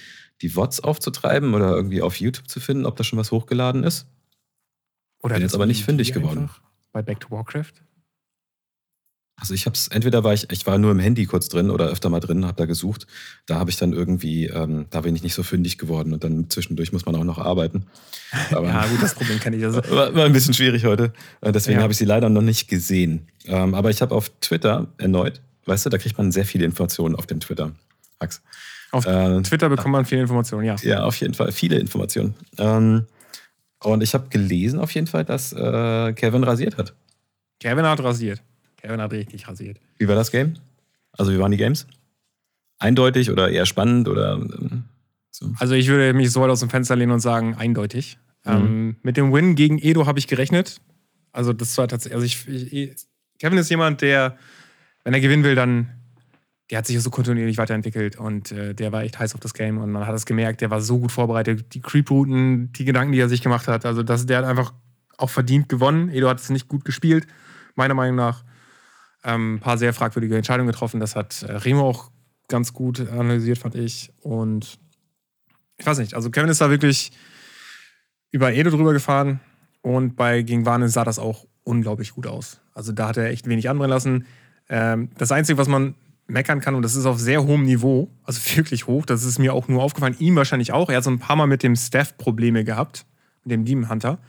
die 0.41 0.49
VODs 0.49 0.79
aufzutreiben 0.79 1.53
oder 1.53 1.71
irgendwie 1.75 2.01
auf 2.01 2.15
YouTube 2.15 2.47
zu 2.47 2.59
finden, 2.61 2.85
ob 2.85 2.95
da 2.95 3.03
schon 3.03 3.19
was 3.19 3.31
hochgeladen 3.31 3.83
ist. 3.83 4.07
Oder 5.21 5.35
Bin 5.35 5.43
jetzt 5.43 5.53
aber 5.53 5.65
nicht 5.65 5.83
fündig 5.83 6.13
geworden. 6.13 6.49
Bei 6.93 7.01
Back 7.01 7.19
to 7.19 7.29
Warcraft? 7.29 7.73
Also 9.41 9.55
ich 9.55 9.65
habe 9.65 9.73
es, 9.73 9.87
entweder 9.87 10.23
war 10.23 10.33
ich, 10.35 10.51
ich 10.51 10.67
war 10.67 10.77
nur 10.77 10.91
im 10.91 10.99
Handy 10.99 11.25
kurz 11.25 11.49
drin 11.49 11.71
oder 11.71 11.87
öfter 11.87 12.09
mal 12.09 12.19
drin, 12.19 12.45
habe 12.45 12.57
da 12.57 12.65
gesucht. 12.67 13.07
Da 13.47 13.55
habe 13.55 13.71
ich 13.71 13.75
dann 13.77 13.91
irgendwie, 13.91 14.45
ähm, 14.45 14.85
da 14.91 15.01
bin 15.01 15.15
ich 15.15 15.23
nicht 15.23 15.33
so 15.33 15.41
fündig 15.41 15.79
geworden 15.79 16.13
und 16.13 16.23
dann 16.23 16.47
zwischendurch 16.51 16.93
muss 16.93 17.07
man 17.07 17.15
auch 17.15 17.23
noch 17.23 17.39
arbeiten. 17.39 17.87
Aber 18.51 18.67
Ja, 18.67 18.85
gut, 18.85 19.01
das 19.01 19.15
Problem 19.15 19.39
kenne 19.39 19.57
ich. 19.57 19.65
Also, 19.65 19.81
war, 19.89 20.13
war 20.13 20.25
ein 20.25 20.31
bisschen 20.31 20.53
schwierig 20.53 20.85
heute. 20.85 21.11
Äh, 21.41 21.51
Deswegen 21.51 21.79
Ja. 21.79 21.83
habe 21.83 21.91
ich 21.91 21.97
sie 21.97 22.05
leider 22.05 22.29
noch 22.29 22.43
nicht 22.43 22.67
gesehen. 22.67 23.27
Ähm, 23.45 23.73
aber 23.73 23.89
ich 23.89 24.03
habe 24.03 24.13
auf 24.13 24.29
Twitter 24.41 24.87
erneut, 24.99 25.41
weißt 25.65 25.87
du, 25.87 25.89
da 25.89 25.97
kriegt 25.97 26.19
man 26.19 26.31
sehr 26.31 26.45
viele 26.45 26.63
Informationen 26.65 27.15
auf 27.15 27.25
dem 27.25 27.39
Twitter. 27.39 27.71
Max. 28.19 28.43
auf 28.91 29.07
Äh, 29.07 29.41
Twitter 29.41 29.69
bekommt 29.69 29.93
man 29.93 30.05
viele 30.05 30.21
Informationen, 30.21 30.65
ja. 30.65 30.75
Ja, 30.83 31.03
auf 31.03 31.15
jeden 31.15 31.33
Fall 31.33 31.51
viele 31.51 31.79
Informationen. 31.79 32.35
Ähm, 32.59 33.07
und 33.83 34.03
ich 34.03 34.13
habe 34.13 34.29
gelesen 34.29 34.77
auf 34.79 34.91
jeden 34.91 35.07
Fall, 35.07 35.25
dass 35.25 35.51
äh, 35.51 36.13
Kevin 36.13 36.43
rasiert 36.43 36.77
hat. 36.77 36.93
Kevin 37.59 37.85
hat 37.87 38.03
rasiert. 38.03 38.39
Kevin 38.81 39.01
hat 39.01 39.11
richtig 39.11 39.47
rasiert. 39.47 39.79
Wie 39.97 40.07
war 40.07 40.15
das 40.15 40.31
Game? 40.31 40.55
Also 41.13 41.31
wie 41.31 41.39
waren 41.39 41.51
die 41.51 41.57
Games? 41.57 41.85
Eindeutig 42.79 43.29
oder 43.29 43.49
eher 43.49 43.65
spannend 43.65 44.07
oder 44.07 44.33
ähm, 44.33 44.85
so? 45.29 45.53
Also 45.59 45.75
ich 45.75 45.87
würde 45.87 46.13
mich 46.13 46.31
so 46.31 46.41
weit 46.41 46.49
aus 46.49 46.61
dem 46.61 46.69
Fenster 46.69 46.95
lehnen 46.95 47.11
und 47.11 47.19
sagen, 47.19 47.55
eindeutig. 47.55 48.17
Ähm, 48.43 48.95
mit 49.03 49.17
dem 49.17 49.31
Win 49.31 49.53
gegen 49.53 49.77
Edo 49.77 50.07
habe 50.07 50.17
ich 50.17 50.27
gerechnet. 50.27 50.81
Also 51.31 51.53
das 51.53 51.77
war 51.77 51.87
tatsächlich, 51.87 52.15
also 52.15 52.25
ich, 52.25 52.73
ich, 52.73 52.95
Kevin 53.39 53.59
ist 53.59 53.69
jemand, 53.69 54.01
der, 54.01 54.37
wenn 55.03 55.13
er 55.13 55.19
gewinnen 55.19 55.43
will, 55.43 55.53
dann, 55.53 55.89
der 56.71 56.79
hat 56.79 56.87
sich 56.87 56.99
so 56.99 57.11
kontinuierlich 57.11 57.57
weiterentwickelt 57.57 58.15
und 58.17 58.51
äh, 58.51 58.73
der 58.73 58.91
war 58.91 59.03
echt 59.03 59.19
heiß 59.19 59.35
auf 59.35 59.41
das 59.41 59.53
Game 59.53 59.77
und 59.77 59.91
man 59.91 60.07
hat 60.07 60.15
es 60.15 60.25
gemerkt, 60.25 60.61
der 60.61 60.71
war 60.71 60.81
so 60.81 60.97
gut 60.97 61.11
vorbereitet. 61.11 61.73
Die 61.75 61.81
Creep-Routen, 61.81 62.73
die 62.73 62.85
Gedanken, 62.85 63.11
die 63.11 63.19
er 63.19 63.29
sich 63.29 63.41
gemacht 63.41 63.67
hat, 63.67 63.85
also 63.85 64.01
das, 64.01 64.25
der 64.25 64.39
hat 64.39 64.45
einfach 64.45 64.73
auch 65.17 65.29
verdient 65.29 65.69
gewonnen. 65.69 66.09
Edo 66.09 66.27
hat 66.27 66.39
es 66.39 66.49
nicht 66.49 66.67
gut 66.67 66.83
gespielt, 66.83 67.27
meiner 67.75 67.93
Meinung 67.93 68.15
nach. 68.15 68.43
Ähm, 69.23 69.55
ein 69.55 69.59
paar 69.59 69.77
sehr 69.77 69.93
fragwürdige 69.93 70.35
Entscheidungen 70.35 70.71
getroffen. 70.71 70.99
Das 70.99 71.15
hat 71.15 71.43
äh, 71.43 71.51
Remo 71.51 71.87
auch 71.87 72.11
ganz 72.47 72.73
gut 72.73 72.99
analysiert, 72.99 73.57
fand 73.57 73.75
ich. 73.75 74.11
Und 74.19 74.79
ich 75.77 75.85
weiß 75.85 75.99
nicht, 75.99 76.13
also 76.13 76.29
Kevin 76.29 76.49
ist 76.49 76.61
da 76.61 76.69
wirklich 76.69 77.11
über 78.31 78.53
Edo 78.53 78.69
drüber 78.69 78.93
gefahren 78.93 79.39
und 79.81 80.15
bei 80.15 80.41
gegen 80.41 80.65
Warne 80.65 80.89
sah 80.89 81.03
das 81.03 81.19
auch 81.19 81.45
unglaublich 81.63 82.13
gut 82.13 82.27
aus. 82.27 82.61
Also 82.73 82.91
da 82.91 83.09
hat 83.09 83.17
er 83.17 83.25
echt 83.25 83.47
wenig 83.47 83.69
anbrennen 83.69 83.91
lassen. 83.91 84.25
Ähm, 84.69 85.09
das 85.17 85.31
Einzige, 85.31 85.57
was 85.57 85.67
man 85.67 85.95
meckern 86.27 86.61
kann, 86.61 86.75
und 86.75 86.81
das 86.81 86.95
ist 86.95 87.05
auf 87.05 87.19
sehr 87.19 87.43
hohem 87.43 87.63
Niveau, 87.63 88.09
also 88.23 88.39
wirklich 88.55 88.87
hoch, 88.87 89.05
das 89.05 89.23
ist 89.23 89.39
mir 89.39 89.53
auch 89.53 89.67
nur 89.67 89.83
aufgefallen, 89.83 90.15
ihm 90.19 90.35
wahrscheinlich 90.35 90.71
auch. 90.71 90.89
Er 90.89 90.97
hat 90.97 91.03
so 91.03 91.11
ein 91.11 91.19
paar 91.19 91.35
Mal 91.35 91.47
mit 91.47 91.63
dem 91.63 91.75
Staff 91.75 92.17
Probleme 92.17 92.63
gehabt, 92.63 93.05
mit 93.43 93.51
dem 93.51 93.65
Demon 93.65 93.89
Hunter. 93.89 94.19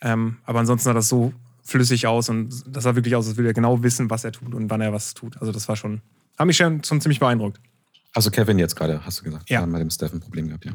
Ähm, 0.00 0.38
aber 0.44 0.60
ansonsten 0.60 0.84
sah 0.84 0.94
das 0.94 1.08
so 1.08 1.32
flüssig 1.68 2.06
aus 2.06 2.30
und 2.30 2.64
das 2.66 2.84
sah 2.84 2.94
wirklich 2.94 3.14
aus, 3.14 3.28
als 3.28 3.36
würde 3.36 3.50
er 3.50 3.54
genau 3.54 3.82
wissen, 3.82 4.08
was 4.08 4.24
er 4.24 4.32
tut 4.32 4.54
und 4.54 4.70
wann 4.70 4.80
er 4.80 4.92
was 4.92 5.12
tut. 5.12 5.36
Also 5.36 5.52
das 5.52 5.68
war 5.68 5.76
schon, 5.76 6.00
hat 6.38 6.46
mich 6.46 6.56
schon, 6.56 6.82
schon 6.82 7.00
ziemlich 7.00 7.20
beeindruckt. 7.20 7.60
Also 8.14 8.30
Kevin 8.30 8.58
jetzt 8.58 8.74
gerade, 8.74 9.04
hast 9.04 9.20
du 9.20 9.24
gesagt. 9.24 9.50
Ja. 9.50 9.58
Wir 9.58 9.62
haben 9.62 9.72
mit 9.72 9.82
dem 9.82 9.90
Steph 9.90 10.12
ein 10.14 10.20
Problem 10.20 10.48
gehabt, 10.48 10.64
ja. 10.64 10.72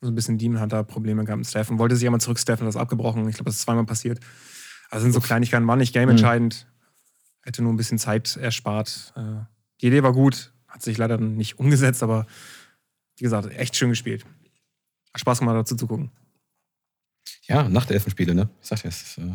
so 0.00 0.08
ein 0.08 0.14
bisschen 0.14 0.38
Demon 0.38 0.60
Hunter 0.60 0.84
Probleme 0.84 1.24
gehabt 1.24 1.38
mit 1.38 1.48
Steffen. 1.48 1.78
Wollte 1.80 1.96
sich 1.96 2.06
einmal 2.06 2.20
zurücksteffen, 2.20 2.66
das 2.66 2.76
ist 2.76 2.80
abgebrochen. 2.80 3.28
Ich 3.28 3.34
glaube, 3.34 3.50
das 3.50 3.56
ist 3.56 3.62
zweimal 3.62 3.84
passiert. 3.84 4.20
Also 4.90 5.02
sind 5.02 5.12
so 5.12 5.20
Kleinigkeiten, 5.20 5.66
war 5.66 5.76
nicht 5.76 5.92
game 5.92 6.08
entscheidend. 6.08 6.68
Hätte 7.42 7.62
nur 7.62 7.72
ein 7.72 7.76
bisschen 7.76 7.98
Zeit 7.98 8.36
erspart. 8.36 9.12
Äh, 9.16 9.44
Die 9.80 9.88
Idee 9.88 10.04
war 10.04 10.12
gut, 10.12 10.52
hat 10.68 10.82
sich 10.82 10.98
leider 10.98 11.18
nicht 11.18 11.58
umgesetzt, 11.58 12.02
aber 12.04 12.26
wie 13.16 13.24
gesagt, 13.24 13.50
echt 13.56 13.74
schön 13.76 13.90
gespielt. 13.90 14.24
Hat 15.12 15.20
Spaß 15.20 15.40
gemacht, 15.40 15.56
dazu 15.56 15.74
zu 15.74 15.88
gucken. 15.88 16.10
Ja, 17.48 17.68
Nachtelfenspiele, 17.68 18.34
ne? 18.36 18.48
Ich 18.62 18.68
sag 18.68 18.84
ja, 18.84 18.88
es 18.88 19.02
ist, 19.02 19.18
äh, 19.18 19.32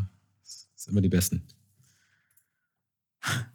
sind 0.86 0.94
immer 0.94 1.02
die 1.02 1.10
besten. 1.10 1.44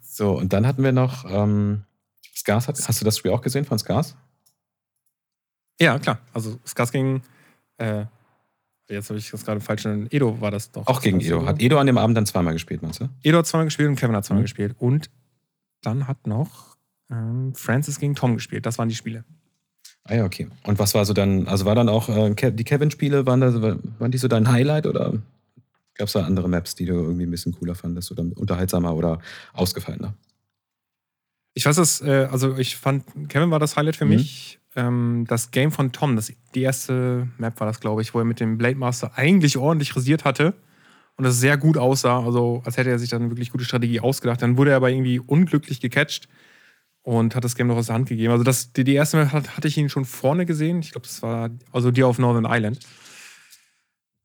So, 0.01 0.37
und 0.37 0.51
dann 0.53 0.67
hatten 0.67 0.83
wir 0.83 0.91
noch 0.91 1.25
ähm, 1.29 1.83
Scars. 2.35 2.67
Hat, 2.67 2.77
hast 2.87 2.99
du 3.01 3.05
das 3.05 3.17
Spiel 3.17 3.31
auch 3.31 3.41
gesehen 3.41 3.65
von 3.65 3.79
Scars? 3.79 4.15
Ja, 5.79 5.97
klar. 5.99 6.19
Also 6.33 6.59
Skars 6.67 6.91
gegen, 6.91 7.23
äh, 7.77 8.05
jetzt 8.89 9.09
habe 9.09 9.17
ich 9.17 9.31
das 9.31 9.45
gerade 9.45 9.61
falsch, 9.61 9.85
Edo 9.85 10.39
war 10.41 10.51
das 10.51 10.71
doch. 10.71 10.85
Auch 10.87 11.01
gegen 11.01 11.21
Edo. 11.21 11.45
Hat 11.45 11.61
Edo 11.61 11.79
an 11.79 11.87
dem 11.87 11.97
Abend 11.97 12.17
dann 12.17 12.25
zweimal 12.25 12.53
gespielt, 12.53 12.81
meinst 12.83 12.99
du? 12.99 13.09
Edo 13.23 13.37
hat 13.39 13.47
zweimal 13.47 13.65
gespielt 13.65 13.89
und 13.89 13.95
Kevin 13.95 14.15
hat 14.15 14.25
zweimal 14.25 14.41
Mhm. 14.41 14.45
gespielt. 14.45 14.75
Und 14.77 15.09
dann 15.81 16.07
hat 16.07 16.27
noch 16.27 16.75
ähm, 17.09 17.55
Francis 17.55 17.99
gegen 17.99 18.15
Tom 18.15 18.35
gespielt. 18.35 18.65
Das 18.65 18.77
waren 18.77 18.89
die 18.89 18.95
Spiele. 18.95 19.23
Ah 20.03 20.15
ja, 20.15 20.25
okay. 20.25 20.49
Und 20.63 20.77
was 20.79 20.93
war 20.93 21.05
so 21.05 21.13
dann, 21.13 21.47
also 21.47 21.65
war 21.65 21.75
dann 21.75 21.87
auch, 21.89 22.09
äh, 22.09 22.51
die 22.51 22.63
Kevin-Spiele, 22.63 23.25
waren, 23.25 23.39
da, 23.39 23.53
waren 23.99 24.11
die 24.11 24.17
so 24.17 24.27
dein 24.27 24.51
Highlight 24.51 24.85
oder 24.87 25.13
gab 25.95 26.07
es 26.07 26.13
da 26.13 26.23
andere 26.25 26.49
Maps, 26.49 26.75
die 26.75 26.85
du 26.85 26.93
irgendwie 26.93 27.25
ein 27.25 27.31
bisschen 27.31 27.53
cooler 27.53 27.75
fandest 27.75 28.11
oder 28.11 28.23
unterhaltsamer 28.35 28.95
oder 28.95 29.19
ausgefallener? 29.53 30.13
Ich 31.53 31.65
weiß 31.65 31.75
das, 31.75 32.01
äh, 32.01 32.27
also 32.31 32.57
ich 32.57 32.77
fand, 32.77 33.03
Kevin 33.29 33.51
war 33.51 33.59
das 33.59 33.75
Highlight 33.75 33.97
für 33.97 34.05
Mhm. 34.05 34.11
mich. 34.11 34.59
Ähm, 34.75 35.25
das 35.27 35.51
Game 35.51 35.71
von 35.71 35.91
Tom, 35.91 36.15
das, 36.15 36.31
die 36.55 36.61
erste 36.61 37.27
Map 37.37 37.59
war 37.59 37.67
das, 37.67 37.81
glaube 37.81 38.01
ich, 38.01 38.13
wo 38.13 38.19
er 38.19 38.25
mit 38.25 38.39
dem 38.39 38.57
Blade 38.57 38.77
Master 38.77 39.11
eigentlich 39.17 39.57
ordentlich 39.57 39.93
rasiert 39.95 40.23
hatte 40.23 40.53
und 41.17 41.25
das 41.25 41.39
sehr 41.41 41.57
gut 41.57 41.77
aussah, 41.77 42.23
also 42.23 42.61
als 42.65 42.77
hätte 42.77 42.89
er 42.89 42.97
sich 42.99 43.09
dann 43.09 43.29
wirklich 43.29 43.51
gute 43.51 43.65
Strategie 43.65 43.99
ausgedacht. 43.99 44.41
Dann 44.41 44.55
wurde 44.57 44.71
er 44.71 44.77
aber 44.77 44.89
irgendwie 44.89 45.19
unglücklich 45.19 45.81
gecatcht 45.81 46.29
und 47.01 47.35
hat 47.35 47.43
das 47.43 47.55
Game 47.55 47.67
noch 47.67 47.75
aus 47.75 47.87
der 47.87 47.95
Hand 47.95 48.07
gegeben. 48.07 48.31
Also 48.31 48.45
das, 48.45 48.71
die, 48.71 48.85
die 48.85 48.93
erste 48.93 49.17
Map 49.17 49.33
hat, 49.33 49.57
hatte 49.57 49.67
ich 49.67 49.77
ihn 49.77 49.89
schon 49.89 50.05
vorne 50.05 50.45
gesehen. 50.45 50.79
Ich 50.79 50.91
glaube, 50.93 51.05
das 51.05 51.21
war 51.21 51.49
also 51.73 51.91
die 51.91 52.03
auf 52.05 52.17
Northern 52.17 52.47
Island. 52.49 52.79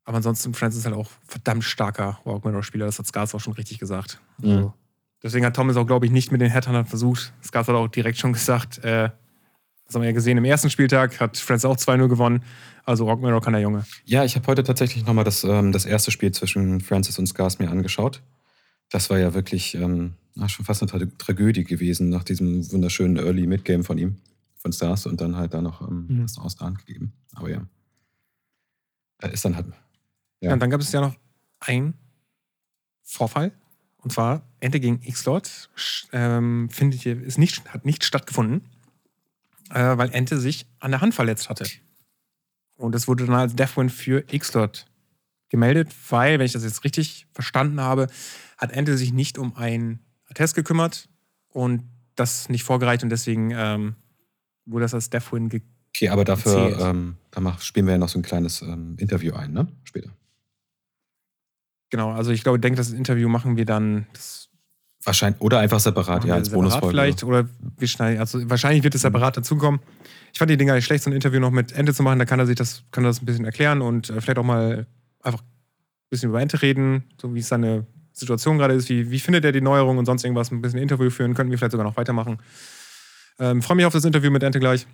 Aber 0.06 0.16
ansonsten, 0.16 0.54
Francis 0.54 0.80
ist 0.80 0.86
halt 0.86 0.96
auch 0.96 1.10
verdammt 1.26 1.64
starker 1.64 2.18
Walkman-Spieler. 2.24 2.86
Das 2.86 2.98
hat 2.98 3.06
Skars 3.06 3.34
auch 3.34 3.40
schon 3.40 3.52
richtig 3.54 3.78
gesagt. 3.78 4.20
Mhm. 4.40 4.50
Also, 4.50 4.74
deswegen 5.22 5.44
hat 5.44 5.54
Thomas 5.56 5.76
auch, 5.76 5.86
glaube 5.86 6.06
ich, 6.06 6.12
nicht 6.12 6.32
mit 6.32 6.40
den 6.40 6.50
Headhuntern 6.50 6.86
versucht. 6.86 7.32
Skars 7.44 7.66
hat 7.68 7.74
auch 7.74 7.88
direkt 7.88 8.16
schon 8.18 8.32
gesagt, 8.32 8.78
äh, 8.78 9.10
das 9.84 9.94
haben 9.94 10.02
wir 10.02 10.08
ja 10.08 10.14
gesehen, 10.14 10.38
im 10.38 10.44
ersten 10.44 10.70
Spieltag 10.70 11.20
hat 11.20 11.36
Francis 11.36 11.64
auch 11.64 11.76
2-0 11.76 12.08
gewonnen. 12.08 12.42
Also 12.84 13.04
Rockman 13.04 13.40
kann 13.40 13.52
der 13.52 13.62
Junge. 13.62 13.84
Ja, 14.04 14.24
ich 14.24 14.36
habe 14.36 14.46
heute 14.46 14.62
tatsächlich 14.62 15.04
nochmal 15.04 15.24
das, 15.24 15.44
ähm, 15.44 15.72
das 15.72 15.84
erste 15.84 16.10
Spiel 16.12 16.30
zwischen 16.32 16.80
Francis 16.80 17.18
und 17.18 17.26
Scars 17.26 17.58
mir 17.58 17.70
angeschaut. 17.70 18.22
Das 18.90 19.10
war 19.10 19.18
ja 19.18 19.34
wirklich 19.34 19.74
ähm, 19.74 20.14
schon 20.46 20.64
fast 20.64 20.82
eine 20.82 20.90
Tra 20.90 21.00
Tragödie 21.18 21.64
gewesen 21.64 22.08
nach 22.10 22.22
diesem 22.22 22.70
wunderschönen 22.70 23.16
Early 23.16 23.46
Mid-Game 23.48 23.82
von 23.82 23.98
ihm, 23.98 24.18
von 24.56 24.72
Stars 24.72 25.06
und 25.06 25.20
dann 25.20 25.36
halt 25.36 25.52
da 25.54 25.60
noch 25.62 25.80
ähm, 25.82 26.06
Mhm. 26.08 26.22
was 26.24 26.38
aus 26.38 26.54
der 26.56 26.68
Hand 26.68 26.86
gegeben. 26.86 27.12
Aber 27.34 27.50
ja. 27.50 27.66
Äh, 29.22 29.32
ist 29.32 29.44
dann 29.44 29.56
halt. 29.56 29.66
Ja. 30.40 30.48
Ja. 30.48 30.52
und 30.52 30.60
dann 30.60 30.70
gab 30.70 30.80
es 30.80 30.92
ja 30.92 31.00
noch 31.00 31.16
einen 31.60 31.94
Vorfall. 33.02 33.52
Und 33.98 34.12
zwar 34.12 34.42
Ente 34.60 34.78
gegen 34.78 35.00
X-Lord 35.02 35.70
ähm, 36.12 36.68
findet 36.70 37.00
hier, 37.02 37.20
ist 37.20 37.38
nicht, 37.38 37.64
hat 37.72 37.84
nicht 37.84 38.04
stattgefunden, 38.04 38.68
äh, 39.70 39.96
weil 39.96 40.12
Ente 40.12 40.38
sich 40.38 40.66
an 40.78 40.92
der 40.92 41.00
Hand 41.00 41.14
verletzt 41.14 41.48
hatte. 41.48 41.66
Und 42.76 42.94
das 42.94 43.08
wurde 43.08 43.26
dann 43.26 43.34
als 43.34 43.56
Deathwin 43.56 43.90
für 43.90 44.24
X-Lord 44.30 44.86
gemeldet, 45.48 45.88
weil, 46.10 46.38
wenn 46.38 46.46
ich 46.46 46.52
das 46.52 46.64
jetzt 46.64 46.84
richtig 46.84 47.26
verstanden 47.32 47.80
habe, 47.80 48.08
hat 48.58 48.72
Ente 48.72 48.96
sich 48.96 49.12
nicht 49.12 49.38
um 49.38 49.56
einen 49.56 50.00
Attest 50.28 50.54
gekümmert 50.54 51.08
und 51.48 51.84
das 52.14 52.48
nicht 52.48 52.64
vorgereicht 52.64 53.02
und 53.02 53.10
deswegen 53.10 53.50
ähm, 53.52 53.96
wurde 54.66 54.84
das 54.84 54.94
als 54.94 55.10
Deathwin 55.10 55.48
ge 55.48 55.62
Okay, 55.96 56.10
aber 56.10 56.24
dafür 56.24 56.78
ähm, 56.78 57.16
da 57.30 57.40
mach, 57.40 57.62
spielen 57.62 57.86
wir 57.86 57.92
ja 57.92 57.98
noch 57.98 58.10
so 58.10 58.18
ein 58.18 58.22
kleines 58.22 58.60
ähm, 58.60 58.96
Interview 58.98 59.34
ein, 59.34 59.52
ne? 59.52 59.66
Später. 59.84 60.10
Genau, 61.96 62.12
also 62.12 62.30
ich 62.30 62.42
glaube, 62.42 62.58
ich 62.58 62.60
denke, 62.60 62.76
das 62.76 62.90
Interview 62.90 63.26
machen 63.26 63.56
wir 63.56 63.64
dann 63.64 64.06
Wahrscheinlich, 65.02 65.40
oder 65.40 65.60
einfach 65.60 65.80
separat, 65.80 66.26
ja, 66.26 66.34
als 66.34 66.50
Bonusfolge. 66.50 66.88
vielleicht 66.88 67.24
oder 67.24 67.48
wir 67.78 67.88
schneiden, 67.88 68.20
also 68.20 68.50
wahrscheinlich 68.50 68.84
wird 68.84 68.94
es 68.94 69.00
separat 69.00 69.38
dazukommen. 69.38 69.80
Ich 70.30 70.38
fand 70.38 70.50
die 70.50 70.58
Dinger 70.58 70.74
nicht 70.74 70.84
schlecht, 70.84 71.04
so 71.04 71.08
ein 71.08 71.14
Interview 71.14 71.40
noch 71.40 71.52
mit 71.52 71.72
Ente 71.72 71.94
zu 71.94 72.02
machen, 72.02 72.18
da 72.18 72.26
kann 72.26 72.38
er 72.38 72.44
sich 72.44 72.56
das, 72.56 72.82
kann 72.90 73.02
er 73.02 73.08
das 73.08 73.22
ein 73.22 73.24
bisschen 73.24 73.46
erklären 73.46 73.80
und 73.80 74.10
äh, 74.10 74.20
vielleicht 74.20 74.36
auch 74.36 74.44
mal 74.44 74.86
einfach 75.22 75.40
ein 75.40 76.10
bisschen 76.10 76.28
über 76.28 76.42
Ente 76.42 76.60
reden, 76.60 77.04
so 77.18 77.34
wie 77.34 77.38
es 77.38 77.48
seine 77.48 77.86
Situation 78.12 78.58
gerade 78.58 78.74
ist, 78.74 78.90
wie, 78.90 79.10
wie 79.10 79.18
findet 79.18 79.46
er 79.46 79.52
die 79.52 79.62
Neuerung 79.62 79.96
und 79.96 80.04
sonst 80.04 80.22
irgendwas, 80.22 80.50
ein 80.50 80.60
bisschen 80.60 80.80
Interview 80.80 81.08
führen, 81.08 81.32
könnten 81.32 81.50
wir 81.50 81.56
vielleicht 81.56 81.72
sogar 81.72 81.86
noch 81.86 81.96
weitermachen. 81.96 82.38
Ähm, 83.38 83.62
Freue 83.62 83.76
mich 83.76 83.86
auf 83.86 83.94
das 83.94 84.04
Interview 84.04 84.30
mit 84.30 84.42
Ente 84.42 84.60
gleich. 84.60 84.86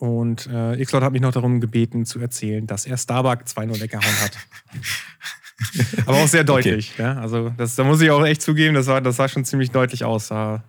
Und 0.00 0.48
äh, 0.50 0.82
Xlot 0.82 1.02
hat 1.02 1.12
mich 1.12 1.20
noch 1.20 1.32
darum 1.32 1.60
gebeten 1.60 2.06
zu 2.06 2.20
erzählen, 2.20 2.66
dass 2.66 2.86
er 2.86 2.96
Starbuck 2.96 3.42
2-0 3.44 3.80
weggehauen 3.82 4.20
hat. 4.22 4.32
Aber 6.06 6.16
auch 6.16 6.26
sehr 6.26 6.42
deutlich. 6.42 6.96
Ja? 6.96 7.18
Also 7.20 7.50
das, 7.58 7.74
da 7.76 7.84
muss 7.84 8.00
ich 8.00 8.10
auch 8.10 8.24
echt 8.24 8.40
zugeben, 8.40 8.74
das, 8.74 8.86
war, 8.86 9.02
das 9.02 9.16
sah 9.16 9.28
schon 9.28 9.44
ziemlich 9.44 9.70
deutlich 9.72 10.04
aus. 10.04 10.28
Da 10.28 10.64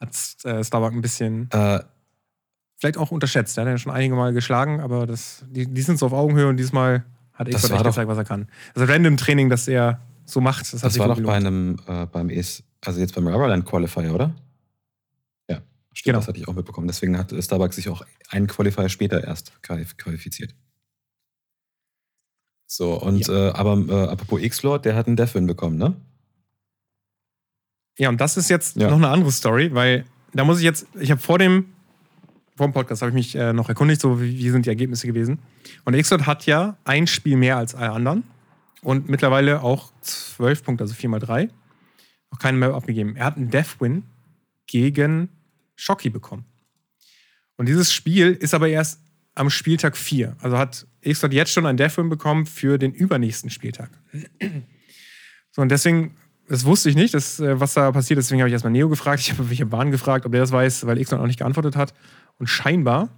hat 0.00 0.10
äh, 0.44 0.62
Starbuck 0.62 0.92
ein 0.92 1.00
bisschen, 1.00 1.48
Äh, 1.50 1.80
vielleicht 2.78 2.98
auch 2.98 3.10
unterschätzt. 3.10 3.56
Der 3.56 3.64
hat 3.64 3.70
ja 3.70 3.78
schon 3.78 3.90
einige 3.92 4.14
Mal 4.14 4.34
geschlagen, 4.34 4.80
aber 4.82 5.06
das, 5.06 5.44
die, 5.48 5.66
die 5.66 5.82
sind 5.82 5.98
so 5.98 6.04
auf 6.06 6.12
Augenhöhe 6.12 6.48
und 6.48 6.58
diesmal 6.58 7.04
hat 7.32 7.46
war 7.50 7.54
echt 7.54 7.70
doch- 7.70 7.82
gezeigt, 7.84 8.08
was 8.08 8.18
er 8.18 8.24
kann. 8.24 8.48
Also 8.74 8.92
Random 8.92 9.16
Training, 9.16 9.48
das 9.48 9.66
er 9.66 9.98
so 10.26 10.42
macht, 10.42 10.60
das, 10.74 10.74
hat 10.74 10.84
das 10.84 10.92
sich 10.92 11.00
war 11.00 11.08
doch 11.08 11.22
bei 11.22 11.34
einem, 11.34 11.78
äh, 11.86 12.04
beim 12.04 12.28
ES, 12.28 12.62
also 12.84 13.00
jetzt 13.00 13.14
beim 13.14 13.26
Rubberland 13.28 13.64
Qualifier, 13.64 14.12
oder? 14.14 14.34
Ja, 15.92 15.96
stimmt, 15.96 16.04
Genau. 16.04 16.18
das 16.20 16.28
hatte 16.28 16.38
ich 16.38 16.48
auch 16.48 16.54
mitbekommen. 16.54 16.86
Deswegen 16.86 17.18
hat 17.18 17.32
Starbucks 17.38 17.76
sich 17.76 17.88
auch 17.88 18.02
einen 18.30 18.46
Qualifier 18.46 18.88
später 18.88 19.22
erst 19.24 19.52
qualif- 19.62 19.96
qualifiziert. 19.96 20.54
So, 22.66 22.94
und 23.00 23.28
äh, 23.28 23.50
aber 23.50 23.76
äh, 23.76 24.08
apropos 24.08 24.40
X-Lord, 24.40 24.84
der 24.86 24.94
hat 24.96 25.06
einen 25.06 25.16
Deathwin 25.16 25.46
bekommen, 25.46 25.76
ne? 25.76 25.94
Ja, 27.98 28.08
und 28.08 28.18
das 28.20 28.38
ist 28.38 28.48
jetzt 28.48 28.76
Ja. 28.76 28.88
noch 28.88 28.96
eine 28.96 29.08
andere 29.08 29.30
Story, 29.30 29.74
weil 29.74 30.06
da 30.32 30.44
muss 30.44 30.58
ich 30.58 30.64
jetzt, 30.64 30.86
ich 30.98 31.10
habe 31.10 31.20
vor 31.20 31.38
dem, 31.38 31.66
vor 32.56 32.66
dem 32.66 32.72
Podcast 32.72 33.02
habe 33.02 33.10
ich 33.10 33.14
mich 33.14 33.34
äh, 33.34 33.52
noch 33.52 33.68
erkundigt, 33.68 34.00
so 34.00 34.20
wie, 34.22 34.38
wie 34.38 34.48
sind 34.50 34.64
die 34.64 34.70
Ergebnisse 34.70 35.06
gewesen. 35.06 35.38
Und 35.84 35.94
Xlot 36.00 36.24
hat 36.26 36.46
ja 36.46 36.78
ein 36.84 37.06
Spiel 37.06 37.36
mehr 37.36 37.58
als 37.58 37.74
alle 37.74 37.90
anderen 37.92 38.24
und 38.80 39.10
mittlerweile 39.10 39.62
auch 39.62 39.92
zwölf 40.00 40.64
Punkte, 40.64 40.84
also 40.84 40.94
vier 40.94 41.10
mal 41.10 41.18
drei. 41.18 41.50
Noch 42.30 42.38
keine 42.38 42.56
mehr 42.56 42.72
abgegeben. 42.72 43.14
Er 43.16 43.26
hat 43.26 43.36
einen 43.36 43.50
Death-Win 43.50 44.04
gegen 44.66 45.28
Shocky 45.76 46.10
bekommen. 46.10 46.44
Und 47.56 47.66
dieses 47.66 47.92
Spiel 47.92 48.32
ist 48.32 48.54
aber 48.54 48.68
erst 48.68 49.00
am 49.34 49.50
Spieltag 49.50 49.96
4. 49.96 50.36
Also 50.40 50.58
hat 50.58 50.86
Xlot 51.04 51.32
jetzt 51.32 51.52
schon 51.52 51.66
einen 51.66 51.78
Death-Win 51.78 52.08
bekommen 52.08 52.46
für 52.46 52.78
den 52.78 52.92
übernächsten 52.92 53.50
Spieltag. 53.50 53.90
So, 55.50 55.62
und 55.62 55.68
deswegen, 55.68 56.16
das 56.48 56.64
wusste 56.64 56.88
ich 56.88 56.96
nicht, 56.96 57.14
das, 57.14 57.40
äh, 57.40 57.60
was 57.60 57.74
da 57.74 57.92
passiert. 57.92 58.18
Deswegen 58.18 58.40
habe 58.40 58.48
ich 58.48 58.52
erstmal 58.52 58.72
Neo 58.72 58.88
gefragt. 58.88 59.20
Ich 59.20 59.32
habe 59.32 59.48
welche 59.48 59.66
Bahn 59.66 59.90
gefragt, 59.90 60.26
ob 60.26 60.32
der 60.32 60.40
das 60.40 60.52
weiß, 60.52 60.86
weil 60.86 61.02
Xlot 61.02 61.20
auch 61.20 61.26
nicht 61.26 61.38
geantwortet 61.38 61.76
hat. 61.76 61.94
Und 62.38 62.46
scheinbar 62.46 63.10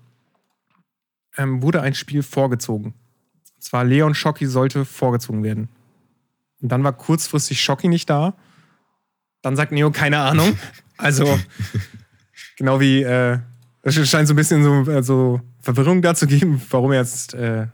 ähm, 1.37 1.63
wurde 1.63 1.81
ein 1.81 1.95
Spiel 1.95 2.23
vorgezogen. 2.23 2.95
Und 3.55 3.63
zwar 3.63 3.85
Leon 3.85 4.15
Schocki 4.15 4.47
sollte 4.47 4.85
vorgezogen 4.85 5.43
werden. 5.43 5.69
Und 6.61 6.71
dann 6.71 6.83
war 6.85 6.93
kurzfristig 6.93 7.63
Schocki 7.63 7.89
nicht 7.89 8.09
da. 8.09 8.35
Dann 9.43 9.57
sagt 9.57 9.73
Neo, 9.73 9.91
keine 9.91 10.19
Ahnung. 10.19 10.59
Also, 10.97 11.39
genau 12.57 12.81
wie, 12.81 13.03
äh, 13.03 13.39
es 13.83 14.09
scheint 14.09 14.29
so 14.29 14.35
ein 14.35 14.37
bisschen 14.37 14.63
so, 14.63 14.91
äh, 14.91 15.03
so 15.03 15.41
Verwirrung 15.61 16.03
da 16.03 16.15
zu 16.15 16.27
geben, 16.27 16.61
warum 16.71 16.93
er 16.93 17.01
jetzt 17.01 17.35
äh, 17.35 17.67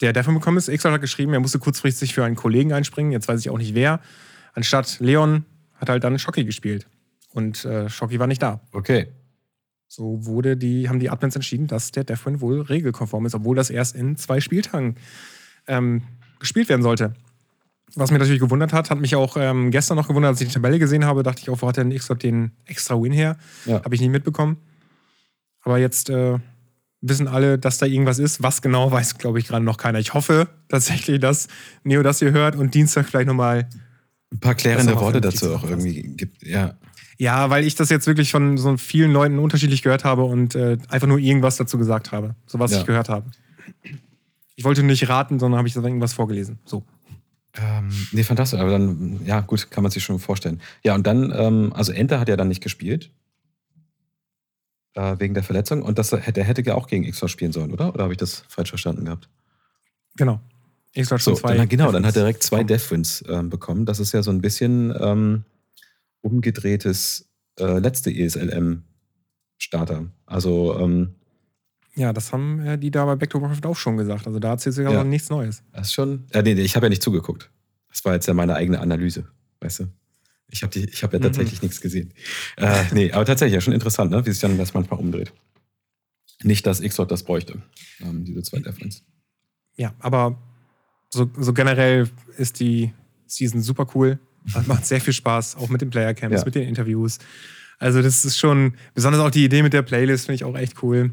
der 0.00 0.12
davon 0.12 0.34
bekommen 0.34 0.58
ist. 0.58 0.70
Xlot 0.70 0.92
hat 0.92 1.00
geschrieben, 1.00 1.32
er 1.32 1.40
musste 1.40 1.58
kurzfristig 1.58 2.14
für 2.14 2.24
einen 2.24 2.36
Kollegen 2.36 2.72
einspringen. 2.72 3.12
Jetzt 3.12 3.28
weiß 3.28 3.40
ich 3.40 3.50
auch 3.50 3.58
nicht 3.58 3.74
wer. 3.74 4.00
Anstatt 4.52 4.98
Leon 5.00 5.44
hat 5.74 5.88
halt 5.88 6.04
dann 6.04 6.18
Schocki 6.18 6.44
gespielt. 6.44 6.86
Und 7.32 7.64
äh, 7.64 7.88
Schocki 7.88 8.18
war 8.18 8.26
nicht 8.26 8.42
da. 8.42 8.60
Okay. 8.72 9.08
So 9.88 10.24
wurde 10.26 10.56
die, 10.56 10.88
haben 10.88 10.98
die 10.98 11.10
Admins 11.10 11.36
entschieden, 11.36 11.66
dass 11.66 11.92
der 11.92 12.04
Deathwin 12.04 12.40
wohl 12.40 12.60
regelkonform 12.60 13.26
ist, 13.26 13.34
obwohl 13.34 13.56
das 13.56 13.70
erst 13.70 13.94
in 13.94 14.16
zwei 14.16 14.40
Spieltagen 14.40 14.96
ähm, 15.66 16.02
gespielt 16.38 16.68
werden 16.68 16.82
sollte. 16.82 17.14
Was 17.96 18.10
mich 18.10 18.18
natürlich 18.18 18.40
gewundert 18.40 18.72
hat, 18.72 18.90
hat 18.90 18.98
mich 18.98 19.14
auch 19.14 19.36
ähm, 19.38 19.70
gestern 19.70 19.96
noch 19.96 20.08
gewundert, 20.08 20.30
als 20.30 20.40
ich 20.40 20.48
die 20.48 20.54
Tabelle 20.54 20.78
gesehen 20.78 21.04
habe, 21.04 21.22
dachte 21.22 21.42
ich 21.42 21.50
auch, 21.50 21.62
wo 21.62 21.68
hat 21.68 21.76
denn 21.76 21.90
Xlot 21.96 22.22
den 22.22 22.52
extra 22.64 23.00
Win 23.00 23.12
her? 23.12 23.36
Ja. 23.66 23.84
Habe 23.84 23.94
ich 23.94 24.00
nicht 24.00 24.10
mitbekommen. 24.10 24.56
Aber 25.62 25.78
jetzt 25.78 26.10
äh, 26.10 26.38
wissen 27.00 27.28
alle, 27.28 27.58
dass 27.58 27.78
da 27.78 27.86
irgendwas 27.86 28.18
ist. 28.18 28.42
Was 28.42 28.62
genau, 28.62 28.90
weiß, 28.90 29.18
glaube 29.18 29.38
ich, 29.38 29.46
gerade 29.46 29.64
noch 29.64 29.76
keiner. 29.76 29.98
Ich 30.00 30.12
hoffe 30.14 30.48
tatsächlich, 30.68 31.20
dass 31.20 31.46
Neo 31.84 32.02
das 32.02 32.18
hier 32.18 32.32
hört 32.32 32.56
und 32.56 32.74
Dienstag 32.74 33.06
vielleicht 33.06 33.28
nochmal 33.28 33.68
Ein 34.32 34.40
paar 34.40 34.54
klärende 34.54 34.96
Worte 34.98 35.20
dazu 35.20 35.54
auch 35.54 35.64
irgendwie 35.64 36.02
gibt. 36.02 36.42
Ja. 36.42 36.74
Ja, 37.16 37.48
weil 37.48 37.64
ich 37.64 37.76
das 37.76 37.90
jetzt 37.90 38.08
wirklich 38.08 38.32
von 38.32 38.58
so 38.58 38.76
vielen 38.76 39.12
Leuten 39.12 39.38
unterschiedlich 39.38 39.82
gehört 39.82 40.02
habe 40.04 40.24
und 40.24 40.56
äh, 40.56 40.78
einfach 40.88 41.06
nur 41.06 41.18
irgendwas 41.18 41.56
dazu 41.56 41.78
gesagt 41.78 42.10
habe. 42.10 42.34
So 42.46 42.58
was 42.58 42.72
Ja. 42.72 42.80
ich 42.80 42.86
gehört 42.86 43.08
habe. 43.08 43.30
Ich 44.56 44.64
wollte 44.64 44.82
nicht 44.82 45.08
raten, 45.08 45.38
sondern 45.38 45.58
habe 45.58 45.68
ich 45.68 45.74
so 45.74 45.82
irgendwas 45.82 46.12
vorgelesen. 46.12 46.58
So. 46.64 46.84
Ähm, 47.56 47.90
nee, 48.12 48.24
fantastisch. 48.24 48.58
Aber 48.58 48.70
dann, 48.70 49.24
ja, 49.24 49.40
gut, 49.40 49.70
kann 49.70 49.82
man 49.82 49.92
sich 49.92 50.02
schon 50.02 50.18
vorstellen. 50.18 50.60
Ja, 50.82 50.94
und 50.94 51.06
dann, 51.06 51.32
ähm, 51.36 51.72
also 51.74 51.92
Enter 51.92 52.18
hat 52.18 52.28
ja 52.28 52.36
dann 52.36 52.48
nicht 52.48 52.62
gespielt. 52.62 53.10
Äh, 54.94 55.18
wegen 55.18 55.34
der 55.34 55.42
Verletzung. 55.42 55.82
Und 55.82 55.98
das, 55.98 56.10
der 56.10 56.20
hätte 56.20 56.62
ja 56.62 56.74
auch 56.74 56.86
gegen 56.86 57.10
Xor 57.10 57.28
spielen 57.28 57.52
sollen, 57.52 57.72
oder? 57.72 57.92
Oder 57.94 58.04
habe 58.04 58.12
ich 58.12 58.18
das 58.18 58.44
falsch 58.48 58.68
verstanden 58.70 59.04
gehabt? 59.04 59.28
Genau. 60.16 60.40
Schon 60.96 61.18
So, 61.18 61.34
zwei. 61.34 61.56
dann, 61.56 61.68
genau, 61.68 61.90
dann 61.90 62.06
hat 62.06 62.14
er 62.14 62.22
direkt 62.22 62.44
zwei. 62.44 62.62
Deathwins 62.62 63.24
ähm, 63.28 63.50
bekommen. 63.50 63.84
Das 63.86 63.98
ist 63.98 64.12
ja 64.12 64.22
so 64.22 64.30
ein 64.30 64.40
bisschen 64.40 64.94
ähm, 65.00 65.44
umgedrehtes 66.20 67.28
äh, 67.58 67.78
letzte 67.80 68.12
ESLM-Starter. 68.12 70.06
Also, 70.26 70.78
ähm, 70.78 71.16
Ja, 71.96 72.12
das 72.12 72.32
haben 72.32 72.60
äh, 72.60 72.76
die 72.78 72.90
da 72.90 73.04
bei 73.04 73.14
Back 73.16 73.30
to 73.30 73.40
Warcraft 73.40 73.66
auch 73.68 73.76
schon 73.76 73.96
gesagt. 73.96 74.26
Also 74.26 74.38
da 74.38 74.50
erzählt 74.50 74.74
sich 74.74 74.84
Ja. 74.84 74.90
aber 74.90 75.04
nichts 75.04 75.30
Neues. 75.30 75.62
das 75.72 75.88
ist 75.88 75.94
schon. 75.94 76.24
Äh, 76.32 76.42
nee, 76.42 76.54
nee, 76.54 76.62
ich 76.62 76.74
habe 76.76 76.86
ja 76.86 76.90
nicht 76.90 77.02
zugeguckt. 77.02 77.50
Das 77.90 78.04
war 78.04 78.14
jetzt 78.14 78.26
ja 78.26 78.34
meine 78.34 78.54
eigene 78.56 78.80
Analyse, 78.80 79.28
weißt 79.60 79.80
du? 79.80 79.84
Ich 80.50 80.62
habe 80.62 80.78
hab 80.80 81.12
ja 81.12 81.18
Mhm. 81.18 81.22
tatsächlich 81.22 81.62
nichts 81.62 81.80
gesehen. 81.80 82.12
Äh, 82.56 82.84
nee, 82.92 83.12
aber 83.12 83.24
tatsächlich, 83.24 83.54
ja, 83.54 83.60
schon 83.60 83.72
interessant, 83.72 84.10
ne? 84.10 84.24
wie 84.26 84.30
sich 84.30 84.40
dann 84.40 84.58
das 84.58 84.74
manchmal 84.74 84.98
umdreht. 85.00 85.32
Nicht, 86.42 86.66
dass 86.66 86.80
Xrod 86.82 87.10
das 87.10 87.22
bräuchte, 87.22 87.62
ähm, 88.00 88.24
diese 88.24 88.42
zwei 88.42 88.58
Deathwins. 88.58 89.04
Ja, 89.76 89.94
aber 90.00 90.36
so, 91.10 91.30
so 91.38 91.52
generell 91.52 92.08
ist 92.36 92.60
die 92.60 92.92
Season 93.26 93.62
super 93.62 93.86
cool. 93.94 94.18
Macht 94.66 94.84
sehr 94.84 95.00
viel 95.00 95.12
Spaß, 95.14 95.56
auch 95.56 95.68
mit 95.70 95.80
den 95.80 95.90
Player 95.90 96.12
Camps, 96.14 96.40
Ja. 96.40 96.44
mit 96.44 96.54
den 96.56 96.68
Interviews. 96.68 97.18
Also, 97.78 98.02
das 98.02 98.24
ist 98.24 98.38
schon, 98.38 98.74
besonders 98.94 99.20
auch 99.20 99.30
die 99.30 99.44
Idee 99.44 99.62
mit 99.62 99.72
der 99.72 99.82
Playlist 99.82 100.26
finde 100.26 100.36
ich 100.36 100.44
auch 100.44 100.56
echt 100.56 100.82
cool. 100.82 101.10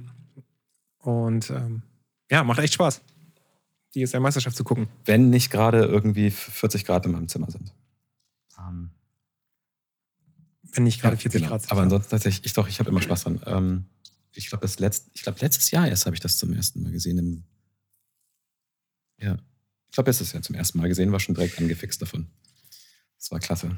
Und 1.01 1.49
ähm, 1.49 1.81
ja, 2.29 2.43
macht 2.43 2.59
echt 2.59 2.73
Spaß, 2.73 3.01
die 3.93 4.01
ESL-Meisterschaft 4.03 4.55
zu 4.55 4.63
gucken. 4.63 4.87
Wenn 5.05 5.29
nicht 5.29 5.49
gerade 5.51 5.79
irgendwie 5.85 6.31
40 6.31 6.85
Grad 6.85 7.05
in 7.05 7.11
meinem 7.13 7.27
Zimmer 7.27 7.49
sind. 7.51 7.73
Ähm, 8.59 8.91
Wenn 10.73 10.83
nicht 10.83 11.01
gerade 11.01 11.15
Ja, 11.15 11.21
40 11.21 11.41
genau. 11.41 11.51
Grad 11.51 11.61
sind. 11.63 11.71
Aber 11.71 11.81
ansonsten 11.81 12.11
tatsächlich, 12.11 12.45
ich 12.45 12.53
doch, 12.53 12.67
ich 12.67 12.79
habe 12.79 12.89
immer 12.89 13.01
Spaß 13.01 13.23
dran. 13.23 13.41
Ähm, 13.45 13.85
ich 14.33 14.47
glaube, 14.47 14.61
das 14.61 14.79
letzt, 14.79 15.09
ich 15.13 15.23
glaube, 15.23 15.39
letztes 15.41 15.71
Jahr 15.71 15.87
erst 15.87 16.05
habe 16.05 16.15
ich 16.15 16.21
das 16.21 16.37
zum 16.37 16.53
ersten 16.53 16.81
Mal 16.83 16.91
gesehen. 16.91 17.17
Im, 17.17 17.43
ja, 19.17 19.35
ich 19.87 19.91
glaube, 19.93 20.09
letztes 20.09 20.31
Jahr 20.31 20.41
zum 20.41 20.55
ersten 20.55 20.77
Mal 20.77 20.87
gesehen, 20.87 21.11
war 21.11 21.19
schon 21.19 21.35
direkt 21.35 21.57
angefixt 21.59 22.01
davon. 22.01 22.27
Das 23.17 23.31
war 23.31 23.39
klasse. 23.39 23.77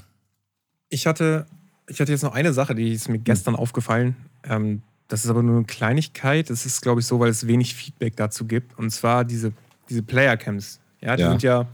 Ich 0.90 1.08
hatte, 1.08 1.48
ich 1.88 2.00
hatte 2.00 2.12
jetzt 2.12 2.22
noch 2.22 2.34
eine 2.36 2.54
Sache, 2.54 2.76
die 2.76 2.94
ist 2.94 3.08
mir 3.10 3.16
Hm. 3.16 3.24
gestern 3.24 3.56
aufgefallen. 3.56 4.16
Ähm, 4.44 4.84
das 5.08 5.24
ist 5.26 5.30
aber 5.30 5.44
nur 5.44 5.58
eine 5.58 5.66
Kleinigkeit. 5.66 6.50
Das 6.50 6.66
ist, 6.66 6.82
glaube 6.82 7.02
ich, 7.02 7.06
so, 7.08 7.20
weil 7.20 7.30
es 7.30 7.46
wenig 7.48 7.76
Feedback 7.76 8.16
dazu 8.16 8.46
gibt. 8.46 8.78
Und 8.80 8.90
zwar 8.92 9.26
diese, 9.26 9.54
diese 9.90 10.02
Player-Camps. 10.04 10.80
Ja, 11.02 11.16
die 11.16 11.22
Ja. 11.24 11.30
sind 11.30 11.44
ja, 11.44 11.68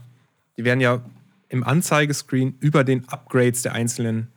die 0.56 0.64
werden 0.64 0.80
ja 0.80 1.02
im 1.48 1.64
Anzeigescreen 1.64 2.56
über 2.60 2.84
den 2.84 3.08
Upgrades 3.08 3.62
der 3.62 3.72
einzelnen 3.72 4.28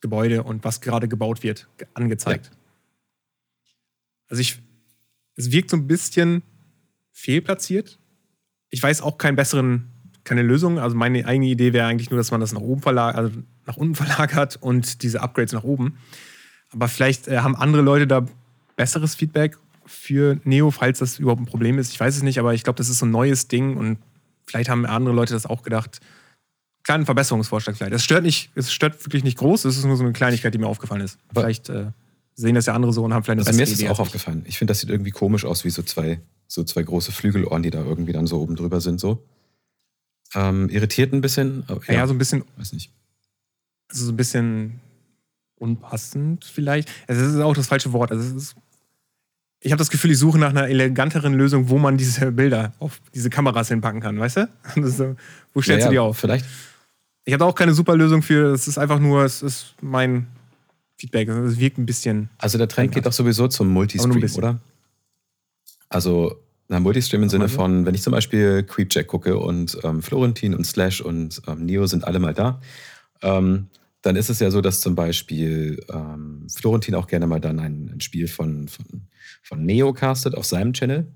Gebäude 0.00 0.42
und 0.42 0.64
was 0.64 0.80
gerade 0.80 1.08
gebaut 1.08 1.42
wird, 1.42 1.68
ge- 1.78 1.86
angezeigt. 1.94 2.50
Also 4.28 4.40
ich, 4.40 4.60
es 5.36 5.50
wirkt 5.52 5.70
so 5.70 5.76
ein 5.76 5.86
bisschen 5.86 6.42
fehlplatziert. 7.12 7.98
Ich 8.70 8.82
weiß 8.82 9.02
auch 9.02 9.18
keinen 9.18 9.36
besseren, 9.36 9.90
keine 10.24 10.42
Lösung. 10.42 10.78
Also 10.78 10.96
meine 10.96 11.26
eigene 11.26 11.46
Idee 11.46 11.72
wäre 11.72 11.86
eigentlich 11.86 12.10
nur, 12.10 12.18
dass 12.18 12.30
man 12.30 12.40
das 12.40 12.52
nach 12.52 12.60
oben 12.60 12.80
verlagert, 12.80 13.16
also 13.16 13.42
nach 13.66 13.76
unten 13.76 13.94
verlagert 14.04 14.56
und 14.60 15.02
diese 15.02 15.20
Upgrades 15.20 15.52
nach 15.52 15.64
oben. 15.64 15.98
Aber 16.70 16.88
vielleicht 16.88 17.28
äh, 17.28 17.38
haben 17.38 17.54
andere 17.54 17.82
Leute 17.82 18.06
da 18.06 18.26
besseres 18.76 19.14
Feedback. 19.14 19.56
für 19.84 20.38
Neo, 20.44 20.70
falls 20.70 21.00
das 21.00 21.18
überhaupt 21.18 21.42
ein 21.42 21.46
Problem 21.46 21.76
ist. 21.78 21.90
Ich 21.92 21.98
weiß 21.98 22.16
es 22.16 22.22
nicht, 22.22 22.38
aber 22.38 22.54
ich 22.54 22.62
glaube, 22.62 22.76
das 22.76 22.88
ist 22.88 22.98
so 23.00 23.04
ein 23.06 23.10
neues 23.10 23.48
Ding 23.48 23.76
und 23.76 23.98
vielleicht 24.46 24.68
haben 24.70 24.86
andere 24.86 25.12
Leute 25.14 25.34
das 25.34 25.44
auch 25.44 25.62
gedacht. 25.62 25.98
Kleinen 26.84 27.04
Verbesserungsvorschlag 27.04 27.76
vielleicht. 27.76 27.92
Es 27.92 28.04
stört 28.04 28.22
nicht, 28.22 28.50
es 28.54 28.72
stört 28.72 29.04
wirklich 29.04 29.24
nicht 29.24 29.36
groß, 29.38 29.64
es 29.64 29.76
ist 29.76 29.84
nur 29.84 29.96
so 29.96 30.04
eine 30.04 30.12
Kleinigkeit, 30.12 30.54
die 30.54 30.58
mir 30.58 30.68
aufgefallen 30.68 31.00
ist. 31.02 31.18
Aber- 31.28 31.40
vielleicht 31.42 31.68
äh, 31.68 31.90
sehen 32.36 32.54
das 32.54 32.66
ja 32.66 32.74
andere 32.74 32.92
so 32.92 33.02
und 33.04 33.12
haben 33.12 33.24
vielleicht 33.24 33.40
eine 33.40 33.46
Also 33.46 33.56
mir 33.56 33.64
ist 33.64 33.72
es 33.72 33.84
auch 33.90 33.98
aufgefallen. 33.98 34.44
Ich 34.46 34.56
finde, 34.56 34.70
das 34.70 34.78
sieht 34.80 34.88
irgendwie 34.88 35.10
komisch 35.10 35.44
aus, 35.44 35.64
wie 35.64 35.70
so 35.70 35.82
zwei, 35.82 36.20
so 36.46 36.62
zwei 36.62 36.82
große 36.84 37.10
Flügelohren, 37.10 37.62
die 37.64 37.70
da 37.70 37.82
irgendwie 37.84 38.12
dann 38.12 38.28
so 38.28 38.40
oben 38.40 38.54
drüber 38.54 38.80
sind. 38.80 39.00
So. 39.00 39.22
Ähm, 40.34 40.68
irritiert 40.70 41.12
ein 41.12 41.20
bisschen. 41.20 41.64
Aber, 41.66 41.80
Ja, 41.92 42.06
so 42.06 42.14
ein 42.14 42.18
bisschen, 42.18 42.44
weiß 42.56 42.72
nicht. 42.72 42.90
also 43.90 44.06
so 44.06 44.12
ein 44.12 44.16
bisschen 44.16 44.80
unpassend 45.62 46.44
vielleicht. 46.44 46.90
Also 47.06 47.22
es 47.22 47.34
ist 47.34 47.40
auch 47.40 47.54
das 47.54 47.68
falsche 47.68 47.92
Wort. 47.92 48.10
Also 48.10 48.36
ist, 48.36 48.56
ich 49.60 49.70
habe 49.70 49.78
das 49.78 49.90
Gefühl, 49.90 50.10
ich 50.10 50.18
suche 50.18 50.38
nach 50.38 50.50
einer 50.50 50.68
eleganteren 50.68 51.34
Lösung, 51.34 51.68
wo 51.68 51.78
man 51.78 51.96
diese 51.96 52.32
Bilder 52.32 52.72
auf 52.80 53.00
diese 53.14 53.30
Kameras 53.30 53.68
hinpacken 53.68 54.00
kann, 54.00 54.18
weißt 54.18 54.36
du? 54.38 54.48
So, 54.82 55.16
wo 55.54 55.62
stellst 55.62 55.84
ja, 55.84 55.86
du 55.86 55.92
die 55.92 55.98
auf? 55.98 56.18
Vielleicht. 56.18 56.44
Ich 57.24 57.32
habe 57.32 57.44
auch 57.44 57.54
keine 57.54 57.72
super 57.72 57.96
Lösung 57.96 58.22
für. 58.22 58.52
Es 58.52 58.66
ist 58.66 58.78
einfach 58.78 58.98
nur, 58.98 59.24
es 59.24 59.42
ist 59.42 59.76
mein 59.80 60.26
Feedback. 60.96 61.28
Es 61.28 61.58
wirkt 61.58 61.78
ein 61.78 61.86
bisschen. 61.86 62.28
Also 62.38 62.58
der 62.58 62.68
Trend 62.68 62.92
geht 62.92 63.06
doch 63.06 63.12
sowieso 63.12 63.46
zum 63.46 63.68
Multistream, 63.68 64.28
oder? 64.34 64.58
Also 65.88 66.36
na, 66.68 66.80
Multistream 66.80 67.22
im 67.22 67.28
Sinne 67.28 67.46
du? 67.46 67.50
von, 67.50 67.86
wenn 67.86 67.94
ich 67.94 68.02
zum 68.02 68.12
Beispiel 68.12 68.64
Creepjack 68.64 69.06
gucke 69.06 69.38
und 69.38 69.78
ähm, 69.84 70.02
Florentin 70.02 70.54
und 70.54 70.64
Slash 70.64 71.00
und 71.00 71.42
ähm, 71.46 71.66
Neo 71.66 71.86
sind 71.86 72.04
alle 72.04 72.18
mal 72.18 72.34
da, 72.34 72.60
ähm, 73.20 73.68
dann 74.02 74.16
ist 74.16 74.28
es 74.28 74.40
ja 74.40 74.50
so, 74.50 74.60
dass 74.60 74.80
zum 74.80 74.94
Beispiel 74.94 75.82
ähm, 75.92 76.46
Florentin 76.52 76.94
auch 76.96 77.06
gerne 77.06 77.26
mal 77.26 77.40
dann 77.40 77.60
ein, 77.60 77.90
ein 77.94 78.00
Spiel 78.00 78.28
von, 78.28 78.68
von, 78.68 79.08
von 79.42 79.64
Neo 79.64 79.92
castet 79.92 80.34
auf 80.34 80.44
seinem 80.44 80.72
Channel. 80.72 81.06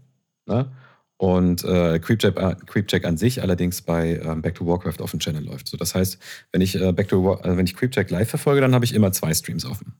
Ne? 0.47 0.71
Und 1.19 1.65
äh, 1.65 1.99
Creepjack, 1.99 2.37
äh, 2.37 2.57
Creepjack 2.67 3.05
an 3.05 3.17
sich 3.17 3.43
allerdings 3.43 3.83
bei 3.83 4.21
ähm, 4.23 4.43
Back 4.43 4.55
to 4.57 4.67
Warcraft 4.67 5.01
auf 5.01 5.11
dem 5.11 5.21
Channel 5.21 5.45
läuft. 5.45 5.69
So, 5.69 5.77
das 5.77 5.95
heißt, 5.95 6.19
wenn 6.53 6.61
ich, 6.61 6.81
äh, 6.81 6.93
Back 6.93 7.09
to 7.09 7.25
War, 7.25 7.45
äh, 7.45 7.57
wenn 7.57 7.67
ich 7.67 7.75
Creepjack 7.75 8.11
live 8.11 8.29
verfolge, 8.29 8.61
dann 8.61 8.75
habe 8.75 8.85
ich 8.85 8.95
immer 8.95 9.13
zwei 9.13 9.35
Streams 9.35 9.65
offen. 9.65 9.95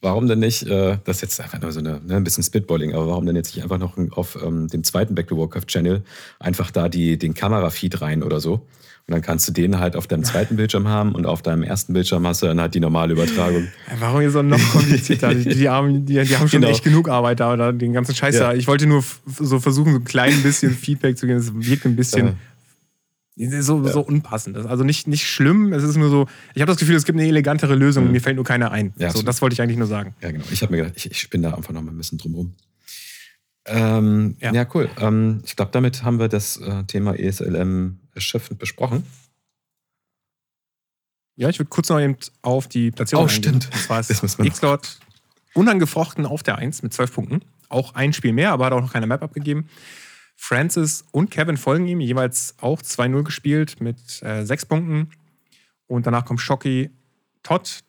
Warum 0.00 0.26
denn 0.26 0.40
nicht, 0.40 0.64
äh, 0.64 0.98
das 1.04 1.18
ist 1.18 1.22
jetzt 1.22 1.40
einfach 1.40 1.60
nur 1.60 1.70
so 1.70 1.78
eine, 1.78 2.00
ne, 2.00 2.16
ein 2.16 2.24
bisschen 2.24 2.42
Spitballing, 2.42 2.92
aber 2.92 3.06
warum 3.06 3.24
denn 3.24 3.36
jetzt 3.36 3.54
nicht 3.54 3.62
einfach 3.62 3.78
noch 3.78 3.96
auf 4.16 4.36
ähm, 4.42 4.66
dem 4.66 4.82
zweiten 4.82 5.14
Back 5.14 5.28
to 5.28 5.38
Warcraft 5.38 5.66
Channel 5.66 6.02
einfach 6.40 6.72
da 6.72 6.88
die, 6.88 7.18
den 7.18 7.34
Kamerafeed 7.34 8.00
rein 8.00 8.24
oder 8.24 8.40
so? 8.40 8.66
Und 9.08 9.12
dann 9.14 9.22
kannst 9.22 9.48
du 9.48 9.52
den 9.52 9.78
halt 9.80 9.96
auf 9.96 10.06
deinem 10.06 10.22
zweiten 10.22 10.54
Bildschirm 10.56 10.86
haben 10.86 11.12
und 11.14 11.26
auf 11.26 11.42
deinem 11.42 11.64
ersten 11.64 11.92
Bildschirm 11.92 12.24
hast 12.26 12.40
du 12.42 12.46
dann 12.46 12.60
halt 12.60 12.74
die 12.74 12.80
normale 12.80 13.12
Übertragung. 13.14 13.64
Ja, 13.88 13.96
Warum 13.98 14.20
hier 14.20 14.30
so 14.30 14.42
noch 14.42 14.60
komplizierter? 14.70 15.34
die, 15.34 15.48
die, 15.54 15.68
haben, 15.68 16.06
die, 16.06 16.14
die 16.22 16.36
haben 16.36 16.48
schon 16.48 16.60
Genau. 16.60 16.68
echt 16.72 16.84
genug 16.84 17.08
Arbeit 17.08 17.40
da 17.40 17.52
oder 17.52 17.72
den 17.72 17.92
ganzen 17.92 18.14
Scheiß 18.14 18.36
Ja. 18.36 18.40
da. 18.52 18.54
Ich 18.54 18.68
wollte 18.68 18.86
nur 18.86 19.02
so 19.26 19.58
versuchen, 19.58 19.92
so 19.92 19.98
ein 19.98 20.04
klein 20.04 20.40
bisschen 20.42 20.72
Feedback 20.72 21.18
zu 21.18 21.26
geben. 21.26 21.38
Es 21.40 21.52
wirkt 21.52 21.84
ein 21.84 21.96
bisschen. 21.96 22.34
So, 23.34 23.82
so 23.88 24.00
unpassend. 24.02 24.54
Das 24.56 24.66
ist 24.66 24.70
Also 24.70 24.84
nicht, 24.84 25.08
nicht 25.08 25.26
schlimm, 25.26 25.72
es 25.72 25.82
ist 25.82 25.96
nur 25.96 26.10
so, 26.10 26.28
ich 26.54 26.60
habe 26.60 26.70
das 26.70 26.78
Gefühl, 26.78 26.94
es 26.96 27.04
gibt 27.04 27.18
eine 27.18 27.26
elegantere 27.26 27.74
Lösung, 27.74 28.04
Mhm. 28.06 28.12
mir 28.12 28.20
fällt 28.20 28.36
nur 28.36 28.44
keine 28.44 28.70
ein. 28.70 28.92
Ja, 28.98 29.06
so, 29.06 29.06
absolut. 29.06 29.28
das 29.28 29.42
wollte 29.42 29.54
ich 29.54 29.62
eigentlich 29.62 29.78
nur 29.78 29.86
sagen. 29.86 30.14
Ja, 30.20 30.30
genau. 30.30 30.44
Ich 30.52 30.62
habe 30.62 30.70
mir 30.72 30.78
gedacht, 30.82 30.94
ich, 30.96 31.10
ich 31.10 31.18
spinne 31.18 31.48
da 31.48 31.54
einfach 31.54 31.72
noch 31.72 31.82
mal 31.82 31.90
ein 31.90 31.96
bisschen 31.96 32.18
drum 32.18 32.34
rum. 32.34 32.54
Ähm, 33.66 34.36
ja. 34.40 34.52
Ja. 34.52 34.66
cool. 34.74 34.90
Ähm, 34.98 35.42
ich 35.44 35.54
glaube, 35.56 35.70
damit 35.70 36.02
haben 36.02 36.18
wir 36.18 36.28
das 36.28 36.56
äh, 36.56 36.84
Thema 36.84 37.14
ESLM 37.18 38.00
erschöpfend 38.14 38.58
besprochen. 38.58 39.04
Ja, 41.36 41.48
ich 41.48 41.58
würde 41.58 41.70
kurz 41.70 41.88
noch 41.88 42.00
eben 42.00 42.16
auf 42.42 42.68
die 42.68 42.90
Platzierung 42.90 43.24
Oh, 43.24 43.28
eingehen. 43.28 43.60
stimmt. 43.62 43.88
Das 43.88 44.10
wir 44.38 44.44
noch- 44.44 44.44
X-Lord 44.46 44.98
unangefochten 45.54 46.26
auf 46.26 46.42
der 46.42 46.56
1 46.58 46.82
mit 46.82 46.92
12 46.92 47.12
Punkten. 47.14 47.40
Auch 47.68 47.94
ein 47.94 48.12
Spiel 48.12 48.32
mehr, 48.32 48.52
aber 48.52 48.66
hat 48.66 48.72
auch 48.72 48.80
noch 48.80 48.92
keine 48.92 49.06
Map 49.06 49.22
abgegeben. 49.22 49.68
Francis 50.36 51.04
und 51.12 51.30
Kevin 51.30 51.56
folgen 51.56 51.86
ihm, 51.86 52.00
jeweils 52.00 52.54
auch 52.60 52.82
2-0 52.82 53.22
gespielt 53.22 53.80
mit 53.80 54.22
äh, 54.22 54.44
6 54.44 54.66
Punkten. 54.66 55.10
Und 55.86 56.06
danach 56.06 56.24
kommt 56.24 56.40
Shocky, 56.40 56.90
Todd 57.42 57.80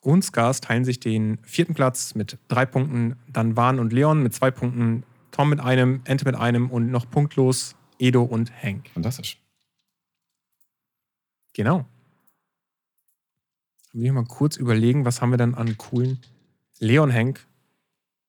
und 0.00 0.22
Skars 0.24 0.60
teilen 0.60 0.84
sich 0.84 1.00
den 1.00 1.38
vierten 1.42 1.74
Platz 1.74 2.14
mit 2.14 2.38
drei 2.48 2.66
Punkten. 2.66 3.16
Dann 3.28 3.56
Van 3.56 3.78
und 3.78 3.92
Leon 3.92 4.22
mit 4.22 4.34
zwei 4.34 4.50
Punkten, 4.50 5.04
Tom 5.32 5.48
mit 5.50 5.58
einem, 5.60 6.00
Ente 6.04 6.24
mit 6.24 6.36
einem 6.36 6.70
und 6.70 6.90
noch 6.90 7.10
punktlos 7.10 7.74
Edo 7.98 8.22
und 8.22 8.52
Hank. 8.62 8.88
Fantastisch. 8.94 9.38
Genau. 11.54 11.84
Will 13.92 14.06
ich 14.06 14.12
mal 14.12 14.24
kurz 14.24 14.56
überlegen, 14.56 15.04
was 15.04 15.20
haben 15.20 15.30
wir 15.30 15.36
dann 15.36 15.54
an 15.54 15.76
coolen 15.76 16.20
Leon 16.78 17.12
Hank, 17.12 17.46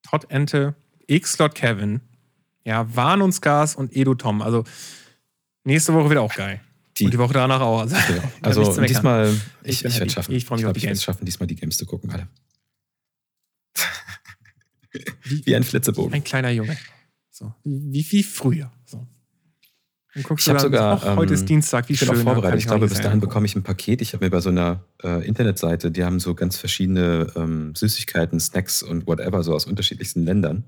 Todd 0.02 0.26
Ente, 0.30 0.74
X-Slot 1.06 1.54
Kevin, 1.54 2.00
ja, 2.64 2.94
Warn 2.94 3.22
und 3.22 3.96
Edo 3.96 4.14
Tom. 4.14 4.42
Also 4.42 4.64
nächste 5.64 5.94
Woche 5.94 6.08
wird 6.10 6.18
auch 6.18 6.34
geil. 6.34 6.60
Die- 6.98 7.06
und 7.06 7.12
die 7.14 7.18
Woche 7.18 7.32
danach 7.34 7.60
auch. 7.60 7.80
Also, 7.80 7.96
Ja. 7.96 8.22
Also 8.42 8.80
diesmal, 8.82 9.28
Ich 9.30 9.40
ich, 9.64 9.76
ich, 9.76 9.82
bin 9.82 9.92
werde 9.94 10.10
schaffen. 10.10 10.34
Ich 10.34 10.44
freu 10.44 10.54
mich 10.56 10.62
glaub, 10.62 10.70
auf 10.70 10.74
die 10.74 10.78
ich 10.78 10.84
Games. 10.84 10.98
es 10.98 11.04
schaffen, 11.04 11.24
diesmal 11.24 11.46
die 11.46 11.56
Games 11.56 11.76
zu 11.76 11.86
gucken, 11.86 12.10
alle. 12.10 12.28
Wie- 15.24 15.46
Wie 15.46 15.56
ein 15.56 15.62
Flitzebogen. 15.64 16.12
Ein 16.14 16.24
kleiner 16.24 16.50
Junge. 16.50 16.76
So. 17.30 17.52
Wie, 17.64 18.06
wie 18.10 18.22
früher. 18.22 18.70
So. 18.84 19.06
Ich 20.16 20.24
hab 20.30 20.36
du 20.36 20.44
dann, 20.44 20.58
sogar, 20.60 21.02
ach, 21.02 21.16
heute 21.16 21.32
ähm, 21.34 21.40
ist 21.40 21.48
Dienstag, 21.48 21.88
wie 21.88 21.94
Ich 21.94 21.98
bin 22.00 22.08
schön. 22.08 22.18
auch 22.18 22.22
vorbereitet. 22.22 22.60
Ich 22.60 22.66
glaube, 22.66 22.82
mal 22.86 22.88
bis 22.88 23.00
dahin 23.00 23.18
bekomme 23.18 23.46
ich 23.46 23.56
ein 23.56 23.64
Paket. 23.64 24.00
Ich 24.00 24.12
habe 24.12 24.24
mir 24.24 24.30
bei 24.30 24.40
so 24.40 24.50
einer 24.50 24.84
äh, 25.02 25.26
Internetseite, 25.26 25.90
die 25.90 26.04
haben 26.04 26.20
so 26.20 26.36
ganz 26.36 26.56
verschiedene 26.56 27.32
ähm, 27.34 27.74
Süßigkeiten, 27.74 28.38
Snacks 28.38 28.84
und 28.84 29.08
whatever, 29.08 29.42
so 29.42 29.52
aus 29.54 29.66
unterschiedlichsten 29.66 30.24
Ländern. 30.24 30.62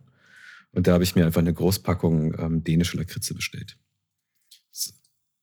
Und 0.72 0.89
da 0.89 0.95
habe 0.95 1.05
ich 1.05 1.14
mir 1.14 1.24
einfach 1.24 1.41
eine 1.41 1.55
Großpackung 1.55 2.35
ähm, 2.41 2.64
dänische 2.64 2.97
Lakritze 2.97 3.35
bestellt. 3.35 3.77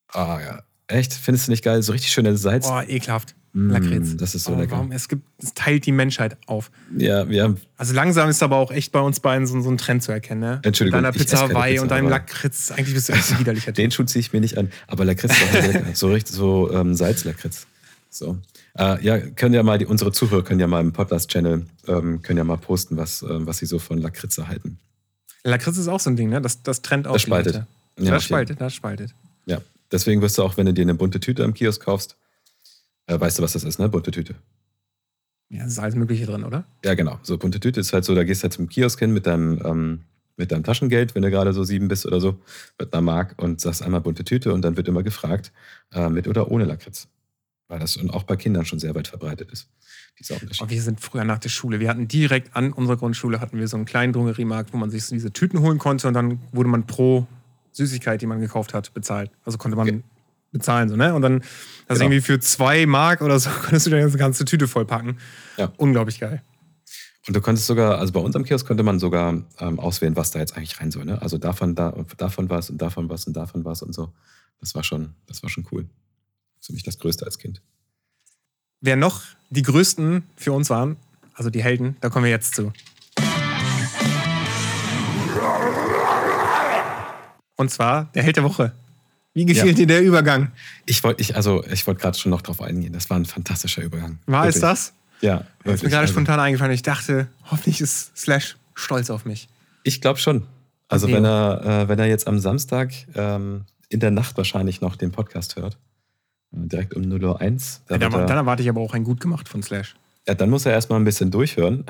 Ah 0.09 0.39
ja. 0.41 0.63
Echt? 0.87 1.13
Findest 1.13 1.47
du 1.47 1.51
nicht 1.51 1.63
geil? 1.63 1.81
So 1.81 1.91
richtig 1.91 2.11
schöne 2.11 2.35
Salz. 2.37 2.67
Boah, 2.67 2.83
ekelhaft. 2.87 3.35
Mm, 3.53 3.69
Lakritz. 3.69 4.17
Das 4.17 4.33
ist 4.33 4.45
so 4.45 4.53
Aber 4.53 4.61
lecker. 4.61 4.73
Warum? 4.73 4.91
Es, 4.91 5.07
gibt, 5.07 5.23
es 5.41 5.53
teilt 5.53 5.85
die 5.85 5.91
Menschheit 5.91 6.37
auf. 6.47 6.71
Ja, 6.97 7.29
wir 7.29 7.43
haben 7.43 7.57
Also 7.77 7.93
langsam 7.93 8.27
ist 8.29 8.41
aber 8.41 8.57
auch 8.57 8.71
echt 8.71 8.91
bei 8.91 8.99
uns 8.99 9.19
beiden 9.19 9.45
so, 9.45 9.61
so 9.61 9.69
ein 9.69 9.77
Trend 9.77 10.01
zu 10.01 10.11
erkennen. 10.11 10.41
Ne? 10.41 10.59
Entschuldigung, 10.63 11.01
Mit 11.01 11.05
deiner 11.05 11.17
Pizza 11.17 11.37
Hawaii 11.39 11.73
Pizza, 11.73 11.83
und 11.83 11.91
deinem 11.91 12.09
Lakritz. 12.09 12.71
Eigentlich 12.71 12.95
bist 12.95 13.09
du 13.09 13.13
echt 13.13 13.31
ein 13.31 13.39
widerlicher 13.39 13.71
Den. 13.73 13.91
Schuh 13.91 14.03
ziehe 14.03 14.21
ich 14.21 14.33
mir 14.33 14.41
nicht 14.41 14.57
an. 14.57 14.71
Aber 14.87 15.05
Lakritz 15.05 15.33
ist 15.33 15.43
auch 15.43 15.53
lecker. 15.53 15.85
So 15.93 16.11
richtig 16.11 16.35
so 16.35 16.71
ähm, 16.71 16.95
Salzlakritz. 16.95 17.67
So. 18.09 18.39
Äh, 18.77 19.03
ja, 19.03 19.19
können 19.19 19.53
ja 19.53 19.61
mal, 19.61 19.77
die, 19.77 19.85
unsere 19.85 20.11
Zuhörer 20.11 20.43
können 20.43 20.59
ja 20.59 20.67
mal 20.67 20.81
im 20.81 20.91
Podcast-Channel, 20.91 21.65
ähm, 21.87 22.21
können 22.23 22.37
ja 22.37 22.43
mal 22.43 22.57
posten, 22.57 22.97
was, 22.97 23.21
ähm, 23.21 23.45
was 23.45 23.59
sie 23.59 23.67
so 23.67 23.77
von 23.77 23.99
Lakritze 23.99 24.47
halten. 24.47 24.79
Lakritz 25.43 25.77
ist 25.77 25.87
auch 25.87 25.99
so 25.99 26.09
ein 26.09 26.15
Ding, 26.15 26.29
ne? 26.29 26.41
Das, 26.41 26.63
das 26.63 26.81
trennt 26.81 27.05
auch 27.07 27.13
Das 27.13 27.21
spaltet. 27.21 27.63
Ja, 27.99 28.11
das 28.11 28.23
spaltet, 28.23 28.59
das 28.59 28.73
spaltet. 28.73 29.13
Ja, 29.45 29.59
deswegen 29.93 30.21
wirst 30.21 30.37
du 30.37 30.43
auch, 30.43 30.57
wenn 30.57 30.65
du 30.65 30.73
dir 30.73 30.81
eine 30.81 30.95
bunte 30.95 31.19
Tüte 31.19 31.43
am 31.43 31.53
Kiosk 31.53 31.81
kaufst, 31.83 32.17
äh, 33.07 33.19
weißt 33.19 33.39
du, 33.39 33.43
was 33.43 33.53
das 33.53 33.63
ist, 33.63 33.79
ne? 33.79 33.87
Bunte 33.87 34.11
Tüte. 34.11 34.35
Ja, 35.49 35.65
es 35.65 35.73
ist 35.73 35.79
alles 35.79 35.95
Mögliche 35.95 36.25
drin, 36.25 36.43
oder? 36.43 36.65
Ja, 36.83 36.95
genau. 36.95 37.19
So 37.21 37.37
bunte 37.37 37.59
Tüte 37.59 37.79
ist 37.79 37.93
halt 37.93 38.03
so, 38.05 38.15
da 38.15 38.23
gehst 38.23 38.41
du 38.41 38.43
halt 38.45 38.53
zum 38.53 38.67
Kiosk 38.67 38.99
hin 38.99 39.13
mit 39.13 39.27
deinem, 39.27 39.61
ähm, 39.63 40.01
mit 40.35 40.51
deinem 40.51 40.63
Taschengeld, 40.63 41.13
wenn 41.13 41.21
du 41.21 41.29
gerade 41.29 41.53
so 41.53 41.63
sieben 41.63 41.87
bist 41.87 42.07
oder 42.07 42.19
so, 42.19 42.39
mit 42.79 42.91
einer 42.91 43.01
Mark 43.01 43.35
und 43.37 43.61
sagst 43.61 43.83
einmal 43.83 44.01
bunte 44.01 44.23
Tüte 44.23 44.51
und 44.51 44.63
dann 44.63 44.77
wird 44.77 44.87
immer 44.87 45.03
gefragt, 45.03 45.51
äh, 45.93 46.09
mit 46.09 46.27
oder 46.27 46.49
ohne 46.49 46.65
Lakritz. 46.65 47.07
Weil 47.67 47.79
das 47.79 47.97
und 47.97 48.09
auch 48.09 48.23
bei 48.23 48.35
Kindern 48.35 48.65
schon 48.65 48.79
sehr 48.79 48.95
weit 48.95 49.07
verbreitet 49.07 49.51
ist. 49.51 49.69
Und 50.59 50.69
wir 50.69 50.81
sind 50.81 50.99
früher 50.99 51.23
nach 51.23 51.39
der 51.39 51.49
Schule. 51.49 51.79
Wir 51.79 51.89
hatten 51.89 52.07
direkt 52.07 52.55
an 52.55 52.71
unserer 52.73 52.97
Grundschule 52.97 53.39
hatten 53.39 53.57
wir 53.57 53.67
so 53.67 53.77
einen 53.77 53.85
kleinen 53.85 54.13
Drogeriemarkt, 54.13 54.73
wo 54.73 54.77
man 54.77 54.89
sich 54.89 55.05
so 55.05 55.15
diese 55.15 55.33
Tüten 55.33 55.59
holen 55.59 55.79
konnte 55.79 56.07
und 56.07 56.13
dann 56.13 56.39
wurde 56.51 56.69
man 56.69 56.85
pro 56.85 57.27
Süßigkeit, 57.73 58.21
die 58.21 58.25
man 58.27 58.39
gekauft 58.39 58.73
hat, 58.73 58.93
bezahlt. 58.93 59.29
Also 59.45 59.57
konnte 59.57 59.75
man 59.75 59.87
Okay. 59.89 60.03
bezahlen, 60.51 60.87
so, 60.89 60.95
ne? 60.95 61.13
Und 61.13 61.21
dann 61.21 61.41
hast 61.41 61.43
du 61.89 61.93
Genau. 61.95 62.05
irgendwie 62.05 62.21
für 62.21 62.39
zwei 62.39 62.85
Mark 62.85 63.21
oder 63.21 63.39
so 63.39 63.49
konntest 63.63 63.85
du 63.85 63.89
deine 63.89 64.09
ganze 64.11 64.45
Tüte 64.45 64.67
vollpacken. 64.67 65.17
Ja. 65.57 65.71
Unglaublich 65.77 66.19
geil. 66.19 66.41
Und 67.27 67.35
du 67.35 67.41
konntest 67.41 67.67
sogar, 67.67 67.99
also 67.99 68.11
bei 68.11 68.19
uns 68.19 68.35
am 68.35 68.43
Kiosk 68.43 68.67
konnte 68.67 68.83
man 68.83 68.99
sogar 68.99 69.41
ähm, 69.59 69.79
auswählen, 69.79 70.15
was 70.15 70.31
da 70.31 70.39
jetzt 70.39 70.57
eigentlich 70.57 70.79
rein 70.81 70.91
soll. 70.91 71.05
Ne? 71.05 71.21
Also 71.21 71.37
davon, 71.37 71.73
da, 71.73 71.91
davon 72.17 72.49
was 72.49 72.69
und 72.69 72.81
davon 72.81 73.09
was 73.09 73.25
und 73.27 73.33
davon 73.33 73.63
was 73.63 73.81
und 73.81 73.93
so. 73.93 74.13
Das 74.59 74.75
war 74.75 74.83
schon, 74.83 75.15
das 75.25 75.41
war 75.41 75.49
schon 75.49 75.65
cool. 75.71 75.87
Für 76.61 76.73
mich 76.73 76.83
das 76.83 76.99
Größte 76.99 77.25
als 77.25 77.37
Kind. 77.37 77.61
Wer 78.81 78.97
noch 78.97 79.21
die 79.49 79.61
größten 79.61 80.23
für 80.35 80.51
uns 80.51 80.69
waren, 80.69 80.97
also 81.33 81.49
die 81.49 81.63
Helden, 81.63 81.95
da 82.01 82.09
kommen 82.09 82.25
wir 82.25 82.31
jetzt 82.31 82.55
zu. 82.55 82.73
Und 87.63 87.69
zwar 87.69 88.09
der 88.13 88.23
Held 88.23 88.35
der 88.35 88.43
Woche. 88.43 88.73
Wie 89.33 89.45
gefiel 89.45 89.67
Ja. 89.69 89.73
dir 89.73 89.87
der 89.87 90.01
Übergang? 90.03 90.51
Ich 90.85 91.01
wollte, 91.03 91.21
ich, 91.21 91.35
also 91.37 91.63
ich 91.71 91.87
wollte 91.87 92.01
gerade 92.01 92.17
schon 92.17 92.29
noch 92.29 92.41
drauf 92.41 92.61
eingehen. 92.61 92.91
Das 92.93 93.09
war 93.09 93.17
ein 93.17 93.25
fantastischer 93.25 93.81
Übergang. 93.81 94.19
War 94.25 94.45
es 94.47 94.59
das? 94.59 94.93
Ja, 95.21 95.45
Das 95.63 95.75
ist 95.75 95.83
mir 95.83 95.89
gerade 95.89 96.01
Also, 96.01 96.11
spontan 96.13 96.39
eingefallen. 96.41 96.73
Ich 96.73 96.81
dachte, 96.83 97.27
hoffentlich 97.49 97.79
ist 97.79 98.15
Slash 98.17 98.57
stolz 98.75 99.09
auf 99.09 99.23
mich. 99.25 99.47
ich 99.83 100.01
glaube 100.01 100.19
schon. 100.19 100.43
Also 100.89 101.07
Okay. 101.07 101.15
wenn 101.15 101.25
er, 101.25 101.61
äh, 101.83 101.87
wenn 101.87 101.97
er 101.99 102.05
jetzt 102.07 102.27
am 102.27 102.37
Samstag 102.39 102.91
ähm, 103.15 103.63
in 103.89 103.99
der 104.01 104.11
Nacht 104.11 104.35
wahrscheinlich 104.37 104.81
noch 104.81 104.97
den 104.97 105.11
Podcast 105.11 105.55
hört, 105.55 105.75
äh, 106.51 106.67
direkt 106.67 106.93
um 106.93 107.03
0.01 107.03 107.23
Uhr, 107.23 107.81
da 107.87 107.97
dann, 107.97 108.11
dann 108.11 108.37
erwarte 108.37 108.61
ich 108.61 108.67
aber 108.69 108.81
auch 108.81 108.93
ein 108.93 109.05
gut 109.05 109.19
gemacht 109.21 109.47
von 109.47 109.63
Slash. 109.63 109.95
Ja, 110.27 110.35
dann 110.35 110.49
muss 110.49 110.65
er 110.65 110.73
erstmal 110.73 110.99
ein 110.99 111.05
bisschen 111.05 111.31
durchhören. 111.31 111.85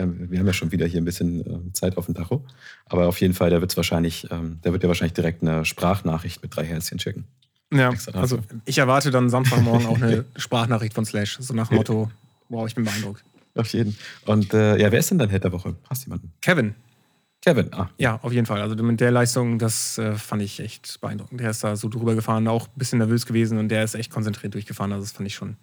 Wir 0.00 0.06
haben, 0.06 0.30
wir 0.30 0.38
haben 0.38 0.46
ja 0.46 0.52
schon 0.52 0.72
wieder 0.72 0.86
hier 0.86 1.00
ein 1.00 1.04
bisschen 1.04 1.40
äh, 1.68 1.72
Zeit 1.72 1.96
auf 1.98 2.06
dem 2.06 2.14
Tacho. 2.14 2.42
Aber 2.86 3.06
auf 3.06 3.20
jeden 3.20 3.34
Fall, 3.34 3.50
der 3.50 3.60
wird's 3.60 3.76
wahrscheinlich, 3.76 4.26
ähm, 4.30 4.58
der 4.64 4.72
wird 4.72 4.82
dir 4.82 4.88
wahrscheinlich 4.88 5.12
direkt 5.12 5.42
eine 5.42 5.64
Sprachnachricht 5.64 6.42
mit 6.42 6.54
drei 6.56 6.64
Herzchen 6.64 6.98
schicken. 6.98 7.24
Ja, 7.72 7.92
also 8.14 8.40
ich 8.64 8.78
erwarte 8.78 9.10
dann 9.10 9.28
Samstagmorgen 9.30 9.86
auch 9.86 10.00
eine 10.00 10.24
Sprachnachricht 10.36 10.94
von 10.94 11.04
Slash, 11.04 11.36
so 11.40 11.54
nach 11.54 11.68
dem 11.68 11.76
Motto, 11.76 12.10
wow, 12.48 12.66
ich 12.66 12.74
bin 12.74 12.84
beeindruckt. 12.84 13.22
Auf 13.54 13.68
jeden. 13.68 13.96
Und 14.26 14.54
äh, 14.54 14.76
ja, 14.78 14.90
wer 14.90 14.98
ist 14.98 15.10
denn 15.10 15.18
dein 15.18 15.28
Held 15.28 15.44
der 15.44 15.52
Woche? 15.52 15.76
Hast 15.88 16.02
du 16.02 16.06
jemanden? 16.06 16.32
Kevin, 16.40 16.74
Kevin. 17.42 17.72
Ah, 17.72 17.90
ja, 17.98 18.18
auf 18.22 18.32
jeden 18.32 18.46
Fall. 18.46 18.60
Also 18.60 18.74
mit 18.82 19.00
der 19.00 19.10
Leistung, 19.10 19.58
das 19.58 19.98
äh, 19.98 20.14
fand 20.14 20.42
ich 20.42 20.58
echt 20.60 21.00
beeindruckend. 21.00 21.40
Der 21.40 21.50
ist 21.50 21.62
da 21.62 21.76
so 21.76 21.88
drüber 21.88 22.14
gefahren, 22.14 22.48
auch 22.48 22.66
ein 22.68 22.72
bisschen 22.76 22.98
nervös 22.98 23.24
gewesen 23.26 23.58
und 23.58 23.68
der 23.68 23.84
ist 23.84 23.94
echt 23.94 24.10
konzentriert 24.10 24.54
durchgefahren. 24.54 24.92
Also 24.92 25.04
das 25.04 25.12
fand 25.12 25.26
ich 25.28 25.34
schon 25.34 25.56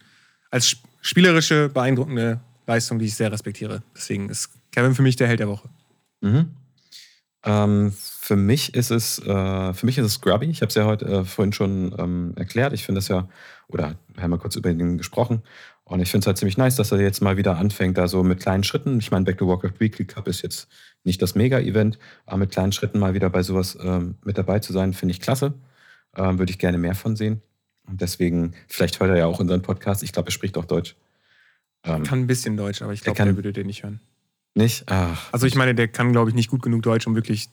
als 0.50 0.66
sp- 0.72 0.88
spielerische, 1.02 1.68
beeindruckende 1.70 2.40
Leistung, 2.68 3.00
die 3.00 3.06
ich 3.06 3.16
sehr 3.16 3.32
respektiere. 3.32 3.82
Deswegen 3.96 4.30
ist 4.30 4.50
Kevin 4.72 4.94
für 4.94 5.02
mich 5.02 5.16
der 5.16 5.28
Held 5.28 5.40
der 5.40 5.48
Woche. 5.48 5.70
Mhm. 6.22 6.52
Ähm, 7.44 7.94
für 7.94 8.36
mich 8.36 8.74
ist 8.74 8.92
es, 8.92 9.20
äh, 9.20 9.74
für 9.74 9.86
mich 9.86 9.98
ist 9.98 10.06
es 10.06 10.14
Scrubby. 10.16 10.48
Ich 10.48 10.62
habe 10.62 10.70
es 10.70 10.76
ja 10.76 10.86
heute 10.86 11.06
äh, 11.06 11.24
vorhin 11.24 11.54
schon 11.54 11.96
ähm, 11.98 12.34
erklärt. 12.36 12.74
Ich 12.74 12.86
finde 12.86 13.00
das 13.00 13.08
ja, 13.08 13.30
oder 13.68 13.96
wir 14.14 14.24
haben 14.24 14.32
ja 14.32 14.38
kurz 14.38 14.56
über 14.56 14.70
ihn 14.70 14.98
gesprochen. 14.98 15.44
Und 15.86 16.02
ich 16.02 16.12
finde 16.12 16.24
es 16.24 16.28
halt 16.28 16.38
ziemlich 16.38 16.58
nice, 16.58 16.76
dass 16.76 16.92
er 16.92 17.00
jetzt 17.00 17.22
mal 17.22 17.38
wieder 17.38 17.56
anfängt, 17.56 17.98
da 17.98 18.10
so 18.10 18.22
mit 18.22 18.42
kleinen 18.42 18.66
Schritten. 18.66 19.00
Ich 19.00 19.12
meine, 19.12 19.24
Back 19.24 19.38
to 19.38 19.48
Warcraft 19.48 19.80
Weekly 19.80 20.04
Cup 20.04 20.28
ist 20.28 20.42
jetzt 20.42 20.68
nicht 21.06 21.22
das 21.22 21.36
Mega-Event, 21.36 21.98
aber 22.26 22.40
mit 22.40 22.52
kleinen 22.52 22.74
Schritten 22.74 23.00
mal 23.00 23.14
wieder 23.14 23.30
bei 23.30 23.42
sowas 23.42 23.78
ähm, 23.82 24.16
mit 24.26 24.38
dabei 24.38 24.60
zu 24.60 24.74
sein, 24.74 24.92
finde 24.92 25.14
ich 25.14 25.22
klasse. 25.22 25.54
Ähm, 26.18 26.40
Würde 26.40 26.52
ich 26.52 26.60
gerne 26.60 26.78
mehr 26.78 26.96
von 26.96 27.16
sehen. 27.16 27.42
Und 27.88 28.02
deswegen, 28.02 28.54
vielleicht 28.68 29.00
hört 29.00 29.12
er 29.12 29.18
ja 29.18 29.26
auch 29.28 29.40
unseren 29.40 29.62
Podcast. 29.62 30.04
Ich 30.04 30.12
glaube, 30.12 30.28
er 30.28 30.34
spricht 30.34 30.58
auch 30.58 30.66
Deutsch. 30.66 30.98
Ähm, 31.88 32.04
Kann 32.04 32.20
ein 32.20 32.28
bisschen 32.28 32.58
Deutsch, 32.58 32.82
aber 32.82 32.94
ich 32.94 33.00
Der 33.02 33.06
glaube, 33.14 33.18
kann- 33.18 33.28
der 33.30 33.36
würde 33.38 33.54
den 33.54 33.68
nicht 33.68 33.84
hören. 33.84 34.00
nicht? 34.56 34.84
Ach, 34.88 35.32
Also 35.32 35.46
ich 35.48 35.56
meine, 35.56 35.74
der 35.76 35.88
kann, 35.88 36.12
glaube 36.12 36.30
ich, 36.30 36.36
nicht 36.36 36.50
gut 36.50 36.62
genug 36.62 36.84
Deutsch, 36.84 37.08
um 37.08 37.16
wirklich 37.16 37.50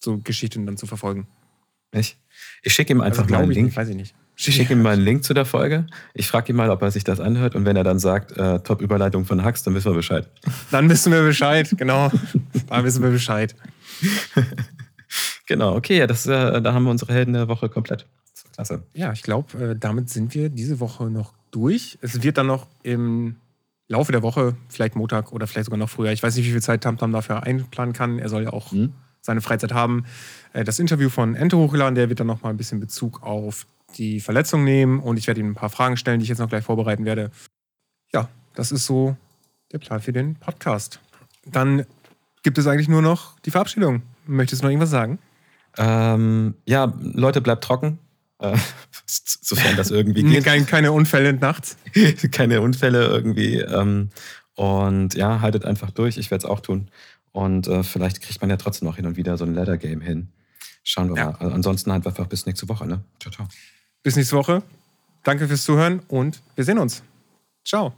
so 0.00 0.18
Geschichten 0.18 0.64
dann 0.66 0.76
zu 0.76 0.86
verfolgen. 0.86 1.26
nicht? 1.92 2.18
Ich 2.62 2.72
schicke 2.74 2.92
ihm 2.92 3.00
einfach 3.00 3.22
also, 3.24 3.34
mal 3.34 3.42
einen 3.42 3.50
Link. 3.52 3.66
nicht, 3.66 3.76
weiß 3.76 3.88
ich 3.88 3.96
nicht. 3.96 4.14
Ich 4.36 4.54
schicke 4.54 4.74
ihm 4.74 4.82
mal 4.82 4.92
einen 4.92 5.02
Link 5.02 5.24
zu 5.24 5.34
der 5.34 5.44
Folge. 5.44 5.86
Ich 6.14 6.28
frage 6.28 6.52
ihn 6.52 6.56
mal, 6.56 6.70
ob 6.70 6.80
er 6.82 6.92
sich 6.92 7.02
das 7.02 7.18
anhört. 7.18 7.56
Und 7.56 7.64
wenn 7.64 7.74
er 7.76 7.82
dann 7.82 7.98
sagt, 7.98 8.30
äh, 8.36 8.60
Top-Überleitung 8.60 9.24
von 9.24 9.44
Hux, 9.44 9.64
dann 9.64 9.74
wissen 9.74 9.90
wir 9.90 9.94
Bescheid. 9.96 10.28
Dann 10.70 10.88
wissen 10.88 11.10
wir 11.12 11.22
Bescheid, 11.22 11.68
genau. 11.76 12.12
Dann 12.68 12.84
wissen 12.84 13.02
wir 13.02 13.10
Bescheid. 13.10 13.56
Genau, 15.46 15.74
okay, 15.76 15.96
ja, 15.98 16.06
das, 16.06 16.26
äh, 16.26 16.60
da 16.60 16.74
haben 16.74 16.84
wir 16.84 16.90
unsere 16.90 17.12
Helden 17.14 17.32
der 17.32 17.48
Woche 17.48 17.68
komplett. 17.70 18.06
Klasse. 18.54 18.82
Ja, 18.92 19.12
ich 19.12 19.22
glaube, 19.22 19.70
äh, 19.70 19.76
damit 19.78 20.10
sind 20.10 20.34
wir 20.34 20.50
diese 20.50 20.78
Woche 20.80 21.04
noch 21.10 21.32
durch. 21.50 21.96
Es 22.02 22.22
wird 22.22 22.36
dann 22.36 22.46
noch 22.48 22.66
im 22.82 23.36
Laufe 23.88 24.12
der 24.12 24.22
Woche, 24.22 24.54
vielleicht 24.68 24.96
Montag 24.96 25.32
oder 25.32 25.46
vielleicht 25.46 25.64
sogar 25.66 25.78
noch 25.78 25.88
früher, 25.88 26.12
ich 26.12 26.22
weiß 26.22 26.36
nicht, 26.36 26.46
wie 26.46 26.50
viel 26.52 26.62
Zeit 26.62 26.82
Tamtam 26.82 27.10
dafür 27.12 27.42
einplanen 27.42 27.94
kann. 27.94 28.18
Er 28.18 28.28
soll 28.28 28.42
ja 28.44 28.50
auch 28.52 28.70
Hm? 28.72 28.92
seine 29.20 29.40
Freizeit 29.40 29.72
haben. 29.72 30.04
Äh, 30.52 30.64
Das 30.64 30.78
Interview 30.78 31.08
von 31.08 31.34
Ente 31.34 31.56
hochgeladen, 31.56 31.94
der 31.94 32.08
wird 32.08 32.20
dann 32.20 32.26
noch 32.26 32.42
mal 32.42 32.50
ein 32.50 32.56
bisschen 32.56 32.80
Bezug 32.80 33.22
auf 33.22 33.66
die 33.96 34.20
Verletzung 34.20 34.64
nehmen 34.64 35.00
und 35.00 35.16
ich 35.18 35.26
werde 35.26 35.40
ihm 35.40 35.50
ein 35.50 35.54
paar 35.54 35.70
Fragen 35.70 35.96
stellen, 35.96 36.18
die 36.20 36.24
ich 36.24 36.28
jetzt 36.28 36.38
noch 36.38 36.48
gleich 36.50 36.64
vorbereiten 36.64 37.04
werde. 37.06 37.30
Ja, 38.12 38.28
das 38.54 38.70
ist 38.72 38.84
so 38.86 39.16
der 39.72 39.78
Plan 39.78 40.00
für 40.00 40.12
den 40.12 40.34
Podcast. 40.36 41.00
Dann 41.46 41.84
gibt 42.42 42.58
es 42.58 42.66
eigentlich 42.66 42.88
nur 42.88 43.00
noch 43.02 43.38
die 43.40 43.50
Verabschiedung. 43.50 44.02
Möchtest 44.26 44.60
du 44.62 44.66
noch 44.66 44.70
irgendwas 44.70 44.90
sagen? 44.90 45.18
Ähm, 45.78 46.54
ja, 46.66 46.92
Leute, 47.00 47.40
bleibt 47.40 47.64
trocken. 47.64 47.98
Äh, 48.40 48.56
sofern 49.06 49.76
das 49.76 49.90
irgendwie 49.90 50.22
geht. 50.22 50.44
Keine, 50.44 50.64
keine 50.64 50.92
Unfälle 50.92 51.32
nachts. 51.32 51.76
Keine 52.32 52.60
Unfälle 52.60 53.06
irgendwie. 53.06 53.56
Ähm, 53.60 54.10
und 54.54 55.14
ja, 55.14 55.40
haltet 55.40 55.64
einfach 55.64 55.90
durch. 55.90 56.16
Ich 56.18 56.30
werde 56.30 56.44
es 56.44 56.50
auch 56.50 56.60
tun. 56.60 56.88
Und 57.32 57.68
äh, 57.68 57.82
vielleicht 57.82 58.20
kriegt 58.22 58.40
man 58.40 58.50
ja 58.50 58.56
trotzdem 58.56 58.88
noch 58.88 58.96
hin 58.96 59.06
und 59.06 59.16
wieder 59.16 59.36
so 59.36 59.44
ein 59.44 59.54
Ladder-Game 59.54 60.00
hin. 60.00 60.28
Schauen 60.82 61.10
wir 61.10 61.16
Ja. 61.16 61.24
mal. 61.30 61.34
Also 61.38 61.54
ansonsten 61.54 61.92
halt 61.92 62.06
einfach 62.06 62.26
bis 62.26 62.46
nächste 62.46 62.68
Woche. 62.68 62.86
Ne? 62.86 63.00
Ciao, 63.20 63.32
ciao. 63.32 63.46
Bis 64.02 64.16
nächste 64.16 64.36
Woche. 64.36 64.62
Danke 65.22 65.46
fürs 65.48 65.64
Zuhören 65.64 66.00
und 66.08 66.40
wir 66.56 66.64
sehen 66.64 66.78
uns. 66.78 67.02
Ciao. 67.64 67.92